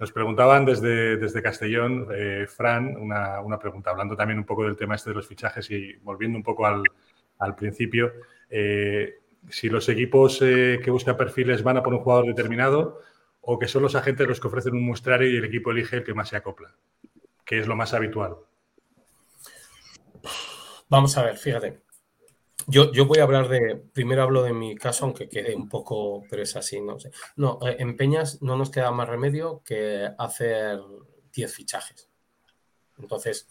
Nos 0.00 0.10
preguntaban 0.10 0.64
desde, 0.64 1.16
desde 1.16 1.40
Castellón, 1.40 2.08
eh, 2.12 2.46
Fran, 2.48 2.96
una, 2.96 3.40
una, 3.40 3.56
pregunta, 3.56 3.90
hablando 3.90 4.16
también 4.16 4.40
un 4.40 4.46
poco 4.46 4.64
del 4.64 4.76
tema 4.76 4.96
este 4.96 5.10
de 5.10 5.16
los 5.16 5.28
fichajes 5.28 5.70
y 5.70 5.92
volviendo 5.98 6.38
un 6.38 6.42
poco 6.42 6.66
al, 6.66 6.82
al 7.38 7.54
principio. 7.54 8.12
Eh, 8.48 9.20
si 9.48 9.68
los 9.68 9.88
equipos 9.88 10.42
eh, 10.42 10.80
que 10.82 10.90
buscan 10.90 11.16
perfiles 11.16 11.62
van 11.62 11.76
a 11.76 11.84
por 11.84 11.94
un 11.94 12.00
jugador 12.00 12.26
determinado 12.26 13.00
o 13.42 13.60
que 13.60 13.68
son 13.68 13.82
los 13.82 13.94
agentes 13.94 14.26
los 14.26 14.40
que 14.40 14.48
ofrecen 14.48 14.74
un 14.74 14.84
muestrario 14.84 15.30
y 15.30 15.36
el 15.36 15.44
equipo 15.44 15.70
elige 15.70 15.98
el 15.98 16.04
que 16.04 16.14
más 16.14 16.30
se 16.30 16.36
acopla, 16.36 16.74
que 17.44 17.60
es 17.60 17.68
lo 17.68 17.76
más 17.76 17.94
habitual. 17.94 18.38
Vamos 20.88 21.16
a 21.16 21.22
ver, 21.22 21.36
fíjate. 21.36 21.89
Yo, 22.66 22.92
yo, 22.92 23.06
voy 23.06 23.18
a 23.18 23.24
hablar 23.24 23.48
de, 23.48 23.76
primero 23.92 24.22
hablo 24.22 24.42
de 24.42 24.52
mi 24.52 24.76
caso, 24.76 25.04
aunque 25.04 25.28
quede 25.28 25.54
un 25.54 25.68
poco, 25.68 26.22
pero 26.28 26.42
es 26.42 26.56
así, 26.56 26.80
no 26.80 26.98
sé. 26.98 27.10
No, 27.36 27.58
eh, 27.66 27.76
en 27.78 27.96
Peñas 27.96 28.42
no 28.42 28.56
nos 28.56 28.70
queda 28.70 28.90
más 28.90 29.08
remedio 29.08 29.62
que 29.64 30.08
hacer 30.18 30.80
10 31.32 31.54
fichajes. 31.54 32.08
Entonces, 32.98 33.48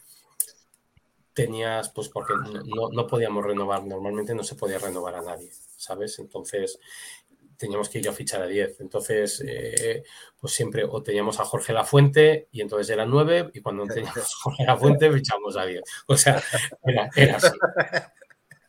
tenías, 1.32 1.88
pues 1.90 2.08
porque 2.08 2.34
no, 2.34 2.88
no, 2.90 3.06
podíamos 3.06 3.44
renovar, 3.44 3.84
normalmente 3.84 4.34
no 4.34 4.42
se 4.42 4.54
podía 4.54 4.78
renovar 4.78 5.14
a 5.16 5.22
nadie, 5.22 5.50
¿sabes? 5.76 6.18
Entonces, 6.18 6.78
teníamos 7.56 7.88
que 7.88 7.98
ir 7.98 8.08
a 8.08 8.12
fichar 8.12 8.42
a 8.42 8.46
10. 8.46 8.80
Entonces, 8.80 9.42
eh, 9.46 10.02
pues 10.40 10.52
siempre 10.52 10.84
o 10.84 11.02
teníamos 11.02 11.38
a 11.40 11.44
Jorge 11.44 11.72
Lafuente 11.72 12.48
y 12.52 12.62
entonces 12.62 12.88
eran 12.90 13.10
9 13.10 13.50
y 13.54 13.60
cuando 13.60 13.84
teníamos 13.84 14.18
a 14.18 14.42
Jorge 14.42 14.64
Lafuente 14.64 15.12
fichamos 15.12 15.56
a 15.56 15.66
10. 15.66 15.82
O 16.06 16.16
sea, 16.16 16.42
era, 16.82 17.10
era 17.14 17.36
así. 17.36 17.48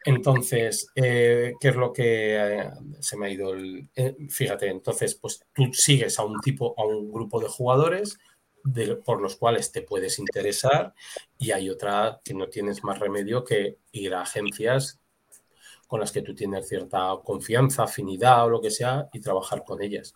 Entonces, 0.03 0.87
eh, 0.95 1.53
¿qué 1.59 1.69
es 1.69 1.75
lo 1.75 1.93
que 1.93 2.37
eh, 2.37 2.69
se 2.99 3.17
me 3.17 3.27
ha 3.27 3.29
ido? 3.29 3.53
El, 3.53 3.87
eh, 3.95 4.15
fíjate, 4.29 4.67
entonces, 4.67 5.15
pues 5.15 5.45
tú 5.53 5.69
sigues 5.73 6.17
a 6.17 6.25
un 6.25 6.39
tipo, 6.41 6.73
a 6.77 6.85
un 6.85 7.11
grupo 7.11 7.39
de 7.39 7.47
jugadores 7.47 8.17
por 9.03 9.21
los 9.21 9.37
cuales 9.37 9.71
te 9.71 9.81
puedes 9.81 10.19
interesar 10.19 10.93
y 11.37 11.51
hay 11.51 11.69
otra 11.69 12.21
que 12.23 12.35
no 12.35 12.47
tienes 12.47 12.83
más 12.83 12.99
remedio 12.99 13.43
que 13.43 13.77
ir 13.91 14.13
a 14.13 14.21
agencias 14.21 14.99
con 15.87 15.99
las 15.99 16.11
que 16.11 16.21
tú 16.21 16.35
tienes 16.35 16.67
cierta 16.67 17.15
confianza, 17.23 17.83
afinidad 17.83 18.45
o 18.45 18.49
lo 18.49 18.61
que 18.61 18.71
sea 18.71 19.09
y 19.11 19.19
trabajar 19.19 19.63
con 19.65 19.81
ellas. 19.81 20.13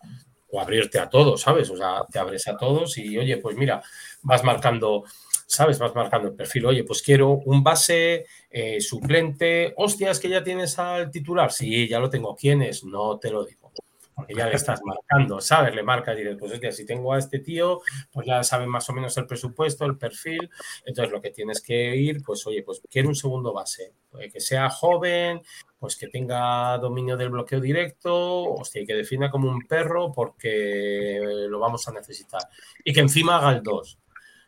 O 0.52 0.62
abrirte 0.62 1.00
a 1.00 1.10
todos, 1.10 1.42
¿sabes? 1.42 1.70
O 1.70 1.76
sea, 1.76 2.06
te 2.10 2.20
abres 2.20 2.48
a 2.48 2.56
todos 2.56 2.98
y, 2.98 3.18
oye, 3.18 3.38
pues 3.38 3.58
mira, 3.58 3.82
vas 4.22 4.44
marcando 4.44 5.04
¿sabes? 5.46 5.80
Vas 5.80 5.96
marcando 5.96 6.30
el 6.30 6.36
perfil. 6.36 6.66
Oye, 6.66 6.84
pues 6.84 7.02
quiero 7.02 7.32
un 7.32 7.64
base 7.64 8.26
eh, 8.50 8.82
suplente. 8.82 9.74
Hostias, 9.78 10.20
que 10.20 10.30
ya 10.30 10.44
tienes 10.44 10.78
al 10.80 11.12
titular. 11.12 11.52
Sí, 11.52 11.88
ya 11.88 12.00
lo 12.00 12.10
tengo. 12.10 12.36
¿Quién 12.36 12.62
es? 12.62 12.84
No 12.84 13.20
te 13.20 13.32
lo 13.32 13.46
digo. 13.46 13.72
Porque 14.16 14.34
ya 14.34 14.48
le 14.48 14.56
estás 14.56 14.80
marcando, 14.86 15.42
¿sabes? 15.42 15.76
Le 15.76 15.84
marcas 15.84 16.18
y 16.18 16.22
dices, 16.22 16.38
pues 16.40 16.58
que 16.58 16.72
si 16.72 16.86
tengo 16.86 17.12
a 17.12 17.20
este 17.20 17.40
tío, 17.40 17.82
pues 18.14 18.26
ya 18.26 18.44
saben 18.44 18.70
más 18.70 18.90
o 18.90 18.94
menos 18.94 19.18
el 19.18 19.28
presupuesto, 19.28 19.84
el 19.84 19.98
perfil. 19.98 20.50
Entonces 20.86 21.12
lo 21.12 21.22
que 21.22 21.32
tienes 21.32 21.62
que 21.62 21.98
ir, 21.98 22.24
pues 22.24 22.48
oye, 22.48 22.64
pues 22.64 22.82
quiero 22.90 23.10
un 23.10 23.16
segundo 23.16 23.52
base. 23.52 23.92
que 24.32 24.40
sea 24.40 24.70
joven, 24.70 25.42
pues 25.78 25.98
que 25.98 26.08
tenga 26.08 26.78
dominio 26.78 27.18
del 27.18 27.30
bloqueo 27.30 27.60
directo, 27.60 28.54
hostia, 28.54 28.86
que 28.86 28.94
defina 28.94 29.30
como 29.30 29.50
un 29.50 29.68
perro 29.68 30.14
porque 30.14 31.20
lo 31.50 31.60
vamos 31.60 31.86
a 31.90 31.92
necesitar. 31.92 32.44
Y 32.86 32.94
que 32.94 33.02
encima 33.02 33.36
haga 33.36 33.52
el 33.52 33.64
2. 33.64 34.00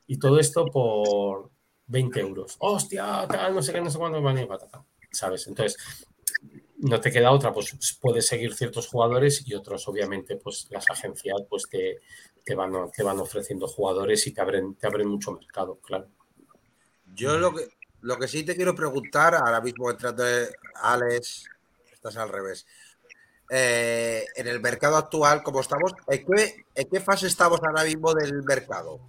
Y 0.08 0.18
todo 0.18 0.40
esto 0.40 0.66
por 0.66 1.52
20 1.88 2.20
euros. 2.20 2.56
¡Hostia! 2.60 3.28
No 3.52 3.62
sé 3.62 3.74
qué, 3.74 3.82
no 3.82 3.90
sé 3.90 3.98
cuánto, 3.98 4.22
van 4.22 4.48
patata. 4.48 4.84
¿Sabes? 5.12 5.48
Entonces, 5.48 5.78
no 6.78 7.02
te 7.02 7.12
queda 7.12 7.32
otra, 7.32 7.54
pues 7.54 7.76
puedes 8.00 8.28
seguir 8.28 8.54
ciertos 8.54 8.88
jugadores 8.88 9.44
y 9.46 9.54
otros, 9.54 9.88
obviamente, 9.88 10.36
pues 10.36 10.68
las 10.70 10.90
agencias 10.90 11.38
pues 11.50 11.64
te, 11.70 12.00
te, 12.44 12.56
van, 12.56 12.92
te 12.92 13.04
van 13.04 13.20
ofreciendo 13.20 13.68
jugadores 13.68 14.26
y 14.28 14.32
te 14.32 14.42
abren, 14.42 14.76
te 14.76 14.88
abren 14.88 15.08
mucho 15.08 15.32
mercado, 15.32 15.80
claro. 15.82 16.08
Yo 17.16 17.38
lo 17.40 17.54
que, 17.54 17.68
lo 18.02 18.18
que 18.18 18.28
sí 18.28 18.44
te 18.44 18.56
quiero 18.56 18.76
preguntar, 18.76 19.34
ahora 19.36 19.60
mismo 19.62 19.90
entrando 19.90 20.24
Alex, 20.76 21.46
estás 21.92 22.18
al 22.18 22.30
revés. 22.30 22.66
Eh, 23.50 24.26
en 24.36 24.48
el 24.48 24.60
mercado 24.60 24.98
actual, 24.98 25.42
¿cómo 25.42 25.62
estamos? 25.62 25.94
¿En 26.08 26.26
qué, 26.26 26.66
¿En 26.76 26.90
qué 26.90 27.00
fase 27.00 27.28
estamos 27.28 27.60
ahora 27.64 27.86
mismo 27.86 28.14
del 28.14 28.44
mercado? 28.44 29.00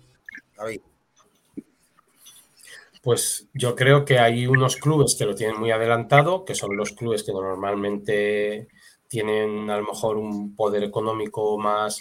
Pues 3.03 3.49
yo 3.55 3.75
creo 3.75 4.05
que 4.05 4.19
hay 4.19 4.47
unos 4.47 4.77
clubes 4.77 5.15
que 5.17 5.25
lo 5.25 5.35
tienen 5.35 5.59
muy 5.59 5.71
adelantado, 5.71 6.45
que 6.45 6.55
son 6.55 6.77
los 6.77 6.93
clubes 6.93 7.23
que 7.23 7.33
normalmente 7.33 8.69
tienen 9.09 9.71
a 9.71 9.79
lo 9.79 9.85
mejor 9.85 10.17
un 10.17 10.55
poder 10.55 10.85
económico 10.85 11.59
más. 11.59 12.01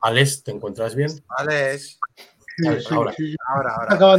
Alex, 0.00 0.44
¿te 0.44 0.52
encuentras 0.52 0.94
bien? 0.94 1.10
Alex. 1.28 1.98
ahora, 2.90 3.14
ahora, 3.48 3.74
ahora. 4.00 4.18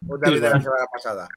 de 0.00 0.40
la 0.40 0.60
semana 0.60 0.86
pasada. 0.92 1.28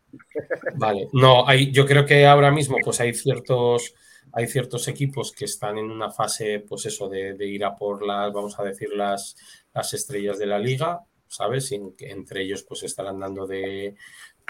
Vale, 0.76 1.10
no, 1.14 1.47
hay, 1.47 1.72
yo 1.72 1.85
creo 1.85 2.06
que 2.06 2.26
ahora 2.26 2.52
mismo 2.52 2.77
pues 2.84 2.99
hay 2.99 3.14
ciertos, 3.14 3.93
hay 4.36 4.48
ciertos 4.48 4.90
equipos 4.90 5.32
que 5.32 5.45
están 5.45 5.78
en 5.78 5.90
una 5.90 6.12
fase, 6.12 6.60
pues 6.60 6.86
eso, 6.86 7.07
de, 7.07 7.36
ir 7.48 7.64
a 7.64 7.74
por 7.74 8.06
las, 8.06 8.34
vamos 8.34 8.60
a 8.60 8.64
decir, 8.64 8.90
las, 8.94 9.38
las 9.74 9.94
estrellas 9.94 10.38
de 10.38 10.45
la 10.45 10.60
liga, 10.60 10.99
¿sabes? 11.28 11.72
Entre 11.72 12.44
ellos 12.44 12.64
pues 12.64 12.84
estarán 12.84 13.18
dando 13.18 13.48
de, 13.48 13.95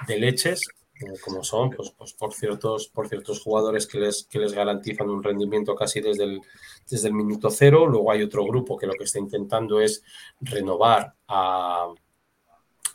de 0.07 0.17
leches, 0.17 0.61
eh, 0.95 1.19
como 1.23 1.43
son, 1.43 1.69
pues, 1.69 1.91
pues, 1.95 2.13
por, 2.13 2.33
ciertos, 2.33 2.87
por 2.87 3.07
ciertos 3.07 3.41
jugadores 3.41 3.85
que 3.85 3.99
les, 3.99 4.25
que 4.25 4.39
les 4.39 4.53
garantizan 4.53 5.07
un 5.07 5.21
rendimiento 5.21 5.75
casi 5.75 6.01
desde 6.01 6.23
el, 6.23 6.41
desde 6.89 7.09
el 7.09 7.13
minuto 7.13 7.51
cero. 7.51 7.85
Luego 7.85 8.11
hay 8.11 8.23
otro 8.23 8.43
grupo 8.43 8.77
que 8.77 8.87
lo 8.87 8.93
que 8.93 9.03
está 9.03 9.19
intentando 9.19 9.79
es 9.79 10.01
renovar 10.41 11.13
a, 11.27 11.93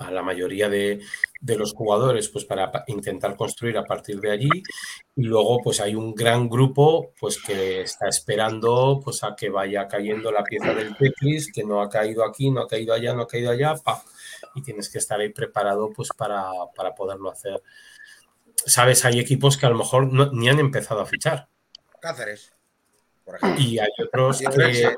a 0.00 0.10
la 0.10 0.22
mayoría 0.22 0.68
de, 0.68 1.00
los 1.42 1.72
jugadores 1.72 2.28
pues 2.28 2.44
para 2.44 2.70
intentar 2.86 3.36
construir 3.36 3.76
a 3.78 3.84
partir 3.84 4.20
de 4.20 4.30
allí 4.30 4.48
y 5.16 5.22
luego 5.22 5.60
pues 5.62 5.80
hay 5.80 5.94
un 5.94 6.14
gran 6.14 6.48
grupo 6.48 7.12
pues 7.18 7.40
que 7.42 7.82
está 7.82 8.08
esperando 8.08 9.00
pues 9.02 9.22
a 9.24 9.34
que 9.34 9.50
vaya 9.50 9.86
cayendo 9.88 10.32
la 10.32 10.42
pieza 10.42 10.74
del 10.74 10.96
Tetris 10.96 11.52
que 11.52 11.64
no 11.64 11.80
ha 11.80 11.88
caído 11.88 12.24
aquí, 12.24 12.50
no 12.50 12.62
ha 12.62 12.68
caído 12.68 12.94
allá, 12.94 13.14
no 13.14 13.22
ha 13.22 13.26
caído 13.26 13.50
allá 13.50 13.74
y 14.54 14.62
tienes 14.62 14.88
que 14.88 14.98
estar 14.98 15.20
ahí 15.20 15.30
preparado 15.30 15.90
pues 15.94 16.08
para, 16.16 16.50
poderlo 16.96 17.30
hacer. 17.30 17.62
Sabes, 18.54 19.04
hay 19.04 19.18
equipos 19.18 19.56
que 19.56 19.66
a 19.66 19.70
lo 19.70 19.78
mejor 19.78 20.34
ni 20.34 20.48
han 20.48 20.58
empezado 20.58 21.00
a 21.00 21.06
fichar. 21.06 21.48
Cáceres, 22.00 22.52
por 23.24 23.36
ejemplo. 23.36 23.62
Y 23.62 23.78
hay 23.78 23.88
otros 24.02 24.40
que, 24.40 24.94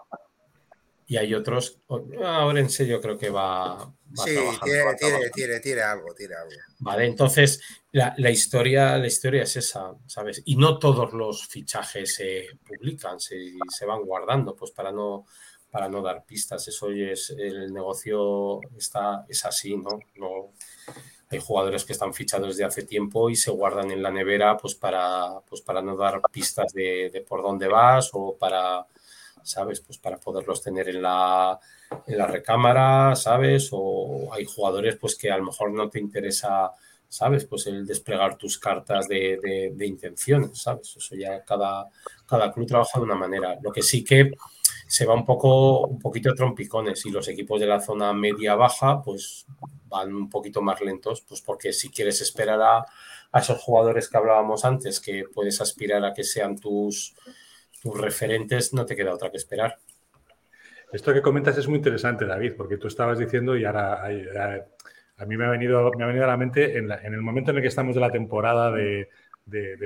y 1.13 1.19
hay 1.19 1.35
otros. 1.35 1.79
Ahora 2.25 2.61
en 2.61 2.71
serio 2.71 2.99
creo 2.99 3.19
que 3.19 3.29
va. 3.29 3.95
sí, 4.15 4.35
tiene, 4.65 5.31
tiene, 5.31 5.61
tiene, 5.61 5.83
algo, 5.83 6.15
tiene 6.15 6.35
algo. 6.35 6.51
Vale, 6.79 7.05
entonces 7.05 7.61
la, 7.91 8.31
historia, 8.31 8.97
la 8.97 9.09
historia 9.09 9.43
es 9.43 9.55
esa, 9.57 9.95
¿sabes? 10.07 10.41
Y 10.47 10.57
no 10.57 10.79
todos 10.79 11.13
los 11.13 11.47
fichajes 11.47 12.15
se 12.15 12.47
publican, 12.65 13.21
se, 13.21 13.37
se 13.69 13.85
van 13.85 14.03
guardando, 14.05 14.57
pues 14.57 14.71
para 14.71 14.91
no, 14.91 15.27
para 15.71 15.87
no 15.87 16.01
dar 16.01 16.25
pistas. 16.25 16.67
Eso 16.69 16.91
es 16.91 17.29
el 17.29 17.75
negocio 17.75 18.61
está, 18.79 19.27
es 19.29 19.45
así, 19.45 19.77
¿no? 19.77 20.01
no 20.15 20.55
hay 21.29 21.41
jugadores 21.41 21.85
que 21.85 21.93
están 21.93 22.15
fichados 22.15 22.49
desde 22.49 22.65
hace 22.65 22.85
tiempo 22.85 23.29
y 23.29 23.37
se 23.37 23.51
guardan 23.51 23.91
en 23.91 24.03
la 24.03 24.11
nevera 24.11 24.57
pues 24.57 24.75
para, 24.75 25.41
pues 25.47 25.61
para 25.61 25.83
no 25.83 25.95
dar 25.95 26.23
pistas 26.31 26.73
de, 26.73 27.11
de 27.11 27.21
por 27.21 27.43
dónde 27.43 27.69
vas 27.69 28.11
o 28.15 28.37
para 28.39 28.87
¿sabes? 29.43 29.81
Pues 29.81 29.99
para 29.99 30.19
poderlos 30.19 30.63
tener 30.63 30.89
en 30.89 31.03
la, 31.03 31.59
en 32.07 32.19
la 32.19 32.27
recámara, 32.27 33.15
¿sabes? 33.17 33.69
O 33.73 34.33
hay 34.33 34.45
jugadores 34.45 34.97
pues 34.97 35.17
que 35.17 35.31
a 35.31 35.37
lo 35.37 35.45
mejor 35.45 35.73
no 35.73 35.89
te 35.89 36.01
interesa, 36.01 36.73
¿sabes? 37.09 37.45
Pues 37.45 37.67
el 37.67 37.87
desplegar 37.87 38.37
tus 38.37 38.59
cartas 38.59 39.09
de, 39.09 39.71
de, 39.75 39.87
intenciones, 39.87 40.63
¿sabes? 40.63 40.97
Eso 40.97 41.15
ya 41.15 41.45
cada, 41.45 41.89
cada 42.27 42.53
club 42.53 42.67
trabaja 42.67 42.99
de 42.99 43.05
una 43.05 43.17
manera. 43.17 43.59
Lo 43.63 43.73
que 43.73 43.83
sí 43.83 44.05
que 44.05 44.33
se 44.87 45.07
va 45.07 45.15
un 45.15 45.25
poco, 45.25 45.87
un 45.87 45.99
poquito 45.99 46.31
de 46.31 46.37
trompicones 46.37 47.07
y 47.07 47.11
los 47.11 47.27
equipos 47.29 47.61
de 47.61 47.67
la 47.67 47.81
zona 47.81 48.13
media-baja 48.13 49.03
pues 49.03 49.47
van 49.87 50.15
un 50.15 50.29
poquito 50.29 50.61
más 50.61 50.81
lentos, 50.81 51.23
pues 51.23 51.41
porque 51.41 51.73
si 51.73 51.91
quieres 51.91 52.21
esperar 52.21 52.61
a, 52.61 52.87
a 53.33 53.41
esos 53.41 53.59
jugadores 53.59 54.09
que 54.09 54.19
hablábamos 54.19 54.65
antes, 54.65 55.01
que 55.01 55.25
puedes 55.33 55.61
aspirar 55.61 56.05
a 56.05 56.13
que 56.13 56.25
sean 56.25 56.59
tus 56.59 57.15
tus 57.83 58.01
referentes 58.01 58.73
no 58.73 58.87
te 58.87 58.95
queda 58.95 59.13
otra 59.13 59.31
que 59.31 59.39
esperar. 59.39 59.77
Esto 60.93 61.13
que 61.13 61.23
comentas 61.23 61.57
es 61.59 61.67
muy 61.67 61.79
interesante, 61.79 62.27
David, 62.27 62.53
porque 62.57 62.77
tú 62.77 62.87
estabas 62.87 63.19
diciendo 63.19 63.57
y 63.57 63.65
ahora 63.65 64.05
a, 64.05 65.27
mí 65.27 65.37
me 65.37 65.47
ha, 65.47 65.51
venido, 65.51 65.91
me 65.97 66.05
ha 66.05 66.07
venido 66.07 66.25
a 66.25 66.29
la 66.29 66.37
mente 66.37 66.77
en, 66.77 66.91
el 66.91 67.23
momento 67.23 67.51
en 67.51 67.57
el 67.57 67.63
que 67.63 67.69
estamos 67.69 67.95
de 67.95 68.01
la 68.01 68.11
temporada 68.11 68.71
de, 68.71 69.09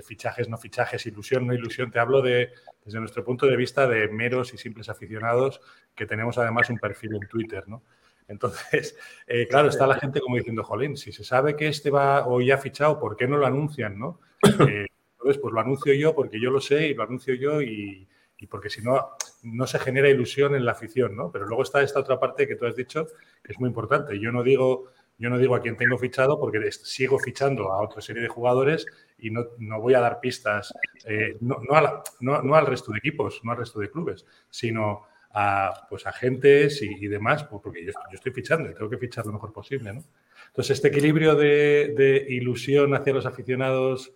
fichajes, 0.05 0.49
no 0.49 0.59
fichajes, 0.59 1.07
ilusión, 1.07 1.47
no 1.47 1.55
ilusión. 1.55 1.91
Te 1.91 2.01
hablo 2.01 2.21
de, 2.21 2.51
desde 2.85 2.99
nuestro 2.99 3.25
punto 3.25 3.47
de 3.47 3.57
vista 3.57 3.87
de 3.87 4.09
meros 4.09 4.53
y 4.53 4.59
simples 4.59 4.89
aficionados 4.89 5.61
que 5.95 6.07
tenemos 6.07 6.37
además 6.39 6.69
un 6.71 6.79
perfil 6.79 7.15
en 7.15 7.29
Twitter, 7.29 7.67
¿no? 7.67 7.83
Entonces, 8.29 8.97
eh, 9.27 9.47
claro, 9.49 9.69
está 9.69 9.87
la 9.87 10.01
gente 10.01 10.21
como 10.21 10.37
diciendo, 10.37 10.65
jolín, 10.65 10.97
si 10.97 11.13
se 11.13 11.25
sabe 11.25 11.57
que 11.57 11.69
este 11.69 11.91
va 11.91 12.27
o 12.27 12.41
ya 12.41 12.57
ha 12.57 12.59
fichado, 12.59 12.99
¿por 12.99 13.17
qué 13.17 13.27
no 13.27 13.37
lo 13.37 13.47
anuncian, 13.47 13.99
no? 13.99 14.21
Eh, 14.69 14.87
entonces, 15.27 15.43
pues 15.43 15.55
lo 15.55 15.61
anuncio 15.61 15.93
yo 15.93 16.15
porque 16.15 16.41
yo 16.41 16.53
lo 16.53 16.61
sé 16.61 16.87
y 16.87 16.95
lo 16.95 17.03
anuncio 17.03 17.35
yo 17.35 17.61
y, 17.61 18.07
porque 18.49 18.71
si 18.71 18.81
no, 18.81 19.11
no 19.43 19.67
se 19.67 19.81
genera 19.81 20.09
ilusión 20.09 20.55
en 20.55 20.65
la 20.65 20.71
afición, 20.71 21.17
¿no? 21.17 21.33
Pero 21.33 21.47
luego 21.47 21.65
está 21.65 21.83
esta 21.83 21.99
otra 21.99 22.21
parte 22.21 22.47
que 22.47 22.55
tú 22.55 22.65
has 22.65 22.77
dicho 22.77 23.09
que 23.43 23.51
es 23.51 23.59
muy 23.59 23.67
importante. 23.67 24.21
Yo 24.21 24.31
no 24.31 24.45
digo, 24.45 24.93
yo 25.19 25.29
no 25.29 25.37
digo 25.37 25.57
a 25.57 25.61
quién 25.61 25.77
tengo 25.77 25.99
fichado 25.99 26.39
porque 26.39 26.71
sigo 26.71 27.19
fichando 27.19 27.73
a 27.73 27.83
otra 27.83 28.01
serie 28.03 28.23
de 28.23 28.29
jugadores 28.29 28.87
y 29.19 29.31
no, 29.31 29.47
voy 29.81 29.95
a 29.95 30.01
dar 30.01 30.21
pistas, 30.21 30.73
eh, 31.07 31.37
no, 31.41 32.55
al 32.55 32.67
resto 32.67 32.93
de 32.93 32.99
equipos, 32.99 33.41
no 33.43 33.51
al 33.51 33.59
resto 33.59 33.81
de 33.81 33.91
clubes, 33.91 34.25
sino 34.49 35.07
a 35.33 35.89
pues, 35.91 36.07
agentes 36.07 36.83
y, 36.83 37.09
demás, 37.09 37.43
pues, 37.43 37.63
porque 37.65 37.85
yo, 37.85 37.91
estoy 38.13 38.31
fichando 38.31 38.71
y 38.71 38.75
tengo 38.75 38.89
que 38.89 38.99
fichar 38.99 39.27
lo 39.27 39.33
mejor 39.33 39.53
posible, 39.53 39.93
¿no? 39.93 40.05
Entonces, 40.47 40.77
este 40.77 40.89
equilibrio 40.89 41.35
de, 41.35 41.95
de 41.97 42.27
ilusión 42.29 42.95
hacia 42.95 43.13
los 43.13 43.27
aficionados 43.27 44.15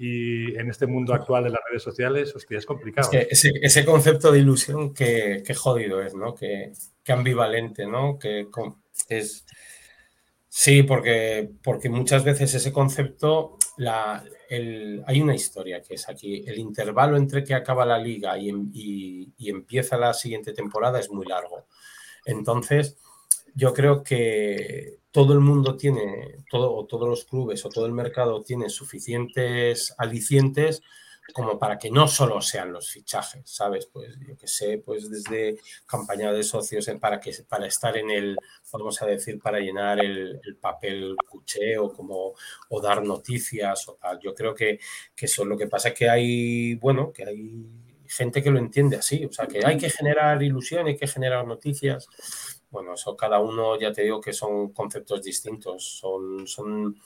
y 0.00 0.56
en 0.56 0.70
este 0.70 0.86
mundo 0.86 1.12
actual 1.12 1.42
de 1.42 1.50
las 1.50 1.60
redes 1.68 1.82
sociales, 1.82 2.34
hostia, 2.34 2.56
es 2.56 2.64
complicado. 2.64 3.10
ese, 3.12 3.84
concepto 3.84 4.30
de 4.30 4.38
ilusión 4.38 4.94
que, 4.94 5.42
jodido 5.56 6.00
es, 6.00 6.14
¿no? 6.14 6.36
Que, 6.36 6.72
ambivalente, 7.08 7.86
¿no? 7.86 8.16
Que 8.16 8.46
es... 9.08 9.44
Sí, 10.48 10.84
porque, 10.84 11.50
porque 11.62 11.88
muchas 11.88 12.24
veces 12.24 12.54
ese 12.54 12.72
concepto, 12.72 13.58
la, 13.76 14.24
hay 15.06 15.20
una 15.20 15.34
historia 15.34 15.82
que 15.82 15.94
es 15.94 16.08
aquí, 16.08 16.44
el 16.46 16.58
intervalo 16.58 17.16
entre 17.16 17.42
que 17.44 17.54
acaba 17.54 17.84
la 17.84 17.98
liga 17.98 18.38
y, 18.38 19.32
y 19.36 19.50
empieza 19.50 19.96
la 19.96 20.14
siguiente 20.14 20.52
temporada 20.52 21.00
es 21.00 21.10
muy 21.10 21.26
largo. 21.26 21.66
Entonces, 22.24 22.96
yo 23.54 23.74
creo 23.74 24.02
que 24.02 24.98
todo 25.18 25.32
el 25.32 25.40
mundo 25.40 25.74
tiene, 25.74 26.36
todo, 26.48 26.86
todos 26.86 27.08
los 27.08 27.24
clubes 27.24 27.64
o 27.64 27.68
todo 27.68 27.86
el 27.86 27.92
mercado 27.92 28.40
tiene 28.40 28.68
suficientes 28.68 29.92
alicientes 29.98 30.80
como 31.32 31.58
para 31.58 31.76
que 31.76 31.90
no 31.90 32.06
solo 32.06 32.40
sean 32.40 32.72
los 32.72 32.88
fichajes, 32.88 33.42
¿sabes? 33.44 33.86
Pues 33.86 34.16
yo 34.20 34.36
que 34.36 34.46
sé, 34.46 34.78
pues 34.78 35.10
desde 35.10 35.58
campaña 35.86 36.30
de 36.30 36.44
socios 36.44 36.88
para, 37.00 37.18
que, 37.18 37.32
para 37.48 37.66
estar 37.66 37.96
en 37.96 38.12
el, 38.12 38.36
vamos 38.72 39.02
a 39.02 39.06
decir, 39.06 39.40
para 39.40 39.58
llenar 39.58 39.98
el, 39.98 40.40
papel 40.60 41.16
cuché 41.28 41.76
o 41.78 41.92
como, 41.92 42.34
o 42.68 42.80
dar 42.80 43.02
noticias 43.02 43.88
o 43.88 43.94
tal. 43.94 44.20
Yo 44.20 44.32
creo 44.36 44.54
que, 44.54 44.78
que 45.16 45.26
lo 45.44 45.58
que 45.58 45.66
pasa 45.66 45.88
es 45.88 45.94
que 45.94 46.08
hay, 46.08 46.76
bueno, 46.76 47.12
que 47.12 47.24
hay 47.24 47.66
gente 48.06 48.40
que 48.40 48.52
lo 48.52 48.60
entiende 48.60 48.98
así, 48.98 49.24
o 49.24 49.32
sea, 49.32 49.48
que 49.48 49.66
hay 49.66 49.78
que 49.78 49.90
generar 49.90 50.40
ilusión, 50.44 50.86
hay 50.86 50.96
que 50.96 51.08
generar 51.08 51.44
noticias 51.44 52.08
bueno, 52.70 52.94
eso 52.94 53.16
cada 53.16 53.40
uno, 53.40 53.78
ya 53.78 53.92
te 53.92 54.02
digo 54.02 54.20
que 54.20 54.32
son 54.32 54.72
conceptos 54.72 55.22
distintos, 55.22 55.98
son, 55.98 56.46
son 56.46 57.00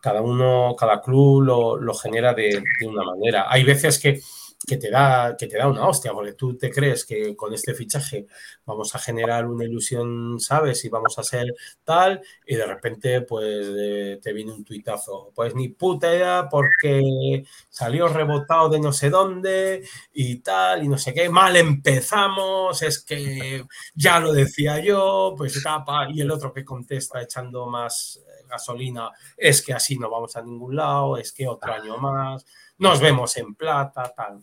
cada 0.00 0.22
uno, 0.22 0.74
cada 0.78 1.00
club 1.00 1.42
lo, 1.42 1.76
lo 1.76 1.94
genera 1.94 2.32
de, 2.32 2.62
de, 2.80 2.86
una 2.86 3.02
manera. 3.04 3.46
Hay 3.48 3.64
veces 3.64 3.98
que 3.98 4.20
que 4.66 4.76
te 4.76 4.90
da, 4.90 5.36
que 5.38 5.46
te 5.46 5.56
da 5.56 5.68
una 5.68 5.88
hostia, 5.88 6.12
porque 6.12 6.34
tú 6.34 6.56
te 6.56 6.70
crees 6.70 7.04
que 7.04 7.34
con 7.34 7.52
este 7.54 7.74
fichaje 7.74 8.26
vamos 8.66 8.94
a 8.94 8.98
generar 8.98 9.46
una 9.46 9.64
ilusión, 9.64 10.38
¿sabes? 10.38 10.84
Y 10.84 10.88
vamos 10.90 11.18
a 11.18 11.22
ser 11.22 11.46
tal, 11.82 12.20
y 12.46 12.56
de 12.56 12.66
repente, 12.66 13.22
pues 13.22 14.20
te 14.22 14.32
viene 14.32 14.52
un 14.52 14.64
tuitazo. 14.64 15.32
Pues 15.34 15.54
ni 15.54 15.68
puta 15.68 16.14
idea, 16.14 16.46
porque 16.50 17.42
salió 17.68 18.08
rebotado 18.08 18.68
de 18.68 18.80
no 18.80 18.92
sé 18.92 19.10
dónde 19.10 19.82
y 20.12 20.36
tal, 20.40 20.84
y 20.84 20.88
no 20.88 20.98
sé 20.98 21.14
qué. 21.14 21.28
Mal 21.30 21.56
empezamos, 21.56 22.82
es 22.82 23.02
que 23.02 23.64
ya 23.94 24.20
lo 24.20 24.32
decía 24.32 24.78
yo, 24.80 25.34
pues 25.36 25.62
tapa, 25.62 26.08
y 26.10 26.20
el 26.20 26.30
otro 26.30 26.52
que 26.52 26.64
contesta 26.64 27.22
echando 27.22 27.66
más 27.66 28.20
gasolina, 28.50 29.10
es 29.36 29.62
que 29.62 29.72
así 29.72 29.98
no 29.98 30.10
vamos 30.10 30.36
a 30.36 30.42
ningún 30.42 30.76
lado, 30.76 31.16
es 31.16 31.32
que 31.32 31.48
otro 31.48 31.72
año 31.72 31.96
más 31.98 32.44
nos 32.78 33.00
vemos 33.00 33.36
en 33.36 33.54
plata, 33.54 34.12
tal. 34.16 34.42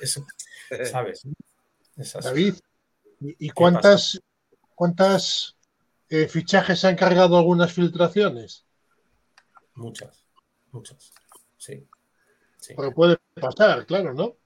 Eso, 0.00 0.24
¿sabes? 0.84 1.26
David, 2.22 2.54
¿y 3.20 3.50
cuántas, 3.50 4.20
cuántas 4.74 5.56
eh, 6.08 6.28
fichajes 6.28 6.84
han 6.84 6.96
cargado 6.96 7.36
algunas 7.36 7.72
filtraciones? 7.72 8.64
Muchas, 9.74 10.24
muchas, 10.70 11.12
sí. 11.56 11.86
Pero 12.76 12.92
puede 12.92 13.18
pasar, 13.40 13.84
claro, 13.86 14.14
¿no? 14.14 14.36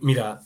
Mira, 0.00 0.40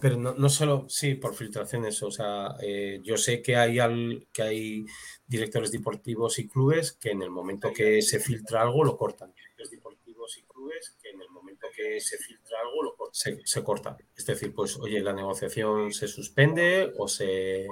pero 0.00 0.16
no, 0.16 0.48
solo, 0.48 0.86
sí, 0.88 1.14
por 1.14 1.34
filtraciones, 1.34 2.02
o 2.02 2.10
sea, 2.10 2.56
eh, 2.60 3.00
yo 3.02 3.16
sé 3.16 3.40
que 3.40 3.56
hay, 3.56 3.78
al, 3.78 4.28
que 4.32 4.42
hay 4.42 4.86
directores 5.26 5.72
deportivos 5.72 6.38
y 6.38 6.48
clubes 6.48 6.92
que 6.92 7.10
en 7.10 7.22
el 7.22 7.30
momento 7.30 7.72
que 7.72 8.02
se 8.02 8.20
filtra 8.20 8.62
algo 8.62 8.84
lo 8.84 8.96
cortan. 8.96 9.32
Deportivos 9.70 10.36
y 10.36 10.42
clubes 10.42 10.96
que 11.02 11.10
en 11.10 11.22
el 11.22 11.30
momento 11.30 11.66
que 11.74 12.00
se 12.00 12.18
filtra 12.18 12.58
algo 12.60 12.82
lo 12.82 12.94
cortan. 12.96 13.14
se, 13.14 13.40
se 13.44 13.64
corta. 13.64 13.96
Es 14.14 14.26
decir, 14.26 14.52
pues, 14.54 14.76
oye, 14.78 15.00
la 15.00 15.12
negociación 15.12 15.92
se 15.92 16.06
suspende 16.06 16.92
o 16.98 17.08
se, 17.08 17.66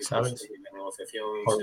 ¿sabes? 0.00 0.48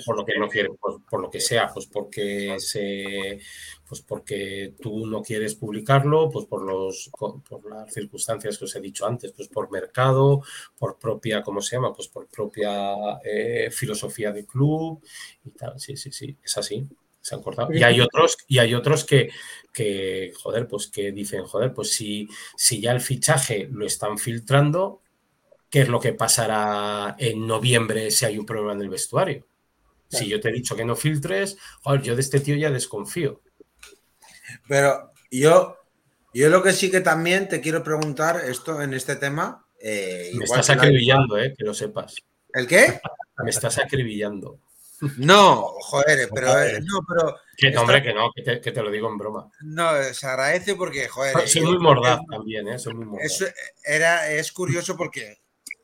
por, 0.05 0.17
lo 0.17 0.25
que 0.25 0.37
no 0.37 0.47
quiere, 0.47 0.69
por, 0.69 1.21
lo 1.21 1.29
que 1.29 1.39
sea, 1.39 1.69
pues 1.73 1.87
porque 1.87 2.55
se, 2.59 3.39
pues 3.87 4.01
porque 4.01 4.75
tú 4.81 5.05
no 5.05 5.21
quieres 5.21 5.55
publicarlo, 5.55 6.29
pues 6.29 6.45
por 6.45 6.63
los, 6.63 7.09
por 7.17 7.69
las 7.69 7.93
circunstancias 7.93 8.57
que 8.57 8.65
os 8.65 8.75
he 8.75 8.81
dicho 8.81 9.05
antes, 9.05 9.31
pues 9.33 9.47
por 9.47 9.71
mercado, 9.71 10.41
por 10.77 10.97
propia, 10.97 11.41
¿cómo 11.41 11.61
se 11.61 11.75
llama? 11.75 11.93
Pues 11.93 12.07
por 12.07 12.27
propia 12.27 13.19
eh, 13.23 13.69
filosofía 13.71 14.31
de 14.31 14.45
club 14.45 15.03
y 15.45 15.51
tal. 15.51 15.79
Sí, 15.79 15.95
sí, 15.95 16.11
sí, 16.11 16.37
es 16.43 16.57
así. 16.57 16.87
Se 17.21 17.35
han 17.35 17.41
cortado. 17.41 17.73
Y 17.73 17.83
hay 17.83 17.99
otros, 17.99 18.37
y 18.47 18.59
hay 18.59 18.73
otros 18.73 19.03
que, 19.03 19.29
que, 19.73 20.31
joder, 20.41 20.67
pues 20.67 20.87
que 20.87 21.11
dicen, 21.11 21.43
joder, 21.43 21.73
pues 21.73 21.91
si, 21.91 22.27
si 22.55 22.81
ya 22.81 22.91
el 22.91 23.01
fichaje 23.01 23.67
lo 23.69 23.85
están 23.85 24.17
filtrando, 24.17 25.01
qué 25.69 25.81
es 25.81 25.87
lo 25.87 25.99
que 25.99 26.13
pasará 26.13 27.15
en 27.17 27.45
noviembre 27.45 28.11
si 28.11 28.25
hay 28.25 28.37
un 28.37 28.45
problema 28.45 28.73
en 28.73 28.81
el 28.81 28.89
vestuario. 28.89 29.45
Si 30.09 30.27
yo 30.27 30.39
te 30.39 30.49
he 30.49 30.53
dicho 30.53 30.75
que 30.75 30.85
no 30.85 30.95
filtres, 30.95 31.57
joder, 31.83 32.01
yo 32.01 32.15
de 32.15 32.21
este 32.21 32.39
tío 32.39 32.55
ya 32.55 32.71
desconfío. 32.71 33.41
Pero 34.67 35.11
yo, 35.29 35.77
yo 36.33 36.49
lo 36.49 36.63
que 36.63 36.73
sí 36.73 36.89
que 36.89 37.01
también 37.01 37.47
te 37.47 37.61
quiero 37.61 37.83
preguntar 37.83 38.41
esto 38.43 38.81
en 38.81 38.95
este 38.95 39.15
tema. 39.17 39.67
Eh, 39.79 40.31
Me 40.33 40.45
estás 40.45 40.71
acribillando, 40.71 41.37
eh, 41.37 41.53
que 41.55 41.63
lo 41.63 41.75
sepas. 41.75 42.15
¿El 42.53 42.65
qué? 42.65 42.99
Me 43.43 43.51
estás 43.51 43.77
acribillando. 43.77 44.59
No, 45.17 45.61
joder, 45.79 46.27
pero 46.33 46.61
eh, 46.61 46.81
no, 46.81 46.99
pero. 47.07 47.37
Que, 47.55 47.77
hombre, 47.77 48.03
que 48.03 48.13
no, 48.13 48.31
que 48.33 48.71
te, 48.71 48.83
lo 48.83 48.91
digo 48.91 49.07
en 49.07 49.17
broma. 49.17 49.49
No, 49.61 49.91
se 50.11 50.27
agradece 50.27 50.75
porque, 50.75 51.07
joder. 51.07 51.47
Soy 51.47 51.61
muy 51.61 51.77
mordaz 51.77 52.19
también, 52.29 52.67
¿eh? 52.67 52.77
Soy 52.79 52.95
muy 52.95 53.05
mordaz. 53.05 53.53
era, 53.85 54.29
es 54.29 54.51
curioso 54.51 54.97
porque 54.97 55.37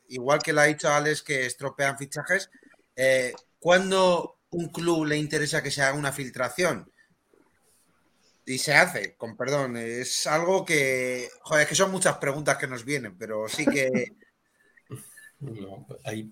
igual 0.09 0.39
que 0.41 0.53
lo 0.53 0.61
ha 0.61 0.65
dicho 0.65 0.89
Alex, 0.89 1.21
que 1.21 1.45
estropean 1.45 1.97
fichajes, 1.97 2.49
eh, 2.95 3.33
¿cuándo 3.59 4.39
un 4.51 4.69
club 4.69 5.05
le 5.05 5.17
interesa 5.17 5.61
que 5.61 5.71
se 5.71 5.81
haga 5.81 5.97
una 5.97 6.11
filtración? 6.11 6.91
Y 8.45 8.59
se 8.59 8.75
hace, 8.75 9.15
con 9.15 9.35
perdón, 9.35 9.75
es 9.77 10.27
algo 10.27 10.63
que, 10.63 11.29
joder, 11.41 11.63
es 11.63 11.69
que 11.69 11.75
son 11.75 11.91
muchas 11.91 12.17
preguntas 12.17 12.57
que 12.57 12.67
nos 12.67 12.85
vienen, 12.85 13.17
pero 13.17 13.47
sí 13.47 13.65
que... 13.65 13.89
hay, 16.05 16.31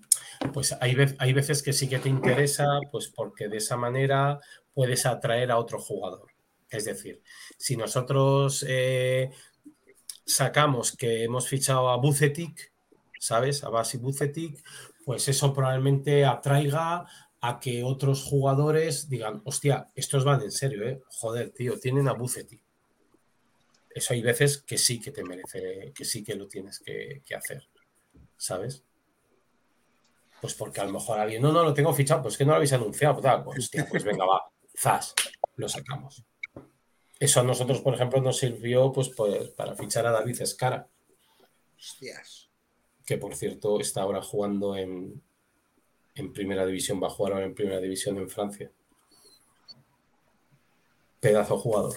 pues 0.52 0.76
hay, 0.80 0.96
hay 1.18 1.32
veces 1.32 1.62
que 1.62 1.72
sí 1.72 1.88
que 1.88 1.98
te 1.98 2.08
interesa, 2.08 2.66
pues 2.92 3.08
porque 3.08 3.48
de 3.48 3.56
esa 3.56 3.76
manera 3.76 4.38
puedes 4.72 5.06
atraer 5.06 5.50
a 5.50 5.58
otro 5.58 5.80
jugador. 5.80 6.30
Es 6.68 6.84
decir, 6.84 7.22
si 7.58 7.76
nosotros 7.76 8.64
eh, 8.68 9.30
sacamos 10.24 10.96
que 10.96 11.24
hemos 11.24 11.48
fichado 11.48 11.88
a 11.88 11.96
Bucetic, 11.96 12.72
¿sabes? 13.24 13.64
A 13.64 13.70
Basi 13.70 13.98
Bucetic, 13.98 14.62
pues 15.04 15.28
eso 15.28 15.52
probablemente 15.52 16.24
atraiga 16.24 17.06
a 17.40 17.60
que 17.60 17.82
otros 17.82 18.22
jugadores 18.22 19.08
digan, 19.08 19.42
hostia, 19.44 19.90
estos 19.94 20.24
van 20.24 20.42
en 20.42 20.50
serio, 20.50 20.86
¿eh? 20.86 21.02
Joder, 21.08 21.50
tío, 21.50 21.78
tienen 21.78 22.08
a 22.08 22.12
Bucetic. 22.12 22.62
Eso 23.90 24.14
hay 24.14 24.22
veces 24.22 24.58
que 24.58 24.78
sí 24.78 25.00
que 25.00 25.10
te 25.10 25.22
merece, 25.22 25.92
que 25.94 26.04
sí 26.04 26.24
que 26.24 26.34
lo 26.34 26.48
tienes 26.48 26.80
que, 26.80 27.22
hacer, 27.36 27.68
¿sabes? 28.36 28.82
Pues 30.40 30.54
porque 30.54 30.80
a 30.80 30.84
lo 30.84 30.92
mejor 30.92 31.18
alguien, 31.18 31.42
no, 31.42 31.52
no, 31.52 31.62
lo 31.62 31.74
tengo 31.74 31.94
fichado, 31.94 32.22
pues 32.22 32.36
que 32.36 32.44
no 32.44 32.50
lo 32.50 32.56
habéis 32.56 32.72
anunciado, 32.72 33.20
pues, 33.44 33.58
hostia, 33.58 33.86
pues 33.88 34.04
venga, 34.04 34.24
va, 34.24 34.42
zas, 34.76 35.14
lo 35.56 35.68
sacamos. 35.68 36.24
Eso 37.20 37.40
a 37.40 37.44
nosotros, 37.44 37.80
por 37.80 37.94
ejemplo, 37.94 38.20
nos 38.20 38.38
sirvió 38.38 38.92
pues, 38.92 39.10
pues 39.10 39.50
para 39.50 39.76
fichar 39.76 40.06
a 40.06 40.10
David 40.10 40.42
Escara. 40.42 40.88
Hostias 41.78 42.43
que 43.04 43.18
por 43.18 43.34
cierto 43.34 43.80
está 43.80 44.02
ahora 44.02 44.22
jugando 44.22 44.76
en, 44.76 45.22
en 46.14 46.32
primera 46.32 46.64
división, 46.64 47.02
va 47.02 47.08
a 47.08 47.10
jugar 47.10 47.34
ahora 47.34 47.46
en 47.46 47.54
primera 47.54 47.80
división 47.80 48.18
en 48.18 48.28
Francia. 48.28 48.70
Pedazo 51.20 51.58
jugador. 51.58 51.94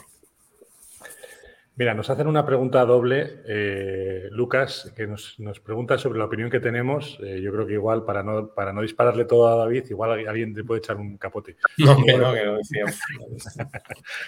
Mira, 1.77 1.93
nos 1.93 2.09
hacen 2.09 2.25
una 2.25 2.43
pregunta 2.43 2.83
doble, 2.85 3.43
eh, 3.45 4.29
Lucas, 4.31 4.91
que 4.95 5.05
nos, 5.05 5.37
pregunta 5.63 5.99
sobre 5.99 6.17
la 6.17 6.25
opinión 6.25 6.49
que 6.49 6.59
tenemos. 6.59 7.19
Eh, 7.21 7.39
yo 7.39 7.51
creo 7.51 7.67
que 7.67 7.73
igual, 7.73 8.03
para 8.03 8.23
no, 8.23 8.51
para 8.51 8.73
no 8.73 8.81
dispararle 8.81 9.25
todo 9.25 9.47
a 9.47 9.55
David, 9.57 9.85
igual 9.91 10.27
alguien 10.27 10.55
te 10.55 10.63
puede 10.63 10.79
echar 10.79 10.97
un 10.97 11.17
capote. 11.17 11.55
No, 11.77 12.03
que 12.03 12.17
no, 12.17 12.33
que 12.33 12.45
no 12.45 12.57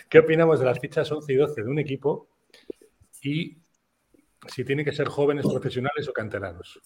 ¿Qué 0.09 0.19
opinamos 0.19 0.59
de 0.59 0.65
las 0.65 0.79
fichas 0.79 1.11
11 1.11 1.33
y 1.33 1.35
12 1.37 1.63
de 1.63 1.69
un 1.69 1.79
equipo 1.79 2.27
y 3.23 3.57
si 4.47 4.63
tienen 4.63 4.85
que 4.85 4.93
ser 4.93 5.07
jóvenes 5.07 5.45
profesionales 5.45 6.07
o 6.07 6.13
canteranos. 6.13 6.79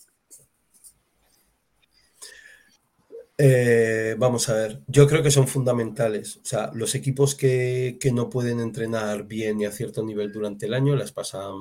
Eh, 3.37 4.15
vamos 4.17 4.47
a 4.49 4.53
ver, 4.53 4.81
yo 4.87 5.07
creo 5.07 5.23
que 5.23 5.31
son 5.31 5.47
fundamentales. 5.47 6.37
O 6.37 6.45
sea, 6.45 6.71
los 6.73 6.95
equipos 6.95 7.35
que, 7.35 7.97
no 8.13 8.29
pueden 8.29 8.59
entrenar 8.59 9.23
bien 9.25 9.59
y 9.61 9.65
a 9.65 9.71
cierto 9.71 10.03
nivel 10.03 10.31
durante 10.31 10.67
el 10.67 10.73
año 10.73 10.95
las 10.95 11.11
pasan 11.11 11.53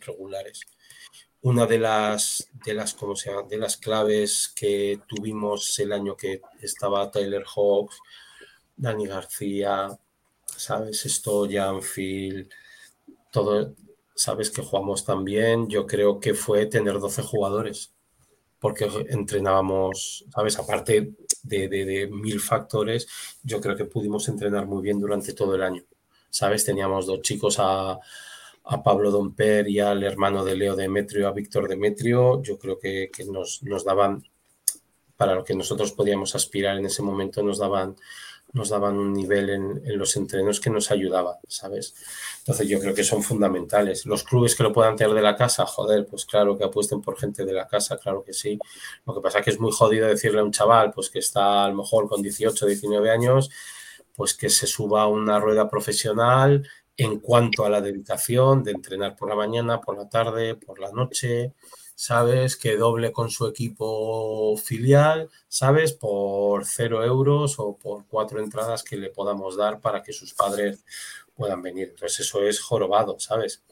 regulares. 0.00 0.66
Una 1.42 1.66
de 1.66 1.78
las, 1.78 2.50
de 2.64 2.74
las, 2.74 2.96
de 3.48 3.58
las 3.58 3.76
claves 3.76 4.52
que 4.54 5.00
tuvimos 5.08 5.78
el 5.78 5.92
año 5.92 6.16
que 6.16 6.42
estaba 6.60 7.10
Tyler 7.10 7.44
Hawks, 7.44 7.98
Dani 8.76 9.06
García, 9.06 9.88
¿sabes? 10.44 11.06
Esto, 11.06 11.48
Janfield, 11.50 12.50
todo, 13.30 13.74
sabes 14.20 14.50
que 14.50 14.60
jugamos 14.60 15.06
también, 15.06 15.66
yo 15.70 15.86
creo 15.86 16.20
que 16.20 16.34
fue 16.34 16.66
tener 16.66 17.00
12 17.00 17.22
jugadores, 17.22 17.94
porque 18.58 18.86
entrenábamos, 19.08 20.26
sabes, 20.34 20.58
aparte 20.58 21.14
de, 21.42 22.06
mil 22.12 22.38
factores, 22.38 23.08
yo 23.42 23.62
creo 23.62 23.74
que 23.76 23.86
pudimos 23.86 24.28
entrenar 24.28 24.66
muy 24.66 24.82
bien 24.82 25.00
durante 25.00 25.32
todo 25.32 25.54
el 25.54 25.62
año, 25.62 25.84
sabes, 26.28 26.66
teníamos 26.66 27.06
dos 27.06 27.22
chicos 27.22 27.56
a, 27.58 27.98
Pablo 28.84 29.10
Domper 29.10 29.66
y 29.68 29.80
al 29.80 30.02
hermano 30.04 30.44
de 30.44 30.54
Leo 30.54 30.76
Demetrio, 30.76 31.26
a 31.26 31.32
Víctor 31.32 31.66
Demetrio, 31.66 32.42
yo 32.42 32.58
creo 32.58 32.78
que, 32.78 33.10
nos, 33.26 33.62
nos 33.62 33.84
daban, 33.86 34.22
para 35.16 35.34
lo 35.34 35.42
que 35.44 35.54
nosotros 35.54 35.92
podíamos 35.92 36.34
aspirar 36.34 36.76
en 36.76 36.84
ese 36.84 37.02
momento, 37.02 37.42
nos 37.42 37.58
daban 37.58 37.96
nos 38.52 38.70
daban 38.70 38.98
un 38.98 39.12
nivel 39.12 39.50
en, 39.50 39.98
los 39.98 40.16
entrenos 40.16 40.60
que 40.60 40.70
nos 40.70 40.90
ayudaba, 40.90 41.38
¿sabes? 41.48 41.94
Entonces 42.38 42.68
yo 42.68 42.80
creo 42.80 42.94
que 42.94 43.04
son 43.04 43.22
fundamentales. 43.22 44.06
Los 44.06 44.24
clubes 44.24 44.54
que 44.54 44.62
lo 44.62 44.72
puedan 44.72 44.96
tener 44.96 45.14
de 45.14 45.22
la 45.22 45.36
casa, 45.36 45.66
joder, 45.66 46.06
pues 46.06 46.24
claro 46.24 46.56
que 46.56 46.64
apuesten 46.64 47.00
por 47.00 47.18
gente 47.18 47.44
de 47.44 47.52
la 47.52 47.66
casa, 47.66 47.98
claro 47.98 48.24
que 48.24 48.32
sí. 48.32 48.58
Lo 49.06 49.14
que 49.14 49.20
pasa 49.20 49.38
es 49.38 49.44
que 49.44 49.50
es 49.50 49.60
muy 49.60 49.72
jodido 49.72 50.08
decirle 50.08 50.40
a 50.40 50.44
un 50.44 50.52
chaval, 50.52 50.92
pues 50.92 51.10
que 51.10 51.20
está 51.20 51.64
a 51.64 51.68
lo 51.68 51.76
mejor 51.76 52.08
con 52.08 52.22
18, 52.22 52.66
19 52.66 53.10
años, 53.10 53.50
pues 54.14 54.34
que 54.34 54.50
se 54.50 54.66
suba 54.66 55.02
a 55.02 55.06
una 55.06 55.38
rueda 55.38 55.68
profesional 55.68 56.68
en 56.96 57.20
cuanto 57.20 57.64
a 57.64 57.70
la 57.70 57.80
dedicación 57.80 58.62
de 58.62 58.72
entrenar 58.72 59.16
por 59.16 59.28
la 59.28 59.34
mañana, 59.34 59.80
por 59.80 59.96
la 59.96 60.08
tarde, 60.08 60.56
por 60.56 60.78
la 60.80 60.90
noche, 60.92 61.54
¿sabes? 62.00 62.56
Que 62.56 62.78
doble 62.78 63.12
con 63.12 63.30
su 63.30 63.46
equipo 63.46 64.56
filial, 64.56 65.28
¿sabes? 65.48 65.92
Por 65.92 66.64
cero 66.64 67.04
euros 67.04 67.58
o 67.58 67.76
por 67.76 68.06
cuatro 68.06 68.40
entradas 68.40 68.82
que 68.82 68.96
le 68.96 69.10
podamos 69.10 69.54
dar 69.54 69.80
para 69.80 70.02
que 70.02 70.14
sus 70.14 70.32
padres 70.32 70.82
puedan 71.34 71.60
venir. 71.60 71.88
Entonces 71.90 72.20
eso 72.20 72.42
es 72.42 72.58
jorobado, 72.58 73.20
¿sabes? 73.20 73.62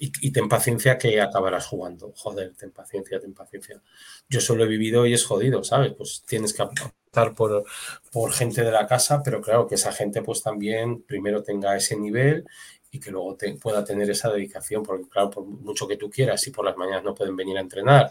Y, 0.00 0.32
ten 0.32 0.48
paciencia 0.48 0.98
que 0.98 1.20
acabarás 1.20 1.66
jugando. 1.66 2.12
Joder, 2.16 2.52
ten 2.56 2.72
paciencia, 2.72 3.20
ten 3.20 3.32
paciencia. 3.32 3.80
Yo 4.28 4.40
solo 4.40 4.64
he 4.64 4.68
vivido 4.68 5.06
y 5.06 5.14
es 5.14 5.24
jodido, 5.24 5.62
¿sabes? 5.62 5.92
Pues 5.96 6.24
tienes 6.26 6.52
que 6.54 6.62
optar 6.62 7.34
por, 7.36 7.64
por 8.10 8.32
gente 8.32 8.62
de 8.62 8.72
la 8.72 8.88
casa, 8.88 9.22
pero 9.24 9.40
claro 9.40 9.68
que 9.68 9.76
esa 9.76 9.92
gente 9.92 10.22
pues 10.22 10.42
también 10.42 11.02
primero 11.02 11.44
tenga 11.44 11.76
ese 11.76 11.96
nivel 11.96 12.44
que 12.98 13.10
luego 13.10 13.36
pueda 13.60 13.84
tener 13.84 14.10
esa 14.10 14.30
dedicación, 14.30 14.82
porque 14.82 15.08
claro, 15.08 15.30
por 15.30 15.44
mucho 15.44 15.86
que 15.86 15.96
tú 15.96 16.10
quieras, 16.10 16.40
si 16.40 16.50
por 16.50 16.64
las 16.64 16.76
mañanas 16.76 17.04
no 17.04 17.14
pueden 17.14 17.36
venir 17.36 17.56
a 17.58 17.60
entrenar, 17.60 18.10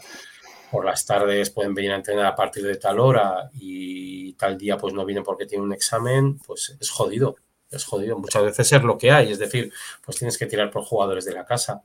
por 0.70 0.84
las 0.84 1.04
tardes 1.06 1.50
pueden 1.50 1.74
venir 1.74 1.92
a 1.92 1.96
entrenar 1.96 2.26
a 2.26 2.34
partir 2.34 2.64
de 2.64 2.76
tal 2.76 3.00
hora 3.00 3.50
y 3.54 4.32
tal 4.34 4.56
día 4.58 4.76
pues 4.76 4.94
no 4.94 5.04
vienen 5.04 5.24
porque 5.24 5.46
tienen 5.46 5.66
un 5.66 5.72
examen, 5.72 6.38
pues 6.38 6.76
es 6.78 6.90
jodido, 6.90 7.36
es 7.70 7.84
jodido. 7.84 8.18
Muchas 8.18 8.42
veces 8.42 8.72
es 8.72 8.82
lo 8.82 8.98
que 8.98 9.10
hay, 9.10 9.32
es 9.32 9.38
decir, 9.38 9.72
pues 10.04 10.18
tienes 10.18 10.38
que 10.38 10.46
tirar 10.46 10.70
por 10.70 10.84
jugadores 10.84 11.24
de 11.24 11.32
la 11.32 11.44
casa, 11.44 11.82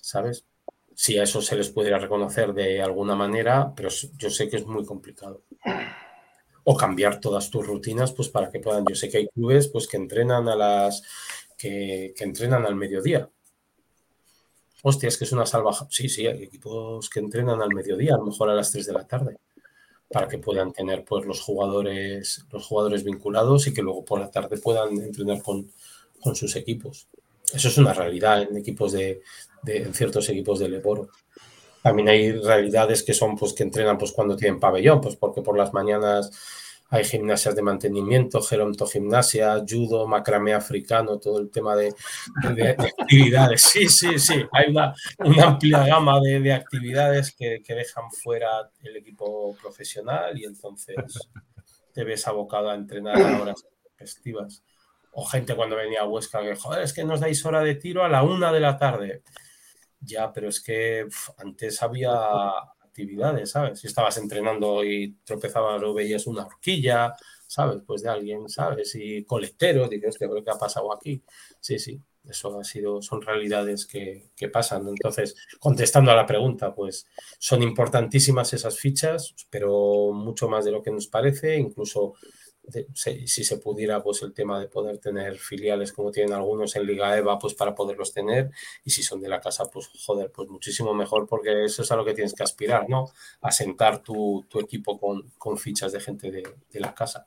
¿sabes? 0.00 0.44
Si 0.94 1.18
a 1.18 1.24
eso 1.24 1.40
se 1.40 1.56
les 1.56 1.70
pudiera 1.70 1.98
reconocer 1.98 2.52
de 2.52 2.82
alguna 2.82 3.14
manera, 3.14 3.72
pero 3.74 3.88
yo 4.16 4.30
sé 4.30 4.48
que 4.48 4.56
es 4.56 4.66
muy 4.66 4.84
complicado. 4.84 5.42
O 6.64 6.76
cambiar 6.76 7.18
todas 7.18 7.50
tus 7.50 7.66
rutinas, 7.66 8.12
pues 8.12 8.28
para 8.28 8.50
que 8.50 8.60
puedan. 8.60 8.84
Yo 8.88 8.94
sé 8.94 9.08
que 9.08 9.18
hay 9.18 9.28
clubes 9.28 9.66
pues 9.66 9.88
que 9.88 9.96
entrenan 9.96 10.48
a 10.48 10.54
las 10.54 11.02
que, 11.62 12.24
entrenan 12.24 12.66
al 12.66 12.74
mediodía. 12.74 13.28
Hostia, 14.82 15.08
es 15.08 15.16
que 15.16 15.24
es 15.24 15.32
una 15.32 15.46
salvaja. 15.46 15.86
Sí, 15.90 16.08
sí, 16.08 16.26
hay 16.26 16.42
equipos 16.42 17.08
que 17.08 17.20
entrenan 17.20 17.62
al 17.62 17.72
mediodía, 17.72 18.14
a 18.14 18.18
lo 18.18 18.26
mejor 18.26 18.50
a 18.50 18.54
las 18.54 18.72
3 18.72 18.86
de 18.86 18.92
la 18.92 19.06
tarde, 19.06 19.38
para 20.10 20.26
que 20.26 20.38
puedan 20.38 20.72
tener 20.72 21.04
pues 21.04 21.24
los 21.24 21.40
jugadores, 21.40 22.44
los 22.50 22.66
jugadores 22.66 23.04
vinculados 23.04 23.66
y 23.68 23.72
que 23.72 23.82
luego 23.82 24.04
por 24.04 24.18
la 24.18 24.30
tarde 24.30 24.58
puedan 24.58 25.00
entrenar 25.00 25.40
con, 25.42 25.70
sus 26.34 26.56
equipos. 26.56 27.08
Eso 27.52 27.68
es 27.68 27.78
una 27.78 27.92
realidad 27.92 28.42
en 28.42 28.56
equipos 28.56 28.92
de, 28.92 29.22
en 29.66 29.94
ciertos 29.94 30.28
equipos 30.28 30.58
de 30.58 30.68
Leboro. 30.68 31.10
También 31.82 32.08
hay 32.08 32.32
realidades 32.32 33.02
que 33.02 33.12
son 33.12 33.36
pues 33.36 33.52
que 33.52 33.64
entrenan 33.64 33.98
pues 33.98 34.12
cuando 34.12 34.36
tienen 34.36 34.60
pabellón, 34.60 35.00
pues 35.00 35.16
porque 35.16 35.42
por 35.42 35.56
las 35.56 35.72
mañanas 35.72 36.30
hay 36.92 37.04
gimnasias 37.04 37.56
de 37.56 37.62
mantenimiento, 37.62 38.42
gerontogimnasia, 38.42 39.64
judo, 39.66 40.06
macramé 40.06 40.52
africano, 40.52 41.18
todo 41.18 41.40
el 41.40 41.50
tema 41.50 41.74
de, 41.74 41.94
actividades. 42.98 43.62
Sí, 43.62 43.88
sí, 43.88 44.18
sí, 44.18 44.44
hay 44.52 44.70
una, 44.70 44.94
amplia 45.42 45.86
gama 45.86 46.20
de, 46.20 46.52
actividades 46.52 47.34
que, 47.34 47.62
dejan 47.66 48.10
fuera 48.10 48.70
el 48.82 48.98
equipo 48.98 49.56
profesional 49.56 50.38
y 50.38 50.44
entonces 50.44 50.96
te 51.94 52.04
ves 52.04 52.26
abocado 52.28 52.68
a 52.68 52.74
entrenar 52.74 53.18
a 53.18 53.40
horas 53.40 53.64
festivas. 53.96 54.62
O 55.12 55.24
gente 55.24 55.56
cuando 55.56 55.76
venía 55.76 56.02
a 56.02 56.06
Huesca 56.06 56.42
que, 56.42 56.54
joder, 56.56 56.82
es 56.82 56.92
que 56.92 57.04
nos 57.04 57.20
dais 57.20 57.42
hora 57.46 57.62
de 57.62 57.76
tiro 57.76 58.04
a 58.04 58.10
la 58.10 58.22
una 58.22 58.52
de 58.52 58.60
la 58.60 58.76
tarde. 58.76 59.22
Ya, 59.98 60.30
pero 60.30 60.50
es 60.50 60.60
que 60.60 61.06
antes 61.38 61.82
había 61.82 62.12
actividades, 62.92 63.50
¿sabes? 63.50 63.80
Si 63.80 63.86
estabas 63.86 64.18
entrenando 64.18 64.84
y 64.84 65.16
tropezabas 65.24 65.82
o 65.82 65.94
veías 65.94 66.26
una 66.26 66.44
horquilla, 66.44 67.14
¿sabes? 67.46 67.82
Pues 67.86 68.02
de 68.02 68.10
alguien, 68.10 68.48
¿sabes? 68.48 68.94
Y 68.94 69.24
colecteros, 69.24 69.88
dices, 69.88 70.18
¿qué 70.18 70.26
ha 70.26 70.58
pasado 70.58 70.92
aquí? 70.92 71.22
Sí, 71.58 71.78
sí, 71.78 72.00
eso 72.28 72.60
ha 72.60 72.64
sido, 72.64 73.00
son 73.00 73.22
realidades 73.22 73.86
que, 73.86 74.30
pasan. 74.52 74.86
Entonces, 74.88 75.34
contestando 75.58 76.10
a 76.10 76.16
la 76.16 76.26
pregunta, 76.26 76.74
pues 76.74 77.06
son 77.38 77.62
importantísimas 77.62 78.52
esas 78.52 78.78
fichas, 78.78 79.34
pero 79.48 80.12
mucho 80.12 80.48
más 80.48 80.64
de 80.64 80.72
lo 80.72 80.82
que 80.82 80.90
nos 80.90 81.06
parece, 81.06 81.56
incluso 81.56 82.14
si 82.94 83.44
se 83.44 83.58
pudiera, 83.58 84.02
pues 84.02 84.22
el 84.22 84.32
tema 84.32 84.60
de 84.60 84.68
poder 84.68 84.98
tener 84.98 85.36
filiales 85.36 85.92
como 85.92 86.10
tienen 86.10 86.32
algunos 86.32 86.74
en 86.76 86.86
Liga 86.86 87.16
EVA, 87.16 87.38
pues 87.38 87.54
para 87.54 87.74
poderlos 87.74 88.12
tener, 88.12 88.50
y 88.84 88.90
si 88.90 89.02
son 89.02 89.20
de 89.20 89.28
la 89.28 89.40
casa, 89.40 89.64
pues 89.70 89.90
joder, 90.04 90.30
pues 90.30 90.48
muchísimo 90.48 90.94
mejor, 90.94 91.26
porque 91.26 91.64
eso 91.64 91.82
es 91.82 91.90
a 91.90 91.96
lo 91.96 92.04
que 92.04 92.14
tienes 92.14 92.34
que 92.34 92.42
aspirar, 92.42 92.88
¿no? 92.88 93.10
A 93.40 93.50
sentar 93.50 94.02
tu, 94.02 94.44
equipo 94.60 94.98
con, 94.98 95.58
fichas 95.58 95.92
de 95.92 96.00
gente 96.00 96.30
de, 96.30 96.80
la 96.80 96.94
casa. 96.94 97.26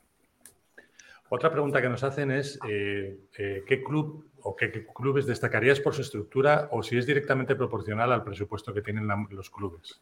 Otra 1.28 1.50
pregunta 1.50 1.82
que 1.82 1.88
nos 1.88 2.02
hacen 2.02 2.30
es, 2.30 2.58
eh, 2.68 3.18
eh, 3.36 3.64
¿qué 3.66 3.82
club 3.82 4.30
o 4.42 4.54
qué, 4.54 4.86
clubes 4.94 5.26
destacarías 5.26 5.80
por 5.80 5.94
su 5.94 6.02
estructura 6.02 6.68
o 6.72 6.82
si 6.82 6.96
es 6.96 7.06
directamente 7.06 7.56
proporcional 7.56 8.12
al 8.12 8.24
presupuesto 8.24 8.72
que 8.72 8.82
tienen 8.82 9.08
los 9.30 9.50
clubes? 9.50 10.00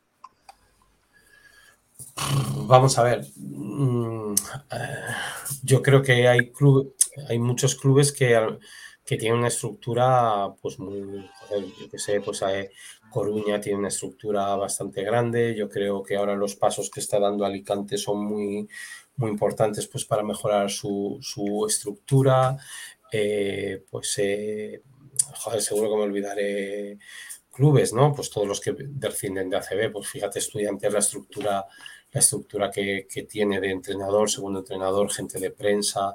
Vamos 2.66 2.98
a 2.98 3.02
ver. 3.02 3.26
Mm, 3.36 4.34
eh, 4.72 5.14
yo 5.62 5.82
creo 5.82 6.02
que 6.02 6.28
hay 6.28 6.52
hay 7.28 7.38
muchos 7.38 7.74
clubes 7.76 8.12
que, 8.12 8.38
que 9.04 9.16
tienen 9.16 9.38
una 9.38 9.48
estructura, 9.48 10.54
pues 10.60 10.78
muy, 10.78 11.28
yo 11.50 11.90
que 11.90 11.98
sé, 11.98 12.20
pues 12.20 12.42
hay, 12.42 12.68
Coruña 13.10 13.60
tiene 13.60 13.78
una 13.78 13.88
estructura 13.88 14.56
bastante 14.56 15.02
grande. 15.04 15.54
Yo 15.56 15.68
creo 15.68 16.02
que 16.02 16.16
ahora 16.16 16.34
los 16.34 16.56
pasos 16.56 16.90
que 16.90 17.00
está 17.00 17.20
dando 17.20 17.44
Alicante 17.44 17.96
son 17.96 18.24
muy, 18.24 18.68
muy 19.16 19.30
importantes 19.30 19.86
pues, 19.86 20.04
para 20.04 20.22
mejorar 20.22 20.70
su, 20.70 21.20
estructura. 21.68 22.56
Eh, 23.12 23.84
pues, 23.90 24.18
eh, 24.18 24.82
seguro 25.60 25.90
que 25.90 25.96
me 25.96 26.02
olvidaré 26.02 26.98
clubes, 27.54 27.92
¿no? 27.92 28.12
Pues 28.14 28.30
todos 28.30 28.46
los 28.46 28.60
que 28.60 28.74
descienden 28.76 29.48
de 29.48 29.56
ACB, 29.56 29.92
pues 29.92 30.08
fíjate, 30.08 30.38
estudiantes, 30.38 30.92
la 30.92 30.98
estructura 30.98 31.66
la 32.14 32.20
estructura 32.20 32.70
que, 32.70 33.06
tiene 33.28 33.60
de 33.60 33.70
entrenador, 33.70 34.30
segundo 34.30 34.60
entrenador, 34.60 35.10
gente 35.10 35.40
de 35.40 35.50
prensa. 35.50 36.14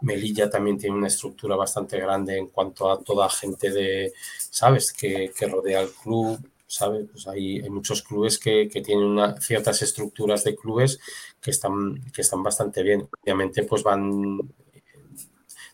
Melilla 0.00 0.48
también 0.48 0.78
tiene 0.78 0.96
una 0.96 1.08
estructura 1.08 1.56
bastante 1.56 1.98
grande 1.98 2.38
en 2.38 2.46
cuanto 2.46 2.90
a 2.90 3.02
toda 3.02 3.28
gente 3.28 3.70
de, 3.70 4.12
¿sabes?, 4.38 4.92
que, 4.92 5.32
rodea 5.50 5.80
al 5.80 5.90
club. 5.90 6.38
¿sabes? 6.64 7.06
Pues 7.10 7.26
hay, 7.26 7.60
muchos 7.68 8.02
clubes 8.02 8.38
que, 8.38 8.66
tienen 8.66 9.04
una, 9.04 9.38
ciertas 9.40 9.82
estructuras 9.82 10.44
de 10.44 10.54
clubes 10.56 11.00
que 11.40 11.50
están, 11.50 12.00
que 12.12 12.22
están 12.22 12.42
bastante 12.42 12.82
bien. 12.82 13.08
Obviamente, 13.22 13.64
pues 13.64 13.82
van 13.82 14.38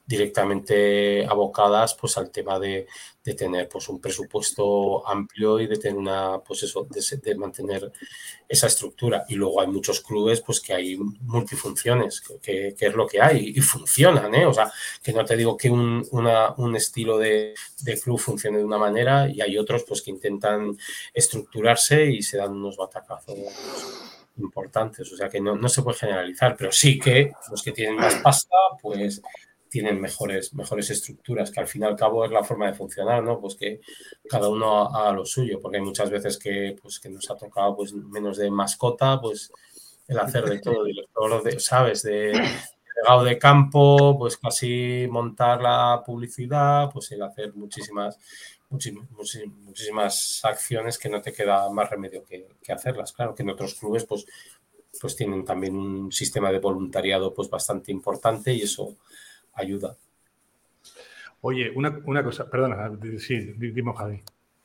directamente 0.06 1.26
abocadas 1.26 1.94
pues 1.94 2.16
al 2.16 2.30
tema 2.30 2.58
de, 2.58 2.86
tener 3.34 3.68
pues 3.68 3.88
un 3.88 4.00
presupuesto 4.00 5.06
amplio 5.06 5.60
y 5.60 5.66
de 5.66 5.76
tener 5.76 5.96
una 5.96 6.38
pues 6.38 6.62
eso 6.62 6.86
de, 6.88 7.34
mantener 7.34 7.92
esa 8.48 8.66
estructura 8.66 9.24
y 9.28 9.34
luego 9.34 9.60
hay 9.60 9.66
muchos 9.66 10.00
clubes 10.00 10.40
pues 10.40 10.60
que 10.60 10.74
hay 10.74 10.96
multifunciones 10.96 12.22
que, 12.42 12.74
es 12.78 12.94
lo 12.94 13.06
que 13.06 13.20
hay 13.20 13.52
y 13.56 13.60
funcionan 13.60 14.34
¿eh? 14.34 14.46
o 14.46 14.52
sea 14.52 14.70
que 15.02 15.12
no 15.12 15.24
te 15.24 15.36
digo 15.36 15.56
que 15.56 15.70
un, 15.70 16.06
un 16.10 16.76
estilo 16.76 17.18
de, 17.18 17.54
club 18.02 18.18
funcione 18.18 18.58
de 18.58 18.64
una 18.64 18.78
manera 18.78 19.28
y 19.28 19.40
hay 19.40 19.56
otros 19.58 19.84
pues 19.84 20.02
que 20.02 20.10
intentan 20.10 20.76
estructurarse 21.12 22.06
y 22.06 22.22
se 22.22 22.38
dan 22.38 22.52
unos 22.52 22.76
batacazos 22.76 23.38
importantes, 24.38 25.12
o 25.12 25.16
sea 25.16 25.28
que 25.28 25.40
no, 25.40 25.56
no 25.56 25.68
se 25.68 25.82
puede 25.82 25.98
generalizar, 25.98 26.56
pero 26.56 26.70
sí 26.72 26.98
que 26.98 27.32
los 27.50 27.62
que 27.62 27.72
tienen 27.72 27.96
más 27.96 28.14
pasta, 28.16 28.56
pues 28.80 29.20
tienen 29.68 30.00
mejores, 30.00 30.54
mejores 30.54 30.90
estructuras, 30.90 31.50
que 31.50 31.60
al 31.60 31.66
fin 31.66 31.82
y 31.82 31.84
al 31.86 31.96
cabo 31.96 32.24
es 32.24 32.30
la 32.30 32.44
forma 32.44 32.66
de 32.66 32.74
funcionar, 32.74 33.22
¿no? 33.22 33.40
Pues 33.40 33.54
que 33.54 33.80
cada 34.28 34.48
uno 34.48 34.86
haga 34.86 35.12
lo 35.12 35.24
suyo, 35.24 35.60
porque 35.60 35.78
hay 35.78 35.82
muchas 35.82 36.10
veces 36.10 36.38
que, 36.38 36.76
pues, 36.80 36.98
que 36.98 37.08
nos 37.08 37.30
ha 37.30 37.36
tocado 37.36 37.76
pues, 37.76 37.92
menos 37.92 38.38
de 38.38 38.50
mascota, 38.50 39.20
pues 39.20 39.52
el 40.06 40.18
hacer 40.18 40.44
de 40.44 40.60
todo, 40.60 40.84
de, 41.42 41.60
¿sabes? 41.60 42.02
De 42.02 42.32
legado 42.96 43.24
de 43.24 43.38
campo, 43.38 44.18
pues 44.18 44.36
casi 44.36 45.06
montar 45.10 45.60
la 45.60 46.02
publicidad, 46.04 46.90
pues 46.92 47.12
el 47.12 47.22
hacer 47.22 47.54
muchísimas, 47.54 48.18
muchísimas, 48.70 50.40
acciones 50.44 50.98
que 50.98 51.08
no 51.08 51.20
te 51.20 51.32
queda 51.32 51.68
más 51.70 51.90
remedio 51.90 52.24
que, 52.24 52.48
que, 52.62 52.72
hacerlas. 52.72 53.12
Claro 53.12 53.34
que 53.34 53.42
en 53.42 53.50
otros 53.50 53.74
clubes, 53.74 54.04
pues, 54.04 54.26
pues 55.00 55.14
tienen 55.14 55.44
también 55.44 55.76
un 55.76 56.10
sistema 56.10 56.50
de 56.50 56.58
voluntariado 56.58 57.32
pues 57.34 57.48
bastante 57.48 57.92
importante 57.92 58.52
y 58.52 58.62
eso 58.62 58.96
ayuda. 59.58 59.96
Oye, 61.40 61.70
una, 61.74 62.24
cosa, 62.24 62.50
perdona, 62.50 62.90
sí, 63.18 63.54
dime, 63.58 63.92
Javi. 63.96 64.22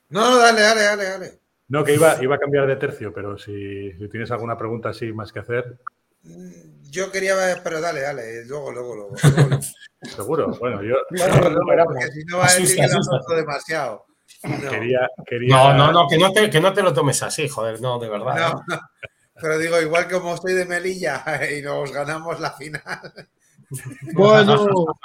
No, 0.10 0.38
dale, 0.38 0.62
dale, 0.62 0.84
dale, 0.84 1.04
dale. 1.04 1.40
No, 1.68 1.84
que 1.84 1.94
iba, 1.94 2.22
iba 2.22 2.36
a 2.36 2.40
cambiar 2.40 2.68
de 2.68 2.76
tercio, 2.76 3.14
pero 3.14 3.38
si, 3.38 3.92
tienes 4.12 4.32
alguna 4.32 4.58
pregunta 4.58 4.90
así 4.90 5.12
más 5.14 5.32
que 5.32 5.40
hacer. 5.40 5.78
Mm, 6.24 6.90
yo 6.90 7.12
quería 7.12 7.36
ver, 7.36 7.62
pero 7.64 7.82
dale, 7.82 8.02
dale, 8.02 8.46
luego, 8.46 8.72
luego, 8.72 8.96
luego. 8.96 9.16
Seguro, 10.02 10.56
bueno, 10.60 10.84
yo. 10.84 10.96
No, 11.10 11.86
porque 11.86 12.12
si 12.12 12.24
no 12.26 12.38
va 12.40 12.46
a 12.46 12.54
decir 12.54 12.76
que 12.76 12.88
lo 12.88 13.36
demasiado. 13.36 14.06
No. 14.44 14.70
Quería, 14.70 15.10
no, 15.48 15.74
no, 15.74 15.92
no, 15.92 16.08
que 16.08 16.18
no, 16.18 16.32
te, 16.34 16.50
que 16.50 16.60
no 16.60 16.74
te 16.74 16.82
lo 16.82 16.94
tomes 16.94 17.24
así, 17.24 17.48
joder, 17.48 17.80
no, 17.80 17.98
de 18.00 18.10
verdad. 18.10 18.54
No, 18.68 18.80
pero 19.42 19.58
digo, 19.58 19.82
igual 19.82 20.10
como 20.10 20.36
estoy 20.36 20.54
de 20.54 20.66
Melilla 20.66 21.24
y 21.58 21.62
nos 21.62 21.92
ganamos 21.92 22.40
la 22.40 22.52
final. 22.52 23.28
Bueno. 24.14 24.96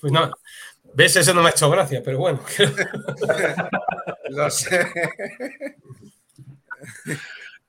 Pues 0.00 0.12
no, 0.12 0.30
ves, 0.94 1.16
eso 1.16 1.34
no 1.34 1.42
me 1.42 1.48
ha 1.48 1.52
hecho 1.52 1.70
gracia, 1.70 2.02
pero 2.04 2.18
bueno. 2.18 2.40
Lo 4.30 4.50
sé. 4.50 4.86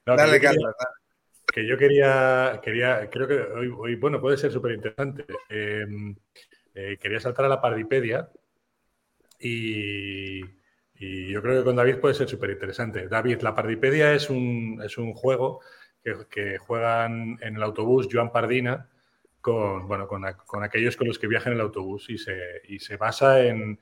Dale, 0.06 0.40
que 0.40 0.46
Carlos. 0.46 0.76
Que 1.54 1.68
yo 1.68 1.78
quería, 1.78 2.60
quería, 2.64 3.10
creo 3.10 3.28
que 3.28 3.36
hoy, 3.36 3.96
bueno, 3.96 4.20
puede 4.20 4.38
ser 4.38 4.52
súper 4.52 4.74
interesante. 4.74 5.26
Em, 5.50 6.16
eh, 6.74 6.98
quería 7.00 7.20
saltar 7.20 7.46
a 7.46 7.50
la 7.50 7.62
Pardipedia 7.62 8.30
y, 9.40 10.42
yo 10.98 11.42
creo 11.42 11.60
que 11.60 11.64
con 11.64 11.76
David 11.76 11.98
puede 11.98 12.14
ser 12.16 12.28
súper 12.28 12.52
interesante. 12.52 13.08
David, 13.08 13.42
la 13.42 13.54
Pardipedia 13.54 14.14
es 14.14 14.30
un, 14.30 14.82
es 14.84 14.98
un 14.98 15.14
juego 15.14 15.62
que, 16.04 16.16
que, 16.30 16.58
juegan 16.58 17.38
en 17.42 17.56
el 17.58 17.64
autobús 17.64 18.08
Joan 18.12 18.32
Pardina 18.32 18.90
con, 19.46 19.88
bueno, 19.88 20.08
con, 20.08 20.24
con, 20.48 20.64
aquellos 20.64 20.98
con 20.98 21.08
los 21.08 21.20
que 21.20 21.28
viajan 21.28 21.54
en 21.54 21.60
el 21.60 21.66
autobús 21.66 22.10
y 22.10 22.18
se, 22.18 22.64
y 22.68 22.80
se 22.80 22.98
basa 22.98 23.46
en, 23.46 23.80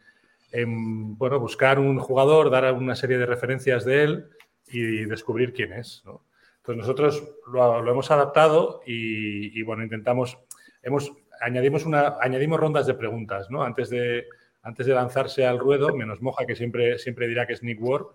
en, 0.52 1.18
bueno, 1.18 1.40
buscar 1.40 1.80
un 1.80 1.99
jugador, 1.99 2.49
dar 2.49 2.73
una 2.73 2.98
serie 2.98 3.18
de 3.18 3.26
referencias 3.26 3.85
de 3.85 4.03
él 4.03 4.26
y 4.68 5.06
descubrir 5.06 5.53
quién 5.53 5.72
es. 5.72 6.03
¿no? 6.03 6.26
Entonces 6.57 6.81
nosotros 6.81 7.23
lo, 7.49 7.81
lo 7.81 7.91
hemos 7.94 8.11
adaptado 8.11 8.81
y, 8.85 9.57
y, 9.57 9.64
bueno, 9.64 9.84
intentamos, 9.84 10.38
hemos, 10.81 11.14
añadimos, 11.40 11.85
una, 11.85 12.18
añadimos 12.19 12.60
rondas 12.60 12.85
de 12.85 12.95
preguntas, 12.95 13.49
¿no? 13.49 13.64
Antes 13.64 13.90
de, 13.90 14.27
antes 14.64 14.85
de 14.85 14.94
lanzarse 14.94 15.45
al 15.45 15.60
ruedo, 15.60 15.95
menos 15.95 16.22
Moja, 16.22 16.45
que 16.45 16.57
siempre, 16.57 16.99
siempre 16.99 17.26
dirá 17.26 17.48
que 17.48 17.53
es 17.53 17.64
Nick 17.64 17.81
Ward. 17.81 18.07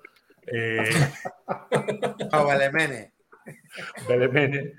Eh, 0.48 0.84
o 2.34 2.46
Belemene. 2.46 3.14
Belemene. 4.06 4.74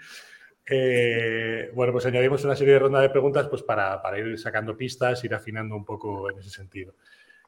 Eh, 0.71 1.71
bueno, 1.73 1.91
pues 1.93 2.05
añadimos 2.05 2.43
una 2.45 2.55
serie 2.55 2.73
de 2.73 2.79
rondas 2.79 3.01
de 3.01 3.09
preguntas 3.09 3.47
pues 3.47 3.63
para, 3.63 4.01
ir 4.19 4.37
sacando 4.37 4.77
pistas, 4.77 5.23
ir 5.23 5.33
afinando 5.33 5.75
un 5.75 5.83
poco 5.83 6.29
en 6.29 6.37
ese 6.37 6.49
sentido. 6.49 6.93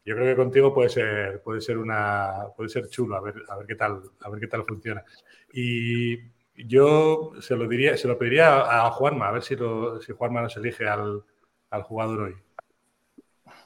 Yo 0.03 0.15
creo 0.15 0.25
que 0.25 0.35
contigo 0.35 0.73
puede 0.73 0.89
ser, 0.89 1.41
puede 1.43 1.61
ser 1.61 1.77
una, 1.77 2.47
puede 2.57 2.69
ser 2.69 2.89
chulo, 2.89 3.15
a 3.15 3.21
ver, 3.21 3.35
a 3.47 3.57
ver 3.57 3.67
qué 3.67 3.75
tal, 3.75 4.01
a 4.21 4.29
ver 4.29 4.39
qué 4.39 4.47
tal 4.47 4.65
funciona. 4.65 5.03
Y 5.53 6.17
yo 6.55 7.33
se 7.39 7.55
lo 7.55 7.67
diría, 7.67 7.95
se 7.95 8.07
lo 8.07 8.17
pediría 8.17 8.85
a 8.85 8.89
Juanma, 8.89 9.27
a 9.27 9.31
ver 9.31 9.43
si, 9.43 9.55
si 10.05 10.13
Juanma 10.13 10.41
nos 10.41 10.57
elige 10.57 10.87
al, 10.87 11.23
jugador 11.83 12.21
hoy. 12.21 12.35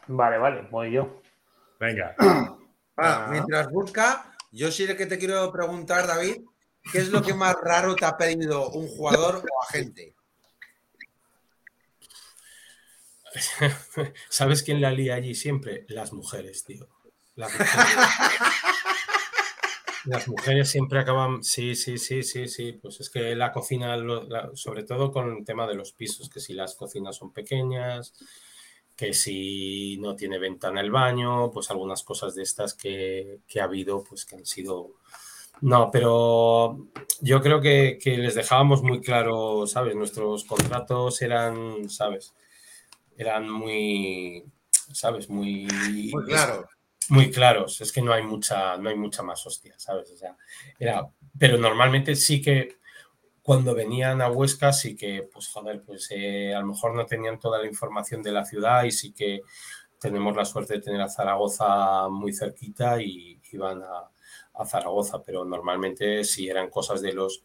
Vale, 0.07 0.37
vale, 0.37 0.67
voy 0.69 0.91
yo. 0.91 1.21
Venga. 1.79 2.15
Ah, 2.97 3.27
mientras 3.29 3.69
busca, 3.71 4.31
yo 4.53 4.71
sí 4.71 4.87
que 4.95 5.05
te 5.05 5.17
quiero 5.17 5.51
preguntar, 5.51 6.07
David, 6.07 6.45
¿qué 6.91 6.99
es 6.99 7.09
lo 7.09 7.21
que 7.21 7.33
más 7.33 7.55
raro 7.61 7.95
te 7.95 8.05
ha 8.05 8.17
pedido 8.17 8.69
un 8.69 8.87
jugador 8.87 9.43
o 9.51 9.63
agente? 9.63 10.15
¿Sabes 14.29 14.63
quién 14.63 14.81
la 14.81 14.91
lía 14.91 15.15
allí 15.15 15.35
siempre? 15.35 15.85
Las 15.89 16.13
mujeres, 16.13 16.63
tío. 16.63 16.87
Las 17.35 17.51
mujeres. 20.27 20.69
siempre 20.69 20.99
acaban, 20.99 21.43
sí, 21.43 21.75
sí, 21.75 21.97
sí, 21.97 22.23
sí, 22.23 22.47
sí, 22.47 22.73
pues 22.73 23.01
es 23.01 23.09
que 23.09 23.35
la 23.35 23.51
cocina, 23.51 23.97
sobre 24.53 24.83
todo 24.83 25.11
con 25.11 25.37
el 25.37 25.45
tema 25.45 25.67
de 25.67 25.75
los 25.75 25.91
pisos, 25.93 26.29
que 26.29 26.39
si 26.39 26.53
las 26.53 26.75
cocinas 26.75 27.17
son 27.17 27.33
pequeñas, 27.33 28.13
que 28.95 29.13
si 29.13 29.97
no 29.99 30.15
tiene 30.15 30.39
ventana 30.39 30.79
el 30.79 30.91
baño, 30.91 31.51
pues 31.51 31.69
algunas 31.69 32.03
cosas 32.03 32.35
de 32.35 32.43
estas 32.43 32.73
que, 32.73 33.39
ha 33.59 33.63
habido, 33.63 34.03
pues 34.03 34.25
que 34.25 34.35
han 34.35 34.45
sido... 34.45 34.93
No, 35.61 35.89
pero 35.91 36.87
yo 37.21 37.41
creo 37.41 37.61
que, 37.61 37.97
que 38.01 38.17
les 38.17 38.35
dejábamos 38.35 38.83
muy 38.83 39.01
claro, 39.01 39.65
¿sabes? 39.67 39.95
Nuestros 39.95 40.43
contratos 40.43 41.21
eran, 41.21 41.89
¿sabes? 41.89 42.35
eran 43.17 43.49
muy, 43.49 44.43
¿sabes? 44.91 45.29
Muy, 45.29 45.67
muy 46.11 46.25
claros. 46.25 46.65
Muy 47.09 47.31
claros. 47.31 47.81
Es 47.81 47.91
que 47.91 48.01
no 48.01 48.13
hay 48.13 48.23
mucha, 48.23 48.77
no 48.77 48.89
hay 48.89 48.95
mucha 48.95 49.23
más 49.23 49.45
hostia, 49.45 49.75
¿sabes? 49.77 50.09
O 50.11 50.17
sea, 50.17 50.35
era, 50.79 51.07
pero 51.37 51.57
normalmente 51.57 52.15
sí 52.15 52.41
que 52.41 52.77
cuando 53.41 53.75
venían 53.75 54.21
a 54.21 54.29
Huesca 54.29 54.73
sí 54.73 54.95
que, 54.95 55.27
pues 55.31 55.47
joder, 55.49 55.83
pues 55.83 56.07
eh, 56.11 56.53
a 56.53 56.61
lo 56.61 56.67
mejor 56.67 56.95
no 56.95 57.05
tenían 57.05 57.39
toda 57.39 57.59
la 57.59 57.67
información 57.67 58.23
de 58.23 58.31
la 58.31 58.43
ciudad 58.43 58.83
y 58.83 58.91
sí 58.91 59.13
que 59.13 59.41
tenemos 59.99 60.35
la 60.35 60.45
suerte 60.45 60.75
de 60.75 60.81
tener 60.81 61.01
a 61.01 61.09
Zaragoza 61.09 62.09
muy 62.09 62.33
cerquita 62.33 62.99
y 63.01 63.39
iban 63.51 63.83
a, 63.83 64.09
a 64.57 64.65
Zaragoza, 64.65 65.21
pero 65.23 65.45
normalmente 65.45 66.23
sí 66.23 66.49
eran 66.49 66.69
cosas 66.69 67.01
de 67.01 67.13
los 67.13 67.43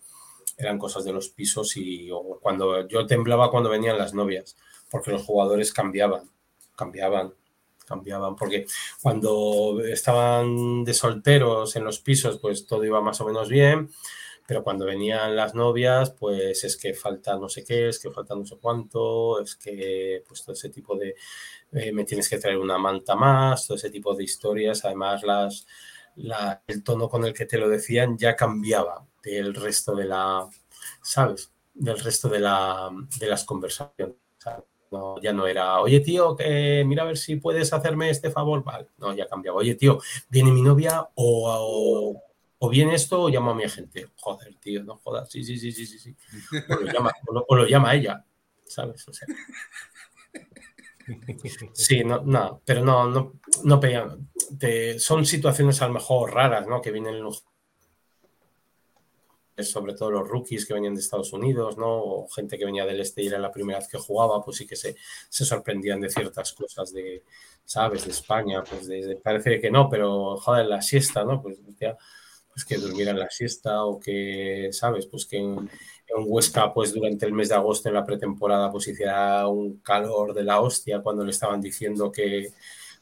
eran 0.57 0.79
cosas 0.79 1.05
de 1.05 1.13
los 1.13 1.31
pisos 1.31 1.77
y 1.77 2.11
cuando 2.41 2.87
yo 2.87 3.07
temblaba 3.07 3.51
cuando 3.51 3.71
venían 3.71 3.97
las 3.97 4.13
novias 4.13 4.57
porque 4.91 5.13
los 5.13 5.23
jugadores 5.23 5.73
cambiaban, 5.73 6.29
cambiaban, 6.77 7.33
cambiaban, 7.87 8.37
porque 8.37 8.67
cuando 9.01 9.81
estaban 9.85 10.85
de 10.85 10.95
solteros 10.95 11.77
en 11.77 11.85
los 11.85 12.01
pisos, 12.01 12.39
pues 12.39 12.67
todo 12.67 12.85
iba 12.85 13.01
más 13.01 13.21
o 13.21 13.27
menos 13.27 13.49
bien, 13.49 13.91
pero 14.47 14.65
cuando 14.65 14.85
venían 14.85 15.37
las 15.37 15.55
novias, 15.55 16.11
pues 16.11 16.65
es 16.65 16.77
que 16.77 16.93
falta 16.93 17.37
no 17.37 17.49
sé 17.49 17.65
qué, 17.65 17.89
es 17.89 18.01
que 18.01 18.11
falta 18.11 18.35
no 18.35 18.45
sé 18.45 18.57
cuánto, 18.61 19.41
es 19.41 19.55
que 19.55 20.25
pues 20.27 20.43
todo 20.43 20.55
ese 20.55 20.71
tipo 20.71 20.97
de, 20.97 21.15
eh, 21.73 21.93
me 21.93 22.05
tienes 22.05 22.29
que 22.29 22.39
traer 22.39 22.59
una 22.59 22.79
manta 22.79 23.15
más, 23.15 23.67
todo 23.67 23.77
ese 23.77 23.91
tipo 23.91 24.15
de 24.15 24.25
historias, 24.25 24.85
además 24.85 25.23
las, 25.23 25.67
el 26.67 26.83
tono 26.83 27.09
con 27.09 27.25
el 27.25 27.35
que 27.35 27.47
te 27.47 27.59
lo 27.59 27.69
decían 27.69 28.17
ya 28.17 28.37
cambiaba 28.37 29.07
del 29.23 29.55
resto 29.55 29.95
de 29.95 30.05
la, 30.05 30.49
¿sabes? 31.03 31.53
Del 31.75 31.99
resto 31.99 32.29
de, 32.29 32.41
la, 32.41 32.91
de 33.19 33.27
las 33.27 33.45
conversaciones. 33.45 34.17
No, 34.91 35.21
ya 35.21 35.33
no 35.33 35.47
era, 35.47 35.81
oye 35.81 36.01
tío, 36.01 36.35
que 36.35 36.83
mira 36.85 37.05
a 37.05 37.07
ver 37.07 37.17
si 37.17 37.37
puedes 37.37 37.73
hacerme 37.73 38.11
este 38.11 38.31
favor. 38.31 38.65
Vale, 38.65 38.89
no, 38.99 39.15
ya 39.15 39.29
cambiado. 39.29 39.59
Oye 39.59 39.77
tío, 39.77 40.01
viene 40.29 40.51
mi 40.51 40.63
novia 40.63 41.09
o, 41.15 42.21
o, 42.59 42.69
viene 42.69 42.97
esto 42.97 43.23
o 43.23 43.29
llamo 43.29 43.53
a 43.53 43.55
mi 43.55 43.63
agente. 43.63 44.09
Joder, 44.17 44.57
tío, 44.57 44.83
no 44.83 44.97
jodas. 44.97 45.31
Sí, 45.31 45.45
sí, 45.45 45.59
sí, 45.59 45.71
sí, 45.71 45.87
sí. 45.87 46.17
O, 46.69 47.55
lo 47.55 47.67
llama, 47.67 47.89
o, 47.89 47.93
ella, 47.93 48.25
¿sabes? 48.65 49.07
O 49.07 49.13
sea. 49.13 49.29
Sí, 51.73 52.05
no, 52.05 52.23
no, 52.23 52.61
pero 52.65 52.85
no, 52.85 53.09
no, 53.09 53.41
no 53.65 53.81
son 54.99 55.27
situaciones 55.27 55.83
a 55.83 55.87
lo 55.87 55.95
mejor 55.95 56.33
raras, 56.33 56.67
¿no? 56.67 56.81
Que 56.81 56.91
vienen 56.91 57.23
los 57.23 57.45
sobre 59.63 59.95
todo 59.95 60.11
los 60.11 60.29
rookies 60.29 60.67
que 60.67 60.75
venían 60.75 60.95
de 60.95 61.01
Estados 61.01 61.33
Unidos, 61.33 61.77
¿no? 61.77 62.03
O 62.03 62.29
gente 62.29 62.59
que 62.59 62.65
venía 62.65 62.87
del 62.87 63.01
este 63.01 63.23
y 63.23 63.27
era 63.27 63.39
la 63.39 63.53
primera 63.53 63.79
vez 63.79 63.89
que 63.89 63.99
jugaba, 63.99 64.43
pues 64.43 64.59
sí 64.59 64.67
que 64.67 64.77
se, 64.77 64.97
se 65.29 65.45
sorprendían 65.45 66.01
de 66.01 66.09
ciertas 66.09 66.53
cosas 66.53 66.93
de, 66.93 67.23
¿sabes? 67.65 68.05
De 68.05 68.11
España, 68.11 68.63
pues 68.63 68.87
de, 68.87 69.21
parece 69.23 69.61
que 69.61 69.71
no, 69.71 69.89
pero 69.89 70.37
joder, 70.37 70.67
la 70.67 70.83
siesta, 70.83 71.25
¿no? 71.25 71.43
Pues, 71.43 71.59
pues 71.79 72.65
que 72.65 72.77
durmieran 72.77 73.19
la 73.19 73.31
siesta 73.31 73.85
o 73.85 74.01
que, 74.01 74.71
¿sabes? 74.73 75.07
Pues 75.07 75.27
que 75.27 75.39
en, 75.39 75.71
en, 76.17 76.25
Huesca, 76.27 76.73
pues 76.73 76.93
durante 76.93 77.27
el 77.27 77.33
mes 77.33 77.49
de 77.49 77.55
agosto 77.55 77.89
en 77.89 77.95
la 77.95 78.05
pretemporada, 78.05 78.71
pues 78.71 78.89
hiciera 78.89 79.47
un 79.49 79.79
calor 79.79 80.35
de 80.35 80.45
la 80.45 80.61
hostia 80.61 81.01
cuando 81.01 81.25
le 81.25 81.31
estaban 81.31 81.61
diciendo 81.61 82.11
que, 82.11 82.49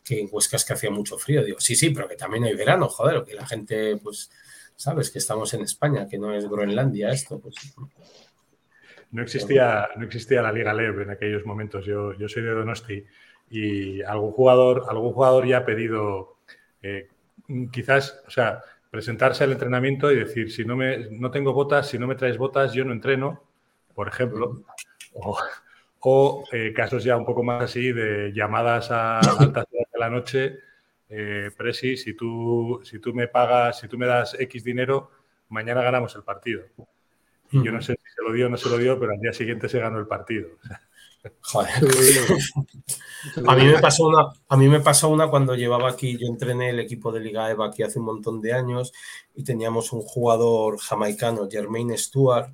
que 0.04 0.20
en 0.20 0.28
Huesca 0.30 0.56
es 0.56 0.64
que 0.64 0.74
hacía 0.74 0.90
mucho 0.90 1.18
frío. 1.18 1.44
Digo, 1.44 1.60
sí, 1.60 1.74
sí, 1.76 1.90
pero 1.90 2.08
que 2.08 2.16
también 2.16 2.44
hay 2.44 2.54
verano, 2.54 2.88
joder, 2.88 3.24
que 3.24 3.34
la 3.34 3.46
gente, 3.46 3.96
pues 3.96 4.30
¿sabes? 4.78 5.10
Que 5.10 5.18
estamos 5.18 5.52
en 5.54 5.62
España, 5.62 6.06
que 6.06 6.18
no 6.18 6.32
es 6.32 6.48
Groenlandia 6.48 7.10
esto. 7.10 7.40
Pues. 7.40 7.56
No 9.10 9.22
existía, 9.22 9.88
no 9.96 10.04
existía 10.04 10.40
la 10.40 10.52
Liga 10.52 10.72
LEV 10.72 11.02
en 11.02 11.10
aquellos 11.10 11.44
momentos. 11.44 11.84
Yo, 11.84 12.12
yo 12.14 12.28
soy 12.28 12.44
de 12.44 12.50
Donosti 12.50 13.04
y 13.50 14.02
algún 14.02 14.30
jugador, 14.30 14.86
algún 14.88 15.12
jugador 15.12 15.46
ya 15.48 15.58
ha 15.58 15.64
pedido 15.64 16.36
eh, 16.80 17.08
quizás, 17.72 18.22
o 18.26 18.30
sea, 18.30 18.62
presentarse 18.90 19.44
al 19.44 19.52
entrenamiento 19.52 20.10
y 20.10 20.16
decir, 20.16 20.50
si 20.50 20.64
no, 20.64 20.76
me, 20.76 21.10
no 21.10 21.30
tengo 21.30 21.52
botas, 21.52 21.88
si 21.88 21.98
no 21.98 22.06
me 22.06 22.14
traes 22.14 22.38
botas, 22.38 22.72
yo 22.72 22.84
no 22.84 22.92
entreno, 22.92 23.42
por 23.94 24.08
ejemplo. 24.08 24.62
O, 26.00 26.44
eh, 26.52 26.72
casos 26.72 27.02
ya 27.02 27.16
un 27.16 27.24
poco 27.24 27.42
más 27.42 27.64
así 27.64 27.92
de 27.92 28.32
llamadas 28.32 28.90
a 28.90 29.18
altas 29.18 29.66
horas 29.72 29.88
de 29.92 29.98
la 29.98 30.08
noche 30.08 30.58
eh, 31.08 31.50
Presi, 31.56 31.96
si 31.96 32.14
tú, 32.14 32.80
si 32.84 32.98
tú 32.98 33.14
me 33.14 33.28
pagas, 33.28 33.80
si 33.80 33.88
tú 33.88 33.96
me 33.96 34.06
das 34.06 34.38
X 34.38 34.62
dinero, 34.62 35.10
mañana 35.48 35.82
ganamos 35.82 36.14
el 36.16 36.22
partido. 36.22 36.64
Y 37.50 37.64
yo 37.64 37.72
no 37.72 37.80
sé 37.80 37.94
si 37.94 38.12
se 38.14 38.22
lo 38.22 38.32
dio 38.32 38.46
o 38.46 38.48
no 38.50 38.58
se 38.58 38.68
lo 38.68 38.76
dio, 38.76 39.00
pero 39.00 39.12
al 39.12 39.20
día 39.20 39.32
siguiente 39.32 39.68
se 39.68 39.80
ganó 39.80 39.98
el 39.98 40.06
partido. 40.06 40.48
Joder. 41.40 41.70
a, 43.46 43.56
mí 43.56 43.64
me 43.64 43.78
pasó 43.80 44.06
una, 44.06 44.32
a 44.48 44.56
mí 44.56 44.68
me 44.68 44.80
pasó 44.80 45.08
una 45.08 45.28
cuando 45.28 45.54
llevaba 45.54 45.90
aquí, 45.90 46.16
yo 46.16 46.26
entrené 46.26 46.70
el 46.70 46.80
equipo 46.80 47.12
de 47.12 47.20
Liga 47.20 47.50
EVA 47.50 47.66
aquí 47.66 47.82
hace 47.82 47.98
un 47.98 48.06
montón 48.06 48.40
de 48.40 48.52
años 48.52 48.92
y 49.34 49.44
teníamos 49.44 49.92
un 49.92 50.02
jugador 50.02 50.78
jamaicano, 50.78 51.48
Jermaine 51.50 51.98
Stewart, 51.98 52.50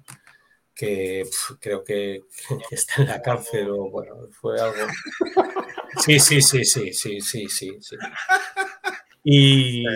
que 0.75 1.25
creo 1.61 1.85
que, 1.85 2.25
que, 2.69 2.75
está 2.75 3.03
en 3.03 3.09
la 3.09 3.23
cárcel 3.23 3.71
o 3.71 3.91
bueno, 3.91 4.15
fue 4.31 4.61
algo. 4.61 4.87
Sí, 6.05 6.19
sí, 6.19 6.43
sí, 6.43 6.65
sí, 6.65 6.93
sí, 6.93 7.21
sí, 7.21 7.49
sí. 7.49 7.79
sí. 7.81 7.97
Y, 9.27 9.87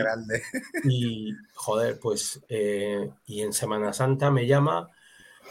y, 0.84 1.34
joder, 1.54 1.98
pues, 2.00 2.40
eh, 2.48 3.10
y 3.26 3.42
en 3.42 3.52
Semana 3.52 3.92
Santa 3.92 4.30
me 4.30 4.46
llama, 4.46 4.90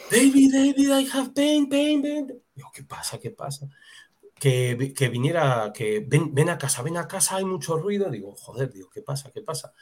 David, 0.09 0.51
David, 0.53 0.89
I 0.89 1.09
have 1.13 1.33
pain, 1.33 1.67
pain, 1.69 2.01
pain. 2.01 2.27
Digo, 2.53 2.69
¿qué 2.73 2.83
pasa? 2.83 3.19
¿Qué 3.19 3.31
pasa? 3.31 3.67
Que, 4.39 4.93
que 4.95 5.09
viniera, 5.09 5.71
que 5.73 6.05
ven, 6.07 6.33
ven, 6.33 6.49
a 6.49 6.57
casa, 6.57 6.81
ven 6.81 6.97
a 6.97 7.07
casa, 7.07 7.37
hay 7.37 7.45
mucho 7.45 7.77
ruido. 7.77 8.09
Digo, 8.09 8.35
joder, 8.35 8.71
digo, 8.71 8.89
¿qué 8.89 9.01
pasa? 9.01 9.31
¿Qué 9.31 9.41
pasa? 9.41 9.73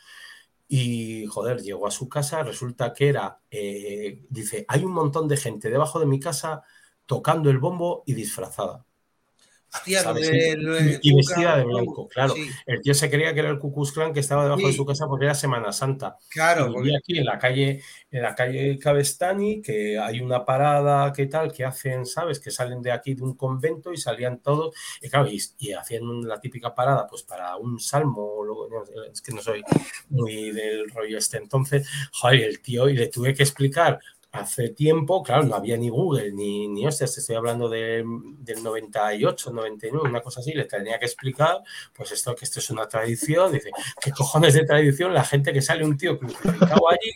Y, 0.68 1.26
joder, 1.28 1.62
llegó 1.62 1.88
a 1.88 1.92
su 1.92 2.10
casa, 2.10 2.42
resulta 2.44 2.94
que 2.94 3.10
era, 3.10 3.40
eh, 3.52 4.26
dice, 4.30 4.66
hay 4.68 4.84
un 4.84 4.94
montón 4.94 5.28
de 5.28 5.38
gente 5.38 5.70
debajo 5.70 6.00
de 6.00 6.08
mi 6.08 6.20
casa 6.20 6.64
tocando 7.06 7.50
el 7.52 7.60
bombo 7.60 8.04
y 8.06 8.14
disfrazada 8.14 8.86
y 9.86 11.16
vestida 11.16 11.58
de 11.58 11.64
blanco, 11.64 12.08
claro. 12.08 12.34
El 12.66 12.82
tío 12.82 12.94
se 12.94 13.10
creía 13.10 13.34
que 13.34 13.40
era 13.42 13.50
el 13.50 13.60
Ku 13.60 13.74
Clan 13.94 14.14
que 14.14 14.20
estaba 14.20 14.44
debajo 14.44 14.68
de 14.68 14.74
su 14.74 14.86
casa 14.86 15.08
porque 15.08 15.26
era 15.26 15.36
Semana 15.36 15.72
Santa. 15.72 16.18
Claro. 16.30 16.74
Y 16.84 16.96
aquí 16.96 17.18
en 17.18 17.26
la 17.26 17.38
calle, 17.38 17.82
en 18.12 18.22
la 18.22 18.36
calle 18.36 18.78
Cabestani, 18.80 19.62
que 19.62 19.98
hay 20.00 20.22
una 20.22 20.46
parada 20.46 21.12
que 21.14 21.28
tal, 21.28 21.52
que 21.52 21.66
hacen, 21.66 22.06
¿sabes? 22.06 22.40
Que 22.40 22.52
salen 22.52 22.82
de 22.82 22.92
aquí 22.92 23.14
de 23.14 23.24
un 23.24 23.36
convento 23.36 23.92
y 23.92 23.98
salían 23.98 24.40
todos, 24.40 24.76
y 25.02 25.10
claro, 25.10 25.28
y, 25.30 25.72
hacían 25.74 26.28
la 26.28 26.40
típica 26.40 26.74
parada, 26.74 27.08
pues 27.08 27.24
para 27.24 27.56
un 27.58 27.80
salmo, 27.80 28.46
es 29.12 29.22
que 29.22 29.34
no 29.34 29.42
soy 29.42 29.62
muy 30.10 30.52
del 30.52 30.90
rollo 30.90 31.18
este. 31.18 31.38
Entonces, 31.38 31.88
joder, 32.12 32.44
el 32.44 32.62
tío, 32.62 32.90
y 32.90 32.94
le 32.96 33.08
tuve 33.08 33.34
que 33.34 33.44
explicar 33.44 34.00
hace 34.36 34.70
tiempo, 34.70 35.24
claro, 35.24 35.44
no 35.44 35.56
había 35.56 35.78
ni 35.78 35.90
Google, 35.90 36.32
ni, 36.32 36.68
ni 36.68 36.86
hostias, 36.86 37.18
estoy 37.18 37.36
hablando 37.36 37.70
de, 37.70 38.04
del 38.40 38.64
98, 38.64 39.52
99, 39.52 40.10
una 40.10 40.22
cosa 40.22 40.42
así, 40.42 40.54
le 40.54 40.66
tenía 40.66 41.00
que 41.00 41.06
explicar, 41.06 41.62
pues 41.94 42.12
esto, 42.12 42.36
que 42.36 42.46
esto 42.46 42.60
es 42.60 42.70
una 42.70 42.88
tradición, 42.88 43.52
dice, 43.52 43.72
¿qué 44.02 44.12
cojones 44.12 44.54
de 44.54 44.66
tradición? 44.66 45.14
La 45.14 45.24
gente 45.24 45.54
que 45.54 45.62
sale 45.62 45.86
un 45.86 45.98
tío 45.98 46.20
crucificado 46.20 46.90
allí, 46.90 47.12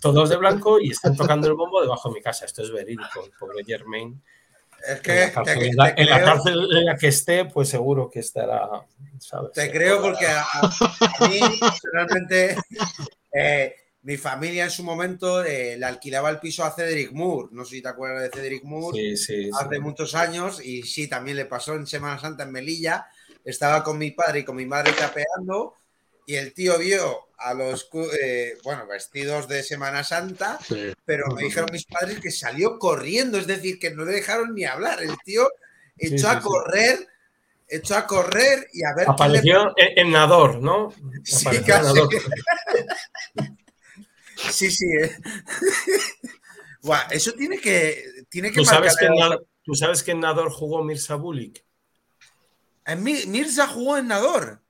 todos 0.00 0.28
de 0.28 0.36
blanco, 0.36 0.80
y 0.80 0.90
están 0.90 1.16
tocando 1.16 1.48
el 1.48 1.54
bombo 1.54 1.80
debajo 1.80 2.08
de 2.08 2.16
mi 2.16 2.22
casa, 2.22 2.44
esto 2.44 2.62
es 2.62 2.70
verídico, 2.70 3.24
el 3.24 3.30
pobre 3.38 3.64
Germain. 3.64 4.20
Es 4.86 5.00
que, 5.00 5.22
en 5.22 5.76
la, 5.76 5.94
cárcel, 5.94 6.68
en 6.70 6.84
la, 6.84 6.96
que 6.96 7.08
esté, 7.08 7.46
pues 7.46 7.70
seguro 7.70 8.10
que 8.10 8.20
estará, 8.20 8.68
¿sabes? 9.18 9.52
Te 9.52 9.70
creo 9.70 10.02
porque 10.02 10.26
a, 10.26 11.26
mí, 11.26 11.40
personalmente, 11.58 12.56
eh, 13.32 13.74
mi 14.04 14.16
familia 14.16 14.64
en 14.64 14.70
su 14.70 14.84
momento 14.84 15.44
eh, 15.44 15.76
le 15.76 15.84
alquilaba 15.84 16.30
el 16.30 16.38
piso 16.38 16.64
a 16.64 16.70
Cedric 16.70 17.12
Moore. 17.12 17.48
No 17.52 17.64
sé 17.64 17.76
si 17.76 17.82
te 17.82 17.88
acuerdas 17.88 18.22
de 18.22 18.30
Cedric 18.30 18.62
Moore. 18.64 18.96
Sí, 18.98 19.16
sí, 19.16 19.50
hace 19.58 19.80
muchos 19.80 20.14
años. 20.14 20.64
Y 20.64 20.82
sí, 20.82 21.08
también 21.08 21.36
le 21.36 21.46
pasó 21.46 21.74
en 21.74 21.86
Semana 21.86 22.18
Santa 22.18 22.44
en 22.44 22.52
Melilla. 22.52 23.06
estaba 23.44 23.82
con 23.82 23.98
mi 23.98 24.10
padre 24.10 24.40
y 24.40 24.44
con 24.44 24.56
mi 24.56 24.66
madre 24.66 24.92
capeando 24.94 25.74
y 26.26 26.36
el 26.36 26.54
tío 26.54 26.78
vio 26.78 27.28
a 27.38 27.52
los, 27.54 27.88
eh, 28.22 28.56
bueno, 28.62 28.86
vestidos 28.86 29.48
de 29.48 29.62
Semana 29.62 30.02
Santa, 30.04 30.58
pero 31.04 31.26
me 31.34 31.42
dijeron 31.42 31.68
mis 31.72 31.84
padres 31.84 32.20
que 32.20 32.30
salió 32.30 32.78
corriendo, 32.78 33.38
es 33.38 33.46
decir, 33.46 33.78
que 33.78 33.90
no 33.90 34.04
le 34.04 34.12
dejaron 34.12 34.54
ni 34.54 34.64
hablar. 34.64 35.02
El 35.02 35.16
tío 35.24 35.50
echó 35.98 36.30
a 36.30 36.40
correr, 36.40 37.06
echó 37.68 37.96
a 37.96 38.06
correr 38.06 38.68
y 38.72 38.84
a 38.84 38.94
ver. 38.94 39.08
Apareció 39.08 39.74
en 39.76 40.10
Nador, 40.10 40.62
¿no? 40.62 40.94
Sí, 41.24 41.46
casi. 41.66 42.00
sí, 44.50 44.70
sí. 44.70 44.86
Eh. 44.86 45.16
eso 47.10 47.32
tiene 47.32 47.58
que, 47.58 48.04
tiene 48.28 48.50
que 48.50 48.56
¿Tú 48.56 48.64
sabes 48.64 48.96
que, 48.96 49.06
en 49.06 49.14
Nador, 49.14 49.46
¿Tú 49.62 49.74
sabes 49.74 50.02
que 50.02 50.12
en 50.12 50.20
Nador 50.20 50.50
jugó 50.50 50.84
Mirza 50.84 51.16
Bulik? 51.16 51.64
En 52.86 53.02
Mirza 53.02 53.66
jugó 53.66 53.96
en 53.96 54.08
Nador. 54.08 54.62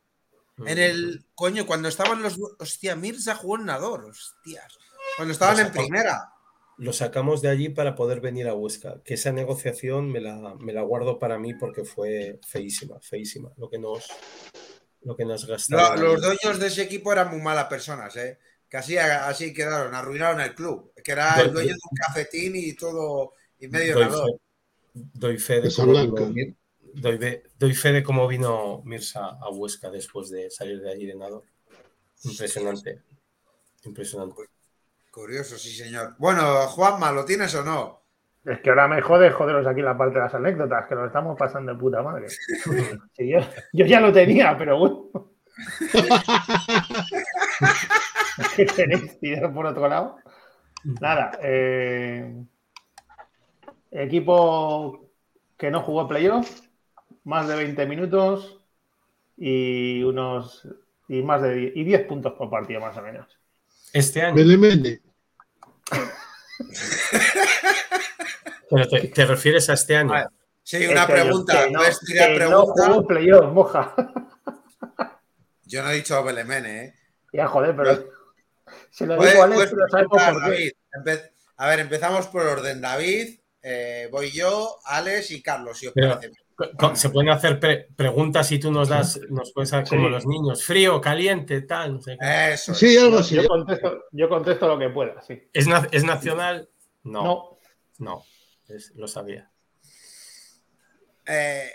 En 0.58 0.78
el. 0.78 1.24
Coño, 1.34 1.66
cuando 1.66 1.88
estaban 1.88 2.22
los. 2.22 2.38
Hostia, 2.58 2.94
Mirza 2.94 3.34
jugó 3.34 3.56
en 3.56 3.66
Nador, 3.66 4.04
hostias. 4.04 4.78
Cuando 5.16 5.32
estaban 5.32 5.58
en 5.58 5.72
primera. 5.72 6.30
Lo 6.76 6.92
sacamos 6.92 7.40
de 7.40 7.48
allí 7.48 7.68
para 7.68 7.94
poder 7.94 8.20
venir 8.20 8.48
a 8.48 8.54
Huesca. 8.54 9.00
Que 9.04 9.14
esa 9.14 9.32
negociación 9.32 10.10
me 10.10 10.20
la, 10.20 10.54
me 10.58 10.72
la 10.72 10.82
guardo 10.82 11.18
para 11.18 11.38
mí 11.38 11.54
porque 11.54 11.84
fue 11.84 12.40
feísima, 12.46 13.00
feísima. 13.00 13.50
Lo 13.56 13.68
que 13.68 13.78
nos, 13.78 14.08
lo 15.02 15.16
que 15.16 15.24
nos 15.24 15.46
gastaron. 15.46 16.02
los 16.02 16.20
dueños 16.20 16.58
de 16.58 16.66
ese 16.66 16.82
equipo 16.82 17.12
eran 17.12 17.30
muy 17.30 17.40
malas 17.40 17.66
personas, 17.66 18.16
¿eh? 18.16 18.38
Que 18.74 18.78
así, 18.78 18.98
así 18.98 19.54
quedaron, 19.54 19.94
arruinaron 19.94 20.40
el 20.40 20.52
club. 20.52 20.92
Que 21.04 21.12
era 21.12 21.40
el 21.40 21.52
dueño 21.52 21.68
de 21.68 21.74
un 21.74 21.96
cafetín 21.96 22.56
y 22.56 22.74
todo. 22.74 23.34
Y 23.60 23.68
medio 23.68 24.00
doy 24.00 24.08
Fe, 25.38 25.60
doy 25.60 25.60
fe 25.60 25.60
de 25.60 25.70
doy, 27.56 27.74
fe 27.74 27.92
de 27.92 28.02
cómo 28.02 28.26
vino 28.26 28.82
Mirsa 28.84 29.38
a 29.40 29.48
Huesca 29.50 29.90
después 29.90 30.28
de 30.28 30.50
salir 30.50 30.80
de 30.80 30.90
allí 30.90 31.06
de 31.06 31.14
Nador. 31.14 31.44
Impresionante. 32.24 33.02
Impresionante. 33.84 34.42
Curioso, 35.12 35.56
sí, 35.56 35.70
señor. 35.70 36.16
Bueno, 36.18 36.66
Juanma, 36.66 37.12
¿lo 37.12 37.24
tienes 37.24 37.54
o 37.54 37.62
no? 37.62 38.02
Es 38.44 38.58
que 38.58 38.70
ahora 38.70 38.88
me 38.88 39.00
jode 39.00 39.30
joderos 39.30 39.68
aquí 39.68 39.82
la 39.82 39.96
parte 39.96 40.14
de 40.14 40.20
las 40.24 40.34
anécdotas, 40.34 40.88
que 40.88 40.96
nos 40.96 41.06
estamos 41.06 41.38
pasando 41.38 41.72
de 41.72 41.78
puta 41.78 42.02
madre. 42.02 42.26
yo, 43.18 43.38
ya 43.86 44.00
lo 44.00 44.12
tenía, 44.12 44.58
pero 44.58 44.80
bueno. 44.80 45.30
¿Qué 48.56 48.64
tenéis 48.76 49.18
por 49.54 49.66
otro 49.66 49.88
lado? 49.88 50.16
Nada. 51.00 51.38
Eh, 51.42 52.44
equipo 53.90 55.10
que 55.56 55.70
no 55.70 55.80
jugó 55.82 56.08
playoff, 56.08 56.60
más 57.24 57.48
de 57.48 57.56
20 57.56 57.86
minutos 57.86 58.60
y 59.36 60.02
unos 60.02 60.68
y 61.08 61.22
más 61.22 61.42
de 61.42 61.72
y 61.74 61.84
10 61.84 62.06
puntos 62.06 62.32
por 62.34 62.50
partido 62.50 62.80
más 62.80 62.96
o 62.96 63.02
menos. 63.02 63.26
Este 63.92 64.22
año. 64.22 64.36
te, 69.14 69.26
refieres 69.26 69.70
a 69.70 69.74
este 69.74 69.96
año? 69.96 70.12
sí, 70.62 70.86
una 70.86 71.02
este 71.02 71.12
pregunta. 71.12 71.66
no, 71.70 71.80
pregunta? 72.34 73.06
playoff, 73.06 73.52
moja. 73.52 73.94
Yo 75.66 75.82
no 75.82 75.90
he 75.90 75.94
dicho 75.94 76.22
Belemene, 76.22 76.84
¿eh? 76.84 76.94
Ya, 77.32 77.48
joder, 77.48 77.74
pero. 77.74 78.23
Si 78.94 79.04
lo 79.06 79.20
digo 79.20 79.42
Alex, 79.42 79.72
lo 79.72 79.88
sabes 79.88 80.06
por 80.08 80.20
qué. 80.52 80.72
A 81.56 81.68
ver, 81.68 81.80
empezamos 81.80 82.28
por 82.28 82.46
orden. 82.46 82.80
David, 82.80 83.40
eh, 83.60 84.08
voy 84.12 84.30
yo, 84.30 84.76
Alex 84.84 85.32
y 85.32 85.42
Carlos, 85.42 85.80
si 85.80 85.88
os 85.88 85.94
parece. 85.94 86.30
Se 86.94 87.08
pueden 87.08 87.30
hacer 87.30 87.58
preguntas 87.96 88.52
y 88.52 88.60
tú 88.60 88.70
nos 88.70 88.88
das, 88.88 89.18
nos 89.30 89.52
puedes 89.52 89.72
hacer 89.72 89.88
como 89.88 90.08
los 90.08 90.24
niños, 90.26 90.62
frío, 90.62 91.00
caliente, 91.00 91.62
tal, 91.62 91.94
no 91.94 92.02
sé 92.02 92.16
Eso. 92.20 92.72
Sí, 92.72 92.96
algo 92.96 93.18
así. 93.18 93.36
Yo 94.12 94.28
contesto, 94.28 94.68
lo 94.68 94.78
que 94.78 94.90
pueda, 94.90 95.20
sí. 95.22 95.42
¿Es, 95.52 95.66
¿es 95.90 96.04
nacional? 96.04 96.68
No. 97.02 97.58
No. 97.98 98.24
lo 98.94 99.08
sabía. 99.08 99.50
Eh, 101.26 101.68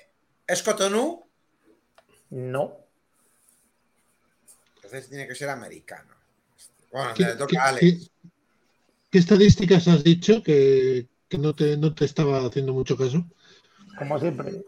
¿Es 0.48 0.64
Cotonou? 0.64 1.30
No. 2.30 2.78
Entonces 4.76 5.10
tiene 5.10 5.28
que 5.28 5.36
ser 5.36 5.50
americano. 5.50 6.19
Bueno, 6.92 7.14
¿Qué, 7.16 7.24
le 7.24 7.36
toca 7.36 7.64
a 7.64 7.68
Alex. 7.70 8.12
¿qué, 9.12 9.18
estadísticas 9.20 9.88
has 9.88 10.04
dicho 10.04 10.42
que, 10.44 11.08
que 11.28 11.38
no, 11.38 11.54
te, 11.54 11.78
no 11.78 11.94
te 11.94 12.06
estaba 12.06 12.46
haciendo 12.46 12.74
mucho 12.74 12.98
caso? 12.98 13.26
como 13.98 14.18
siempre. 14.18 14.64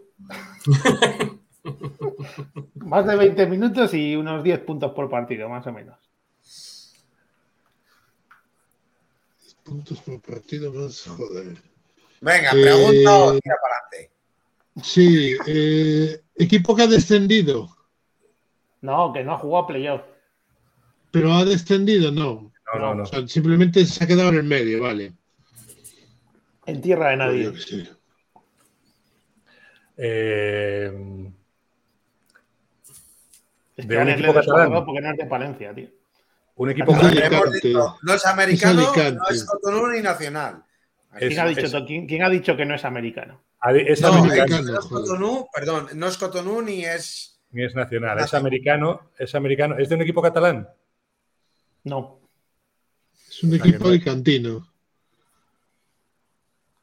más 2.75 3.05
de 3.05 3.15
20 3.15 3.45
minutos 3.47 3.93
y 3.93 4.15
unos 4.15 4.43
10 4.43 4.59
puntos 4.59 4.91
por 4.91 5.09
partido, 5.09 5.47
más 5.49 5.65
o 5.67 5.71
menos. 5.71 5.97
puntos 9.63 10.01
por 10.01 10.19
partido 10.21 10.73
más, 10.73 11.05
joder. 11.07 11.57
Venga, 12.19 12.51
pregunta 12.51 13.17
o 13.17 13.39
tira 13.39 13.55
para 13.61 13.75
adelante. 13.77 14.11
Sí, 14.83 15.37
eh, 15.47 16.21
equipo 16.35 16.75
que 16.75 16.83
ha 16.83 16.87
descendido. 16.87 17.69
No, 18.81 19.13
que 19.13 19.23
no 19.23 19.33
ha 19.33 19.37
jugado 19.37 19.67
playoff. 19.67 20.01
Pero 21.11 21.33
ha 21.33 21.45
descendido, 21.45 22.11
no. 22.11 22.51
No, 22.73 22.95
no, 22.95 22.95
no. 22.95 23.27
simplemente 23.27 23.85
se 23.85 24.03
ha 24.03 24.07
quedado 24.07 24.29
en 24.29 24.35
el 24.35 24.43
medio, 24.43 24.81
vale. 24.81 25.13
En 26.65 26.81
tierra 26.81 27.09
de 27.09 27.17
nadie. 27.17 27.53
Eh, 29.97 30.91
de 33.77 33.97
un 33.97 34.09
equipo 34.09 34.33
catalán. 34.33 34.85
Porque 34.85 35.01
no 35.01 35.11
es 35.11 35.17
de 35.17 35.25
Palencia, 35.25 35.73
tío. 35.73 35.89
Un 36.55 36.69
equipo 36.69 36.93
catalán. 36.93 37.41
no 38.01 38.13
es 38.13 38.25
americano, 38.25 38.93
no 38.93 39.29
es 39.29 39.43
Cotonou 39.45 39.87
ni 39.87 40.01
nacional. 40.01 40.63
¿Quién, 41.17 41.39
ha 41.39 41.45
dicho, 41.45 41.85
¿quién, 41.85 42.23
ha 42.23 42.29
dicho, 42.29 42.55
que 42.55 42.65
no 42.65 42.75
es 42.75 42.85
americano? 42.85 43.43
Es 43.75 44.01
no, 44.01 44.07
americano. 44.09 44.61
no 44.61 44.79
es 44.79 44.85
Cotonou, 44.85 45.47
perdón, 45.53 45.87
no 45.95 46.07
es 46.07 46.17
Cotonou 46.17 46.61
ni 46.61 46.85
es. 46.85 47.41
Ni 47.51 47.65
es 47.65 47.75
nacional, 47.75 48.17
es 48.19 48.33
americano, 48.33 49.11
es 49.17 49.35
americano. 49.35 49.77
¿Es 49.77 49.89
de 49.89 49.95
un 49.95 50.01
equipo 50.03 50.21
catalán? 50.21 50.69
No. 51.83 52.19
Es 53.29 53.43
un 53.43 53.55
equipo 53.55 53.87
alicantino. 53.87 54.67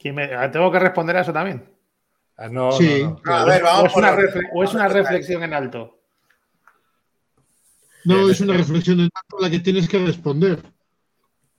Me... 0.05 0.49
¿Tengo 0.49 0.70
que 0.70 0.79
responder 0.79 1.16
a 1.16 1.20
eso 1.20 1.33
también? 1.33 1.69
Ah, 2.37 2.49
no, 2.49 2.73
sí. 2.73 3.05
A 3.25 3.45
ver, 3.45 3.62
vamos 3.62 3.93
o 4.53 4.62
es 4.62 4.73
una, 4.73 4.89
reflexión 4.89 5.43
en 5.43 5.53
alto. 5.53 6.01
No, 8.05 8.31
es 8.31 8.41
una 8.41 8.55
reflexión 8.55 9.01
en 9.01 9.11
alto 9.12 9.37
la 9.41 9.51
que 9.51 9.59
tienes 9.59 9.89
que 9.89 9.99
responder. 9.99 10.62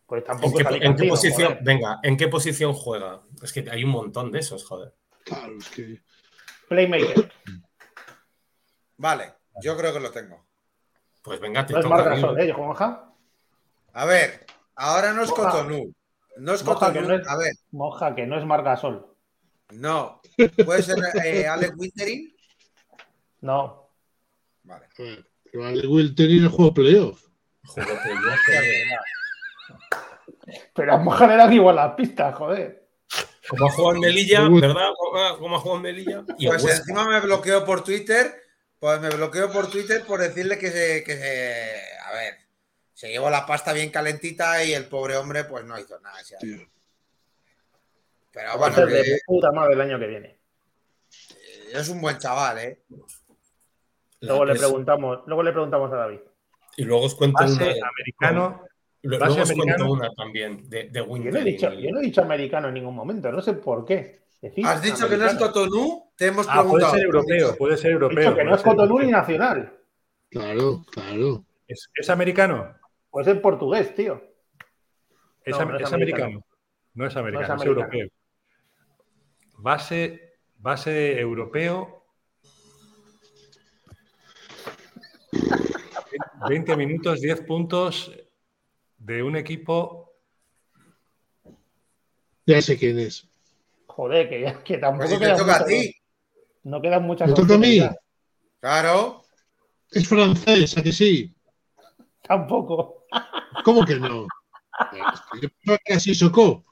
Pues 0.06 0.24
tampoco 0.24 0.60
¿En 0.60 0.96
qué, 0.96 1.08
posición? 1.08 1.58
Venga, 1.62 2.00
¿en 2.02 2.18
qué 2.18 2.30
posición 2.30 2.74
juega? 2.74 3.22
Es 3.44 3.54
que 3.54 3.70
hay 3.70 3.84
un 3.84 3.92
montón 3.92 4.32
de 4.32 4.40
esos, 4.40 4.66
joder. 4.66 4.94
Claro, 5.26 5.58
es 5.58 5.70
que. 5.70 6.02
Playmaker. 6.70 7.32
Vale, 8.98 9.34
yo 9.62 9.78
creo 9.78 9.94
que 9.94 10.00
lo 10.00 10.12
tengo. 10.12 10.48
Pues 11.22 11.40
venga, 11.40 11.66
te 11.66 11.74
no 11.74 11.82
toca. 11.82 12.16
Es 12.16 12.50
¿eh, 12.50 12.54
Moja? 12.54 13.09
A 13.94 14.06
ver, 14.06 14.46
ahora 14.76 15.14
no 15.14 15.24
es 15.24 15.32
Cotonou. 15.32 15.94
No 16.38 16.54
es 16.54 16.64
Cotonou. 16.64 17.22
a 17.28 17.38
ver. 17.38 17.54
Moja, 17.72 18.16
que 18.16 18.26
no 18.26 18.38
es 18.38 18.46
Margasol. 18.46 19.06
No. 19.72 20.22
¿Puede 20.66 20.84
ser 20.84 20.98
eh, 21.24 21.48
Alex 21.48 21.74
Wintering? 21.78 22.34
No. 23.42 23.90
Vale. 24.64 24.88
Pero 24.96 25.66
Alex 25.66 25.88
Wintering 25.88 26.44
el 26.44 26.50
juego 26.50 26.74
playoff. 26.74 27.26
Juego 27.66 27.92
playoff. 28.04 28.40
Pero 30.74 30.94
a 30.94 30.98
Mojar 30.98 31.32
eran 31.32 31.54
igual 31.54 31.76
las 31.76 31.94
pistas, 31.94 32.36
joder. 32.36 32.88
Como 33.50 33.66
ha 33.66 33.72
jugado 33.72 33.96
en 33.96 34.02
Melilla, 34.02 34.48
¿verdad? 34.50 34.92
Como 35.38 35.56
ha 35.56 35.60
jugado 35.60 35.76
en 35.78 35.82
Melilla. 35.82 36.24
pues 36.26 36.64
encima 36.66 37.08
me 37.08 37.20
bloqueó 37.20 37.66
por 37.66 37.84
Twitter. 37.84 38.34
Pues 38.80 39.02
me 39.02 39.10
bloqueó 39.10 39.52
por 39.52 39.70
Twitter 39.70 40.04
por 40.06 40.22
decirle 40.22 40.58
que 40.58 40.72
se, 40.72 41.04
que 41.04 41.18
se. 41.18 41.82
A 42.06 42.14
ver. 42.14 42.39
Se 43.00 43.08
llevó 43.08 43.30
la 43.30 43.46
pasta 43.46 43.72
bien 43.72 43.92
calentita 43.92 44.62
y 44.62 44.74
el 44.74 44.84
pobre 44.88 45.16
hombre, 45.16 45.46
pues 45.46 45.64
no 45.64 45.80
hizo 45.80 45.98
nada. 46.02 46.18
Pero 48.30 48.58
bueno. 48.58 48.86
De 48.88 49.22
puta 49.26 49.54
madre 49.54 49.76
el 49.76 49.80
año 49.80 49.98
que 49.98 50.08
viene. 50.08 50.38
Es 51.72 51.88
un 51.88 52.02
buen 52.02 52.18
chaval, 52.18 52.58
¿eh? 52.58 52.82
Luego 54.20 54.44
le 54.44 54.56
preguntamos, 54.56 55.20
luego 55.28 55.44
le 55.44 55.52
preguntamos 55.54 55.94
a 55.94 55.96
David. 55.96 56.20
Y 56.76 56.84
luego 56.84 57.06
os 57.06 57.16
cuento 57.16 57.42
una. 57.42 57.54
americano. 57.64 58.66
Luego 59.04 59.44
os 59.44 59.54
cuento 59.54 59.92
una 59.92 60.10
también 60.14 60.70
de, 60.70 60.90
de 60.90 61.02
Winter. 61.02 61.32
Yo 61.32 61.40
no, 61.40 61.46
he 61.48 61.52
dicho, 61.52 61.72
yo 61.72 61.92
no 61.92 62.00
he 62.02 62.04
dicho 62.04 62.22
americano 62.22 62.68
en 62.68 62.74
ningún 62.74 62.96
momento, 62.96 63.32
no 63.32 63.42
sé 63.42 63.54
por 63.54 63.86
qué. 63.86 64.24
¿Has 64.66 64.82
dicho 64.82 65.08
que 65.08 65.16
no 65.16 65.26
es 65.26 65.36
Cotonou? 65.36 66.12
Te 66.18 66.28
hemos 66.28 66.46
ah, 66.50 66.66
Puede 66.68 66.90
ser 66.90 67.04
europeo, 67.04 67.56
puede 67.56 67.78
ser 67.78 67.92
europeo. 67.92 68.20
Dicho 68.20 68.36
que 68.36 68.44
no 68.44 68.56
es 68.56 68.62
Cotonou 68.62 69.00
ni 69.00 69.10
nacional. 69.10 69.74
Claro, 70.30 70.84
claro. 70.92 71.46
¿Es, 71.66 71.90
¿Es, 71.96 72.10
americano? 72.10 72.79
Pues 73.12 73.28
es 73.28 73.40
portugués, 73.40 73.94
tío. 73.96 74.22
Es, 75.44 75.58
no, 75.58 75.78
es, 75.78 75.94
americano. 75.94 76.46
No 76.94 77.08
es 77.08 77.16
americano, 77.16 77.56
es, 77.56 77.66
europeo. 77.66 78.08
Base, 79.58 80.38
base 80.58 81.20
europeo. 81.20 82.06
20 86.48 86.78
minutos, 86.78 87.22
10 87.22 87.42
puntos 87.42 88.12
de 88.98 89.24
un 89.24 89.36
equipo. 89.36 90.14
Ya 92.46 92.62
sé 92.62 92.78
quién 92.78 93.00
es. 93.00 93.28
Joder, 93.88 94.30
que, 94.30 94.56
que 94.64 94.78
tampoco 94.78 95.10
Pues 95.10 95.20
si 95.20 95.26
te 95.26 95.36
toca 95.36 95.58
a 95.58 95.66
ti. 95.66 95.96
No 96.64 96.82
quedan 96.82 97.04
muchas 97.04 97.30
¿Me 97.30 97.36
toca 97.36 97.56
a 97.56 97.58
mí? 97.58 97.80
Claro. 98.60 99.24
Es 99.92 100.08
francés, 100.08 100.78
¿a 100.78 100.84
que 100.84 100.92
sí? 100.92 101.34
Tampoco. 102.22 102.99
¿Cómo 103.64 103.86
que 103.86 103.96
no? 103.96 104.28
Que 105.86 105.94
así 105.94 106.16
Socó. 106.16 106.66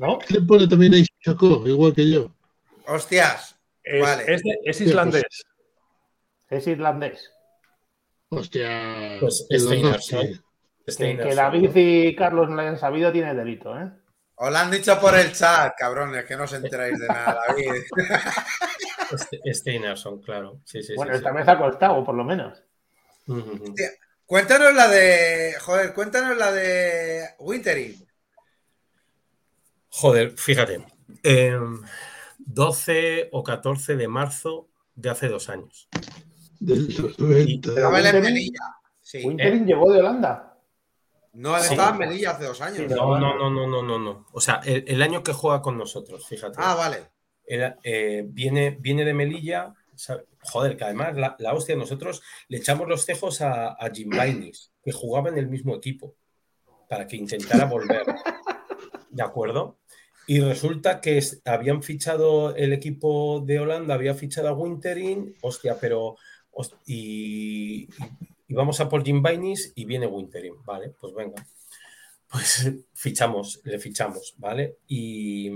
¿No? 0.00 0.18
Le 0.28 0.40
pone 0.42 0.68
también 0.68 0.94
ahí 0.94 1.06
Socó, 1.24 1.66
igual 1.66 1.94
que 1.94 2.10
yo. 2.10 2.30
Hostias. 2.86 3.58
Es, 3.82 4.02
Vale. 4.02 4.24
es 4.64 4.80
islandés. 4.80 5.44
Es 6.48 6.66
irlandés. 6.66 7.32
Hostia. 8.28 9.18
Pues. 9.20 9.46
Lewandowski. 9.48 10.40
Que, 10.86 11.34
David 11.34 11.70
y 11.74 12.14
Carlos 12.14 12.48
no 12.48 12.54
lo 12.54 12.62
hayan 12.62 12.78
sabido 12.78 13.10
tiene 13.10 13.34
delito, 13.34 13.76
¿eh? 13.76 13.90
Os 14.36 14.50
lo 14.52 14.56
han 14.56 14.70
dicho 14.70 15.00
por 15.00 15.16
el 15.18 15.32
chat, 15.32 15.72
cabrones, 15.76 16.24
que 16.26 16.36
no 16.36 16.44
os 16.44 16.52
enteráis 16.52 16.98
de 16.98 17.08
nada, 17.08 17.40
David. 17.48 17.72
Ste- 19.10 19.54
Steinarsson, 19.54 20.20
claro. 20.20 20.60
Sí, 20.64 20.82
sí, 20.82 20.94
bueno, 20.94 21.12
sí, 21.12 21.18
esta 21.18 21.30
sí. 21.30 21.36
vez 21.36 21.48
ha 21.48 21.58
costado, 21.58 22.04
por 22.04 22.14
lo 22.14 22.22
menos. 22.22 22.62
Ujú, 23.26 23.40
ujú. 23.40 23.74
Cuéntanos 24.26 24.74
la 24.74 24.88
de. 24.88 25.54
Joder, 25.60 25.94
cuéntanos 25.94 26.36
la 26.36 26.50
de 26.52 27.22
Wintering. 27.38 28.06
Joder, 29.90 30.32
fíjate. 30.36 30.84
em, 31.22 31.80
12 32.38 33.28
o 33.32 33.42
14 33.42 33.96
de 33.96 34.08
marzo 34.08 34.68
de 34.94 35.10
hace 35.10 35.28
dos 35.28 35.48
años. 35.48 35.88
Del 36.58 36.88
90. 37.18 37.68
Estaba 37.70 37.98
él 38.00 38.06
en 38.06 38.14
Wintering- 38.16 38.22
Melilla. 38.22 38.60
Sí. 39.00 39.24
Wintering 39.24 39.66
llegó 39.66 39.92
de 39.92 40.00
Holanda. 40.00 40.58
No, 41.34 41.56
él 41.56 41.62
Sí. 41.62 41.74
estaba 41.74 41.90
en 41.92 41.98
Melilla 41.98 42.30
hace 42.32 42.44
dos 42.44 42.60
años. 42.60 42.78
Sí, 42.78 42.86
No, 42.88 43.18
no, 43.18 43.36
no, 43.38 43.50
no, 43.50 43.66
no, 43.68 43.82
no, 43.82 43.98
no. 43.98 44.26
O 44.32 44.40
sea, 44.40 44.60
el, 44.64 44.84
el 44.88 45.02
año 45.02 45.22
que 45.22 45.32
juega 45.32 45.62
con 45.62 45.78
nosotros, 45.78 46.26
fíjate. 46.26 46.56
Ah, 46.58 46.74
vale. 46.74 47.10
Era, 47.46 47.78
eh, 47.84 48.24
viene, 48.26 48.76
viene 48.80 49.04
de 49.04 49.14
Melilla. 49.14 49.72
Joder, 50.50 50.76
que 50.76 50.84
además 50.84 51.16
la, 51.16 51.36
la 51.38 51.54
hostia, 51.54 51.76
nosotros 51.76 52.22
le 52.48 52.58
echamos 52.58 52.88
los 52.88 53.04
cejos 53.04 53.40
a, 53.40 53.68
a 53.68 53.90
Jim 53.92 54.10
Bainis, 54.10 54.72
que 54.82 54.92
jugaba 54.92 55.28
en 55.28 55.38
el 55.38 55.48
mismo 55.48 55.74
equipo, 55.74 56.14
para 56.88 57.06
que 57.06 57.16
intentara 57.16 57.64
volver. 57.66 58.04
¿De 59.10 59.22
acuerdo? 59.22 59.78
Y 60.26 60.40
resulta 60.40 61.00
que 61.00 61.22
habían 61.44 61.82
fichado 61.82 62.54
el 62.56 62.72
equipo 62.72 63.40
de 63.40 63.60
Holanda, 63.60 63.94
había 63.94 64.14
fichado 64.14 64.48
a 64.48 64.52
Wintering, 64.52 65.36
hostia, 65.40 65.78
pero. 65.80 66.16
y, 66.84 67.88
y 68.48 68.54
vamos 68.54 68.80
a 68.80 68.88
por 68.88 69.04
Jim 69.04 69.22
Bainis 69.22 69.72
y 69.74 69.84
viene 69.84 70.06
Wintering, 70.06 70.64
¿vale? 70.64 70.94
Pues 71.00 71.14
venga. 71.14 71.46
Pues 72.28 72.72
fichamos, 72.92 73.60
le 73.64 73.78
fichamos, 73.78 74.34
¿vale? 74.38 74.78
Y 74.88 75.50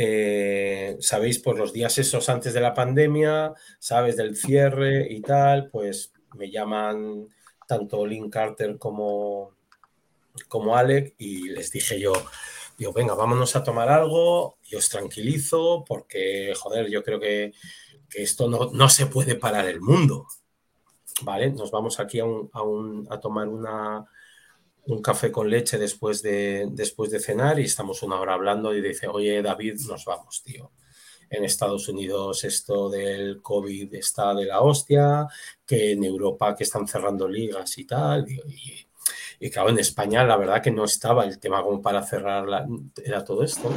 eh, 0.00 0.96
sabéis, 1.00 1.40
por 1.40 1.58
los 1.58 1.72
días 1.72 1.98
esos 1.98 2.28
antes 2.28 2.54
de 2.54 2.60
la 2.60 2.72
pandemia, 2.72 3.52
sabes, 3.80 4.16
del 4.16 4.36
cierre 4.36 5.08
y 5.12 5.20
tal, 5.20 5.68
pues 5.70 6.12
me 6.36 6.50
llaman 6.50 7.26
tanto 7.66 8.06
Lynn 8.06 8.30
Carter 8.30 8.78
como, 8.78 9.54
como 10.46 10.76
Alec 10.76 11.14
y 11.18 11.48
les 11.48 11.72
dije 11.72 11.98
yo, 11.98 12.12
digo, 12.78 12.92
venga, 12.92 13.14
vámonos 13.14 13.56
a 13.56 13.64
tomar 13.64 13.88
algo 13.88 14.56
y 14.70 14.76
os 14.76 14.88
tranquilizo 14.88 15.84
porque, 15.84 16.54
joder, 16.56 16.88
yo 16.88 17.02
creo 17.02 17.18
que, 17.18 17.52
esto 18.14 18.48
no, 18.48 18.70
no 18.72 18.88
se 18.88 19.06
puede 19.06 19.34
parar 19.34 19.66
el 19.66 19.80
mundo. 19.80 20.26
¿Vale? 21.22 21.50
Nos 21.50 21.72
vamos 21.72 21.98
aquí 21.98 22.20
a 22.20 22.24
un- 22.24 23.06
a 23.10 23.18
tomar 23.18 23.48
una, 23.48 24.06
un 24.88 25.02
café 25.02 25.30
con 25.32 25.48
leche 25.50 25.78
después 25.78 26.22
de, 26.22 26.66
después 26.70 27.10
de 27.10 27.20
cenar 27.20 27.58
y 27.60 27.64
estamos 27.64 28.02
una 28.02 28.20
hora 28.20 28.34
hablando 28.34 28.74
y 28.74 28.80
dice, 28.80 29.06
oye 29.08 29.42
David, 29.42 29.78
nos 29.88 30.04
vamos, 30.04 30.42
tío. 30.44 30.72
En 31.30 31.44
Estados 31.44 31.88
Unidos 31.88 32.44
esto 32.44 32.88
del 32.88 33.42
COVID 33.42 33.94
está 33.94 34.34
de 34.34 34.46
la 34.46 34.60
hostia, 34.62 35.26
que 35.66 35.92
en 35.92 36.04
Europa 36.04 36.54
que 36.56 36.64
están 36.64 36.88
cerrando 36.88 37.28
ligas 37.28 37.76
y 37.78 37.84
tal. 37.84 38.26
Y, 38.30 38.40
y 39.40 39.50
claro, 39.50 39.70
en 39.70 39.78
España 39.78 40.24
la 40.24 40.36
verdad 40.38 40.62
que 40.62 40.70
no 40.70 40.84
estaba 40.84 41.24
el 41.24 41.38
tema 41.38 41.62
como 41.62 41.82
para 41.82 42.02
cerrar, 42.02 42.48
la- 42.48 42.66
era 43.04 43.22
todo 43.24 43.42
esto. 43.44 43.70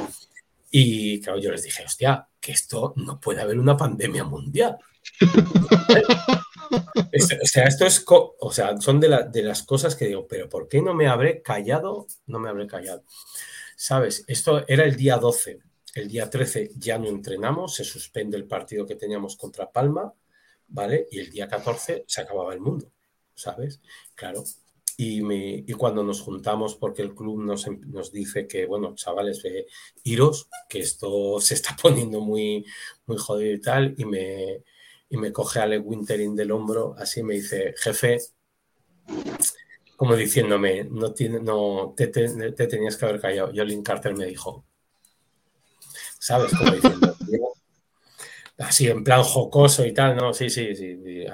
Y 0.71 1.19
claro, 1.21 1.39
yo 1.39 1.51
les 1.51 1.63
dije, 1.63 1.83
hostia, 1.85 2.27
que 2.39 2.53
esto 2.53 2.93
no 2.95 3.19
puede 3.19 3.41
haber 3.41 3.59
una 3.59 3.75
pandemia 3.75 4.23
mundial. 4.23 4.77
O 7.43 7.47
sea, 7.47 7.65
esto 7.65 7.85
es, 7.85 8.03
o 8.07 8.51
sea, 8.51 8.77
son 8.79 8.99
de, 8.99 9.09
la- 9.09 9.23
de 9.23 9.43
las 9.43 9.63
cosas 9.63 9.95
que 9.95 10.05
digo, 10.07 10.27
pero 10.27 10.49
¿por 10.49 10.67
qué 10.67 10.81
no 10.81 10.93
me 10.93 11.07
habré 11.07 11.41
callado? 11.41 12.07
No 12.27 12.39
me 12.39 12.49
habré 12.49 12.67
callado. 12.67 13.03
¿Sabes? 13.75 14.23
Esto 14.27 14.65
era 14.67 14.83
el 14.85 14.95
día 14.95 15.17
12. 15.17 15.59
El 15.95 16.07
día 16.09 16.29
13 16.29 16.71
ya 16.77 16.97
no 16.97 17.07
entrenamos, 17.09 17.75
se 17.75 17.83
suspende 17.83 18.37
el 18.37 18.45
partido 18.47 18.85
que 18.85 18.95
teníamos 18.95 19.35
contra 19.37 19.71
Palma, 19.71 20.13
¿vale? 20.67 21.07
Y 21.11 21.19
el 21.19 21.31
día 21.31 21.47
14 21.47 22.05
se 22.07 22.21
acababa 22.21 22.53
el 22.53 22.61
mundo, 22.61 22.91
¿sabes? 23.35 23.81
Claro. 24.15 24.43
Y, 24.97 25.21
me- 25.21 25.63
y 25.67 25.73
cuando 25.73 26.03
nos 26.03 26.21
juntamos, 26.21 26.75
porque 26.75 27.01
el 27.01 27.15
club 27.15 27.41
nos, 27.43 27.65
em- 27.67 27.81
nos 27.87 28.11
dice 28.11 28.47
que, 28.47 28.65
bueno, 28.65 28.93
chavales, 28.95 29.43
eh, 29.45 29.65
iros, 30.03 30.49
que 30.69 30.79
esto 30.79 31.39
se 31.41 31.55
está 31.55 31.75
poniendo 31.81 32.21
muy, 32.21 32.65
muy 33.07 33.17
jodido 33.17 33.53
y 33.53 33.61
tal, 33.61 33.95
y 33.97 34.05
me, 34.05 34.63
y 35.11 35.17
me 35.17 35.31
coge 35.31 35.59
Alec 35.59 35.83
Wintering 35.85 36.35
del 36.35 36.51
hombro, 36.51 36.95
así 36.97 37.21
me 37.23 37.35
dice, 37.35 37.75
jefe, 37.77 38.17
como 39.95 40.15
diciéndome, 40.17 40.83
no, 40.83 41.13
tiene, 41.13 41.39
no 41.39 41.93
te, 41.95 42.07
te- 42.07 42.51
te 42.51 42.67
tenías 42.67 42.97
que 42.97 43.05
haber 43.05 43.21
callado. 43.21 43.51
Yo, 43.53 43.63
Lynn 43.63 43.83
Carter 43.83 44.15
me 44.17 44.25
dijo, 44.25 44.65
¿sabes? 46.19 46.53
Como 46.57 46.71
diciendo, 46.71 47.15
así 48.57 48.87
en 48.87 49.03
plan 49.03 49.23
jocoso 49.23 49.85
y 49.85 49.93
tal, 49.93 50.15
no, 50.15 50.33
sí, 50.33 50.49
sí, 50.49 50.75
sí. 50.75 51.25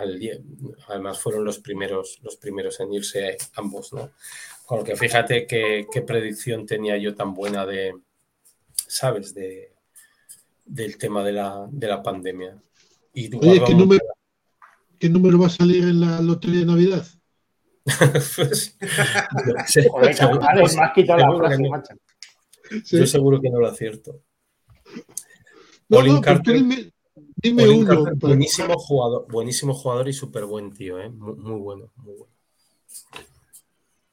además 0.88 1.20
fueron 1.20 1.44
los 1.44 1.60
primeros, 1.60 2.20
los 2.24 2.38
primeros 2.38 2.80
en 2.80 2.94
irse 2.94 3.38
ambos, 3.56 3.94
¿no? 3.94 4.12
Con 4.66 4.86
fíjate 4.86 5.48
qué, 5.48 5.88
qué 5.92 6.02
predicción 6.02 6.66
tenía 6.66 6.98
yo 6.98 7.16
tan 7.16 7.34
buena 7.34 7.66
de, 7.66 7.96
¿sabes? 8.88 9.34
De, 9.34 9.74
del 10.66 10.98
tema 10.98 11.24
de 11.24 11.34
la, 11.34 11.68
de 11.72 11.88
la 11.88 12.04
pandemia. 12.04 12.58
Y 13.20 13.36
Oye, 13.36 13.64
¿qué 13.66 13.74
número, 13.74 14.06
¿qué 15.00 15.10
número 15.10 15.40
va 15.40 15.48
a 15.48 15.50
salir 15.50 15.86
en 15.86 16.02
la 16.02 16.22
lotería 16.22 16.60
de 16.60 16.66
Navidad? 16.68 17.04
Pues, 18.36 18.78
Joder, 19.90 20.16
me 20.76 20.84
has 20.84 20.94
quitado 20.94 21.18
la 21.18 21.36
frase, 21.36 21.64
no. 21.64 21.70
macho. 21.70 21.96
Yo 22.86 23.08
seguro 23.08 23.42
que 23.42 23.50
no 23.50 23.60
lo 23.60 23.68
acierto. 23.68 24.22
No, 25.90 26.04
no, 26.04 26.16
tú 26.18 26.22
Carter- 26.22 26.58
dime, 26.58 26.94
dime 27.38 27.68
uno. 27.70 27.88
Carter, 27.88 28.14
buenísimo 28.20 28.78
jugador, 28.78 29.26
buenísimo 29.32 29.74
jugador 29.74 30.10
y 30.10 30.14
súper 30.14 30.46
buen 30.46 30.72
tío, 30.72 31.00
¿eh? 31.00 31.10
muy, 31.10 31.34
muy 31.38 31.60
bueno, 31.60 31.92
muy 31.96 32.18
bueno. 32.18 32.34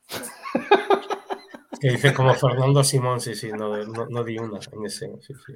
Que 1.78 1.90
dice 1.90 2.14
como 2.14 2.32
Fernando 2.32 2.82
Simón, 2.82 3.20
sí, 3.20 3.34
sí, 3.34 3.50
no, 3.52 3.76
no, 3.84 4.06
no 4.06 4.24
di 4.24 4.38
una 4.38 4.58
en 4.72 4.86
ese. 4.86 5.12
sí, 5.20 5.34
sí. 5.34 5.52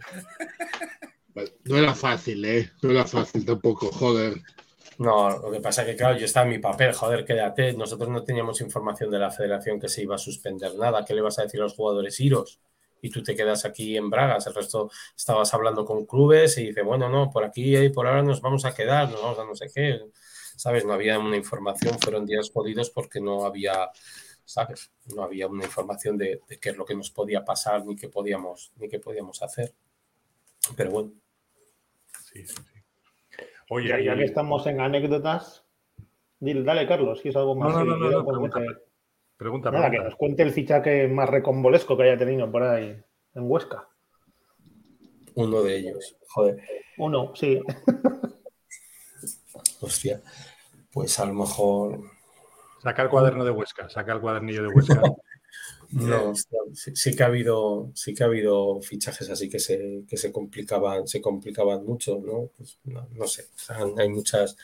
No 1.65 1.77
era 1.77 1.95
fácil, 1.95 2.45
¿eh? 2.45 2.71
No 2.83 2.91
era 2.91 3.05
fácil 3.05 3.45
tampoco, 3.45 3.91
joder. 3.93 4.43
No, 4.99 5.31
lo 5.39 5.51
que 5.53 5.61
pasa 5.61 5.83
es 5.83 5.89
que, 5.89 5.97
claro, 5.97 6.19
yo 6.19 6.25
estaba 6.25 6.47
en 6.47 6.53
mi 6.53 6.59
papel, 6.59 6.93
joder, 6.93 7.25
quédate. 7.25 7.73
Nosotros 7.73 8.09
no 8.11 8.25
teníamos 8.25 8.61
información 8.61 9.11
de 9.11 9.19
la 9.21 9.31
federación 9.31 9.79
que 9.81 9.89
se 9.89 10.03
iba 10.03 10.17
a 10.17 10.19
suspender 10.19 10.75
nada. 10.75 11.05
¿Qué 11.05 11.15
le 11.15 11.21
vas 11.23 11.39
a 11.39 11.43
decir 11.43 11.61
a 11.61 11.65
los 11.65 11.75
jugadores 11.75 12.19
iros? 12.21 12.61
Y 13.01 13.11
tú 13.11 13.23
te 13.23 13.37
quedas 13.37 13.65
aquí 13.65 13.97
en 13.97 14.11
Bragas. 14.11 14.47
El 14.49 14.55
resto 14.55 14.91
estabas 15.17 15.55
hablando 15.55 15.85
con 15.85 16.05
clubes 16.05 16.59
y 16.59 16.67
dice, 16.69 16.83
bueno, 16.83 17.09
no, 17.09 17.31
por 17.31 17.45
aquí 17.45 17.77
y 17.77 17.91
por 17.91 18.09
ahora 18.09 18.23
nos 18.25 18.41
vamos 18.41 18.65
a 18.65 18.75
quedar, 18.75 19.11
nos 19.11 19.23
vamos 19.23 19.39
a 19.39 19.45
no 19.45 19.55
sé 19.55 19.69
qué. 19.73 20.01
¿Sabes? 20.57 20.85
No 20.85 20.93
había 20.95 21.19
una 21.21 21.37
información, 21.37 21.97
fueron 22.01 22.27
días 22.27 22.51
jodidos 22.53 22.91
porque 22.91 23.21
no 23.21 23.45
había, 23.45 23.91
¿sabes? 24.45 24.91
No 25.15 25.23
había 25.23 25.47
una 25.47 25.65
información 25.65 26.19
de, 26.19 26.41
de 26.49 26.59
qué 26.59 26.71
es 26.71 26.77
lo 26.77 26.85
que 26.85 26.97
nos 26.97 27.11
podía 27.11 27.45
pasar 27.45 27.87
ni 27.87 27.95
qué 27.95 28.09
podíamos, 28.09 28.73
ni 28.77 28.89
qué 28.89 28.99
podíamos 28.99 29.41
hacer. 29.43 29.75
Pero 30.77 30.91
bueno. 30.91 31.28
Sí, 32.39 32.47
sí, 32.47 32.55
sí. 32.63 33.45
Oye, 33.71 33.89
Ya, 33.89 33.99
ya 34.01 34.15
y- 34.15 34.19
que 34.19 34.25
estamos 34.25 34.67
en 34.67 34.81
anécdotas, 34.81 35.65
dile, 36.39 36.63
dale, 36.63 36.87
Carlos, 36.87 37.21
si 37.21 37.31
es 37.31 37.37
algo 37.37 37.57
más. 37.57 37.75
No, 37.75 37.85
no, 37.85 37.97
no, 37.97 37.99
no, 37.99 38.11
no, 38.11 38.27
pregunta, 38.27 38.61
meter- 38.61 38.83
pregunta, 39.37 39.71
Nada, 39.73 39.91
que 39.91 39.99
nos 39.99 40.15
cuente 40.17 40.43
el 40.45 40.53
fichaje 40.53 41.09
más 41.09 41.29
recombolesco 41.29 41.97
que 41.97 42.05
haya 42.05 42.17
tenido 42.17 42.51
por 42.51 42.63
ahí 42.63 42.91
en 43.35 43.51
Huesca. 43.51 43.89
Uno 45.35 45.63
de 45.63 45.77
ellos. 45.79 46.17
Joder. 46.29 46.63
Uno, 46.99 47.33
sí. 47.35 47.61
Hostia. 49.81 50.21
Pues 50.93 51.19
a 51.21 51.27
lo 51.27 51.35
mejor. 51.35 52.01
Saca 52.83 53.03
el 53.03 53.09
cuaderno 53.09 53.45
de 53.45 53.51
Huesca, 53.51 53.89
saca 53.89 54.13
el 54.13 54.21
cuadernillo 54.21 54.63
de 54.63 54.69
Huesca. 54.69 55.03
No, 55.91 56.31
hostia, 56.31 56.59
sí, 56.75 56.95
sí 56.95 57.17
que 57.17 57.23
ha 57.23 57.27
habido, 57.27 57.91
sí 57.95 58.15
que 58.15 58.23
ha 58.23 58.27
habido 58.27 58.81
fichajes 58.83 59.31
así 59.31 59.49
que 59.49 59.59
se, 59.59 60.05
que 60.07 60.19
se 60.19 60.31
complicaban, 60.31 61.09
se 61.09 61.21
complicaban 61.21 61.85
mucho, 61.85 62.19
¿no? 62.19 62.51
Pues 62.57 62.79
no, 62.85 63.09
no 63.13 63.27
sé. 63.27 63.49
o 63.55 63.59
sea, 63.59 63.79
hay 63.97 64.09
muchas. 64.11 64.57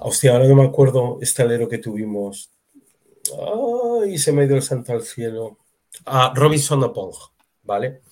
Hostia, 0.00 0.32
ahora 0.32 0.48
no 0.48 0.56
me 0.56 0.64
acuerdo 0.64 1.18
este 1.20 1.42
alero 1.42 1.68
que 1.68 1.78
tuvimos. 1.78 2.50
Ay, 4.02 4.18
se 4.18 4.32
me 4.32 4.42
ha 4.42 4.44
ido 4.46 4.56
el 4.56 4.62
santo 4.62 4.92
al 4.92 5.02
cielo. 5.02 5.58
Ah, 6.06 6.32
Robinson 6.34 6.82
Opong, 6.82 7.14
¿vale? 7.62 8.02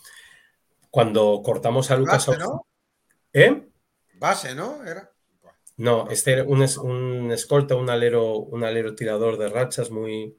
Cuando 0.90 1.43
cortamos 1.43 1.90
a 1.90 1.97
Lucas. 1.97 2.26
Base, 2.26 2.38
¿no? 2.38 2.66
¿Eh? 3.32 3.68
Base, 4.14 4.55
¿no? 4.55 4.84
Era. 4.84 5.10
No, 5.76 6.09
este 6.09 6.32
era 6.32 6.44
un, 6.44 6.62
un 6.62 7.32
escolta, 7.32 7.74
un 7.74 7.90
alero, 7.90 8.38
un 8.38 8.64
alero 8.64 8.94
tirador 8.94 9.38
de 9.38 9.48
rachas 9.48 9.90
muy. 9.90 10.36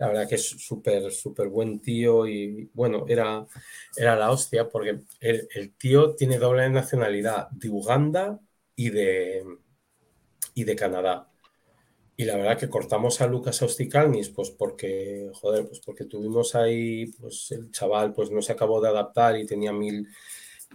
La 0.00 0.08
verdad 0.08 0.26
que 0.26 0.36
es 0.36 0.48
súper, 0.48 1.12
súper 1.12 1.48
buen 1.48 1.78
tío 1.78 2.26
y 2.26 2.70
bueno, 2.72 3.04
era, 3.06 3.46
era 3.94 4.16
la 4.16 4.30
hostia 4.30 4.66
porque 4.66 5.00
el, 5.20 5.74
tío 5.76 6.14
tiene 6.14 6.38
doble 6.38 6.70
nacionalidad 6.70 7.50
de 7.50 7.68
Uganda 7.68 8.40
y 8.74 8.88
de, 8.88 9.44
y 10.54 10.64
de 10.64 10.74
Canadá. 10.74 11.30
Y 12.16 12.24
la 12.24 12.36
verdad 12.36 12.58
que 12.58 12.70
cortamos 12.70 13.20
a 13.20 13.26
Lucas 13.26 13.60
Austicalnis, 13.60 14.30
pues 14.30 14.50
porque, 14.50 15.30
joder, 15.34 15.66
pues 15.66 15.80
porque 15.80 16.06
tuvimos 16.06 16.54
ahí, 16.54 17.08
pues 17.20 17.50
el 17.50 17.70
chaval 17.70 18.14
pues 18.14 18.30
no 18.30 18.40
se 18.40 18.52
acabó 18.52 18.80
de 18.80 18.88
adaptar 18.88 19.38
y 19.38 19.44
tenía 19.44 19.74
mil, 19.74 20.08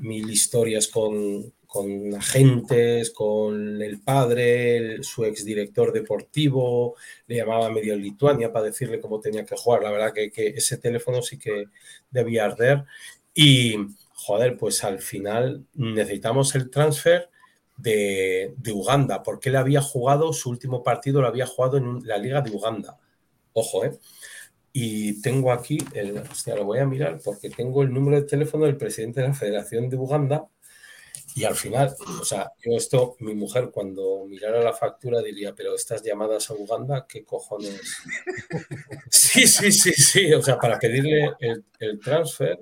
mil 0.02 0.30
historias 0.30 0.88
con, 0.88 1.52
con 1.76 2.15
agentes, 2.15 3.11
con 3.11 3.81
el 3.81 3.99
padre, 3.99 4.77
el, 4.77 5.03
su 5.03 5.26
exdirector 5.26 5.91
deportivo, 5.91 6.95
le 7.27 7.35
llamaba 7.35 7.69
medio 7.69 7.97
Lituania 7.97 8.53
para 8.53 8.68
decirle 8.68 9.02
cómo 9.02 9.19
tenía 9.19 9.43
que 9.43 9.57
jugar. 9.57 9.84
La 9.84 9.91
verdad 9.91 10.14
que, 10.14 10.31
ese 10.56 10.77
teléfono 10.77 11.22
sí 11.22 11.38
que 11.38 11.65
debía 12.10 12.45
arder. 12.45 12.85
Y, 13.34 13.76
joder, 14.14 14.56
pues 14.57 14.85
al 14.85 14.99
final 14.99 15.65
necesitamos 15.73 16.56
el 16.56 16.69
transfer 16.69 17.30
de, 17.76 18.56
Uganda, 18.73 19.22
porque 19.22 19.49
él 19.49 19.57
había 19.57 19.81
jugado, 19.81 20.31
su 20.31 20.49
último 20.49 20.81
partido 20.81 21.19
lo 21.22 21.27
había 21.27 21.45
jugado 21.45 21.76
en 21.76 22.07
la 22.07 22.18
Liga 22.18 22.39
de 22.39 22.52
Uganda. 22.52 22.97
Ojo, 23.52 23.84
¿eh? 23.84 23.99
Y 24.72 25.22
tengo 25.22 25.52
aquí, 25.52 25.80
hostia, 26.31 26.56
lo 26.56 26.64
voy 26.64 26.80
a 26.80 26.85
mirar 26.85 27.19
porque 27.23 27.49
tengo 27.49 27.84
el 27.84 27.93
número 27.93 28.15
de 28.22 28.27
teléfono 28.27 28.64
del 28.65 28.77
presidente 28.77 29.19
de 29.19 29.27
la 29.27 29.34
Federación 29.34 29.89
de 29.89 29.97
Uganda. 29.97 30.47
Y 31.35 31.43
al 31.43 31.55
final, 31.55 31.93
o 32.19 32.25
sea, 32.25 32.51
yo 32.63 32.75
esto, 32.75 33.17
mi 33.19 33.35
mujer 33.35 33.69
cuando 33.69 34.25
mirara 34.25 34.63
la 34.63 34.73
factura 34.73 35.21
diría, 35.21 35.53
pero 35.53 35.75
estas 35.75 36.01
llamadas 36.01 36.49
a 36.49 36.53
Uganda, 36.53 37.05
¿qué 37.07 37.23
cojones? 37.23 37.81
Sí, 39.11 39.45
sí, 39.47 39.71
sí, 39.71 39.91
sí, 39.91 40.33
o 40.33 40.41
sea, 40.41 40.57
para 40.57 40.79
pedirle 40.79 41.33
el, 41.39 41.65
el 41.79 41.99
transfer, 41.99 42.57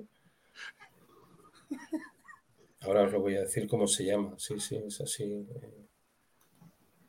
Ahora 2.84 3.02
os 3.02 3.12
lo 3.12 3.20
voy 3.20 3.36
a 3.36 3.40
decir 3.40 3.66
cómo 3.66 3.86
se 3.86 4.04
llama. 4.04 4.34
Sí, 4.36 4.60
sí, 4.60 4.76
es 4.76 5.00
así. 5.00 5.46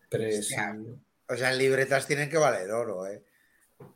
Pres... 0.09 0.55
O 1.27 1.35
sea, 1.35 1.51
en 1.51 1.57
libretas 1.57 2.07
tienen 2.07 2.29
que 2.29 2.37
valer 2.37 2.71
oro, 2.71 3.07
¿eh? 3.07 3.23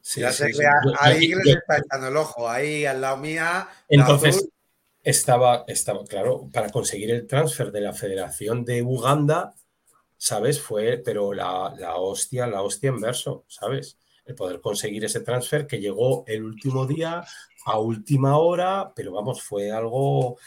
Sí, 0.02 0.20
ya 0.20 0.32
sí, 0.32 0.44
sé 0.44 0.52
que 0.52 0.66
ahí 1.00 1.30
les 1.30 1.56
está 1.58 1.78
echando 1.78 2.08
el 2.08 2.18
ojo, 2.18 2.50
ahí 2.50 2.86
al 2.86 3.00
lado 3.00 3.18
mía. 3.18 3.70
Entonces, 3.88 4.38
azul. 4.38 4.52
Estaba, 5.10 5.64
estaba, 5.68 6.04
claro, 6.06 6.50
para 6.54 6.70
conseguir 6.70 7.12
el 7.12 7.28
transfer 7.28 7.72
de 7.72 7.82
la 7.82 7.94
Federación 7.94 8.64
de 8.64 8.84
Uganda, 8.84 9.56
¿sabes? 10.18 10.62
Fue, 10.62 11.02
pero 11.04 11.34
la, 11.34 11.74
la 11.78 11.96
hostia, 11.98 12.48
la 12.48 12.62
hostia 12.62 12.90
en 12.90 13.00
verso, 13.00 13.46
¿sabes? 13.48 13.98
El 14.26 14.36
poder 14.36 14.62
conseguir 14.62 15.04
ese 15.06 15.22
transfer 15.22 15.66
que 15.66 15.80
llegó 15.80 16.24
el 16.28 16.44
último 16.44 16.86
día, 16.86 17.24
a 17.66 17.80
última 17.80 18.38
hora, 18.38 18.94
pero 18.96 19.12
vamos, 19.12 19.42
fue 19.42 19.72
algo, 19.72 20.38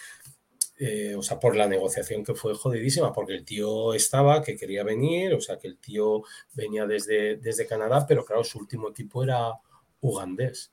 eh, 0.78 1.14
o 1.16 1.22
sea, 1.22 1.40
por 1.40 1.56
la 1.56 1.66
negociación 1.66 2.24
que 2.24 2.34
fue 2.34 2.54
jodidísima, 2.54 3.12
porque 3.12 3.34
el 3.34 3.44
tío 3.44 3.94
estaba, 3.94 4.42
que 4.42 4.56
quería 4.56 4.84
venir, 4.84 5.34
o 5.34 5.40
sea, 5.40 5.58
que 5.58 5.68
el 5.68 5.78
tío 5.78 6.22
venía 6.54 6.86
desde, 6.86 7.36
desde 7.36 7.66
Canadá, 7.66 8.06
pero 8.06 8.24
claro, 8.24 8.44
su 8.44 8.58
último 8.58 8.90
equipo 8.90 9.24
era 9.24 9.52
ugandés. 10.00 10.72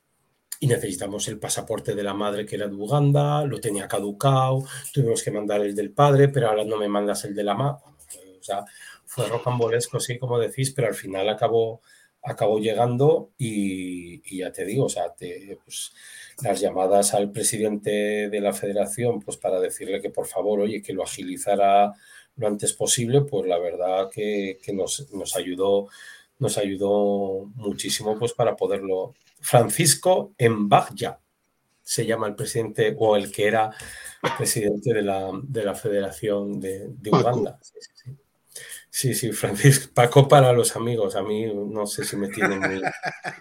Y 0.60 0.66
necesitamos 0.66 1.26
el 1.28 1.38
pasaporte 1.38 1.94
de 1.94 2.02
la 2.02 2.14
madre 2.14 2.44
que 2.44 2.56
era 2.56 2.68
de 2.68 2.74
Uganda, 2.74 3.44
lo 3.44 3.60
tenía 3.60 3.88
caducado, 3.88 4.64
tuvimos 4.92 5.22
que 5.22 5.30
mandar 5.30 5.62
el 5.62 5.74
del 5.74 5.90
padre, 5.92 6.28
pero 6.28 6.48
ahora 6.48 6.64
no 6.64 6.76
me 6.76 6.88
mandas 6.88 7.24
el 7.24 7.34
de 7.34 7.44
la 7.44 7.54
madre. 7.54 7.80
O 8.38 8.42
sea, 8.42 8.64
fue 9.06 9.26
rocambolesco, 9.26 9.98
sí, 9.98 10.18
como 10.18 10.38
decís, 10.38 10.70
pero 10.72 10.88
al 10.88 10.94
final 10.94 11.28
acabó, 11.28 11.80
acabó 12.22 12.58
llegando 12.58 13.32
y, 13.38 14.22
y 14.24 14.38
ya 14.40 14.52
te 14.52 14.64
digo, 14.64 14.84
o 14.84 14.88
sea, 14.88 15.14
te, 15.14 15.58
pues, 15.64 15.92
las 16.42 16.60
llamadas 16.60 17.14
al 17.14 17.30
presidente 17.32 18.28
de 18.28 18.40
la 18.40 18.52
federación, 18.52 19.20
pues 19.20 19.36
para 19.36 19.60
decirle 19.60 20.00
que 20.00 20.10
por 20.10 20.26
favor, 20.26 20.60
oye, 20.60 20.82
que 20.82 20.92
lo 20.92 21.02
agilizara 21.02 21.92
lo 22.36 22.46
antes 22.46 22.72
posible, 22.72 23.22
pues 23.22 23.46
la 23.46 23.58
verdad 23.58 24.08
que, 24.10 24.58
que 24.62 24.72
nos, 24.72 25.10
nos 25.12 25.36
ayudó 25.36 25.88
nos 26.40 26.58
ayudó 26.58 27.50
muchísimo 27.54 28.18
pues 28.18 28.32
para 28.32 28.56
poderlo. 28.56 29.14
Francisco 29.40 30.34
Mbagya 30.38 31.20
se 31.82 32.04
llama 32.04 32.26
el 32.26 32.34
presidente 32.34 32.94
o 32.98 33.16
el 33.16 33.30
que 33.30 33.46
era 33.46 33.70
presidente 34.36 34.92
de 34.92 35.02
la, 35.02 35.30
de 35.42 35.64
la 35.64 35.74
Federación 35.74 36.60
de. 36.60 36.90
Uganda. 37.06 37.58
Sí, 37.62 37.78
sí, 37.80 37.90
sí. 37.94 38.16
Sí, 38.92 39.14
sí, 39.14 39.32
Francisco, 39.32 39.92
Paco 39.94 40.26
para 40.26 40.52
los 40.52 40.74
amigos. 40.74 41.14
A 41.14 41.22
mí 41.22 41.46
no 41.46 41.86
sé 41.86 42.04
si 42.04 42.16
me 42.16 42.28
tienen 42.28 42.58
muy. 42.58 42.82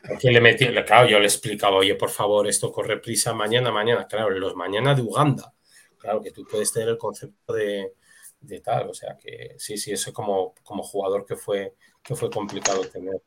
Porque 0.07 0.31
le 0.31 0.41
metí, 0.41 0.67
claro, 0.85 1.09
yo 1.09 1.19
le 1.19 1.25
explicaba, 1.25 1.77
oye, 1.77 1.95
por 1.95 2.11
favor, 2.11 2.47
esto 2.47 2.71
corre 2.71 2.99
prisa 2.99 3.33
mañana, 3.33 3.71
mañana. 3.71 4.07
Claro, 4.07 4.29
los 4.29 4.55
mañana 4.55 4.93
de 4.93 5.01
Uganda. 5.01 5.53
Claro, 5.97 6.21
que 6.21 6.31
tú 6.31 6.45
puedes 6.49 6.71
tener 6.71 6.89
el 6.89 6.97
concepto 6.97 7.53
de, 7.53 7.93
de 8.41 8.59
tal. 8.61 8.89
O 8.89 8.93
sea 8.93 9.17
que 9.17 9.55
sí, 9.57 9.77
sí, 9.77 9.91
eso 9.91 10.13
como, 10.13 10.53
como 10.63 10.83
jugador 10.83 11.25
que 11.25 11.35
fue, 11.35 11.75
que 12.03 12.15
fue 12.15 12.29
complicado 12.29 12.81
tener. 12.81 13.21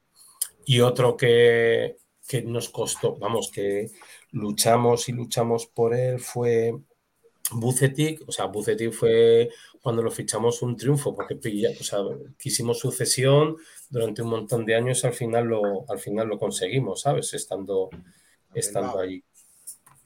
Y 0.65 0.81
otro 0.81 1.17
que, 1.17 1.97
que 2.27 2.43
nos 2.43 2.69
costó, 2.69 3.17
vamos, 3.17 3.51
que 3.51 3.91
luchamos 4.31 5.09
y 5.09 5.13
luchamos 5.13 5.67
por 5.67 5.95
él 5.95 6.21
fue 6.21 6.75
Bucetic. 7.51 8.23
O 8.29 8.33
sea, 8.33 8.47
Bucetic 8.47 8.93
fue 8.93 9.51
cuando 9.83 10.03
lo 10.03 10.11
fichamos 10.11 10.63
un 10.63 10.77
triunfo, 10.77 11.15
porque 11.15 11.35
pilla, 11.37 11.71
o 11.79 11.83
sea, 11.83 11.99
quisimos 12.39 12.79
sucesión 12.79 13.57
durante 13.91 14.23
un 14.23 14.31
montón 14.31 14.65
de 14.65 14.77
años, 14.77 15.05
al 15.05 15.13
final 15.13 15.47
lo, 15.47 15.85
al 15.91 15.99
final 15.99 16.29
lo 16.29 16.39
conseguimos, 16.39 17.03
¿sabes? 17.03 17.35
Estando, 17.35 17.91
estando 18.55 19.01
allí, 19.01 19.25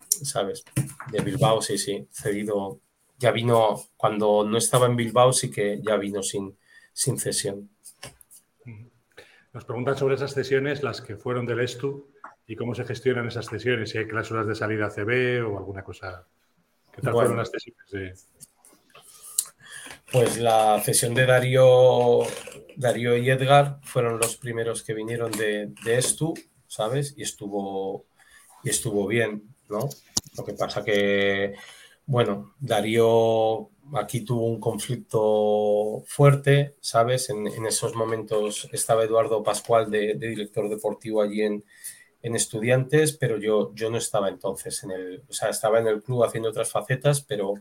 ¿sabes? 0.09 0.65
De 1.13 1.21
Bilbao, 1.21 1.61
sí, 1.61 1.77
sí, 1.77 2.09
cedido. 2.11 2.81
Ya 3.19 3.31
vino, 3.33 3.83
cuando 3.97 4.45
no 4.45 4.59
estaba 4.59 4.87
en 4.87 4.97
Bilbao, 4.97 5.33
sí 5.33 5.51
que 5.51 5.81
ya 5.83 5.97
vino 5.97 6.23
sin, 6.23 6.57
sin 6.93 7.19
cesión. 7.19 7.71
Nos 9.53 9.65
preguntan 9.65 9.97
sobre 9.97 10.17
esas 10.17 10.35
cesiones, 10.35 10.83
las 10.83 11.01
que 11.01 11.17
fueron 11.17 11.47
del 11.47 11.61
ESTU, 11.61 12.11
y 12.47 12.57
cómo 12.57 12.75
se 12.75 12.85
gestionan 12.85 13.27
esas 13.27 13.47
cesiones, 13.47 13.91
si 13.91 13.99
hay 13.99 14.07
cláusulas 14.07 14.47
de 14.47 14.55
salida 14.55 14.91
CB 14.91 15.43
o 15.47 15.57
alguna 15.59 15.83
cosa. 15.83 16.27
¿Qué 16.95 17.01
tal 17.01 17.15
Bueno. 17.15 17.29
fueron 17.31 17.39
las 17.39 17.51
cesiones? 17.51 17.91
de- 17.91 18.15
Pues 20.13 20.39
la 20.39 20.81
cesión 20.85 21.15
de 21.15 21.27
Darío, 21.27 22.21
Darío 22.77 23.17
y 23.17 23.29
Edgar 23.31 23.81
fueron 23.83 24.19
los 24.19 24.37
primeros 24.37 24.83
que 24.83 24.95
vinieron 24.95 25.33
de, 25.33 25.73
de 25.85 25.99
Estu, 25.99 26.35
¿sabes? 26.69 27.15
Y 27.17 27.23
estuvo, 27.23 28.05
y 28.63 28.71
estuvo 28.71 29.07
bien, 29.07 29.43
¿no? 29.69 29.89
Lo 30.37 30.45
que 30.45 30.53
pasa 30.53 30.85
que, 30.85 31.55
bueno, 32.07 32.55
Darío 32.61 33.71
aquí 33.95 34.23
tuvo 34.23 34.47
un 34.47 34.61
conflicto 34.61 36.03
fuerte, 36.07 36.77
¿sabes? 36.81 37.31
En, 37.31 37.47
esos 37.67 37.95
momentos 37.95 38.69
estaba 38.73 39.05
Eduardo 39.05 39.43
Pascual 39.43 39.91
de, 39.91 40.15
de 40.15 40.29
director 40.29 40.69
deportivo 40.69 41.23
allí 41.23 41.43
en, 41.43 41.65
en 42.23 42.35
Estudiantes, 42.35 43.17
pero 43.17 43.39
yo, 43.39 43.73
yo 43.75 43.91
no 43.91 43.99
estaba 43.99 44.29
entonces 44.29 44.83
en 44.85 44.91
el, 44.91 45.23
o 45.29 45.33
sea, 45.33 45.51
estaba 45.51 45.79
en 45.79 45.87
el 45.87 46.03
club 46.03 46.25
haciendo 46.25 46.49
otras 46.49 46.71
facetas, 46.71 47.21
pero 47.23 47.55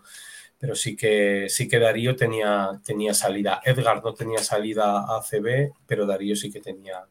pero 0.57 0.76
sí 0.76 0.95
que, 0.95 1.47
sí 1.49 1.67
que 1.67 1.80
Darío 1.80 2.15
tenía, 2.15 2.80
tenía 2.84 3.13
salida. 3.13 3.61
Edgar 3.63 4.03
no 4.03 4.13
tenía 4.13 4.39
salida 4.39 4.99
a 4.99 5.17
ACB, 5.17 5.73
pero 5.85 6.05
Darío 6.05 6.35
sí 6.35 6.51
que 6.51 6.61
tenía. 6.61 7.05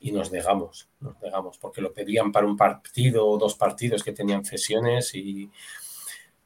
Y 0.00 0.12
nos 0.12 0.32
negamos, 0.32 0.88
nos 1.00 1.18
negamos, 1.22 1.56
porque 1.58 1.80
lo 1.80 1.94
pedían 1.94 2.30
para 2.32 2.46
un 2.46 2.56
partido 2.56 3.26
o 3.26 3.38
dos 3.38 3.54
partidos 3.54 4.02
que 4.02 4.12
tenían 4.12 4.44
cesiones 4.44 5.14
y, 5.14 5.50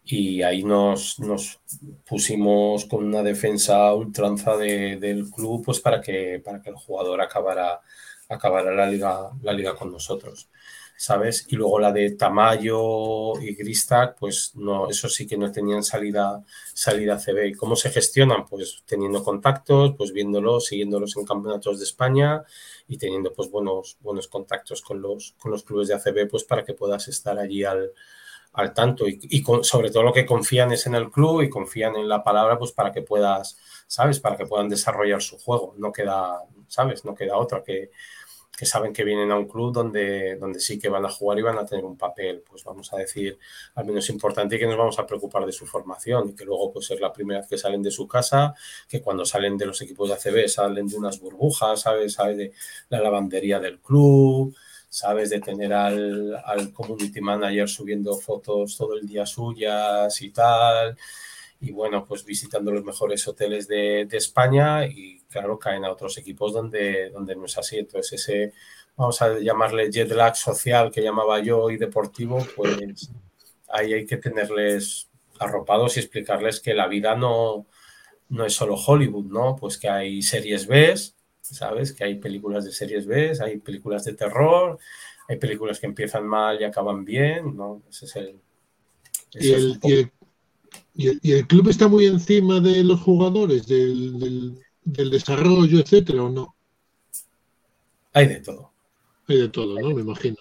y 0.09 0.43
ahí 0.43 0.63
nos, 0.65 1.19
nos 1.21 1.61
pusimos 2.09 2.87
con 2.87 3.05
una 3.05 3.23
defensa 3.23 3.93
ultranza 3.95 4.57
de- 4.57 4.97
del 4.99 5.31
club 5.31 5.65
pues 5.65 5.81
para 5.81 6.01
que, 6.01 6.41
para 6.45 6.61
que 6.63 6.71
el 6.71 6.77
jugador 6.77 7.21
acabara, 7.21 7.81
acabara 8.29 8.75
la, 8.75 8.87
liga, 8.89 9.31
la 9.43 9.53
liga 9.53 9.75
con 9.77 9.93
nosotros. 9.93 10.49
¿sabes? 10.97 11.47
Y 11.49 11.55
luego 11.57 11.79
la 11.79 11.93
de 11.93 12.11
Tamayo 12.17 13.41
y 13.41 13.55
Gristac, 13.55 14.19
pues 14.19 14.53
no, 14.57 14.89
eso 14.91 15.09
sí 15.09 15.27
que 15.29 15.37
no 15.37 15.53
tenían 15.53 15.85
salida, 15.85 16.43
salida 16.75 17.19
CB. 17.21 17.47
¿Y 17.49 17.55
cómo 17.55 17.77
se 17.77 17.91
gestionan? 17.91 18.45
Pues 18.47 18.83
teniendo 18.85 19.23
contactos, 19.23 19.95
pues 19.97 20.13
viéndolos, 20.13 20.67
siguiéndolos 20.67 21.17
en 21.17 21.25
campeonatos 21.25 21.79
de 21.79 21.85
España 21.85 22.43
y 22.89 22.99
teniendo 22.99 23.33
pues 23.33 23.49
buenos, 23.51 23.97
buenos 24.01 24.27
contactos 24.29 24.83
con 24.83 25.01
los, 25.01 25.35
con 25.39 25.53
los 25.53 25.63
clubes 25.63 25.87
de 25.89 25.95
ACB, 25.95 26.27
pues 26.27 26.43
para 26.45 26.65
que 26.65 26.75
puedas 26.75 27.07
estar 27.09 27.39
allí 27.39 27.63
al, 27.65 27.93
al 28.53 28.73
tanto 28.75 29.07
y, 29.07 29.45
sobre 29.63 29.91
todo 29.91 30.03
lo 30.03 30.13
que 30.13 30.27
confían 30.27 30.73
es 30.73 30.87
en 30.87 30.95
el 30.95 31.11
club 31.11 31.43
y 31.43 31.51
confían 31.51 31.97
en 31.97 32.09
la 32.09 32.23
palabra 32.23 32.59
pues 32.59 32.73
para 32.73 32.93
que 32.93 33.03
puedas, 33.03 33.59
¿sabes? 33.87 34.21
Para 34.21 34.37
que 34.37 34.47
puedan 34.47 34.69
desarrollar 34.69 35.23
su 35.23 35.39
juego. 35.39 35.75
No 35.79 35.93
queda, 35.93 36.43
¿sabes? 36.67 37.05
No 37.05 37.15
queda 37.15 37.37
otra 37.37 37.63
que, 37.63 37.91
que 38.59 38.67
saben 38.67 38.93
que 38.93 39.05
vienen 39.05 39.31
a 39.31 39.37
un 39.37 39.47
club 39.47 39.73
donde, 39.73 40.35
donde 40.35 40.59
sí 40.59 40.81
que 40.81 40.89
van 40.89 41.05
a 41.05 41.09
jugar 41.09 41.39
y 41.39 41.43
van 41.43 41.59
a 41.59 41.65
tener 41.65 41.85
un 41.85 41.97
papel, 41.97 42.43
pues 42.45 42.65
vamos 42.65 42.93
a 42.93 42.97
decir, 42.97 43.39
al 43.77 43.85
menos 43.85 44.11
importante 44.11 44.57
y 44.57 44.59
que 44.59 44.67
nos 44.67 44.77
vamos 44.77 44.99
a 44.99 45.07
preocupar 45.07 45.47
de 45.47 45.53
su 45.53 45.65
formación 45.65 46.31
y 46.31 46.35
que 46.35 46.45
luego 46.45 46.73
pues 46.73 46.91
es 46.91 47.01
la 47.01 47.13
primera 47.13 47.39
vez 47.39 47.49
que 47.49 47.57
salen 47.57 47.85
de 47.85 47.93
su 47.93 48.09
casa, 48.09 48.55
que 48.89 49.01
cuando 49.01 49.25
salen 49.25 49.57
de 49.57 49.67
los 49.67 49.81
equipos 49.81 50.09
de 50.09 50.15
ACB 50.17 50.49
salen 50.49 50.89
de 50.89 50.97
unas 50.97 51.21
burbujas, 51.21 51.83
¿sabes? 51.83 52.15
Sabes 52.15 52.37
de 52.37 52.53
la 52.89 53.01
lavandería 53.01 53.61
del 53.61 53.79
club, 53.79 54.53
sabes 54.89 55.31
de 55.31 55.41
tener 55.41 55.73
al, 55.73 56.37
al 56.45 56.73
community 56.73 57.21
manager 57.21 57.69
subiendo 57.69 58.17
fotos 58.17 58.77
todo 58.77 58.95
el 58.95 59.07
día 59.07 59.27
suyas 59.27 60.21
y 60.23 60.31
tal 60.31 60.97
y 61.61 61.73
bueno, 61.73 62.05
pues 62.05 62.25
visitando 62.25 62.71
los 62.71 62.85
mejores 62.85 63.27
hoteles 63.27 63.67
de, 63.67 64.07
de, 64.07 64.17
España 64.17 64.87
y 64.87 65.21
claro, 65.29 65.59
caen 65.59 65.85
a 65.85 65.91
otros 65.91 66.17
equipos 66.19 66.53
donde, 66.53 67.11
donde 67.11 67.35
no 67.35 67.47
es 67.47 67.59
así. 67.59 67.79
Entonces 67.79 68.21
ese, 68.21 68.53
vamos 68.97 69.21
a 69.23 69.39
llamarle 69.41 69.91
jet 69.91 70.11
lag 70.13 70.37
social 70.37 70.91
que 70.91 71.03
llamaba 71.03 71.41
yo 71.41 71.71
y 71.71 71.77
deportivo, 71.77 72.47
pues 72.57 73.11
ahí 73.69 73.93
hay 73.93 74.07
que 74.07 74.19
tenerles 74.19 75.09
arropados 75.41 75.97
y 75.97 76.01
explicarles 76.01 76.61
que 76.61 76.75
la 76.75 76.87
vida 76.87 77.17
no, 77.17 77.67
no 78.29 78.45
es 78.45 78.55
solo 78.55 78.77
Hollywood, 78.77 79.27
¿no? 79.27 79.57
Pues 79.57 79.79
que 79.79 79.89
hay 79.89 80.23
series 80.23 80.67
B, 80.67 80.95
¿sabes? 81.55 81.93
Que 81.93 82.05
hay 82.05 82.17
películas 82.17 82.65
de 82.65 82.73
series 82.73 83.07
B, 83.07 83.33
hay 83.41 83.59
películas 83.59 84.05
de 84.05 84.15
terror, 84.15 84.79
hay 85.29 85.37
películas 85.37 85.79
que 85.81 85.87
empiezan 85.87 86.27
mal 86.27 86.61
y 86.61 86.65
acaban 86.65 87.05
bien, 87.05 87.57
¿no? 87.57 87.83
Ese 87.89 88.07
es 88.07 88.17
el... 88.17 88.41
Ese 89.35 89.49
y, 89.49 89.53
el, 89.53 89.71
es 89.71 89.79
y 89.83 89.93
el 89.93 90.13
¿Y 90.95 91.33
el, 91.33 91.47
club 91.47 91.69
está 91.69 91.87
muy 91.87 92.07
encima 92.07 92.59
de 92.59 92.83
los 92.83 93.01
jugadores, 93.01 93.69
del, 93.69 94.59
desarrollo, 94.85 95.79
etcétera, 95.79 96.25
o 96.25 96.29
no? 96.29 96.57
Hay 98.13 98.27
de 98.27 98.41
todo. 98.41 98.73
Hay 99.29 99.39
de 99.39 99.49
todo, 99.49 99.79
¿no? 99.81 99.95
Me 99.95 100.03
imagino. 100.03 100.37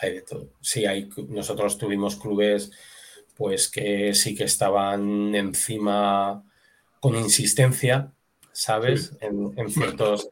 Hay 0.00 0.14
de 0.14 0.22
todo. 0.22 0.48
Sí, 0.62 0.86
hay, 0.86 1.10
nosotros 1.28 1.76
tuvimos 1.76 2.16
clubes 2.16 2.72
pues 3.36 3.68
que 3.68 4.14
sí 4.14 4.34
que 4.34 4.44
estaban 4.44 5.34
encima 5.34 6.44
con 7.00 7.16
insistencia 7.16 8.12
¿sabes? 8.52 9.16
En, 9.20 9.70
ciertos 9.70 10.28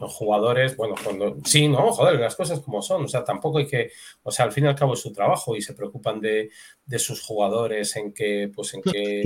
jugadores, 0.00 0.76
bueno, 0.76 0.94
cuando 1.02 1.36
sí, 1.44 1.68
no, 1.68 1.90
joder, 1.92 2.18
las 2.20 2.36
cosas 2.36 2.60
como 2.60 2.82
son, 2.82 3.04
o 3.04 3.08
sea, 3.08 3.24
tampoco 3.24 3.58
hay 3.58 3.66
que, 3.66 3.90
o 4.22 4.30
sea, 4.30 4.44
al 4.44 4.52
fin 4.52 4.64
y 4.64 4.68
al 4.68 4.74
cabo 4.74 4.94
es 4.94 5.00
su 5.00 5.12
trabajo 5.12 5.56
y 5.56 5.62
se 5.62 5.74
preocupan 5.74 6.20
de, 6.20 6.50
sus 6.98 7.22
jugadores 7.22 7.96
en 7.96 8.12
que, 8.12 8.50
pues 8.54 8.74
en 8.74 8.82
que... 8.82 9.22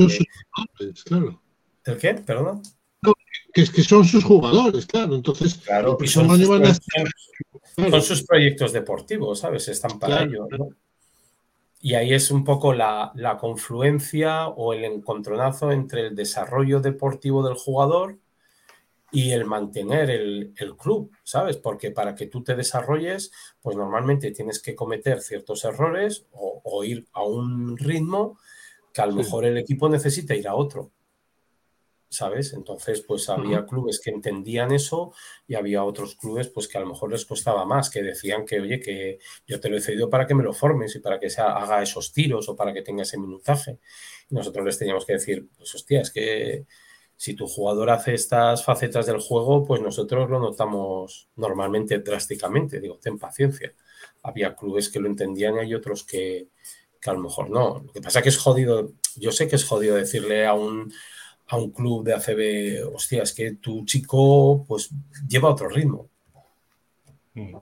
Claro. 1.05 1.41
¿El 1.85 1.97
qué? 1.99 2.15
Perdón. 2.15 2.63
que 3.53 3.63
es 3.63 3.71
que 3.71 3.83
son 3.83 4.05
sus 4.05 4.25
jugadores, 4.25 4.87
claro, 4.87 5.15
entonces... 5.15 5.55
Claro, 5.59 5.99
y 6.01 6.09
son, 6.09 6.29
sus, 6.29 6.49
proyectos, 6.49 8.07
sus 8.07 8.23
proyectos 8.25 8.73
deportivos, 8.73 9.41
¿sabes? 9.41 9.69
Están 9.69 9.99
para 9.99 10.23
ello, 10.23 10.49
Y 11.81 11.95
ahí 11.95 12.13
es 12.15 12.31
un 12.31 12.45
poco 12.45 12.73
la, 12.73 13.13
la 13.15 13.37
confluencia 13.37 14.49
o 14.49 14.73
el 14.73 14.85
encontronazo 14.85 15.73
entre 15.73 16.09
el 16.09 16.17
desarrollo 16.17 16.81
deportivo 16.81 17.47
del 17.47 17.55
jugador 17.55 18.19
y 19.13 19.33
el 19.33 19.45
mantener 19.45 20.11
el, 20.11 20.55
club, 20.79 21.11
¿sabes? 21.25 21.57
Porque 21.57 21.91
para 21.91 22.15
que 22.15 22.27
tú 22.27 22.43
te 22.43 22.55
desarrolles, 22.55 23.33
pues 23.61 23.77
normalmente 23.77 24.31
tienes 24.31 24.61
que 24.61 24.75
cometer 24.75 25.21
ciertos 25.21 25.65
errores 25.65 26.27
o, 26.33 26.85
ir 26.85 27.07
a 27.13 27.23
un 27.23 27.77
ritmo 27.77 28.39
que 28.93 29.03
a 29.03 29.07
lo 29.07 29.15
mejor 29.15 29.45
el 29.45 29.59
equipo 29.59 29.89
necesita 29.89 30.35
ir 30.35 30.49
a 30.49 30.55
otro, 30.55 30.91
¿sabes? 32.09 32.53
Entonces, 32.55 33.03
pues 33.03 33.29
había 33.29 33.67
clubes 33.67 34.01
que 34.01 34.11
entendían 34.11 34.73
eso 34.73 35.13
y 35.47 35.55
había 35.55 35.85
otros 35.85 36.17
clubes, 36.17 36.49
pues 36.49 36.69
que 36.69 36.79
a 36.79 36.81
lo 36.81 36.87
mejor 36.87 37.11
les 37.11 37.27
costaba 37.27 37.65
más, 37.65 37.91
que 37.91 38.03
decían 38.03 38.47
que, 38.47 38.61
oye, 38.61 38.81
que 38.81 39.19
yo 39.47 39.61
te 39.61 39.69
lo 39.69 39.77
he 39.77 39.81
cedido 39.81 40.09
para 40.09 40.27
que 40.27 40.35
me 40.35 40.43
lo 40.43 40.53
formes 40.53 40.95
y 40.97 41.01
para 41.01 41.21
que 41.21 41.31
se 41.31 41.41
haga 41.41 41.83
esos 41.83 42.13
tiros 42.13 42.49
o 42.49 42.57
para 42.57 42.73
que 42.73 42.83
tenga 42.83 43.03
ese 43.03 43.19
minutaje. 43.19 43.79
Y 44.31 44.35
nosotros 44.35 44.65
les 44.65 44.79
teníamos 44.79 45.05
que 45.05 45.15
decir, 45.15 45.49
pues 45.57 45.75
hostia, 45.75 46.01
es 46.01 46.11
que 46.11 46.67
si 47.21 47.35
tu 47.35 47.47
jugador 47.47 47.91
hace 47.91 48.15
estas 48.15 48.65
facetas 48.65 49.05
del 49.05 49.21
juego, 49.21 49.63
pues 49.63 49.83
nosotros 49.83 50.31
lo 50.31 50.41
notamos 50.41 51.29
normalmente 51.37 51.99
drásticamente. 51.99 52.81
Digo, 52.81 52.97
ten 52.97 53.19
paciencia. 53.19 53.75
Había 54.23 54.57
clubes 54.57 54.89
que 54.89 55.01
lo 55.01 55.07
entendían 55.07 55.57
y 55.57 55.59
hay 55.59 55.75
otros 55.75 56.03
que, 56.03 56.47
a 57.05 57.13
lo 57.13 57.19
mejor 57.19 57.51
no. 57.51 57.83
Lo 57.85 57.93
que 57.93 58.01
pasa 58.01 58.21
es 58.21 58.23
que 58.23 58.29
es 58.31 58.39
jodido, 58.39 58.93
yo 59.17 59.33
sé 59.33 59.49
que 59.49 59.57
es 59.57 59.67
jodido 59.67 59.97
decirle 59.97 60.47
a 60.47 60.55
un, 60.55 60.91
a 61.49 61.59
un 61.59 61.73
club 61.73 62.07
de 62.07 62.15
ACB, 62.15 62.95
hostia, 62.95 63.23
es 63.23 63.35
que 63.35 63.53
tu 63.57 63.85
chico 63.85 64.65
pues 64.67 64.89
lleva 65.29 65.51
otro 65.51 65.69
ritmo. 65.69 66.09
Mm. 67.35 67.55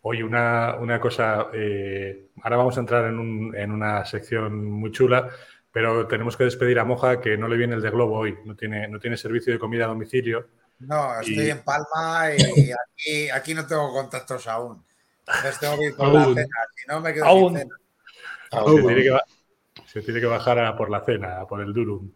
Oye, 0.00 0.24
una, 0.24 0.98
cosa, 1.02 1.48
eh, 1.52 2.28
ahora 2.42 2.56
vamos 2.56 2.78
a 2.78 2.80
entrar 2.80 3.12
en, 3.12 3.54
en, 3.54 3.70
una 3.70 4.06
sección 4.06 4.64
muy 4.64 4.90
chula 4.90 5.30
pero 5.74 6.06
tenemos 6.06 6.36
que 6.36 6.44
despedir 6.44 6.78
a 6.78 6.84
Moja, 6.84 7.20
que 7.20 7.36
no 7.36 7.48
le 7.48 7.56
viene 7.56 7.74
el 7.74 7.82
de 7.82 7.90
Globo 7.90 8.16
hoy, 8.16 8.38
no 8.44 8.54
tiene, 8.54 8.86
no 8.86 9.00
tiene 9.00 9.16
servicio 9.16 9.52
de 9.52 9.58
comida 9.58 9.86
a 9.86 9.88
domicilio. 9.88 10.46
No, 10.78 11.18
estoy 11.18 11.50
en 11.50 11.64
Palma 11.64 12.30
y 12.30 12.70
aquí, 12.70 13.28
aquí, 13.28 13.54
no 13.54 13.66
tengo 13.66 13.92
contactos 13.92 14.46
aún. 14.46 14.84
Entonces 15.26 15.58
tengo 15.58 15.76
que 15.76 15.86
ir 15.86 15.96
por 15.96 16.14
la 16.14 16.26
cena, 16.26 16.46
si 16.76 16.86
no 16.86 17.00
me 17.00 17.12
quedo 17.12 17.26
sin 17.26 17.58
cena. 17.58 17.76
Se 18.52 18.82
tiene, 18.82 19.02
que, 19.02 19.18
se 19.84 20.02
tiene, 20.02 20.20
que, 20.20 20.26
bajar 20.26 20.60
a 20.60 20.76
por 20.76 20.90
la 20.90 21.04
cena, 21.04 21.44
por 21.44 21.60
el 21.60 21.72
Durum. 21.72 22.08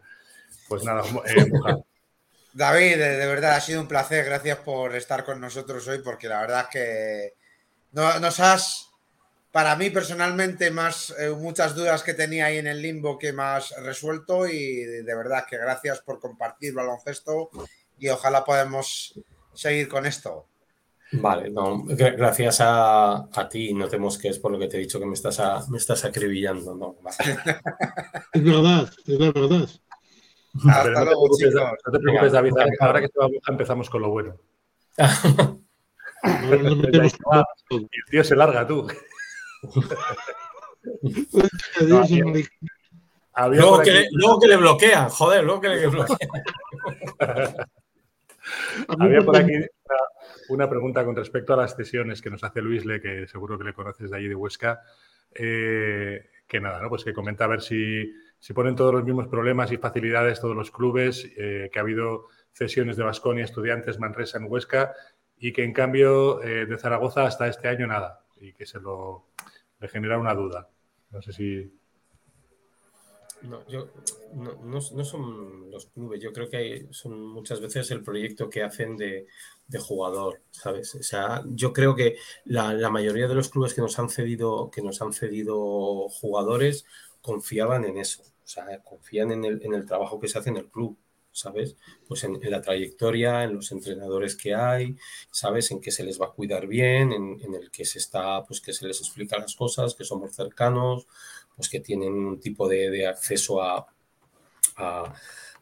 Pues 0.69 0.85
nada, 0.85 1.03
eh, 1.25 1.45
Moja. 1.51 1.79
David, 2.53 2.95
de, 2.95 3.27
verdad 3.27 3.55
ha 3.55 3.61
sido 3.61 3.81
un 3.81 3.89
placer. 3.89 4.23
Gracias 4.23 4.57
por 4.59 4.95
estar 4.95 5.25
con 5.25 5.41
nosotros 5.41 5.85
hoy, 5.89 5.99
porque 5.99 6.29
la 6.29 6.39
verdad 6.39 6.61
es 6.61 6.67
que 6.67 7.33
nos 7.91 8.39
has 8.39 8.88
para 9.51 9.75
mí 9.75 9.89
personalmente 9.89 10.69
más 10.69 11.13
eh, 11.19 11.29
muchas 11.31 11.75
dudas 11.75 12.03
que 12.03 12.13
tenía 12.13 12.45
ahí 12.45 12.57
en 12.57 12.67
el 12.67 12.81
limbo 12.81 13.17
que 13.17 13.33
más 13.33 13.73
resuelto 13.83 14.47
y 14.47 14.83
de 14.83 15.15
verdad 15.15 15.45
que 15.49 15.57
gracias 15.57 16.01
por 16.01 16.19
compartir 16.19 16.73
baloncesto 16.73 17.49
y 17.97 18.09
ojalá 18.09 18.43
podamos 18.45 19.19
seguir 19.53 19.87
con 19.89 20.05
esto. 20.05 20.45
Vale, 21.11 21.49
no, 21.49 21.85
gracias 21.85 22.59
a, 22.61 23.27
ti, 23.49 23.73
no 23.73 23.87
temos 23.87 24.19
que 24.19 24.27
es 24.27 24.37
por 24.37 24.51
lo 24.51 24.59
que 24.59 24.67
te 24.67 24.77
he 24.77 24.81
dicho 24.81 24.99
que 24.99 25.07
me 25.07 25.15
estás, 25.15 25.67
me 25.69 25.79
estás 25.79 26.05
acribillando, 26.05 26.75
¿no? 26.75 26.97
es 28.33 28.43
verdad, 28.43 28.87
es 29.07 29.17
verdad. 29.17 29.67
Hasta 30.67 31.03
luego, 31.03 31.27
no 31.27 31.35
chicos. 31.35 31.55
No 31.55 31.91
te 31.91 31.99
preocupes, 31.99 32.31
David, 32.31 32.53
ahora 32.79 33.01
que 33.01 33.07
se 33.07 33.19
va 33.19 33.25
a 33.25 33.51
empezamos 33.51 33.89
con 33.89 34.03
lo 34.03 34.11
bueno. 34.11 34.35
el 36.21 37.89
tío 38.11 38.23
se 38.23 38.35
larga, 38.35 38.67
tú 38.67 38.85
luego, 43.47 43.81
que 44.39 44.47
le, 44.47 44.57
bloquean, 44.57 45.09
joder, 45.09 45.43
luego 45.43 45.61
que 45.61 45.69
le 45.69 45.87
bloquean. 45.87 46.17
Había 48.87 49.21
por 49.21 49.37
aquí 49.37 49.53
una, 50.49 50.69
pregunta 50.69 51.05
con 51.05 51.15
respecto 51.15 51.53
a 51.53 51.57
las 51.57 51.75
cesiones 51.75 52.21
que 52.21 52.29
nos 52.29 52.43
hace 52.43 52.61
Luis 52.61 52.85
Le, 52.85 53.01
que 53.01 53.27
seguro 53.27 53.57
que 53.57 53.65
le 53.65 53.73
conoces 53.73 54.11
de 54.11 54.17
allí 54.17 54.27
de 54.27 54.35
Huesca. 54.35 54.81
Eh, 55.33 56.25
que 56.47 56.59
nada, 56.59 56.81
¿no? 56.81 56.89
Pues 56.89 57.03
que 57.03 57.13
comenta 57.13 57.45
a 57.45 57.47
ver 57.47 57.61
si, 57.61 58.11
si, 58.39 58.53
ponen 58.53 58.75
todos 58.75 58.91
los 58.93 59.03
mismos 59.03 59.27
problemas 59.27 59.71
y 59.71 59.77
facilidades 59.77 60.41
todos 60.41 60.55
los 60.55 60.71
clubes, 60.71 61.29
eh, 61.37 61.69
que 61.71 61.79
ha 61.79 61.83
habido 61.83 62.25
cesiones 62.51 62.97
de 62.97 63.03
Basconia, 63.03 63.45
Estudiantes, 63.45 63.99
Manresa 63.99 64.39
en 64.39 64.45
Huesca, 64.47 64.93
y 65.37 65.53
que 65.53 65.63
en 65.63 65.73
cambio 65.73 66.41
eh, 66.41 66.65
de 66.65 66.77
Zaragoza 66.77 67.25
hasta 67.25 67.47
este 67.47 67.67
año 67.67 67.85
nada, 67.85 68.25
y 68.39 68.53
que 68.53 68.65
se 68.65 68.79
lo, 68.79 69.25
le 69.79 69.87
genera 69.87 70.17
una 70.17 70.33
duda. 70.33 70.69
No 71.11 71.21
sé 71.21 71.33
si. 71.33 71.73
No, 73.41 73.65
yo, 73.67 73.87
no, 74.33 74.81
son 74.81 75.71
los 75.71 75.85
clubes, 75.85 76.21
yo 76.21 76.33
creo 76.33 76.49
que 76.49 76.87
son 76.91 77.25
muchas 77.25 77.61
veces 77.61 77.89
el 77.91 78.03
proyecto 78.03 78.49
que 78.49 78.63
hacen 78.63 78.97
de, 78.97 79.27
jugador, 79.79 80.41
¿sabes? 80.51 80.93
O 80.95 81.03
sea, 81.03 81.43
yo 81.47 81.71
creo 81.71 81.95
que 81.95 82.17
la, 82.43 82.89
mayoría 82.89 83.29
de 83.29 83.35
los 83.35 83.47
clubes 83.47 83.73
que 83.73 83.81
nos 83.81 83.97
han 83.97 84.09
cedido, 84.09 84.69
que 84.69 84.81
nos 84.81 85.01
han 85.01 85.13
cedido 85.13 86.09
jugadores 86.09 86.85
confiaban 87.21 87.85
en 87.85 87.97
eso, 87.97 88.23
o 88.23 88.47
sea, 88.47 88.65
confían 88.83 89.31
en 89.31 89.45
el, 89.45 89.63
en 89.63 89.73
el 89.73 89.85
trabajo 89.85 90.19
que 90.19 90.27
se 90.27 90.37
hace 90.37 90.49
en 90.49 90.57
el 90.57 90.67
club. 90.67 90.97
¿Sabes? 91.31 91.75
Pues 92.07 92.23
en, 92.23 92.39
la 92.49 92.61
trayectoria, 92.61 93.43
en 93.43 93.55
los 93.55 93.71
entrenadores 93.71 94.35
que 94.35 94.53
hay, 94.53 94.95
¿sabes? 95.31 95.71
En 95.71 95.79
que 95.79 95.91
se 95.91 96.03
les 96.03 96.19
va 96.19 96.27
a 96.27 96.31
cuidar 96.31 96.67
bien, 96.67 97.11
en, 97.13 97.53
el 97.53 97.71
que 97.71 97.85
se 97.85 97.99
está, 97.99 98.43
pues 98.43 98.61
que 98.61 98.73
se 98.73 98.87
les 98.87 98.99
explica 98.99 99.37
las 99.37 99.55
cosas, 99.55 99.95
que 99.95 100.03
somos 100.03 100.35
cercanos, 100.35 101.07
pues 101.55 101.69
que 101.69 101.79
tienen 101.79 102.13
un 102.13 102.39
tipo 102.39 102.67
de, 102.67 103.07
acceso 103.07 103.61
a, 103.61 103.85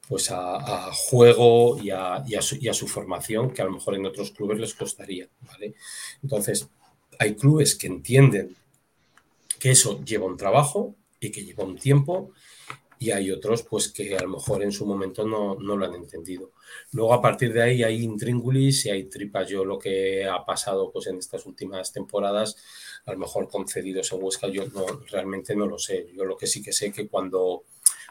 pues 0.07 0.29
a, 0.31 0.91
juego 0.93 1.77
y 1.81 1.91
a, 1.91 2.23
su, 2.41 2.87
formación 2.87 3.51
que 3.51 3.61
a 3.61 3.65
lo 3.65 3.71
mejor 3.71 3.95
en 3.95 4.05
otros 4.05 4.31
clubes 4.31 4.59
les 4.59 4.73
costaría. 4.73 5.27
Entonces, 6.23 6.69
hay 7.19 7.35
clubes 7.35 7.75
que 7.75 7.87
entienden 7.87 8.55
Que 9.59 9.71
eso 9.71 10.03
lleva 10.03 10.25
un 10.25 10.37
trabajo 10.37 10.95
y 11.19 11.31
que 11.31 11.43
lleva 11.43 11.63
un 11.63 11.77
tiempo 11.77 12.31
y 12.99 13.11
hay 13.11 13.31
otros 13.31 13.63
pues 13.63 13.89
que 13.89 14.15
a 14.15 14.21
lo 14.21 14.29
mejor 14.29 14.63
en 14.63 14.71
su 14.71 14.85
momento 14.85 15.25
no, 15.25 15.55
no, 15.55 15.77
lo 15.77 15.85
han 15.85 15.95
entendido. 15.95 16.51
Luego 16.91 17.13
a 17.13 17.21
partir 17.21 17.53
de 17.53 17.61
ahí 17.61 17.83
hay 17.83 18.03
intríngulis 18.03 18.85
y 18.85 18.89
hay 18.89 19.03
tripas. 19.05 19.47
Yo 19.47 19.63
lo 19.63 19.77
que 19.77 20.25
ha 20.25 20.43
pasado 20.45 20.91
pues 20.91 21.07
en 21.07 21.17
estas 21.17 21.45
últimas 21.45 21.91
temporadas, 21.91 22.57
a 23.05 23.11
lo 23.11 23.19
mejor 23.19 23.47
concedidos 23.47 24.11
en 24.11 24.23
Huesca, 24.23 24.47
yo 24.47 24.67
no, 24.67 24.85
realmente 25.11 25.55
no 25.55 25.67
lo 25.67 25.77
sé. 25.77 26.07
Yo 26.15 26.25
lo 26.25 26.37
que 26.37 26.47
sí 26.47 26.63
que 26.63 26.73
sé 26.73 26.91
que 26.91 27.07
cuando 27.07 27.63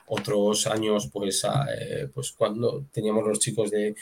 otros 0.08 0.66
años, 0.68 1.10
pues, 1.12 1.44
eh, 1.44 2.08
pues 2.14 2.32
cuando 2.32 2.86
teníamos 2.92 3.26
los 3.26 3.40
chicos 3.40 3.70
de, 3.70 3.96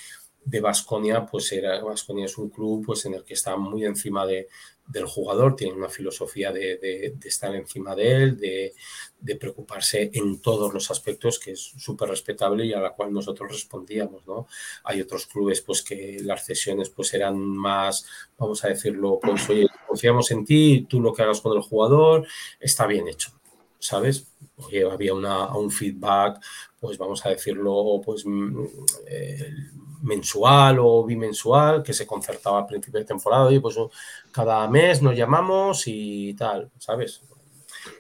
de 0.45 0.61
Basconia, 0.61 1.25
pues 1.25 1.51
era 1.53 1.83
Basconia 1.83 2.27
es 2.27 2.37
un 2.37 2.51
club 2.51 2.85
pues 2.85 3.07
en 3.07 3.15
el 3.15 3.25
que 3.25 3.35
está 3.35 3.57
muy 3.57 3.85
encima 3.87 4.27
de, 4.27 4.49
del 4.87 5.07
jugador, 5.07 5.57
tiene 5.57 5.75
una 5.75 5.89
filosofía 5.89 6.53
de, 6.53 6.77
de, 6.77 7.17
estar 7.25 7.55
encima 7.55 7.95
de 7.95 8.13
él, 8.13 8.37
de, 8.39 8.75
preocuparse 9.37 10.11
en 10.13 10.41
todos 10.41 10.73
los 10.75 10.91
aspectos, 10.91 11.39
que 11.39 11.53
es 11.53 11.61
súper 11.79 12.11
respetable 12.11 12.67
y 12.67 12.73
a 12.75 12.81
la 12.81 12.91
cual 12.91 13.13
nosotros 13.13 13.51
respondíamos, 13.51 14.27
¿no? 14.27 14.47
Hay 14.85 15.01
otros 15.01 15.27
clubes 15.27 15.63
pues 15.63 15.83
que 15.83 16.19
las 16.23 16.45
cesiones 16.45 16.91
pues 16.91 17.15
eran 17.15 17.39
más, 17.39 18.07
vamos 18.39 18.63
a 18.65 18.69
decirlo, 18.69 19.19
pues 19.21 19.49
oye, 19.49 19.67
confiamos 19.89 20.31
en 20.31 20.45
ti, 20.45 20.87
tú 20.89 21.01
lo 21.01 21.13
que 21.13 21.23
hagas 21.23 21.41
con 21.41 21.57
el 21.57 21.63
jugador 21.63 22.27
está 22.61 22.87
bien 22.87 23.09
hecho, 23.09 23.33
¿sabes? 23.79 24.27
Oye, 24.57 24.85
había 24.89 25.15
una, 25.15 25.57
un 25.57 25.71
feedback, 25.71 26.41
pues 26.79 26.99
vamos 26.99 27.25
a 27.25 27.31
decirlo, 27.31 28.01
pues 28.05 28.25
mm, 28.27 28.65
eh, 29.07 29.53
mensual 30.05 30.79
o 30.81 31.05
bimensual 31.05 31.83
que 31.83 31.93
se 31.93 32.07
concertaba 32.07 32.61
a 32.61 32.67
principio 32.67 33.01
de 33.01 33.07
temporada 33.07 33.51
y 33.53 33.59
pues 33.59 33.77
cada 34.31 34.69
mes 34.69 35.03
nos 35.03 35.17
llamamos 35.17 35.85
y 35.87 36.35
tal, 36.35 36.71
¿sabes? 36.79 37.23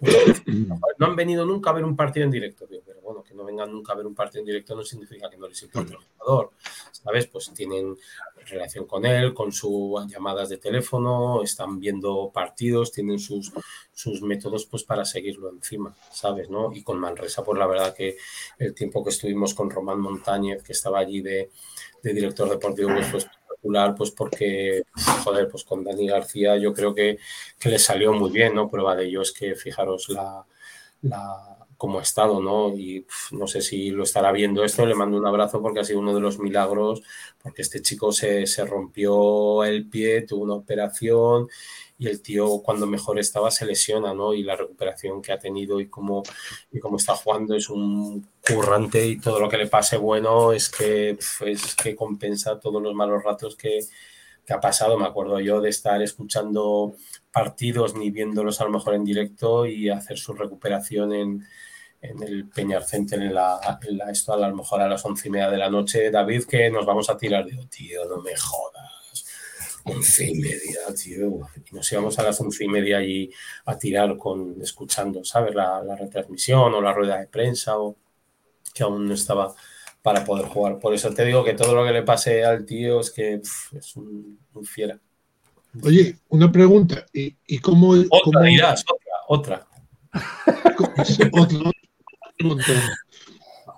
No 0.99 1.07
han 1.07 1.17
venido 1.17 1.45
nunca 1.45 1.71
a 1.71 1.73
ver 1.75 1.85
un 1.85 1.97
partido 1.97 2.25
en 2.25 2.31
directo, 2.31 2.67
pero 2.69 3.01
bueno, 3.03 3.23
que 3.23 3.35
no 3.35 3.45
vengan 3.45 3.71
nunca 3.71 3.93
a 3.93 3.97
ver 3.97 4.07
un 4.07 4.15
partido 4.15 4.41
en 4.41 4.47
directo 4.47 4.75
no 4.75 4.83
significa 4.83 5.29
que 5.29 5.37
no 5.37 5.49
les 5.49 5.63
importe 5.63 5.93
el 5.93 5.99
jugador, 5.99 6.51
¿sabes? 6.91 7.27
Pues 7.27 7.53
tienen 7.53 7.97
relación 8.47 8.87
con 8.87 9.05
él, 9.05 9.35
con 9.35 9.53
sus 9.53 10.07
llamadas 10.07 10.49
de 10.49 10.59
teléfono, 10.59 11.43
están 11.43 11.79
viendo 11.79 12.31
partidos, 12.33 12.93
tienen 12.93 13.19
sus, 13.19 13.53
sus 13.93 14.23
métodos 14.23 14.67
pues 14.67 14.85
para 14.85 15.05
seguirlo 15.05 15.51
encima, 15.51 15.95
¿sabes? 16.11 16.49
¿no? 16.49 16.73
Y 16.73 16.83
con 16.83 16.99
Manresa, 16.99 17.45
pues 17.45 17.59
la 17.59 17.67
verdad 17.67 17.95
que 17.95 18.17
el 18.59 18.75
tiempo 18.75 19.05
que 19.05 19.11
estuvimos 19.11 19.55
con 19.55 19.71
Román 19.71 20.01
Montañez, 20.01 20.63
que 20.63 20.73
estaba 20.73 20.99
allí 20.99 21.21
de, 21.21 21.51
de 22.05 22.13
director 22.13 22.49
deportivo 22.49 22.91
pues 22.91 23.07
fue 23.07 23.19
espectacular, 23.19 23.95
pues 23.95 24.11
porque, 24.11 24.83
joder, 25.25 25.49
pues 25.49 25.65
con 25.65 25.83
Dani 25.83 26.07
García 26.07 26.57
yo 26.59 26.73
creo 26.73 26.95
que, 26.95 27.19
que 27.59 27.69
le 27.71 27.79
salió 27.79 28.13
muy 28.13 28.31
bien, 28.31 28.55
¿no? 28.55 28.71
Prueba 28.71 28.95
de 28.95 29.07
ello 29.07 29.23
es 29.23 29.33
que 29.33 29.55
fijaros 29.55 30.11
la, 30.11 30.45
la 31.03 31.64
cómo 31.85 31.99
ha 31.99 32.03
estado, 32.03 32.41
¿no? 32.41 32.71
Y 32.71 33.07
no 33.33 33.47
sé 33.47 33.61
si 33.61 33.91
lo 33.91 34.05
estará 34.05 34.33
viendo 34.33 34.65
esto, 34.65 34.87
le 34.87 34.95
mando 34.95 35.19
un 35.19 35.27
abrazo 35.27 35.61
porque 35.61 35.81
ha 35.81 35.85
sido 35.85 35.99
uno 35.99 36.15
de 36.15 36.21
los 36.23 36.39
milagros, 36.39 37.03
porque 37.43 37.61
este 37.61 37.83
chico 37.83 38.11
se, 38.11 38.47
se 38.47 38.65
rompió 38.65 39.63
el 39.65 39.87
pie, 39.87 40.23
tuvo 40.23 40.45
una 40.45 40.55
operación 40.55 41.47
y 41.99 42.09
el 42.09 42.23
tío 42.23 42.63
cuando 42.65 42.87
mejor 42.87 43.19
estaba 43.19 43.51
se 43.51 43.67
lesiona, 43.67 44.15
¿no? 44.15 44.33
Y 44.33 44.45
la 44.45 44.57
recuperación 44.57 45.21
que 45.21 45.33
ha 45.33 45.39
tenido 45.39 45.79
y 45.79 45.89
cómo, 45.89 46.23
y 46.73 46.81
cómo 46.81 46.97
está 46.97 47.15
jugando 47.17 47.55
es 47.55 47.69
un 47.69 48.27
currante 48.49 49.07
y 49.07 49.21
todo 49.21 49.39
lo 49.39 49.51
que 49.51 49.59
le 49.59 49.67
pase 49.67 49.99
bueno 49.99 50.55
es 50.55 50.71
que, 50.71 51.19
es 51.45 51.75
que 51.75 51.95
compensa 51.95 52.59
todos 52.59 52.83
los 52.83 52.95
malos 52.95 53.23
ratos 53.23 53.57
que, 53.57 53.81
que 54.47 54.55
ha 54.55 54.61
pasado. 54.61 54.97
Me 54.97 55.05
acuerdo 55.05 55.39
yo 55.39 55.61
de 55.61 55.69
estar 55.69 56.01
escuchando 56.01 56.97
partidos 57.31 57.95
ni 57.95 58.11
viéndolos 58.11 58.63
a 58.63 58.65
lo 58.65 58.71
mejor 58.71 58.95
en 58.95 59.05
directo 59.05 59.67
y 59.67 59.91
hacer 59.91 60.17
su 60.17 60.33
recuperación 60.33 61.13
en, 61.13 61.45
en 62.05 62.23
el 62.23 62.49
Peñar 62.49 62.85
Center 62.85 63.21
en 63.21 63.35
la, 63.35 63.79
en 63.83 63.97
la, 63.97 64.11
esto 64.11 64.35
a 64.35 64.49
lo 64.49 64.55
mejor 64.55 64.83
a 64.83 64.89
las 64.89 65.05
once 65.05 65.29
y 65.29 65.31
media 65.31 65.51
de 65.51 65.57
la 65.57 65.71
noche. 65.71 66.11
David, 66.11 66.45
que 66.45 66.71
nos 66.71 66.85
vamos 66.85 67.09
a 67.09 67.17
tirar. 67.17 67.47
Digo, 67.47 67.67
tío, 67.67 68.05
no 68.05 68.21
me 68.21 68.37
jodas 68.37 69.25
once 69.85 70.27
y 70.27 70.35
media, 70.35 70.81
tío. 70.95 71.41
Y 71.57 71.75
nos 71.75 71.91
íbamos 71.91 72.19
a 72.19 72.23
las 72.23 72.39
once 72.41 72.65
y 72.65 72.69
media 72.69 72.99
allí 72.99 73.31
a 73.65 73.79
tirar 73.79 74.17
con, 74.19 74.61
escuchando, 74.61 75.25
¿sabes? 75.25 75.55
La, 75.55 75.83
la, 75.83 75.97
retransmisión 75.97 76.75
o 76.75 76.81
la 76.81 76.93
rueda 76.93 77.19
de 77.19 77.27
prensa 77.27 77.79
o 77.79 77.97
que 78.75 78.83
aún 78.83 79.07
no 79.07 79.15
estaba 79.15 79.55
para 80.03 80.25
poder 80.25 80.47
jugar. 80.47 80.79
Por 80.79 80.93
eso 80.93 81.15
te 81.15 81.25
digo 81.25 81.43
que 81.43 81.55
todo 81.55 81.75
lo 81.75 81.85
que 81.85 81.93
le 81.93 82.03
pase 82.03 82.45
al 82.45 82.67
tío 82.67 83.01
es 83.01 83.11
que 83.11 83.39
pff, 83.39 83.75
es 83.75 83.97
un, 83.97 84.39
un, 84.53 84.65
fiera. 84.65 84.99
Oye, 85.83 86.19
una 86.29 86.53
pregunta. 86.53 87.07
¿Y, 87.15 87.35
y 87.47 87.59
cómo, 87.61 87.91
otra 87.91 88.21
cómo... 88.23 88.41
dirás, 88.43 88.85
otra, 89.27 89.67
otra. 89.67 89.67
otra. 91.33 91.71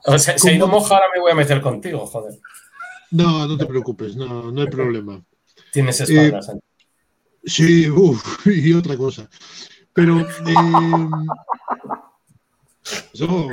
O 0.06 0.18
sea, 0.18 0.38
si 0.38 0.59
no 0.59 0.66
moja, 0.68 0.94
ahora 0.94 1.06
me 1.14 1.20
voy 1.20 1.32
a 1.32 1.34
meter 1.34 1.60
contigo, 1.60 2.06
joder. 2.06 2.38
No, 3.10 3.47
no 3.47 3.56
te 3.56 3.66
preocupes, 3.66 4.16
no, 4.16 4.51
no 4.51 4.60
hay 4.60 4.68
problema. 4.68 5.22
Tienes 5.72 6.01
espaldas. 6.01 6.48
Eh, 6.51 6.59
sí, 7.44 7.90
uf, 7.90 8.47
y 8.47 8.72
otra 8.72 8.97
cosa. 8.97 9.28
Pero 9.93 10.20
eh, 10.20 10.26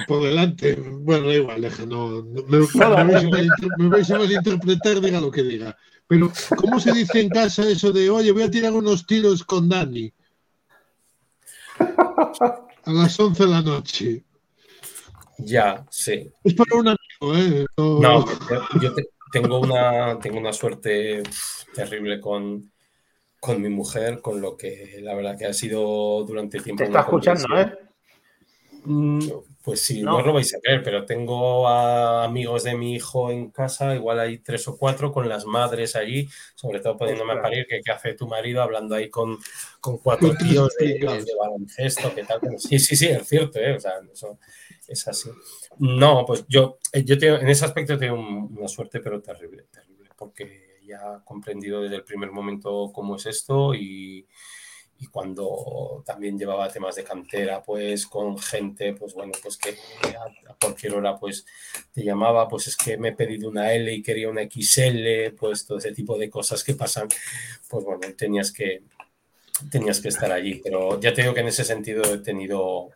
por 0.07 0.23
delante, 0.23 0.75
bueno, 0.75 1.27
da 1.27 1.35
igual, 1.35 1.61
deja, 1.61 1.85
no, 1.85 2.21
no 2.21 2.43
me, 2.47 2.59
me, 2.59 3.29
vais 3.29 3.49
a 3.49 3.77
me 3.77 3.89
vais 3.89 4.11
a 4.11 4.17
malinterpretar, 4.17 4.99
diga 4.99 5.21
lo 5.21 5.31
que 5.31 5.43
diga. 5.43 5.77
Pero, 6.07 6.31
¿cómo 6.57 6.79
se 6.79 6.91
dice 6.91 7.21
en 7.21 7.29
casa 7.29 7.67
eso 7.67 7.91
de, 7.91 8.09
oye, 8.09 8.31
voy 8.31 8.43
a 8.43 8.51
tirar 8.51 8.73
unos 8.73 9.05
tiros 9.07 9.43
con 9.43 9.69
Dani? 9.69 10.13
A 11.79 12.91
las 12.91 13.19
11 13.19 13.43
de 13.43 13.49
la 13.49 13.61
noche. 13.61 14.23
Ya, 15.37 15.85
sí. 15.89 16.31
Es 16.43 16.53
para 16.53 16.75
un 16.75 16.87
amigo, 16.87 17.37
¿eh? 17.37 17.65
No, 17.77 17.99
no 17.99 18.25
yo 18.81 18.93
te, 18.93 19.03
tengo, 19.31 19.59
una, 19.59 20.19
tengo 20.19 20.37
una 20.37 20.53
suerte 20.53 21.23
terrible 21.73 22.19
con, 22.19 22.71
con 23.39 23.61
mi 23.61 23.69
mujer, 23.69 24.21
con 24.21 24.41
lo 24.41 24.55
que 24.55 24.99
la 25.01 25.15
verdad 25.15 25.37
que 25.37 25.45
ha 25.45 25.53
sido 25.53 26.23
durante 26.23 26.59
tiempo. 26.59 26.83
Te 26.83 26.89
está 26.89 27.01
escuchando, 27.01 27.57
¿eh? 27.57 27.73
Pues 29.63 29.79
sí, 29.81 30.01
no. 30.01 30.11
no. 30.11 30.17
os 30.17 30.25
lo 30.25 30.33
vais 30.33 30.53
a 30.53 30.59
creer, 30.59 30.83
pero 30.83 31.05
tengo 31.05 31.69
a 31.69 32.25
amigos 32.25 32.63
de 32.63 32.75
mi 32.75 32.95
hijo 32.95 33.31
en 33.31 33.49
casa, 33.49 33.95
igual 33.95 34.19
hay 34.19 34.39
tres 34.39 34.67
o 34.67 34.77
cuatro 34.77 35.13
con 35.13 35.29
las 35.29 35.45
madres 35.45 35.95
allí, 35.95 36.27
sobre 36.53 36.81
todo 36.81 36.97
poniéndome 36.97 37.33
a 37.33 37.41
parir, 37.41 37.65
que 37.65 37.79
qué 37.83 37.91
hace 37.91 38.13
tu 38.13 38.27
marido 38.27 38.61
hablando 38.61 38.93
ahí 38.93 39.09
con, 39.09 39.37
con 39.79 39.99
cuatro 39.99 40.35
tíos 40.35 40.75
de, 40.77 40.99
de, 40.99 41.35
baloncesto, 41.39 42.13
qué 42.13 42.25
tal. 42.25 42.41
Sí, 42.57 42.77
sí, 42.77 42.97
sí, 42.97 43.07
es 43.07 43.25
cierto, 43.25 43.57
¿eh? 43.59 43.77
o 43.77 43.79
sea, 43.79 43.93
eso 44.11 44.37
es 44.87 45.07
así. 45.07 45.29
No, 45.79 46.25
pues 46.25 46.45
yo, 46.47 46.77
yo 47.05 47.17
tengo, 47.17 47.37
en 47.37 47.49
ese 47.49 47.65
aspecto 47.65 47.97
tengo 47.97 48.15
una 48.15 48.67
suerte, 48.67 48.99
pero 48.99 49.21
terrible, 49.21 49.65
terrible, 49.71 50.09
porque 50.17 50.79
ya 50.85 51.19
he 51.21 51.25
comprendido 51.25 51.81
desde 51.81 51.97
el 51.97 52.03
primer 52.03 52.31
momento 52.31 52.91
cómo 52.93 53.15
es 53.15 53.25
esto 53.25 53.73
y, 53.73 54.27
y 54.99 55.07
cuando 55.07 56.03
también 56.05 56.37
llevaba 56.37 56.69
temas 56.69 56.95
de 56.95 57.03
cantera, 57.03 57.61
pues 57.63 58.07
con 58.07 58.37
gente, 58.37 58.93
pues 58.93 59.13
bueno, 59.13 59.33
pues 59.41 59.57
que 59.57 59.75
a, 60.15 60.51
a, 60.51 60.55
cualquier 60.55 60.95
hora 60.95 61.17
pues 61.17 61.45
te 61.91 62.03
llamaba, 62.03 62.47
pues 62.47 62.67
es 62.67 62.77
que 62.77 62.97
me 62.97 63.09
he 63.09 63.13
pedido 63.13 63.49
una 63.49 63.73
L 63.73 63.91
y 63.93 64.01
quería 64.03 64.29
una 64.29 64.43
XL, 64.43 65.35
pues 65.37 65.65
todo 65.65 65.77
ese 65.77 65.91
tipo 65.91 66.17
de 66.17 66.29
cosas 66.29 66.63
que 66.63 66.75
pasan, 66.75 67.07
pues 67.69 67.83
bueno, 67.83 68.01
tenías 68.17 68.51
que, 68.51 68.83
tenías 69.69 69.99
que 69.99 70.09
estar 70.09 70.31
allí, 70.31 70.61
pero 70.63 70.99
ya 70.99 71.13
te 71.13 71.21
digo 71.21 71.33
que 71.33 71.41
en 71.41 71.47
ese 71.47 71.63
sentido 71.63 72.03
he 72.13 72.19
tenido 72.19 72.89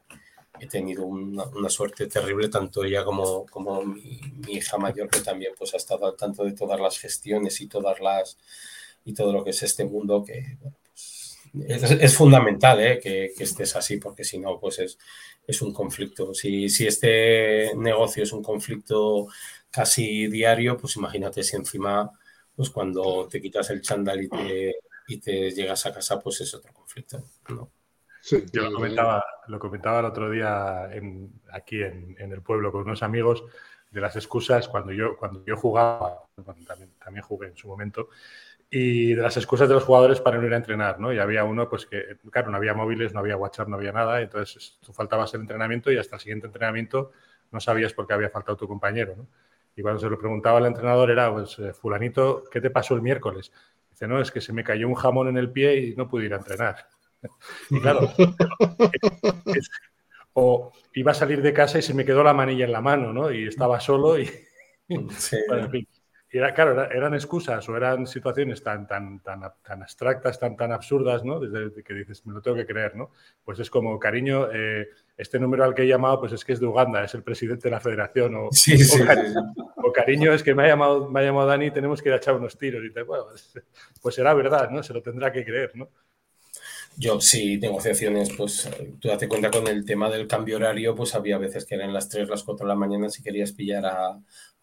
he 0.60 0.68
tenido 0.68 1.06
una, 1.06 1.70
suerte 1.70 2.08
terrible, 2.08 2.50
tanto 2.50 2.84
ella 2.84 3.04
como, 3.04 3.46
como 3.46 3.84
mi, 3.84 4.20
hija 4.48 4.78
mayor, 4.78 5.10
que 5.10 5.22
también 5.22 5.54
pues, 5.58 5.74
ha 5.74 5.78
estado 5.78 6.06
al 6.08 6.16
tanto 6.16 6.44
de 6.44 6.54
todas 6.54 6.80
las 6.80 6.98
gestiones 7.00 7.60
y, 7.62 7.68
todas 7.68 8.00
las, 8.00 8.38
y 9.06 9.14
todo 9.14 9.34
lo 9.34 9.44
que 9.44 9.52
es 9.52 9.64
este 9.64 9.86
mundo, 9.86 10.24
que 10.24 10.58
bueno, 10.62 10.78
pues, 10.84 11.38
es, 11.68 11.92
es, 11.92 12.16
fundamental 12.16 12.80
¿eh? 12.82 13.00
que, 13.00 13.32
que, 13.36 13.44
estés 13.44 13.76
así, 13.76 13.98
porque 13.98 14.24
si 14.24 14.38
no, 14.40 14.60
pues 14.60 14.80
es, 14.80 14.98
es 15.48 15.62
un 15.62 15.74
conflicto. 15.74 16.34
Si, 16.34 16.70
si 16.70 16.88
este 16.88 17.74
negocio 17.76 18.24
es 18.24 18.32
un 18.34 18.44
conflicto 18.44 19.28
casi 19.72 20.28
diario, 20.28 20.78
pues 20.78 20.96
imagínate 20.98 21.44
si 21.44 21.56
encima, 21.56 22.12
pues 22.56 22.70
cuando 22.70 23.28
te 23.30 23.42
quitas 23.42 23.70
el 23.70 23.82
chándal 23.82 24.24
y 24.24 24.30
te, 24.30 24.76
y 25.08 25.18
te 25.18 25.52
llegas 25.52 25.86
a 25.86 25.94
casa, 25.94 26.20
pues 26.20 26.42
es 26.42 26.54
otro 26.54 26.74
conflicto. 26.74 27.24
¿no? 27.50 27.72
Sí, 28.28 28.44
Yo 28.52 28.64
lo 28.64 28.74
comentaba, 28.74 29.24
lo 29.48 29.58
comentaba 29.58 30.02
el 30.02 30.06
otro 30.06 30.30
día 30.30 30.90
en, 30.92 31.32
aquí 31.50 31.82
en, 31.82 32.14
en, 32.20 32.34
el 32.34 32.42
pueblo 32.42 32.74
con 32.74 32.82
unos 32.82 33.02
amigos 33.02 33.46
de 33.90 34.02
las 34.02 34.18
excusas 34.18 34.68
cuando 34.68 34.92
yo, 34.92 35.16
cuando 35.16 35.46
yo 35.46 35.56
jugaba, 35.56 36.26
bueno, 36.36 36.66
también, 36.68 36.92
también, 37.02 37.24
jugué 37.24 37.48
en 37.48 37.56
su 37.56 37.70
momento, 37.70 38.10
y 38.70 39.14
de 39.14 39.22
las 39.22 39.38
excusas 39.38 39.70
de 39.70 39.76
los 39.76 39.86
jugadores 39.86 40.20
para 40.20 40.40
no 40.40 40.46
ir 40.46 40.54
a 40.54 40.58
entrenar, 40.58 41.00
¿no? 41.00 41.14
Y 41.14 41.20
había 41.20 41.46
uno, 41.46 41.70
pues 41.70 41.86
que, 41.86 42.18
claro, 42.30 42.52
no 42.52 42.58
había 42.58 42.74
móviles, 42.74 43.14
no 43.14 43.22
había 43.22 43.38
WhatsApp, 43.38 43.70
no 43.70 43.78
había 43.78 43.94
nada, 43.94 44.20
entonces 44.20 44.78
tú 44.86 44.92
faltabas 44.92 45.34
el 45.34 45.40
entrenamiento 45.40 45.90
y 45.90 45.98
hasta 45.98 46.18
el 46.18 46.20
siguiente 46.20 46.48
entrenamiento 46.48 47.14
no 47.54 47.62
sabías 47.62 47.94
por 47.94 48.08
qué 48.08 48.14
había 48.14 48.30
faltado 48.30 48.58
tu 48.58 48.68
compañero, 48.68 49.16
¿no? 49.16 49.26
Y 49.74 49.82
cuando 49.82 50.02
se 50.02 50.10
lo 50.10 50.20
preguntaba 50.20 50.58
al 50.58 50.66
entrenador 50.66 51.12
era, 51.12 51.32
pues, 51.32 51.56
fulanito, 51.80 52.44
¿qué 52.52 52.60
te 52.60 52.72
pasó 52.72 52.94
el 52.94 53.02
miércoles? 53.02 53.54
Dice, 53.90 54.06
no, 54.06 54.20
es 54.20 54.32
que 54.32 54.42
se 54.42 54.52
me 54.52 54.66
cayó 54.66 54.86
un 54.90 54.96
jamón 54.96 55.30
en 55.30 55.38
el 55.38 55.50
pie 55.50 55.78
y 55.78 55.96
no 55.96 56.10
pude 56.10 56.26
ir 56.26 56.34
a 56.34 56.38
entrenar. 56.38 56.90
y 57.70 57.80
claro, 57.80 58.12
o 60.34 60.72
iba 60.94 61.12
a 61.12 61.16
salir 61.16 61.42
de 61.42 61.54
casa 61.54 61.80
y 61.80 61.82
se 61.82 61.94
me 61.94 62.06
quedó 62.06 62.24
la 62.24 62.34
manilla 62.34 62.66
en 62.66 62.72
la 62.72 62.82
mano, 62.82 63.12
¿no? 63.12 63.32
Y 63.32 63.48
estaba 63.48 63.80
solo 63.80 64.20
y... 64.20 64.30
bueno, 64.88 65.64
en 65.66 65.72
fin. 65.72 65.88
Y 66.30 66.38
era, 66.40 66.54
claro, 66.54 66.92
eran 66.92 67.14
excusas 67.14 67.68
o 67.70 67.78
eran 67.78 68.06
situaciones 68.06 68.62
tan, 68.62 68.86
tan, 68.86 69.24
tan, 69.24 69.42
tan 69.64 69.82
abstractas, 69.82 70.38
tan, 70.38 70.58
tan 70.58 70.74
absurdas, 70.74 71.24
¿no? 71.24 71.40
Desde 71.40 71.82
que 71.82 71.94
dices, 71.94 72.26
me 72.26 72.34
lo 72.34 72.42
tengo 72.42 72.58
que 72.58 72.66
creer, 72.66 72.98
¿no? 72.98 73.12
Pues 73.46 73.60
es 73.60 73.70
como, 73.70 73.98
cariño, 73.98 74.50
eh, 74.52 74.90
este 75.16 75.40
número 75.40 75.64
al 75.64 75.74
que 75.74 75.84
he 75.84 75.88
llamado, 75.88 76.20
pues 76.20 76.34
es 76.34 76.44
que 76.44 76.52
es 76.52 76.60
de 76.60 76.68
Uganda, 76.68 77.02
es 77.04 77.14
el 77.14 77.24
presidente 77.24 77.70
de 77.70 77.72
la 77.72 77.80
federación. 77.80 78.36
O, 78.36 78.50
sí, 78.52 78.78
sí, 78.78 79.02
o, 79.78 79.92
cariño, 79.94 80.34
es 80.34 80.44
que 80.44 80.54
me 80.54 80.66
ha 80.66 80.68
llamado, 80.68 81.10
me 81.10 81.22
ha 81.22 81.24
llamado 81.24 81.48
Dani, 81.48 81.72
tenemos 81.72 82.02
que 82.02 82.10
ir 82.10 82.14
a 82.14 82.18
echar 82.18 82.36
unos 82.36 82.58
tiros. 82.58 82.84
Y 82.84 82.92
te, 82.92 83.04
bueno, 83.04 83.28
pues, 83.30 83.54
pues 84.02 84.16
será 84.16 84.34
verdad, 84.34 84.70
¿no? 84.70 84.84
Se 84.84 84.94
lo 84.94 85.02
tendrá 85.02 85.32
que 85.32 85.46
creer, 85.46 85.72
¿no? 85.76 85.90
Yo 87.00 87.22
sí, 87.22 87.58
negociaciones, 87.60 88.30
pues 88.36 88.68
tú 89.00 89.08
date 89.08 89.28
cuenta 89.28 89.52
con 89.52 89.68
el 89.68 89.86
tema 89.86 90.10
del 90.10 90.28
cambio 90.28 90.56
horario, 90.58 90.96
pues 90.96 91.14
había 91.14 91.38
veces 91.38 91.64
que 91.66 91.76
eran 91.76 91.94
las 91.94 92.10
3, 92.10 92.28
las 92.28 92.42
4 92.44 92.66
de 92.66 92.70
la 92.74 92.76
mañana, 92.76 93.08
si 93.10 93.22
querías 93.22 93.52
pillar 93.52 93.86
a, 93.86 94.08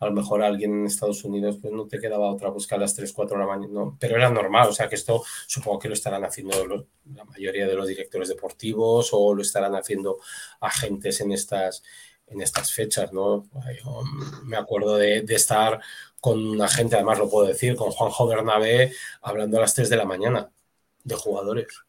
a 0.01 0.06
lo 0.06 0.12
mejor 0.12 0.43
alguien 0.43 0.73
en 0.73 0.86
Estados 0.86 1.23
Unidos, 1.23 1.59
pues 1.62 1.73
no 1.73 1.86
te 1.86 2.01
quedaba 2.01 2.28
otra 2.32 2.48
buscar 2.51 2.78
a 2.78 2.82
las 2.82 2.94
3, 2.97 3.12
4 3.12 3.39
de 3.39 3.44
la 3.44 3.48
mañana, 3.51 3.73
no, 3.73 3.97
pero 4.01 4.16
era 4.16 4.31
normal, 4.31 4.69
o 4.69 4.73
sea 4.73 4.89
que 4.89 4.97
esto 4.97 5.23
supongo 5.47 5.78
que 5.78 5.86
lo 5.89 5.94
estarán 5.94 6.24
haciendo 6.24 6.89
la 7.15 7.24
mayoría 7.24 7.69
de 7.69 7.74
los 7.74 7.86
directores 7.86 8.28
deportivos 8.28 9.11
o 9.12 9.32
lo 9.32 9.40
estarán 9.43 9.77
haciendo 9.77 10.19
agentes 10.61 11.20
en 11.20 11.31
estas, 11.31 11.85
en 12.27 12.40
estas 12.43 12.73
fechas, 12.73 13.12
¿no? 13.12 13.44
Yo 13.85 14.02
me 14.44 14.56
acuerdo 14.56 14.97
de, 14.97 15.23
de 15.23 15.35
estar 15.36 15.81
con 16.20 16.44
un 16.44 16.61
agente, 16.62 16.97
además 16.97 17.19
lo 17.20 17.31
puedo 17.31 17.47
decir, 17.47 17.77
con 17.77 17.93
Juanjo 17.93 18.27
Bernabé, 18.27 18.93
hablando 19.23 19.59
a 19.59 19.61
las 19.61 19.74
3 19.74 19.89
de 19.89 19.97
la 19.97 20.05
mañana 20.05 20.51
de 21.05 21.15
jugadores 21.15 21.84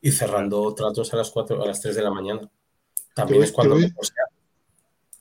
y 0.00 0.12
cerrando 0.12 0.74
tratos 0.74 1.12
a 1.12 1.16
las 1.16 1.30
4, 1.30 1.62
a 1.62 1.66
las 1.66 1.80
3 1.80 1.96
de 1.96 2.02
la 2.02 2.10
mañana. 2.10 2.50
También 3.14 3.42
es 3.42 3.52
cuando, 3.52 3.78
sea, 3.78 4.24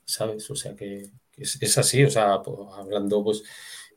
¿sabes? 0.06 0.50
O 0.50 0.56
sea 0.56 0.76
que, 0.76 1.10
es, 1.38 1.62
es, 1.62 1.78
así, 1.78 2.04
o 2.04 2.10
sea, 2.10 2.42
pues, 2.42 2.58
hablando, 2.78 3.24
pues 3.24 3.44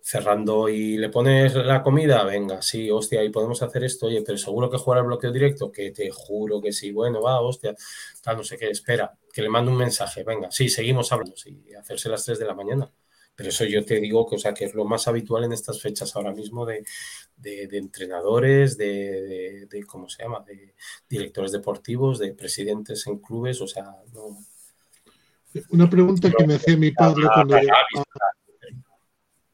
cerrando 0.02 0.68
y 0.68 0.98
le 0.98 1.08
pones 1.08 1.54
la 1.54 1.82
comida, 1.82 2.24
venga, 2.24 2.60
sí, 2.60 2.90
hostia, 2.90 3.22
y 3.22 3.30
podemos 3.30 3.62
hacer 3.62 3.84
esto, 3.84 4.06
oye, 4.06 4.22
pero 4.26 4.36
seguro 4.36 4.68
que 4.68 4.76
jugar 4.76 4.98
el 4.98 5.06
bloqueo 5.06 5.30
directo, 5.30 5.70
que 5.70 5.92
te 5.92 6.10
juro 6.10 6.60
que 6.60 6.72
sí, 6.72 6.90
bueno, 6.90 7.22
va, 7.22 7.40
hostia, 7.40 7.74
tal, 8.20 8.38
no 8.38 8.44
sé 8.44 8.58
qué, 8.58 8.68
espera, 8.68 9.16
que 9.32 9.42
le 9.42 9.48
mando 9.48 9.70
un 9.70 9.76
mensaje, 9.76 10.24
venga, 10.24 10.50
sí, 10.50 10.68
seguimos 10.68 11.12
hablando, 11.12 11.36
sí, 11.36 11.56
hacerse 11.78 12.08
las 12.08 12.24
3 12.24 12.40
de 12.40 12.44
la 12.44 12.54
mañana. 12.54 12.90
Pero 13.42 13.50
eso 13.50 13.64
yo 13.64 13.84
te 13.84 13.98
digo 13.98 14.24
que, 14.24 14.36
o 14.36 14.38
sea, 14.38 14.54
que 14.54 14.66
es 14.66 14.74
lo 14.74 14.84
más 14.84 15.08
habitual 15.08 15.42
en 15.42 15.52
estas 15.52 15.82
fechas 15.82 16.14
ahora 16.14 16.32
mismo 16.32 16.64
de, 16.64 16.84
de, 17.36 17.66
de 17.66 17.78
entrenadores, 17.78 18.78
de, 18.78 19.66
de, 19.68 19.82
¿cómo 19.84 20.08
se 20.08 20.22
llama? 20.22 20.44
De 20.46 20.76
directores 21.08 21.50
deportivos, 21.50 22.20
de 22.20 22.34
presidentes 22.34 23.04
en 23.08 23.18
clubes, 23.18 23.60
o 23.60 23.66
sea, 23.66 23.96
no. 24.14 24.38
Una 25.70 25.90
pregunta 25.90 26.30
que 26.30 26.46
me 26.46 26.54
hacía 26.54 26.76
mi 26.76 26.92
padre 26.92 27.24
cuando... 27.34 27.56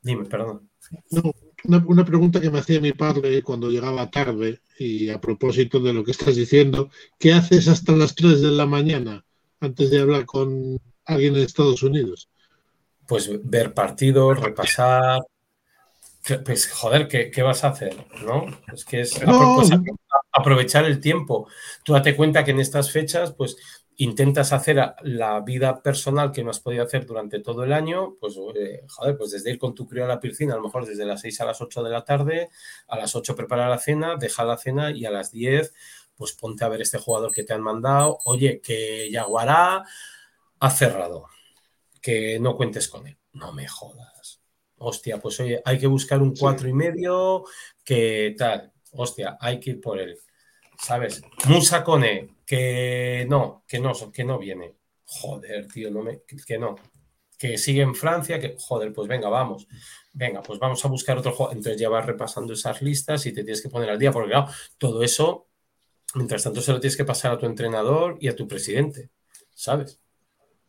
Dime, 0.02 0.26
perdón. 0.26 0.68
No, 1.10 1.32
una, 1.64 1.82
una, 1.86 2.04
pregunta 2.04 2.42
que 2.42 2.50
me 2.50 2.58
hacía 2.58 2.82
mi 2.82 2.92
padre 2.92 3.42
cuando 3.42 3.70
llegaba 3.70 4.10
tarde, 4.10 4.60
y 4.78 5.08
a 5.08 5.18
propósito 5.18 5.80
de 5.80 5.94
lo 5.94 6.04
que 6.04 6.10
estás 6.10 6.36
diciendo, 6.36 6.90
¿qué 7.18 7.32
haces 7.32 7.68
hasta 7.68 7.92
las 7.92 8.14
3 8.14 8.42
de 8.42 8.50
la 8.50 8.66
mañana 8.66 9.24
antes 9.60 9.90
de 9.90 10.00
hablar 10.00 10.26
con 10.26 10.78
alguien 11.06 11.36
en 11.36 11.42
Estados 11.42 11.82
Unidos? 11.82 12.28
Pues 13.08 13.28
ver 13.42 13.74
partidos, 13.74 14.38
repasar, 14.38 15.18
pues 16.44 16.70
joder, 16.70 17.08
¿qué, 17.08 17.30
¿qué, 17.30 17.42
vas 17.42 17.64
a 17.64 17.68
hacer? 17.68 17.96
¿No? 18.24 18.46
Es 18.72 18.84
que 18.84 19.00
es 19.00 19.20
no. 19.26 19.56
pues, 19.56 19.70
aprovechar 20.32 20.84
el 20.84 21.00
tiempo. 21.00 21.48
Tú 21.82 21.94
date 21.94 22.14
cuenta 22.14 22.44
que 22.44 22.50
en 22.52 22.60
estas 22.60 22.92
fechas, 22.92 23.32
pues 23.32 23.56
intentas 23.96 24.52
hacer 24.52 24.94
la 25.02 25.40
vida 25.40 25.82
personal 25.82 26.30
que 26.30 26.44
no 26.44 26.50
has 26.50 26.60
podido 26.60 26.84
hacer 26.84 27.04
durante 27.04 27.40
todo 27.40 27.64
el 27.64 27.72
año, 27.72 28.14
pues 28.20 28.36
eh, 28.54 28.84
joder, 28.88 29.16
pues 29.16 29.32
desde 29.32 29.50
ir 29.50 29.58
con 29.58 29.74
tu 29.74 29.88
crío 29.88 30.04
a 30.04 30.08
la 30.08 30.20
piscina, 30.20 30.54
a 30.54 30.56
lo 30.56 30.62
mejor 30.62 30.86
desde 30.86 31.04
las 31.04 31.20
6 31.22 31.40
a 31.40 31.46
las 31.46 31.60
8 31.60 31.82
de 31.82 31.90
la 31.90 32.04
tarde, 32.04 32.48
a 32.86 32.96
las 32.96 33.16
8 33.16 33.34
prepara 33.34 33.68
la 33.68 33.78
cena, 33.78 34.14
deja 34.16 34.44
la 34.44 34.56
cena 34.56 34.92
y 34.92 35.04
a 35.04 35.10
las 35.10 35.32
10 35.32 35.74
pues 36.14 36.32
ponte 36.32 36.64
a 36.64 36.68
ver 36.68 36.82
este 36.82 36.98
jugador 36.98 37.32
que 37.32 37.44
te 37.44 37.54
han 37.54 37.62
mandado, 37.62 38.18
oye, 38.24 38.60
que 38.60 39.08
Yaguará 39.10 39.84
ha 40.60 40.70
cerrado, 40.70 41.26
que 42.00 42.38
no 42.40 42.56
cuentes 42.56 42.88
con 42.88 43.06
él. 43.06 43.18
No 43.32 43.52
me 43.52 43.66
jodas. 43.66 44.40
Hostia, 44.78 45.18
pues 45.18 45.40
oye, 45.40 45.60
hay 45.64 45.78
que 45.78 45.86
buscar 45.86 46.22
un 46.22 46.34
cuatro 46.34 46.64
sí. 46.64 46.70
y 46.70 46.74
medio 46.74 47.44
que 47.84 48.34
tal. 48.38 48.72
Hostia, 48.92 49.36
hay 49.40 49.58
que 49.60 49.70
ir 49.70 49.80
por 49.80 49.98
él. 49.98 50.16
¿Sabes? 50.78 51.22
Musa 51.46 51.82
Cone, 51.82 52.36
que 52.46 53.26
no, 53.28 53.64
que 53.66 53.80
no, 53.80 53.92
que 54.12 54.24
no 54.24 54.38
viene. 54.38 54.76
Joder, 55.04 55.66
tío, 55.66 55.90
no 55.90 56.02
me, 56.02 56.22
que 56.46 56.58
no. 56.58 56.76
Que 57.36 57.58
sigue 57.58 57.82
en 57.82 57.94
Francia, 57.94 58.38
que 58.38 58.56
joder, 58.58 58.92
pues 58.92 59.08
venga, 59.08 59.28
vamos. 59.28 59.66
Venga, 60.12 60.42
pues 60.42 60.58
vamos 60.58 60.84
a 60.84 60.88
buscar 60.88 61.18
otro 61.18 61.32
juego. 61.32 61.52
Entonces 61.52 61.80
ya 61.80 61.88
vas 61.88 62.06
repasando 62.06 62.52
esas 62.52 62.80
listas 62.82 63.26
y 63.26 63.32
te 63.32 63.42
tienes 63.42 63.62
que 63.62 63.68
poner 63.68 63.90
al 63.90 63.98
día, 63.98 64.12
porque 64.12 64.30
claro, 64.30 64.48
todo 64.76 65.02
eso, 65.02 65.48
mientras 66.14 66.44
tanto, 66.44 66.60
se 66.60 66.72
lo 66.72 66.80
tienes 66.80 66.96
que 66.96 67.04
pasar 67.04 67.32
a 67.32 67.38
tu 67.38 67.46
entrenador 67.46 68.16
y 68.20 68.28
a 68.28 68.36
tu 68.36 68.46
presidente, 68.46 69.10
¿sabes? 69.54 70.00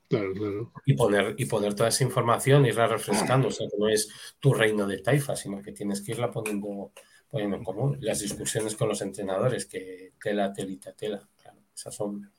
Claro, 0.09 0.33
claro. 0.33 0.71
Y 0.85 0.95
poner, 0.95 1.35
y 1.37 1.45
poner 1.45 1.75
toda 1.75 1.89
esa 1.89 2.03
información, 2.03 2.65
irla 2.65 2.87
refrescando. 2.87 3.49
O 3.49 3.51
sea, 3.51 3.67
que 3.69 3.77
no 3.77 3.87
es 3.87 4.09
tu 4.39 4.53
reino 4.53 4.87
de 4.87 4.97
taifa, 5.01 5.35
sino 5.35 5.61
que 5.61 5.71
tienes 5.71 6.01
que 6.01 6.13
irla 6.13 6.31
poniendo, 6.31 6.91
poniendo 7.29 7.57
en 7.57 7.63
común. 7.63 7.97
Las 8.01 8.19
discusiones 8.19 8.75
con 8.75 8.89
los 8.89 9.01
entrenadores, 9.03 9.67
que 9.67 10.13
tela, 10.21 10.51
telita, 10.51 10.93
tela. 10.93 11.29
Claro, 11.39 11.59
esas 11.75 11.93
son. 11.93 12.31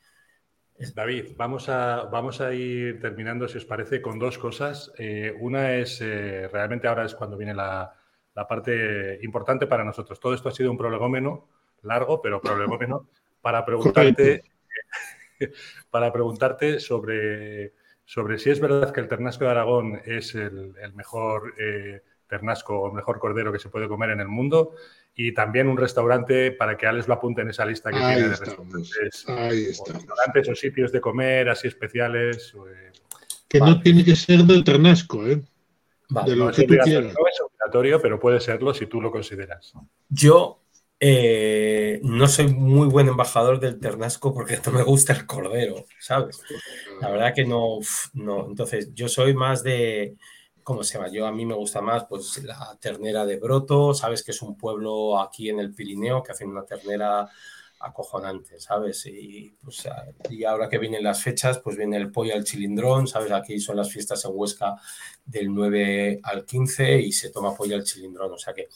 David, 0.95 1.33
vamos 1.37 1.69
a, 1.69 2.09
vamos 2.11 2.41
a 2.41 2.53
ir 2.55 2.99
terminando, 3.01 3.47
si 3.47 3.59
os 3.59 3.67
parece, 3.67 4.03
con 4.03 4.19
dos 4.19 4.39
cosas. 4.39 4.91
Eh, 4.99 5.33
una 5.39 5.75
es, 5.75 6.01
eh, 6.01 6.49
realmente 6.49 6.89
ahora 6.89 7.05
es 7.05 7.15
cuando 7.15 7.37
viene 7.37 7.55
la, 7.55 7.95
la, 8.35 8.49
parte 8.49 9.21
importante 9.23 9.67
para 9.67 9.85
nosotros. 9.85 10.19
Todo 10.19 10.35
esto 10.35 10.49
ha 10.49 10.53
sido 10.53 10.71
un 10.71 10.79
prolegómeno 10.79 11.49
largo, 11.83 12.21
pero 12.21 12.41
prolegómeno, 12.41 13.07
para 13.43 13.65
preguntarte 13.65 14.43
para 15.91 16.13
preguntarte 16.13 16.81
sobre, 16.81 17.75
sobre 18.05 18.39
si 18.39 18.51
es 18.51 18.61
verdad 18.61 18.93
que 18.93 19.01
el 19.01 19.09
ternasco 19.09 19.45
de 19.45 19.51
Aragón 19.51 20.01
es 20.05 20.35
el, 20.35 20.75
el 20.81 20.93
mejor 20.95 21.55
eh, 21.59 22.03
ternasco 22.27 22.79
o 22.81 22.87
el 22.89 22.95
mejor 22.95 23.19
cordero 23.19 23.53
que 23.53 23.59
se 23.59 23.69
puede 23.69 23.89
comer 23.89 24.11
en 24.11 24.21
el 24.21 24.29
mundo 24.29 24.75
y 25.15 25.33
también 25.35 25.67
un 25.69 25.77
restaurante 25.77 26.53
para 26.53 26.77
que 26.77 26.87
Alex 26.87 27.09
lo 27.09 27.15
apunte 27.15 27.43
en 27.43 27.51
esa 27.51 27.67
lista 27.67 27.91
que 27.91 27.99
Ahí 27.99 28.15
tiene 28.15 28.29
de 28.29 28.35
estamos. 28.35 28.73
restaurantes, 28.97 29.29
Ahí 29.29 29.67
o 29.79 29.93
restaurantes 29.93 30.49
o 30.49 30.55
sitios 30.55 30.93
de 30.93 31.01
comer 31.01 31.49
así 31.49 31.67
especiales. 31.69 32.55
eh, 32.55 32.93
Que 33.49 33.59
Vale. 33.59 33.73
no 33.73 33.81
tiene 33.83 34.05
que 34.05 34.15
ser 34.15 34.39
del 34.45 34.63
Ternasco, 34.63 35.27
¿eh? 35.27 35.43
Vale. 36.09 36.31
De 36.31 36.37
no, 36.37 36.45
lo 36.45 36.51
es 36.51 36.57
que 36.57 36.63
tú 36.63 36.75
quieras. 36.85 37.13
no 37.15 37.27
es 37.29 37.41
obligatorio, 37.41 38.01
pero 38.01 38.19
puede 38.21 38.39
serlo 38.41 38.73
si 38.73 38.87
tú 38.87 39.01
lo 39.01 39.11
consideras. 39.11 39.73
Yo 40.09 40.63
eh, 41.03 41.99
no 42.03 42.29
soy 42.29 42.49
muy 42.49 42.87
buen 42.87 43.09
embajador 43.09 43.59
del 43.59 43.81
ternasco 43.81 44.35
porque 44.35 44.61
no 44.67 44.73
me 44.73 44.83
gusta 44.83 45.15
el 45.15 45.27
cordero, 45.27 45.87
¿sabes? 45.99 46.43
La 47.01 47.11
verdad 47.11 47.35
que 47.35 47.47
no, 47.47 47.79
no. 48.13 48.47
Entonces, 48.47 48.93
yo 48.93 49.09
soy 49.09 49.33
más 49.33 49.63
de, 49.63 50.17
¿cómo 50.63 50.85
se 50.85 50.99
llama? 50.99 51.11
Yo 51.11 51.27
a 51.27 51.33
mí 51.33 51.47
me 51.47 51.55
gusta 51.55 51.81
más, 51.81 52.05
pues, 52.05 52.43
la 52.45 52.77
ternera 52.79 53.25
de 53.25 53.39
Broto, 53.39 53.95
¿sabes? 53.95 54.23
Que 54.23 54.33
es 54.33 54.43
un 54.43 54.59
pueblo 54.59 55.19
aquí 55.19 55.49
en 55.49 55.59
el 55.59 55.75
Pirineo 55.75 56.23
que 56.23 56.33
hacen 56.33 56.51
una 56.51 56.67
ternera 56.67 57.31
acojonante, 57.81 58.61
¿sabes? 58.61 59.07
Y, 59.07 59.57
pues, 59.65 59.89
y 60.29 60.45
ahora 60.45 60.69
que 60.69 60.77
vienen 60.77 61.03
las 61.03 61.23
fechas, 61.23 61.61
pues 61.61 61.79
viene 61.79 61.97
el 61.97 62.13
pollo 62.13 62.35
al 62.35 62.45
chilindrón, 62.45 63.09
¿sabes? 63.09 63.33
Aquí 63.33 63.59
son 63.59 63.77
las 63.77 63.91
fiestas 63.91 64.23
en 64.27 64.33
Huesca 64.35 64.77
del 65.25 65.53
9 65.55 66.21
al 66.23 66.45
15 66.45 67.01
y 67.01 67.11
se 67.13 67.31
toma 67.31 67.57
pollo 67.57 67.77
al 67.77 67.85
chilindrón, 67.85 68.33
o 68.33 68.39
sea 68.39 68.53
que 68.53 68.69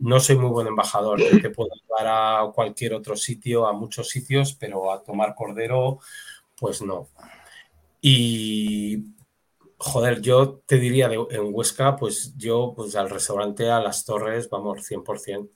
no 0.00 0.20
soy 0.20 0.36
muy 0.36 0.50
buen 0.50 0.66
embajador, 0.66 1.20
te 1.42 1.50
puedo 1.50 1.70
llevar 1.74 2.06
a 2.06 2.52
cualquier 2.52 2.94
otro 2.94 3.16
sitio, 3.16 3.66
a 3.66 3.72
muchos 3.72 4.08
sitios, 4.08 4.54
pero 4.54 4.92
a 4.92 5.02
tomar 5.02 5.34
cordero, 5.34 5.98
pues 6.56 6.82
no. 6.82 7.08
Y 8.00 9.04
joder, 9.76 10.20
yo 10.20 10.62
te 10.66 10.78
diría 10.78 11.08
de, 11.08 11.16
en 11.30 11.48
Huesca, 11.52 11.96
pues 11.96 12.36
yo 12.36 12.72
pues 12.74 12.96
al 12.96 13.10
restaurante 13.10 13.70
a 13.70 13.80
las 13.80 14.04
Torres, 14.04 14.48
vamos, 14.50 14.84
100%. 14.84 15.48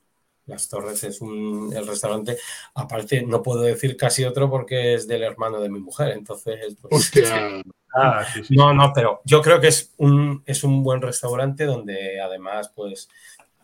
Las 0.47 0.69
Torres 0.69 1.05
es 1.05 1.21
un 1.21 1.73
el 1.75 1.87
restaurante, 1.87 2.37
aparte 2.75 3.23
no 3.23 3.43
puedo 3.43 3.63
decir 3.63 3.97
casi 3.97 4.25
otro 4.25 4.51
porque 4.51 4.95
es 4.95 5.07
del 5.07 5.23
hermano 5.23 5.61
de 5.61 5.69
mi 5.71 5.79
mujer, 5.79 6.11
entonces 6.11 6.77
pues, 6.81 6.95
Hostia. 6.95 7.63
Ah, 7.95 8.25
sí, 8.25 8.43
sí, 8.43 8.57
no, 8.57 8.73
no, 8.73 8.91
pero 8.95 9.21
yo 9.27 9.43
creo 9.43 9.61
que 9.61 9.69
es 9.69 9.93
un, 9.99 10.43
es 10.47 10.65
un 10.65 10.83
buen 10.83 11.03
restaurante 11.03 11.67
donde 11.67 12.23
además 12.23 12.73
pues 12.75 13.07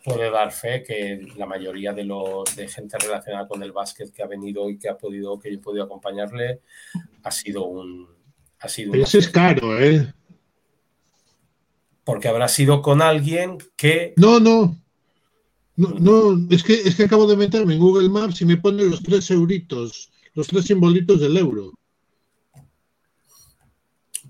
puede 0.05 0.31
dar 0.31 0.53
fe 0.53 0.83
que 0.83 1.27
la 1.37 1.47
mayoría 1.47 1.93
de 1.93 2.05
los 2.05 2.55
de 2.57 2.69
gente 2.69 2.99
relacionada 2.99 3.47
con 3.47 3.63
el 3.63 3.73
básquet 3.73 4.13
que 4.13 4.23
ha 4.23 4.27
venido 4.27 4.69
y 4.71 4.79
que 4.79 4.89
ha 4.89 4.97
podido, 4.97 5.39
que 5.39 5.51
yo 5.51 5.59
he 5.59 5.63
podido 5.63 5.85
acompañarle, 5.85 6.61
ha 7.23 7.31
sido 7.31 7.65
un 7.67 8.09
ha 8.61 8.69
sido 8.69 8.93
Pero 8.93 9.03
un 9.03 9.07
ese 9.07 9.19
es 9.19 9.29
caro, 9.29 9.81
¿eh? 9.81 10.13
porque 12.09 12.29
habrá 12.29 12.49
sido 12.49 12.81
con 12.81 13.03
alguien 13.03 13.59
que 13.77 14.15
No, 14.17 14.41
no. 14.41 14.75
No, 15.77 15.91
no, 15.91 16.49
es 16.51 16.65
que, 16.65 16.73
es 16.73 16.97
que 16.97 17.05
acabo 17.05 17.27
de 17.27 17.37
meterme 17.37 17.75
en 17.75 17.81
Google 17.81 18.09
Maps 18.09 18.41
y 18.41 18.47
me 18.47 18.57
pone 18.57 18.83
los 18.83 19.03
tres 19.03 19.31
euritos, 19.31 20.11
los 20.33 20.47
tres 20.47 20.65
simbolitos 20.65 21.21
del 21.21 21.37
euro. 21.37 21.75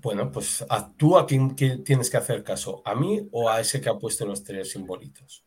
Bueno, 0.01 0.29
pues 0.29 0.65
a 0.69 0.91
tú 0.91 1.17
a 1.17 1.25
quién, 1.25 1.51
quién 1.51 1.85
tienes 1.85 2.09
que 2.09 2.17
hacer 2.17 2.43
caso, 2.43 2.81
a 2.83 2.93
mí 2.95 3.21
o 3.31 3.49
a 3.49 3.61
ese 3.61 3.79
que 3.79 3.87
ha 3.87 3.97
puesto 3.97 4.25
los 4.25 4.43
tres 4.43 4.71
simbolitos. 4.71 5.45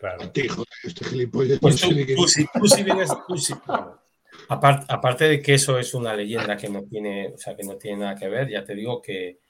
Claro. 0.00 0.22
A 0.22 0.32
ti, 0.32 0.48
joder, 0.48 0.66
este 0.82 1.04
gilipollas. 1.04 1.58
Pues 1.60 1.74
no 1.74 1.88
tú, 1.88 1.94
sé 1.94 2.00
ni 2.00 2.06
qué- 2.06 2.14
tú 2.16 2.26
sí- 2.26 2.46
tú 2.58 2.66
sí 2.66 2.82
vienes, 2.82 3.10
tú 3.28 3.36
sí- 3.36 3.52
bueno, 3.66 4.00
apar- 4.48 4.86
aparte 4.88 5.24
de 5.28 5.42
que 5.42 5.52
eso 5.54 5.78
es 5.78 5.92
una 5.92 6.14
leyenda 6.16 6.56
que 6.56 6.70
no 6.70 6.82
tiene, 6.84 7.32
o 7.34 7.36
sea, 7.36 7.54
que 7.54 7.64
no 7.64 7.76
tiene 7.76 7.98
nada 7.98 8.14
que 8.16 8.28
ver, 8.28 8.48
ya 8.48 8.64
te 8.64 8.74
digo 8.74 9.02
que, 9.02 9.40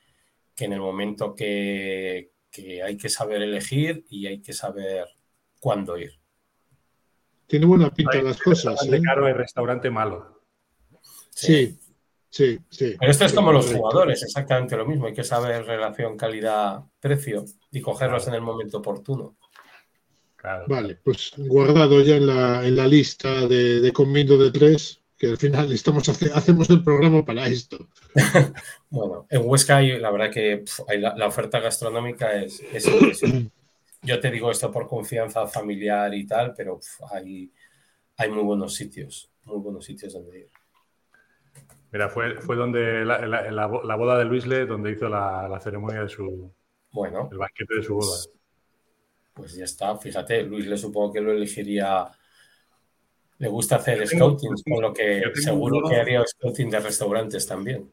que 0.57 0.65
en 0.65 0.73
el 0.73 0.81
momento 0.81 1.35
que, 1.37 2.33
que 2.51 2.83
hay 2.83 2.97
que 2.97 3.09
saber 3.09 3.43
elegir 3.43 4.05
y 4.11 4.27
hay 4.27 4.43
que 4.43 4.53
saber 4.53 5.07
cuándo 5.61 5.97
ir. 5.97 6.19
Tiene 7.47 7.67
buena 7.67 7.91
pinta 7.95 8.17
Hay 8.19 8.23
las 8.23 8.41
cosas. 8.43 8.73
restaurante 8.73 8.97
¿eh? 8.97 9.03
caro 9.05 9.29
y 9.29 9.33
restaurante 9.33 9.89
malo. 9.91 10.41
Sí, 11.31 11.79
sí, 12.29 12.59
sí. 12.69 12.97
Pero 12.99 13.11
esto 13.13 13.25
es 13.25 13.31
Sí, 13.31 13.37
como 13.37 13.53
los 13.53 13.73
jugadores, 13.73 14.23
exactamente 14.25 14.77
lo 14.77 14.85
mismo. 14.85 15.07
Hay 15.07 15.15
que 15.15 15.23
saber 15.25 15.65
relación 15.65 16.17
calidad-precio 16.17 17.45
y 17.71 17.81
cogerlos 17.81 18.27
en 18.27 18.35
el 18.35 18.41
momento 18.43 18.79
oportuno. 18.79 19.37
Claro. 20.41 20.65
Vale, 20.69 20.97
pues 21.05 21.33
guardado 21.37 22.01
ya 22.01 22.17
en 22.17 22.27
la, 22.27 22.67
en 22.67 22.75
la 22.75 22.87
lista 22.87 23.47
de, 23.47 23.81
de 23.81 23.93
conmiendo 23.93 24.39
de 24.39 24.51
tres, 24.51 25.03
que 25.19 25.27
al 25.27 25.37
final 25.37 25.71
estamos 25.73 26.09
hace- 26.09 26.33
hacemos 26.33 26.71
el 26.71 26.83
programa 26.83 27.25
para 27.25 27.47
esto. 27.47 27.89
Bueno, 28.89 29.27
en 29.31 29.43
Huesca 29.45 29.77
hay, 29.77 29.99
la 30.01 30.11
verdad 30.11 30.33
que 30.33 30.59
pf, 30.59 30.83
hay 30.89 30.99
la, 31.01 31.15
la 31.15 31.27
oferta 31.29 31.61
gastronómica 31.61 32.33
es, 32.43 32.61
es 32.73 32.87
impresionante. 32.89 33.51
Yo 34.03 34.19
te 34.19 34.31
digo 34.31 34.51
esto 34.51 34.71
por 34.73 34.89
confianza 34.89 35.47
familiar 35.47 36.13
y 36.15 36.27
tal, 36.27 36.55
pero 36.57 36.79
pf, 36.79 37.05
hay, 37.13 37.53
hay 38.17 38.31
muy 38.31 38.43
buenos 38.43 38.75
sitios, 38.75 39.31
muy 39.45 39.59
buenos 39.61 39.85
sitios 39.85 40.15
donde 40.15 40.39
ir. 40.41 40.49
Mira, 41.93 42.09
fue, 42.09 42.37
fue 42.41 42.57
donde 42.57 43.05
la, 43.05 43.27
la- 43.27 43.51
la 43.51 43.67
bo- 43.67 43.83
la 43.83 43.97
boda 43.97 44.17
de 44.19 44.25
Luisle, 44.25 44.65
donde 44.65 44.93
hizo 44.93 45.09
la, 45.09 45.47
la 45.49 45.61
ceremonia 45.61 46.03
de 46.03 46.09
su, 46.09 46.51
Bueno, 46.93 47.29
el 47.31 47.37
banquete 47.39 47.75
de 47.77 47.83
su 47.83 47.95
boda. 47.97 48.17
Pues 49.41 49.55
ya 49.55 49.65
está. 49.65 49.97
Fíjate, 49.97 50.43
Luis 50.45 50.67
le 50.67 50.77
supongo 50.79 51.13
que 51.13 51.21
lo 51.21 51.33
elegiría. 51.33 52.07
Le 53.39 53.49
gusta 53.49 53.77
hacer 53.77 54.07
scouting, 54.07 54.51
con 54.69 54.83
lo 54.83 54.93
que 54.93 55.23
seguro 55.35 55.89
que 55.89 55.97
haría 55.97 56.23
scouting 56.27 56.69
de 56.71 56.79
restaurantes 56.81 57.47
también. 57.47 57.91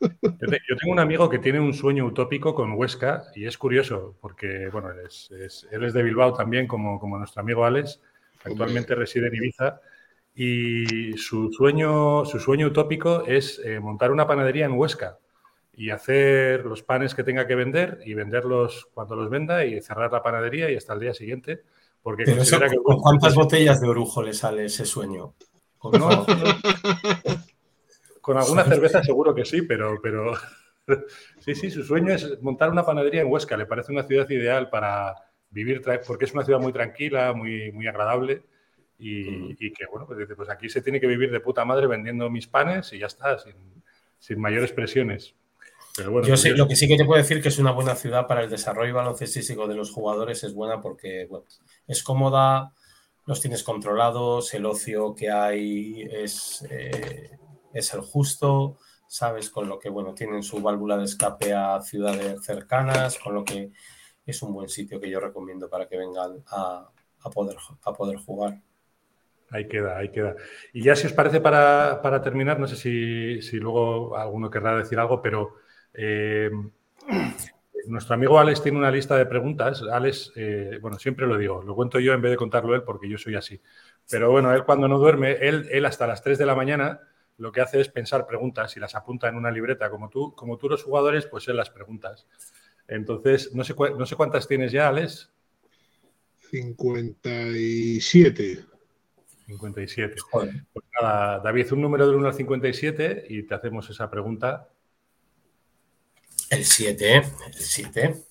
Yo 0.00 0.76
tengo 0.76 0.92
un 0.92 0.98
amigo 1.00 1.28
que 1.28 1.38
tiene 1.40 1.58
un 1.60 1.74
sueño 1.74 2.06
utópico 2.06 2.54
con 2.54 2.72
Huesca 2.72 3.24
y 3.34 3.46
es 3.46 3.58
curioso 3.58 4.16
porque, 4.20 4.68
bueno, 4.72 4.90
es- 5.04 5.30
es- 5.32 5.66
él 5.72 5.84
es 5.84 5.92
de 5.94 6.02
Bilbao 6.02 6.32
también, 6.32 6.66
como, 6.66 6.98
como 7.00 7.18
nuestro 7.18 7.42
amigo 7.42 7.64
Alex. 7.64 8.00
Actualmente 8.44 8.94
reside 8.94 9.26
en 9.28 9.34
Ibiza 9.34 9.80
y 10.34 11.12
su 11.18 11.50
sueño, 11.52 12.24
su 12.24 12.38
sueño 12.38 12.68
utópico 12.68 13.24
es 13.26 13.60
eh, 13.64 13.80
montar 13.80 14.12
una 14.12 14.26
panadería 14.26 14.64
en 14.66 14.72
Huesca 14.72 15.18
y 15.80 15.88
hacer 15.88 16.66
los 16.66 16.82
panes 16.82 17.14
que 17.14 17.24
tenga 17.24 17.46
que 17.46 17.54
vender 17.54 18.00
y 18.04 18.12
venderlos 18.12 18.90
cuando 18.92 19.16
los 19.16 19.30
venda 19.30 19.64
y 19.64 19.80
cerrar 19.80 20.12
la 20.12 20.22
panadería 20.22 20.70
y 20.70 20.76
hasta 20.76 20.92
el 20.92 21.00
día 21.00 21.14
siguiente. 21.14 21.62
Porque 22.02 22.24
Pero 22.24 22.42
eso, 22.42 22.58
considera 22.58 22.70
que 22.70 22.76
¿con 22.76 22.98
cuántas 22.98 23.34
botellas 23.34 23.80
de 23.80 23.88
orujo 23.88 24.22
le 24.22 24.34
sale 24.34 24.66
ese 24.66 24.84
sueño? 24.84 25.32
Con 25.78 25.92
No, 25.98 26.26
con 28.20 28.36
alguna 28.36 28.64
cerveza 28.64 29.02
seguro 29.02 29.34
que 29.34 29.46
sí, 29.46 29.62
pero, 29.62 29.98
pero 30.02 30.34
sí, 31.40 31.54
sí, 31.54 31.70
su 31.70 31.82
sueño 31.82 32.12
es 32.12 32.42
montar 32.42 32.68
una 32.68 32.84
panadería 32.84 33.22
en 33.22 33.32
Huesca. 33.32 33.56
Le 33.56 33.64
parece 33.64 33.90
una 33.90 34.02
ciudad 34.02 34.28
ideal 34.28 34.68
para 34.68 35.14
vivir, 35.48 35.80
porque 36.06 36.26
es 36.26 36.34
una 36.34 36.44
ciudad 36.44 36.60
muy 36.60 36.74
tranquila, 36.74 37.32
muy, 37.32 37.72
muy 37.72 37.86
agradable 37.86 38.42
y, 38.98 39.56
y 39.58 39.72
que, 39.72 39.86
bueno, 39.90 40.06
pues, 40.06 40.18
dice, 40.18 40.36
pues 40.36 40.50
aquí 40.50 40.68
se 40.68 40.82
tiene 40.82 41.00
que 41.00 41.06
vivir 41.06 41.30
de 41.30 41.40
puta 41.40 41.64
madre 41.64 41.86
vendiendo 41.86 42.28
mis 42.28 42.46
panes 42.46 42.92
y 42.92 42.98
ya 42.98 43.06
está, 43.06 43.38
sin, 43.38 43.54
sin 44.18 44.38
mayores 44.38 44.72
presiones. 44.72 45.34
Pero 45.96 46.12
bueno, 46.12 46.28
Yo 46.28 46.36
sí, 46.36 46.50
curioso. 46.50 46.56
lo 46.56 46.68
que 46.68 46.76
sí 46.76 46.86
que 46.88 46.96
te 46.96 47.04
puedo 47.04 47.20
decir 47.20 47.42
que 47.42 47.48
es 47.48 47.58
una 47.58 47.72
buena 47.72 47.94
ciudad 47.94 48.26
para 48.26 48.42
el 48.42 48.50
desarrollo 48.50 48.94
baloncestístico 48.94 49.66
de 49.66 49.74
los 49.74 49.90
jugadores 49.90 50.44
es 50.44 50.54
buena 50.54 50.80
porque 50.80 51.26
bueno, 51.28 51.46
es 51.86 52.02
cómoda, 52.02 52.74
los 53.26 53.40
tienes 53.40 53.62
controlados, 53.64 54.52
el 54.54 54.66
ocio 54.66 55.14
que 55.14 55.30
hay 55.30 56.02
es, 56.10 56.66
eh, 56.70 57.30
es 57.72 57.94
el 57.94 58.00
justo, 58.00 58.78
sabes, 59.06 59.50
con 59.50 59.68
lo 59.68 59.78
que 59.78 59.88
bueno, 59.90 60.14
tienen 60.14 60.42
su 60.42 60.60
válvula 60.60 60.96
de 60.98 61.04
escape 61.04 61.54
a 61.54 61.80
ciudades 61.80 62.44
cercanas, 62.44 63.18
con 63.18 63.34
lo 63.34 63.44
que 63.44 63.72
es 64.26 64.42
un 64.42 64.52
buen 64.54 64.68
sitio 64.68 65.00
que 65.00 65.10
yo 65.10 65.20
recomiendo 65.20 65.68
para 65.70 65.88
que 65.88 65.96
vengan 65.98 66.42
a, 66.48 66.90
a 67.20 67.30
poder, 67.30 67.56
a 67.84 67.92
poder 67.92 68.16
jugar. 68.18 68.60
Ahí 69.50 69.66
queda, 69.66 69.98
ahí 69.98 70.10
queda. 70.12 70.36
Y 70.72 70.82
ya 70.84 70.94
si 70.94 71.06
os 71.08 71.12
parece 71.12 71.40
para, 71.40 72.00
para 72.02 72.22
terminar, 72.22 72.60
no 72.60 72.68
sé 72.68 72.76
si, 72.76 73.42
si 73.42 73.56
luego 73.58 74.16
alguno 74.16 74.48
querrá 74.50 74.76
decir 74.76 74.98
algo, 75.00 75.20
pero 75.20 75.56
eh, 75.94 76.50
nuestro 77.86 78.14
amigo 78.14 78.38
Alex 78.38 78.62
tiene 78.62 78.78
una 78.78 78.90
lista 78.90 79.16
de 79.16 79.26
preguntas. 79.26 79.82
Alex, 79.90 80.32
eh, 80.36 80.78
bueno, 80.80 80.98
siempre 80.98 81.26
lo 81.26 81.36
digo, 81.38 81.62
lo 81.62 81.74
cuento 81.74 81.98
yo 81.98 82.12
en 82.12 82.20
vez 82.22 82.30
de 82.30 82.36
contarlo 82.36 82.74
él 82.74 82.82
porque 82.82 83.08
yo 83.08 83.18
soy 83.18 83.34
así. 83.36 83.60
Pero 84.10 84.30
bueno, 84.30 84.52
él 84.54 84.64
cuando 84.64 84.88
no 84.88 84.98
duerme, 84.98 85.32
él, 85.40 85.68
él 85.70 85.86
hasta 85.86 86.06
las 86.06 86.22
3 86.22 86.38
de 86.38 86.46
la 86.46 86.54
mañana 86.54 87.00
lo 87.38 87.52
que 87.52 87.62
hace 87.62 87.80
es 87.80 87.88
pensar 87.88 88.26
preguntas 88.26 88.76
y 88.76 88.80
las 88.80 88.94
apunta 88.94 89.28
en 89.28 89.36
una 89.36 89.50
libreta. 89.50 89.88
Como 89.88 90.10
tú, 90.10 90.34
como 90.34 90.58
tú 90.58 90.68
los 90.68 90.82
jugadores, 90.82 91.26
pues 91.26 91.48
él 91.48 91.56
las 91.56 91.70
preguntas. 91.70 92.26
Entonces, 92.86 93.54
no 93.54 93.64
sé, 93.64 93.74
cua- 93.74 93.96
no 93.96 94.04
sé 94.04 94.14
cuántas 94.16 94.46
tienes 94.46 94.72
ya, 94.72 94.88
Alex. 94.88 95.30
57. 96.50 98.64
57. 99.46 100.16
Joder. 100.30 100.54
Pues 100.72 100.84
nada, 101.00 101.38
David, 101.40 101.72
un 101.72 101.80
número 101.82 102.06
del 102.06 102.16
1 102.16 102.28
al 102.28 102.34
57 102.34 103.26
y 103.28 103.42
te 103.44 103.54
hacemos 103.54 103.88
esa 103.90 104.10
pregunta. 104.10 104.68
El 106.50 106.64
7, 106.64 107.16
el 107.16 107.54
7. 107.54 108.24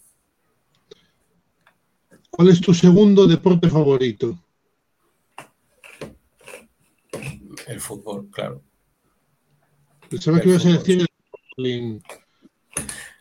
¿Cuál 2.29 2.49
es 2.49 2.59
tu 2.59 2.73
segundo 2.73 3.25
deporte 3.25 3.69
favorito? 3.69 4.37
El 7.65 7.79
fútbol, 7.79 8.29
claro. 8.29 8.61
Pensaba 10.09 10.41
que 10.41 10.49
ibas 10.49 10.65
a 10.65 10.69
decir 10.69 10.99
el 10.99 11.07
curling. 11.55 12.03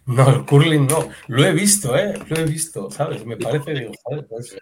No, 0.06 0.30
el 0.30 0.44
curling 0.44 0.86
no. 0.86 1.08
Lo 1.28 1.44
he 1.44 1.52
visto, 1.52 1.96
¿eh? 1.96 2.14
Lo 2.28 2.36
he 2.36 2.44
visto, 2.44 2.90
¿sabes? 2.90 3.24
Me 3.24 3.36
parece, 3.36 3.74
digo, 3.74 3.92
pues, 4.28 4.56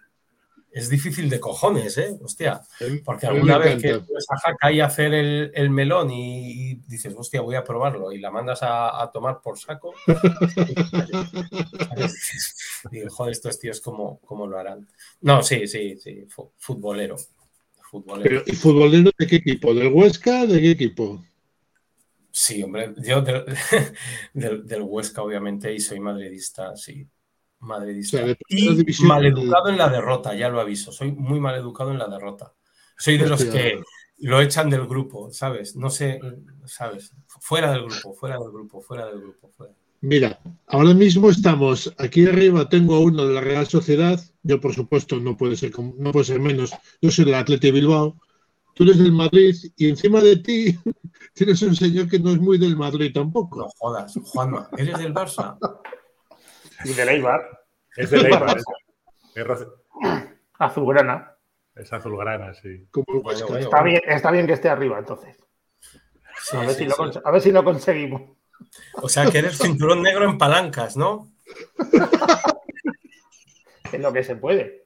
es 0.71 0.89
difícil 0.89 1.29
de 1.29 1.39
cojones, 1.39 1.97
¿eh? 1.97 2.17
Hostia. 2.21 2.61
Porque 3.03 3.27
alguna 3.27 3.57
vez 3.57 3.81
que 3.81 3.93
vas 3.93 4.25
a 4.29 4.37
Jaca 4.39 4.71
y 4.71 4.79
a 4.79 4.85
hacer 4.85 5.13
el, 5.13 5.51
el 5.55 5.69
melón 5.69 6.11
y, 6.11 6.71
y 6.71 6.75
dices, 6.87 7.13
hostia, 7.17 7.41
voy 7.41 7.55
a 7.55 7.63
probarlo 7.63 8.11
y 8.11 8.19
la 8.19 8.31
mandas 8.31 8.63
a, 8.63 9.01
a 9.01 9.11
tomar 9.11 9.41
por 9.41 9.57
saco. 9.57 9.93
Digo, 12.91 13.09
joder, 13.09 13.31
estos 13.31 13.59
tíos, 13.59 13.81
¿cómo, 13.81 14.19
cómo 14.25 14.47
lo 14.47 14.57
harán? 14.57 14.87
No, 15.21 15.41
sí, 15.41 15.67
sí, 15.67 15.97
sí, 15.97 16.25
fu- 16.29 16.51
futbolero. 16.57 17.15
Futbolero. 17.89 18.29
Pero, 18.29 18.43
¿Y 18.45 18.55
futbolero 18.55 19.11
de 19.17 19.27
qué 19.27 19.37
equipo? 19.37 19.73
¿Del 19.73 19.93
Huesca? 19.93 20.45
¿De 20.45 20.59
qué 20.59 20.71
equipo? 20.71 21.23
Sí, 22.31 22.61
hombre, 22.61 22.93
yo 22.97 23.21
del, 23.21 23.45
del, 24.33 24.67
del 24.67 24.81
Huesca, 24.83 25.23
obviamente, 25.23 25.73
y 25.73 25.79
soy 25.79 25.99
madridista, 25.99 26.75
sí. 26.75 27.07
Madridista. 27.59 28.23
O 28.23 28.25
sea, 28.25 28.35
y 28.47 29.03
maleducado 29.03 29.69
en 29.69 29.77
la 29.77 29.89
derrota, 29.89 30.35
ya 30.35 30.49
lo 30.49 30.59
aviso. 30.59 30.91
Soy 30.91 31.11
muy 31.11 31.39
maleducado 31.39 31.91
en 31.91 31.99
la 31.99 32.07
derrota. 32.07 32.53
Soy 32.97 33.17
de 33.17 33.27
los 33.27 33.43
que 33.43 33.81
lo 34.19 34.41
echan 34.41 34.69
del 34.69 34.87
grupo, 34.87 35.31
¿sabes? 35.31 35.75
No 35.75 35.89
sé, 35.89 36.19
¿sabes? 36.65 37.13
Fuera 37.27 37.71
del 37.71 37.85
grupo, 37.85 38.13
fuera 38.13 38.37
del 38.37 38.51
grupo, 38.51 38.81
fuera 38.81 39.05
del 39.07 39.21
grupo. 39.21 39.51
Fuera. 39.55 39.73
Mira, 40.01 40.39
ahora 40.67 40.93
mismo 40.93 41.29
estamos 41.29 41.93
aquí 41.97 42.25
arriba. 42.27 42.69
Tengo 42.69 42.95
a 42.95 42.99
uno 42.99 43.25
de 43.25 43.33
la 43.33 43.41
Real 43.41 43.67
Sociedad. 43.67 44.19
Yo, 44.43 44.61
por 44.61 44.73
supuesto, 44.73 45.19
no 45.19 45.35
puede 45.35 45.55
ser, 45.55 45.71
no 45.97 46.11
puede 46.11 46.25
ser 46.25 46.39
menos. 46.39 46.71
Yo 47.01 47.11
soy 47.11 47.25
del 47.25 47.35
Atleti 47.35 47.71
Bilbao. 47.71 48.15
Tú 48.73 48.83
eres 48.83 48.99
del 48.99 49.11
Madrid 49.11 49.55
y 49.75 49.89
encima 49.89 50.21
de 50.21 50.37
ti 50.37 50.77
tienes 51.33 51.61
un 51.63 51.75
señor 51.75 52.07
que 52.07 52.19
no 52.19 52.29
es 52.29 52.39
muy 52.39 52.59
del 52.59 52.77
Madrid 52.77 53.11
tampoco. 53.11 53.59
No 53.59 53.69
jodas, 53.75 54.13
Juanma, 54.23 54.69
¿eres 54.77 54.99
del 54.99 55.15
Barça? 55.15 55.57
Y 56.83 56.93
del 56.93 57.09
Eibar, 57.09 57.65
Es 57.95 58.09
de 58.11 58.21
Leibar, 58.21 58.57
es, 58.57 58.63
es 59.35 59.45
roce- 59.47 59.67
azulgrana. 60.59 61.35
es 61.75 61.91
azulgrana, 61.91 62.53
sí. 62.53 62.87
Bueno, 62.93 63.21
bueno, 63.47 63.57
Está 63.59 63.83
bien, 63.83 64.01
está 64.05 64.31
bien 64.31 64.47
que 64.47 64.53
esté 64.53 64.69
arriba, 64.69 64.99
entonces. 64.99 65.37
Sí, 66.39 66.55
A 66.57 66.61
ver, 66.61 66.69
sí, 66.71 66.75
si, 66.79 66.85
lo, 66.85 66.95
sí. 66.95 67.01
cons- 67.01 67.21
a 67.23 67.31
ver 67.31 67.41
si 67.41 67.51
lo 67.51 67.63
conseguimos. 67.63 68.21
O 69.01 69.09
sea, 69.09 69.29
que 69.29 69.39
eres 69.39 69.57
cinturón 69.57 70.01
negro 70.03 70.25
en 70.25 70.37
palancas, 70.37 70.95
¿no? 70.97 71.31
Es 73.91 74.01
lo 74.01 74.11
que 74.11 74.23
se 74.23 74.35
puede. 74.35 74.85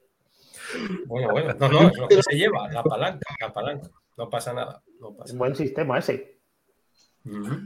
Bueno, 1.06 1.30
bueno, 1.32 1.52
no, 1.58 1.68
no, 1.68 1.88
es 1.88 1.98
lo 1.98 2.06
que 2.08 2.22
se 2.22 2.36
lleva, 2.36 2.70
la 2.70 2.82
palanca, 2.84 3.26
la 3.40 3.52
palanca. 3.52 3.88
No 4.16 4.30
pasa 4.30 4.52
nada, 4.52 4.82
no 5.00 5.12
pasa 5.16 5.32
un 5.32 5.38
buen 5.40 5.56
sistema 5.56 5.98
ese. 5.98 6.38
Ujú. 7.24 7.58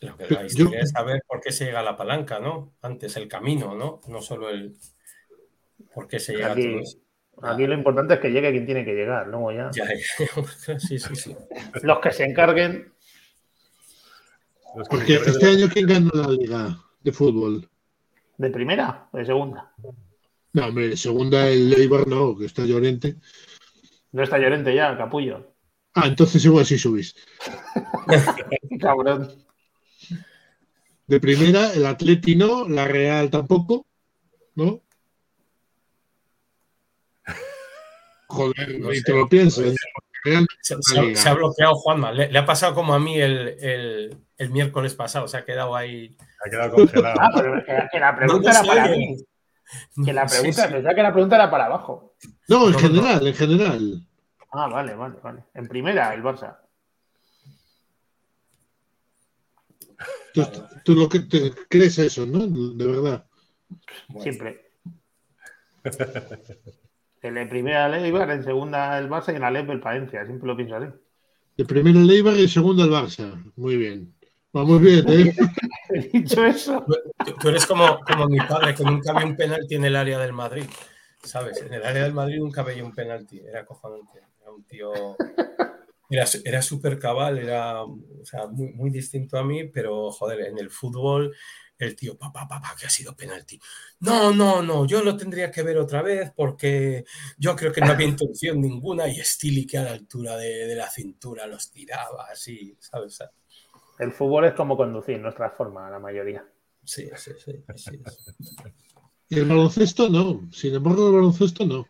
Lo 0.00 0.16
que 0.16 0.28
Yo- 0.28 0.36
la 0.36 0.46
historia 0.46 0.80
es 0.80 0.90
saber 0.90 1.22
por 1.26 1.40
qué 1.40 1.52
se 1.52 1.66
llega 1.66 1.80
a 1.80 1.84
la 1.84 1.96
palanca, 1.96 2.40
¿no? 2.40 2.74
Antes 2.82 3.16
el 3.16 3.28
camino, 3.28 3.74
¿no? 3.74 4.00
No 4.08 4.22
solo 4.22 4.48
el. 4.48 4.76
¿Por 5.94 6.08
qué 6.08 6.18
se 6.20 6.34
llega 6.34 6.52
Aquí, 6.52 6.66
a 6.66 6.70
todo 6.72 6.80
eso? 6.80 6.98
aquí 7.42 7.66
lo 7.66 7.74
importante 7.74 8.14
es 8.14 8.20
que 8.20 8.30
llegue 8.30 8.50
quien 8.50 8.66
tiene 8.66 8.84
que 8.84 8.94
llegar, 8.94 9.26
luego 9.28 9.52
ya. 9.52 9.70
Ya, 9.72 9.84
ya. 9.86 10.78
Sí, 10.78 10.98
sí, 10.98 11.14
sí. 11.16 11.36
Los 11.82 11.98
que 12.00 12.12
se 12.12 12.24
encarguen, 12.24 12.92
Porque 14.88 15.14
este 15.14 15.46
año, 15.46 15.68
¿quién 15.72 15.86
ganó 15.86 16.10
la 16.14 16.28
liga 16.28 16.78
de 17.02 17.12
fútbol? 17.12 17.68
¿de 18.38 18.48
primera 18.50 19.08
o 19.12 19.18
de 19.18 19.26
segunda? 19.26 19.70
No, 20.54 20.66
hombre, 20.66 20.96
segunda 20.96 21.46
el 21.48 21.74
Eibar 21.74 22.08
no, 22.08 22.36
que 22.38 22.46
está 22.46 22.64
Llorente. 22.64 23.16
No 24.12 24.22
está 24.22 24.38
Llorente 24.38 24.74
ya, 24.74 24.96
capullo. 24.96 25.52
Ah, 25.94 26.06
entonces 26.06 26.42
igual 26.44 26.64
sí 26.64 26.78
subís. 26.78 27.14
Cabrón. 28.80 29.30
De 31.10 31.18
primera, 31.18 31.72
el 31.72 31.84
Atleti 31.86 32.36
no, 32.36 32.68
la 32.68 32.86
Real 32.86 33.30
tampoco, 33.30 33.84
¿no? 34.54 34.80
Joder, 38.28 38.78
No 38.78 38.92
sé. 38.92 39.02
te 39.02 39.12
lo 39.12 39.28
piensas. 39.28 39.74
Real, 40.22 40.46
Se, 40.60 40.76
se 40.80 41.00
ha- 41.00 41.16
se 41.16 41.28
ha 41.28 41.34
bloqueado 41.34 41.74
Juanma. 41.74 42.12
Le, 42.12 42.30
le 42.30 42.38
ha 42.38 42.46
pasado 42.46 42.74
como 42.76 42.94
a 42.94 43.00
mí 43.00 43.18
el, 43.20 43.56
el- 43.60 44.16
el 44.36 44.50
miércoles 44.50 44.94
pasado. 44.94 45.26
Se 45.26 45.36
ha 45.36 45.44
quedado 45.44 45.74
ahí. 45.74 46.16
Ha 46.46 46.50
quedado 46.50 46.76
congelado. 46.76 47.16
Ah, 47.20 47.30
pero 47.34 47.54
que, 47.64 47.88
que 47.90 47.98
la 47.98 48.14
pregunta 48.14 48.52
No, 48.52 48.58
era 48.60 48.68
para 48.84 48.88
mí. 48.96 49.16
Que 50.04 50.12
la 50.12 50.26
pregunta, 50.26 50.66
sí. 50.68 50.72
pensaba 50.72 50.94
que 50.94 51.02
la 51.02 51.12
pregunta 51.12 51.34
era 51.36 51.50
para 51.50 51.66
abajo. 51.66 52.14
No, 52.46 52.66
en 52.68 52.70
No, 52.72 52.78
no, 52.78 52.78
general, 52.78 53.26
en 53.26 53.34
general. 53.34 54.06
Ah, 54.52 54.68
vale, 54.68 54.94
vale, 54.94 55.16
vale. 55.20 55.42
En 55.54 55.66
primera, 55.66 56.14
el 56.14 56.22
Barça. 56.22 56.56
Tú, 60.34 60.42
tú 60.84 60.94
lo 60.94 61.08
que 61.08 61.20
te 61.20 61.52
crees 61.68 61.98
eso, 61.98 62.26
¿no? 62.26 62.46
De 62.46 62.86
verdad. 62.86 63.26
Bueno, 64.08 64.22
Siempre. 64.22 64.70
En 67.22 67.34
la 67.34 67.48
primera 67.48 67.86
el 67.86 68.04
Eibar, 68.04 68.30
en 68.30 68.44
segunda 68.44 68.98
el 68.98 69.08
Barça 69.08 69.32
y 69.32 69.36
en 69.36 69.42
la 69.42 69.50
Lep 69.50 69.68
el 69.70 69.80
Palencia. 69.80 70.24
Siempre 70.24 70.46
lo 70.46 70.56
pienso 70.56 70.76
así. 70.76 70.86
De 71.56 71.64
primero 71.64 72.00
el 72.00 72.10
Eibar 72.10 72.36
y 72.36 72.48
segundo 72.48 72.84
el 72.84 72.90
Barça. 72.90 73.52
Muy 73.56 73.76
bien. 73.76 74.14
Va 74.56 74.64
muy 74.64 74.78
bien, 74.78 75.04
¿eh? 75.08 75.34
He 75.90 76.08
dicho 76.08 76.44
eso. 76.44 76.84
Tú, 77.24 77.34
tú 77.40 77.48
eres 77.48 77.66
como, 77.66 78.00
como 78.00 78.26
mi 78.26 78.38
padre, 78.38 78.74
que 78.74 78.84
nunca 78.84 79.12
vio 79.12 79.26
un 79.26 79.36
penalti 79.36 79.74
en 79.74 79.84
el 79.84 79.96
área 79.96 80.18
del 80.18 80.32
Madrid. 80.32 80.64
¿Sabes? 81.22 81.60
En 81.60 81.74
el 81.74 81.84
área 81.84 82.04
del 82.04 82.14
Madrid 82.14 82.38
nunca 82.38 82.62
veía 82.62 82.84
un 82.84 82.94
penalti. 82.94 83.38
Era 83.40 83.64
cojonante. 83.64 84.20
Era 84.40 84.50
un 84.50 84.64
tío. 84.64 84.90
Era, 86.10 86.26
era 86.44 86.60
súper 86.60 86.98
cabal, 86.98 87.38
era 87.38 87.84
o 87.84 88.24
sea, 88.24 88.46
muy, 88.48 88.72
muy 88.72 88.90
distinto 88.90 89.38
a 89.38 89.44
mí, 89.44 89.64
pero 89.64 90.10
joder, 90.10 90.40
en 90.48 90.58
el 90.58 90.68
fútbol, 90.68 91.34
el 91.78 91.96
tío, 91.96 92.18
papá, 92.18 92.46
papá, 92.46 92.74
que 92.78 92.86
ha 92.86 92.90
sido 92.90 93.16
penalti. 93.16 93.58
No, 94.00 94.32
no, 94.34 94.62
no, 94.62 94.86
yo 94.86 95.02
lo 95.02 95.16
tendría 95.16 95.50
que 95.50 95.62
ver 95.62 95.78
otra 95.78 96.02
vez 96.02 96.32
porque 96.34 97.04
yo 97.38 97.56
creo 97.56 97.72
que 97.72 97.80
no 97.80 97.92
había 97.92 98.08
intención 98.08 98.60
ninguna 98.60 99.08
y 99.08 99.16
Stili 99.20 99.66
que 99.66 99.78
a 99.78 99.84
la 99.84 99.92
altura 99.92 100.36
de, 100.36 100.66
de 100.66 100.74
la 100.74 100.90
cintura 100.90 101.46
los 101.46 101.70
tiraba, 101.70 102.26
así, 102.30 102.76
¿sabes? 102.80 103.18
El 103.98 104.12
fútbol 104.12 104.46
es 104.46 104.54
como 104.54 104.76
conducir, 104.76 105.20
nos 105.20 105.34
transforma 105.34 105.90
la 105.90 105.98
mayoría. 105.98 106.44
Sí, 106.84 107.08
sí, 107.16 107.32
sí. 107.38 107.52
así 107.68 108.00
es. 108.04 108.24
Y 109.28 109.38
el 109.38 109.44
baloncesto 109.44 110.08
no. 110.08 110.48
Sin 110.50 110.74
embargo, 110.74 111.06
el 111.06 111.14
baloncesto 111.14 111.64
no. 111.64 111.86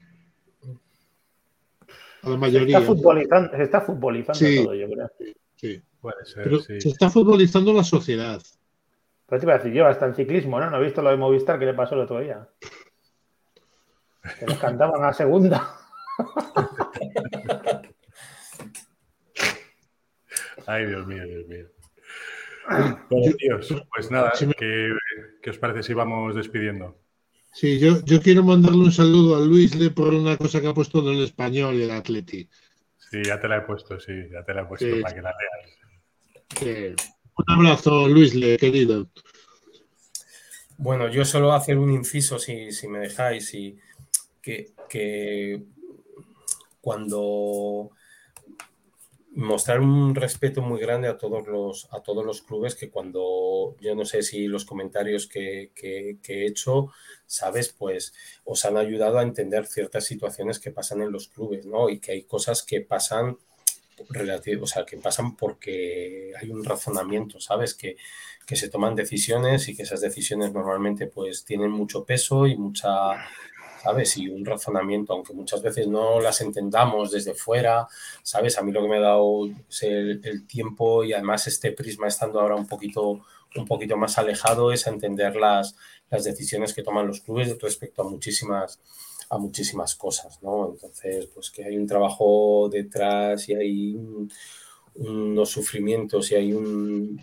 A 2.22 2.28
la 2.30 2.50
Se 2.50 2.58
está 2.64 2.80
futbolizando, 2.82 3.56
se 3.56 3.62
está 3.62 3.80
futbolizando 3.80 4.38
Sí. 4.38 4.62
todo, 4.64 4.74
yo 4.74 4.88
creo. 4.90 5.10
Sí. 5.56 5.82
Puede 6.00 6.24
ser, 6.24 6.44
Pero 6.44 6.58
sí. 6.60 6.80
se 6.80 6.88
está 6.88 7.10
futbolizando 7.10 7.72
la 7.72 7.84
sociedad. 7.84 8.40
Pero 9.26 9.40
te 9.40 9.46
iba 9.46 9.54
a 9.54 9.58
decir 9.58 9.72
yo, 9.72 9.86
hasta 9.86 10.06
en 10.06 10.14
ciclismo, 10.14 10.58
¿no? 10.60 10.70
¿No 10.70 10.78
he 10.78 10.84
visto 10.84 11.02
lo 11.02 11.10
de 11.10 11.16
Movistar 11.16 11.58
que 11.58 11.66
le 11.66 11.74
pasó 11.74 11.94
el 11.94 12.00
otro 12.02 12.20
día? 12.20 12.48
Que 14.38 14.46
les 14.46 14.58
cantaban 14.58 15.04
a 15.04 15.12
segunda. 15.12 15.76
Ay, 20.66 20.86
Dios 20.86 21.06
mío, 21.06 21.24
Dios 21.26 21.46
mío. 21.48 21.66
Bueno, 23.10 23.34
tíos, 23.38 23.74
pues 23.94 24.10
nada, 24.10 24.32
¿qué, 24.58 24.92
qué 25.42 25.50
os 25.50 25.58
parece 25.58 25.82
si 25.82 25.94
vamos 25.94 26.34
despidiendo? 26.36 26.96
Sí, 27.52 27.78
yo, 27.78 28.04
yo 28.04 28.20
quiero 28.22 28.42
mandarle 28.44 28.78
un 28.78 28.92
saludo 28.92 29.36
a 29.36 29.40
Luis 29.40 29.74
Le 29.74 29.90
por 29.90 30.14
una 30.14 30.36
cosa 30.36 30.60
que 30.60 30.68
ha 30.68 30.74
puesto 30.74 31.00
en 31.00 31.16
el 31.16 31.24
español 31.24 31.80
el 31.80 31.90
Atleti. 31.90 32.48
Sí, 33.10 33.22
ya 33.24 33.40
te 33.40 33.48
la 33.48 33.58
he 33.58 33.60
puesto, 33.62 33.98
sí, 33.98 34.12
ya 34.30 34.44
te 34.44 34.54
la 34.54 34.62
he 34.62 34.64
puesto 34.66 34.86
Sí. 34.86 35.00
para 35.02 35.14
que 35.14 35.22
la 35.22 35.34
leas. 36.60 36.96
Un 37.36 37.44
abrazo, 37.48 38.08
Luis 38.08 38.34
Le, 38.34 38.56
querido. 38.56 39.08
Bueno, 40.78 41.08
yo 41.10 41.24
solo 41.24 41.52
hacer 41.52 41.76
un 41.76 41.90
inciso, 41.90 42.38
si, 42.38 42.70
si 42.72 42.86
me 42.88 43.00
dejáis, 43.00 43.52
y 43.54 43.78
que, 44.40 44.72
que 44.88 45.62
cuando 46.80 47.90
mostrar 49.32 49.80
un 49.80 50.14
respeto 50.14 50.60
muy 50.62 50.80
grande 50.80 51.08
a 51.08 51.16
todos 51.16 51.46
los, 51.46 51.88
a 51.92 52.02
todos 52.02 52.24
los 52.24 52.42
clubes 52.42 52.74
que 52.74 52.90
cuando, 52.90 53.76
yo 53.80 53.94
no 53.94 54.04
sé 54.04 54.22
si 54.22 54.46
los 54.48 54.64
comentarios 54.64 55.26
que, 55.28 55.70
que- 55.74 56.18
he 56.28 56.46
hecho, 56.46 56.90
sabes, 57.26 57.68
pues 57.72 58.12
os 58.44 58.64
han 58.64 58.76
ayudado 58.76 59.18
a 59.18 59.22
entender 59.22 59.66
ciertas 59.66 60.04
situaciones 60.04 60.58
que 60.58 60.70
pasan 60.72 61.02
en 61.02 61.12
los 61.12 61.28
clubes, 61.28 61.64
¿no? 61.66 61.88
Y 61.90 62.00
que 62.00 62.12
hay 62.12 62.22
cosas 62.24 62.62
que 62.64 62.80
pasan 62.80 63.38
relativo, 64.08 64.64
o 64.64 64.66
sea, 64.66 64.84
que 64.86 64.96
pasan 64.96 65.36
porque 65.36 66.32
hay 66.40 66.50
un 66.50 66.64
razonamiento, 66.64 67.38
¿sabes? 67.40 67.74
Que, 67.74 67.96
que 68.46 68.56
se 68.56 68.68
toman 68.70 68.94
decisiones 68.96 69.68
y 69.68 69.76
que 69.76 69.82
esas 69.82 70.00
decisiones 70.00 70.52
normalmente 70.52 71.06
pues 71.06 71.44
tienen 71.44 71.70
mucho 71.70 72.04
peso 72.04 72.46
y 72.46 72.56
mucha, 72.56 72.88
¿sabes? 73.82 74.16
Y 74.16 74.28
un 74.28 74.44
razonamiento, 74.44 75.12
aunque 75.12 75.32
muchas 75.32 75.62
veces 75.62 75.88
no 75.88 76.20
las 76.20 76.40
entendamos 76.40 77.10
desde 77.10 77.34
fuera, 77.34 77.88
¿sabes? 78.22 78.58
A 78.58 78.62
mí 78.62 78.72
lo 78.72 78.82
que 78.82 78.88
me 78.88 78.96
ha 78.98 79.00
dado 79.00 79.46
el, 79.82 80.46
tiempo 80.46 81.04
y 81.04 81.12
además 81.12 81.46
este 81.46 81.72
prisma 81.72 82.08
estando 82.08 82.40
ahora 82.40 82.56
un 82.56 82.66
poquito, 82.66 83.20
un 83.56 83.66
poquito 83.66 83.96
más 83.96 84.18
alejado 84.18 84.72
es 84.72 84.86
entender 84.86 85.36
las, 85.36 85.76
las 86.10 86.24
decisiones 86.24 86.74
que 86.74 86.82
toman 86.82 87.06
los 87.06 87.20
clubes 87.20 87.56
respecto 87.60 88.02
a 88.02 88.08
muchísimas 88.08 88.80
a 89.32 89.38
muchísimas 89.38 89.94
cosas, 89.94 90.42
¿no? 90.42 90.70
Entonces, 90.72 91.26
pues 91.32 91.52
que 91.52 91.64
hay 91.64 91.76
un 91.76 91.86
trabajo 91.86 92.68
detrás 92.68 93.48
y 93.48 93.54
hay 93.54 93.94
un- 93.94 94.28
unos 94.96 95.50
sufrimientos 95.50 96.32
y 96.32 96.34
hay 96.34 96.52
un 96.52 97.16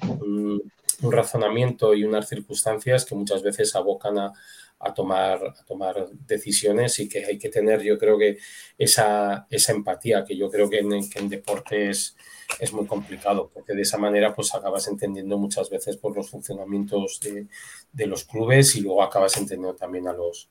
razonamiento 1.02 1.94
y 1.94 2.04
unas 2.04 2.28
circunstancias 2.28 3.06
que 3.06 3.16
muchas 3.16 3.44
veces 3.44 3.76
abocan 3.76 4.18
a, 4.18 4.34
a 4.80 4.94
tomar, 4.94 5.44
a 5.44 5.64
tomar 5.66 6.08
decisiones 6.28 7.00
y 7.00 7.10
que 7.10 7.26
hay 7.26 7.38
que 7.38 7.50
tener, 7.50 7.82
yo 7.82 7.98
creo 7.98 8.18
que 8.18 8.38
esa, 8.78 9.48
esa 9.50 9.72
empatía, 9.72 10.24
que 10.24 10.38
yo 10.38 10.50
creo 10.50 10.70
que 10.70 10.80
en, 10.80 11.10
que 11.10 11.20
en 11.20 11.30
deporte 11.30 11.90
es, 11.90 12.16
es 12.60 12.74
muy 12.74 12.86
complicado, 12.86 13.50
porque 13.54 13.74
de 13.74 13.82
esa 13.82 13.98
manera 13.98 14.34
pues 14.34 14.54
acabas 14.54 14.88
entendiendo 14.88 15.38
muchas 15.38 15.70
veces 15.70 15.98
por 15.98 16.16
los 16.16 16.30
funcionamientos 16.30 17.20
de, 17.22 17.48
de 17.92 18.06
los 18.06 18.24
clubes 18.24 18.76
y 18.76 18.82
luego 18.82 19.04
acabas 19.04 19.36
entendiendo 19.38 19.76
también 19.76 20.08
a 20.08 20.14
los, 20.14 20.50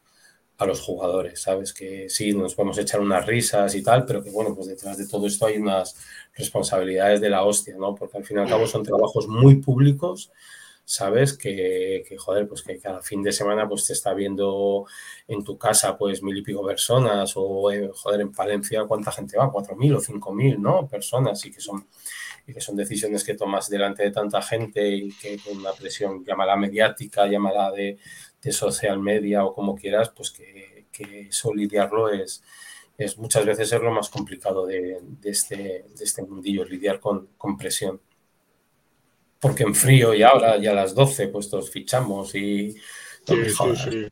a 0.59 0.67
los 0.67 0.81
jugadores, 0.81 1.43
¿sabes? 1.43 1.73
Que 1.73 2.09
sí, 2.09 2.33
nos 2.33 2.55
podemos 2.55 2.79
echar 2.79 3.01
unas 3.01 3.27
risas 3.27 3.75
y 3.75 3.83
tal, 3.83 4.05
pero 4.07 4.23
que 4.23 4.31
bueno, 4.31 4.55
pues 4.55 4.69
detrás 4.69 4.97
de 4.97 5.07
todo 5.07 5.27
esto 5.27 5.47
hay 5.47 5.59
unas 5.59 5.97
responsabilidades 6.35 7.21
de 7.21 7.31
la 7.31 7.45
hostia, 7.45 7.77
¿no? 7.77 7.95
Porque 7.95 8.17
al 8.19 8.25
fin 8.25 8.39
y 8.39 8.41
al 8.41 8.49
cabo 8.49 8.67
son 8.67 8.83
trabajos 8.83 9.29
muy 9.29 9.57
públicos, 9.57 10.33
¿sabes? 10.87 11.37
Que, 11.37 12.05
que, 12.09 12.17
joder, 12.17 12.49
pues 12.49 12.63
que 12.63 12.79
cada 12.79 13.03
fin 13.03 13.23
de 13.23 13.33
semana 13.33 13.69
pues 13.69 13.87
te 13.87 13.93
está 13.93 14.15
viendo 14.15 14.87
en 15.29 15.45
tu 15.45 15.59
casa 15.59 15.99
pues 15.99 16.23
mil 16.23 16.39
y 16.39 16.43
pico 16.43 16.65
personas 16.65 17.35
o, 17.37 17.71
eh, 17.71 17.91
joder, 17.93 18.23
en 18.23 18.33
Palencia 18.33 18.85
cuánta 18.87 19.13
gente 19.13 19.37
va, 19.37 19.53
cuatro 19.53 19.77
mil 19.77 19.95
o 19.97 20.01
cinco 20.01 20.33
mil, 20.33 20.63
¿no? 20.63 20.89
Personas 20.89 21.45
y 21.45 21.53
que 21.53 21.61
son 21.61 21.87
y 22.47 22.55
que 22.55 22.61
son 22.61 22.77
decisiones 22.77 23.25
que 23.25 23.35
tomas 23.35 23.69
delante 23.69 24.05
de 24.05 24.13
tanta 24.13 24.41
gente 24.41 24.89
y 24.89 25.11
que 25.13 25.39
con 25.39 25.59
una 25.59 25.73
presión, 25.73 26.25
llámala 26.25 26.57
mediática, 26.57 27.27
llámala 27.27 27.73
de, 27.73 27.99
de 28.41 28.53
social 28.53 29.01
media 29.01 29.45
o 29.45 29.53
como 29.53 29.75
quieras, 29.75 30.11
pues 30.11 30.31
que, 30.31 30.87
que 30.93 31.23
eso 31.23 31.53
lidiarlo 31.53 32.09
es, 32.11 32.45
es 32.99 33.19
muchas 33.19 33.45
veces 33.45 33.73
es 33.73 33.81
lo 33.81 33.91
más 33.91 34.09
complicado 34.09 34.65
de, 34.67 35.01
de 35.03 35.31
este, 35.31 35.57
de 35.95 36.05
este 36.05 36.23
mundillo, 36.23 36.65
lidiar 36.65 37.01
con, 37.01 37.29
con, 37.37 37.57
presión. 37.57 38.01
Porque 39.41 39.65
en 39.65 39.75
frío 39.75 40.15
y 40.15 40.23
ahora 40.23 40.57
ya 40.59 40.71
a 40.71 40.75
las 40.75 40.95
12 40.95 41.29
pues 41.29 41.51
todos 41.51 41.71
fichamos 41.71 42.35
y 42.35 42.73
sí, 42.73 42.81
sí, 43.27 43.77
sí. 43.77 44.09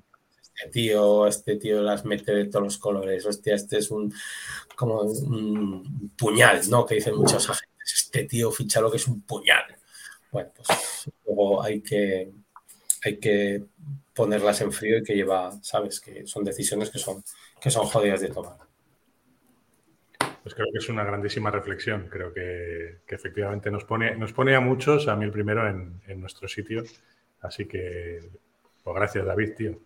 este 0.55 0.71
tío, 0.71 1.27
este 1.27 1.57
tío 1.57 1.83
las 1.83 2.05
mete 2.05 2.33
de 2.33 2.45
todos 2.47 2.65
los 2.65 2.79
colores, 2.79 3.25
hostia, 3.25 3.55
este 3.55 3.79
es 3.79 3.91
un 3.91 4.13
como 4.77 5.03
un 5.03 6.13
puñal, 6.17 6.69
¿no? 6.69 6.85
Que 6.85 6.97
dicen 6.97 7.17
muchos 7.17 7.49
agentes, 7.49 7.95
este 7.95 8.25
tío 8.25 8.51
ficha 8.51 8.81
lo 8.81 8.91
que 8.91 8.99
es 8.99 9.07
un 9.07 9.23
puñal. 9.23 9.65
Bueno, 10.31 10.51
pues 10.57 10.69
luego 11.25 11.63
hay 11.63 11.81
que, 11.81 12.33
hay 13.05 13.19
que 13.19 13.65
ponerlas 14.13 14.61
en 14.61 14.73
frío 14.73 14.99
y 14.99 15.05
que 15.05 15.15
lleva, 15.15 15.53
sabes, 15.63 16.01
que 16.01 16.27
son 16.27 16.45
decisiones 16.45 16.91
que 16.91 16.99
son, 16.99 17.23
que 17.61 17.71
son 17.71 17.87
jodidas 17.87 18.21
de 18.21 18.29
tomar. 18.29 18.59
Pues 20.45 20.55
creo 20.55 20.67
que 20.71 20.79
es 20.79 20.89
una 20.91 21.05
grandísima 21.05 21.51
reflexión. 21.51 22.07
Creo 22.11 22.33
que, 22.33 22.99
que 23.07 23.15
efectivamente 23.15 23.71
nos 23.71 23.85
pone, 23.85 24.15
nos 24.15 24.35
pone 24.35 24.55
a 24.55 24.61
muchos, 24.61 25.09
a 25.09 25.17
mí 25.17 25.25
el 25.25 25.31
primero, 25.33 25.67
en, 25.67 26.01
en, 26.07 26.21
nuestro 26.21 26.47
sitio. 26.47 26.85
Así 27.41 27.65
que, 27.65 28.21
pues 28.83 28.95
gracias, 28.95 29.25
David, 29.25 29.55
tío. 29.57 29.79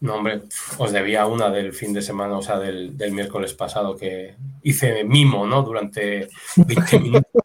No, 0.00 0.14
hombre, 0.14 0.42
os 0.78 0.92
debía 0.92 1.26
una 1.26 1.50
del 1.50 1.72
fin 1.72 1.92
de 1.92 2.00
semana, 2.02 2.38
o 2.38 2.42
sea, 2.42 2.60
del, 2.60 2.96
del 2.96 3.10
miércoles 3.12 3.54
pasado, 3.54 3.96
que 3.96 4.36
hice 4.62 5.02
mimo, 5.02 5.46
¿no? 5.46 5.62
Durante 5.62 6.28
20 6.56 6.98
minutos. 7.00 7.42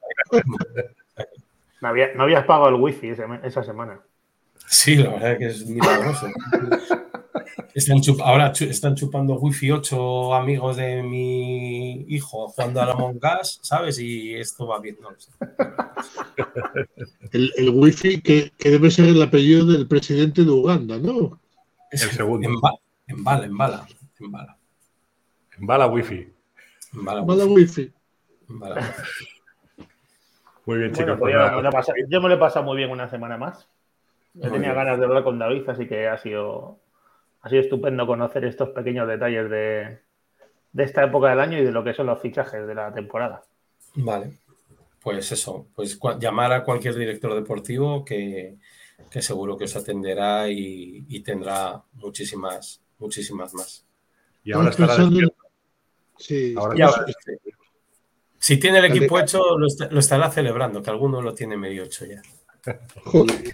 No, 1.82 1.88
había- 1.88 2.14
no 2.14 2.24
habías 2.24 2.46
pagado 2.46 2.70
el 2.70 2.76
wifi 2.76 3.10
esa 3.10 3.64
semana. 3.64 4.00
Sí, 4.68 4.96
la 4.96 5.10
verdad 5.12 5.38
que 5.40 5.48
es 5.48 5.66
milagroso. 5.66 6.28
Están 7.76 7.98
chup- 8.02 8.22
ahora 8.24 8.52
chu- 8.52 8.66
están 8.70 8.94
chupando 8.96 9.34
Wi-Fi 9.36 9.72
8 9.72 10.34
amigos 10.36 10.78
de 10.78 11.02
mi 11.02 12.02
hijo 12.08 12.48
jugando 12.48 12.82
a 12.82 12.86
la 12.86 12.92
Among 12.94 13.20
Us, 13.42 13.60
¿sabes? 13.64 13.98
Y 14.00 14.36
esto 14.36 14.68
va 14.68 14.80
bien, 14.80 14.98
no 15.02 15.10
lo 15.12 15.20
sé. 15.20 15.32
El, 17.32 17.52
el 17.58 17.70
wifi 17.72 18.22
que, 18.22 18.52
que 18.58 18.70
debe 18.70 18.92
ser 18.92 19.06
el 19.06 19.22
apellido 19.22 19.66
del 19.66 19.88
presidente 19.88 20.44
de 20.44 20.52
Uganda, 20.52 20.98
¿no? 21.00 21.40
Es- 21.90 22.04
El 22.04 22.12
segundo. 22.12 22.48
En, 22.48 22.60
ba- 22.62 22.76
en 23.08 23.24
bala, 23.24 23.46
en 23.46 23.58
bala, 23.58 23.88
en 24.20 24.32
bala. 24.32 24.58
En 25.58 25.66
bala 25.68 25.88
wifi. 25.88 26.32
En 26.94 27.06
bala, 27.06 27.24
Mala 27.24 27.46
wifi, 27.46 27.82
wifi. 27.82 27.94
en 28.50 28.60
bala. 28.60 28.96
Muy 30.66 30.78
bien, 30.78 30.92
chicos. 30.94 31.18
Bueno, 31.18 31.20
pues 31.20 31.20
pues 31.20 31.34
yo, 31.34 31.40
nada, 31.40 31.56
me 31.58 31.62
lo 31.64 31.70
he 31.70 31.72
pasado, 31.72 31.98
yo 32.08 32.22
me 32.22 32.30
lo 32.30 32.36
he 32.36 32.38
pasado 32.38 32.66
muy 32.66 32.78
bien 32.78 32.90
una 32.92 33.10
semana 33.10 33.36
más. 33.38 33.68
Yo 34.36 34.42
Muy 34.44 34.52
tenía 34.52 34.72
bien. 34.74 34.76
ganas 34.86 35.00
de 35.00 35.06
hablar 35.06 35.24
con 35.24 35.38
David, 35.40 35.68
así 35.70 35.88
que 35.88 36.08
ha 36.08 36.18
sido, 36.18 36.80
ha 37.44 37.50
sido 37.50 37.62
estupendo 37.62 38.08
conocer 38.08 38.46
estos 38.46 38.70
pequeños 38.70 39.08
detalles 39.08 39.50
de, 39.50 40.00
de 40.72 40.84
esta 40.84 41.04
época 41.06 41.30
del 41.30 41.40
año 41.42 41.60
y 41.60 41.66
de 41.66 41.72
lo 41.72 41.84
que 41.84 41.94
son 41.94 42.08
los 42.08 42.22
fichajes 42.22 42.68
de 42.68 42.76
la 42.76 42.94
temporada. 42.94 43.44
Vale. 43.96 44.40
Pues 45.02 45.32
eso, 45.32 45.68
pues 45.76 46.00
llamar 46.20 46.54
a 46.54 46.64
cualquier 46.64 46.96
director 46.96 47.36
deportivo 47.36 48.06
que, 48.06 48.58
que 49.12 49.22
seguro 49.22 49.58
que 49.58 49.66
os 49.66 49.76
atenderá 49.76 50.50
y, 50.50 51.06
y 51.10 51.20
tendrá 51.22 51.84
muchísimas, 51.94 52.82
muchísimas 53.00 53.54
más. 53.54 53.86
y 54.44 54.54
ahora 54.54 54.70
estará 54.70 54.98
despierto. 54.98 55.36
Sí, 56.18 56.54
Ahora 56.58 56.76
Si 58.40 58.58
tiene 58.60 58.80
el 58.80 58.86
equipo 58.86 59.20
hecho, 59.20 59.58
lo, 59.58 59.68
est- 59.68 59.92
lo 59.92 60.00
estará 60.00 60.30
celebrando, 60.30 60.82
que 60.82 60.90
alguno 60.90 61.22
lo 61.22 61.34
tiene 61.34 61.58
medio 61.58 61.84
hecho 61.84 62.06
ya. 62.06 62.22
joder. 63.06 63.54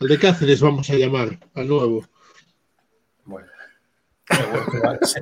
Al 0.00 0.08
de 0.08 0.18
Cáceres 0.18 0.60
vamos 0.60 0.88
a 0.90 0.94
llamar, 0.94 1.38
al 1.54 1.68
nuevo. 1.68 2.04
Seguro 4.42 4.64
que, 4.70 4.78
va- 4.80 4.98
se- 5.02 5.20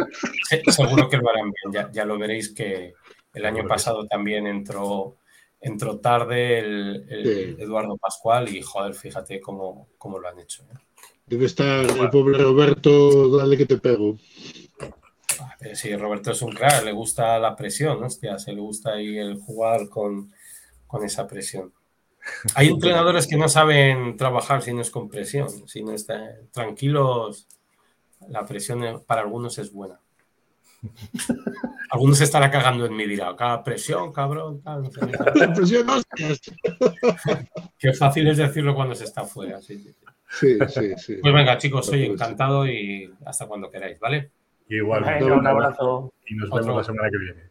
se- 0.49 0.73
seguro 0.73 1.09
que 1.09 1.17
lo 1.17 1.29
harán 1.31 1.51
bien. 1.53 1.73
Ya, 1.73 1.91
ya 1.93 2.05
lo 2.05 2.19
veréis 2.19 2.53
que 2.53 2.95
el 3.35 3.45
año 3.47 3.67
pasado 3.67 4.07
también 4.07 4.47
entró, 4.47 5.17
entró 5.61 5.99
tarde 5.99 6.59
el, 6.59 7.07
el 7.09 7.25
Sí. 7.57 7.63
Eduardo 7.63 7.97
Pascual 7.97 8.49
y 8.55 8.63
joder, 8.63 8.95
fíjate 8.95 9.41
cómo, 9.41 9.89
cómo 9.99 10.19
lo 10.19 10.29
han 10.29 10.39
hecho. 10.39 10.63
¿eh? 10.65 10.77
Debe 11.27 11.45
estar 11.47 11.85
el 11.85 12.11
pobre 12.11 12.39
Roberto, 12.39 13.37
dale 13.37 13.57
que 13.57 13.67
te 13.67 13.77
pego. 13.79 14.17
Ah, 15.41 15.57
sí, 15.75 15.95
Roberto 15.95 16.31
es 16.33 16.43
un 16.43 16.53
crack, 16.53 16.85
le 16.85 16.93
gusta 16.93 17.39
la 17.39 17.55
presión, 17.55 18.03
hostia, 18.03 18.39
se 18.39 18.53
le 18.53 18.61
gusta 18.61 18.95
ahí 18.95 19.19
el 19.19 19.37
jugar 19.39 19.89
con, 19.89 20.33
con 20.87 21.05
esa 21.05 21.27
presión. 21.27 21.73
Hay 22.55 22.69
entrenadores 22.69 23.27
que 23.27 23.37
no 23.37 23.49
saben 23.49 24.17
trabajar 24.17 24.63
si 24.63 24.73
no 24.73 24.81
es 24.83 24.91
con 24.91 25.09
presión, 25.09 25.49
si 25.69 25.83
no 25.83 25.93
está 25.93 26.35
tranquilos, 26.53 27.47
la 28.29 28.45
presión 28.45 29.03
para 29.07 29.23
algunos 29.23 29.59
es 29.59 29.73
buena. 29.73 30.01
Algunos 31.91 32.19
se 32.19 32.25
estará 32.25 32.51
cagando 32.51 32.87
en 32.87 32.95
mí, 32.95 33.07
dirá, 33.07 33.35
cada 33.35 33.65
presión, 33.65 34.13
cabrón, 34.13 34.63
no 34.65 34.91
sé 34.91 35.01
qué, 35.01 35.17
tal". 35.17 35.33
La 35.35 35.53
presión, 35.55 35.89
hostias. 35.91 36.41
Qué 37.79 37.93
fácil 37.93 38.29
es 38.29 38.37
decirlo 38.37 38.75
cuando 38.75 38.95
se 38.95 39.05
está 39.05 39.25
fuera. 39.25 39.61
sí, 39.61 39.79
sí. 39.79 39.95
Sí, 40.31 40.59
sí, 40.69 40.93
sí. 40.99 41.17
Pues 41.23 41.33
venga, 41.33 41.57
chicos, 41.57 41.87
soy 41.87 42.05
encantado 42.05 42.67
y 42.67 43.11
hasta 43.25 43.47
cuando 43.47 43.71
queráis, 43.71 43.99
¿vale? 43.99 44.31
Igual. 44.69 45.03
Un 45.23 45.47
abrazo. 45.47 46.13
Y 46.27 46.35
nos 46.35 46.51
Otro. 46.51 46.61
vemos 46.61 46.77
la 46.77 46.85
semana 46.85 47.11
que 47.11 47.19
viene. 47.19 47.43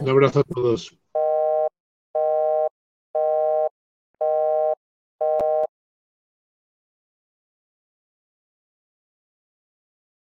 Un 0.00 0.08
abrazo 0.08 0.40
a 0.40 0.44
todos. 0.44 0.96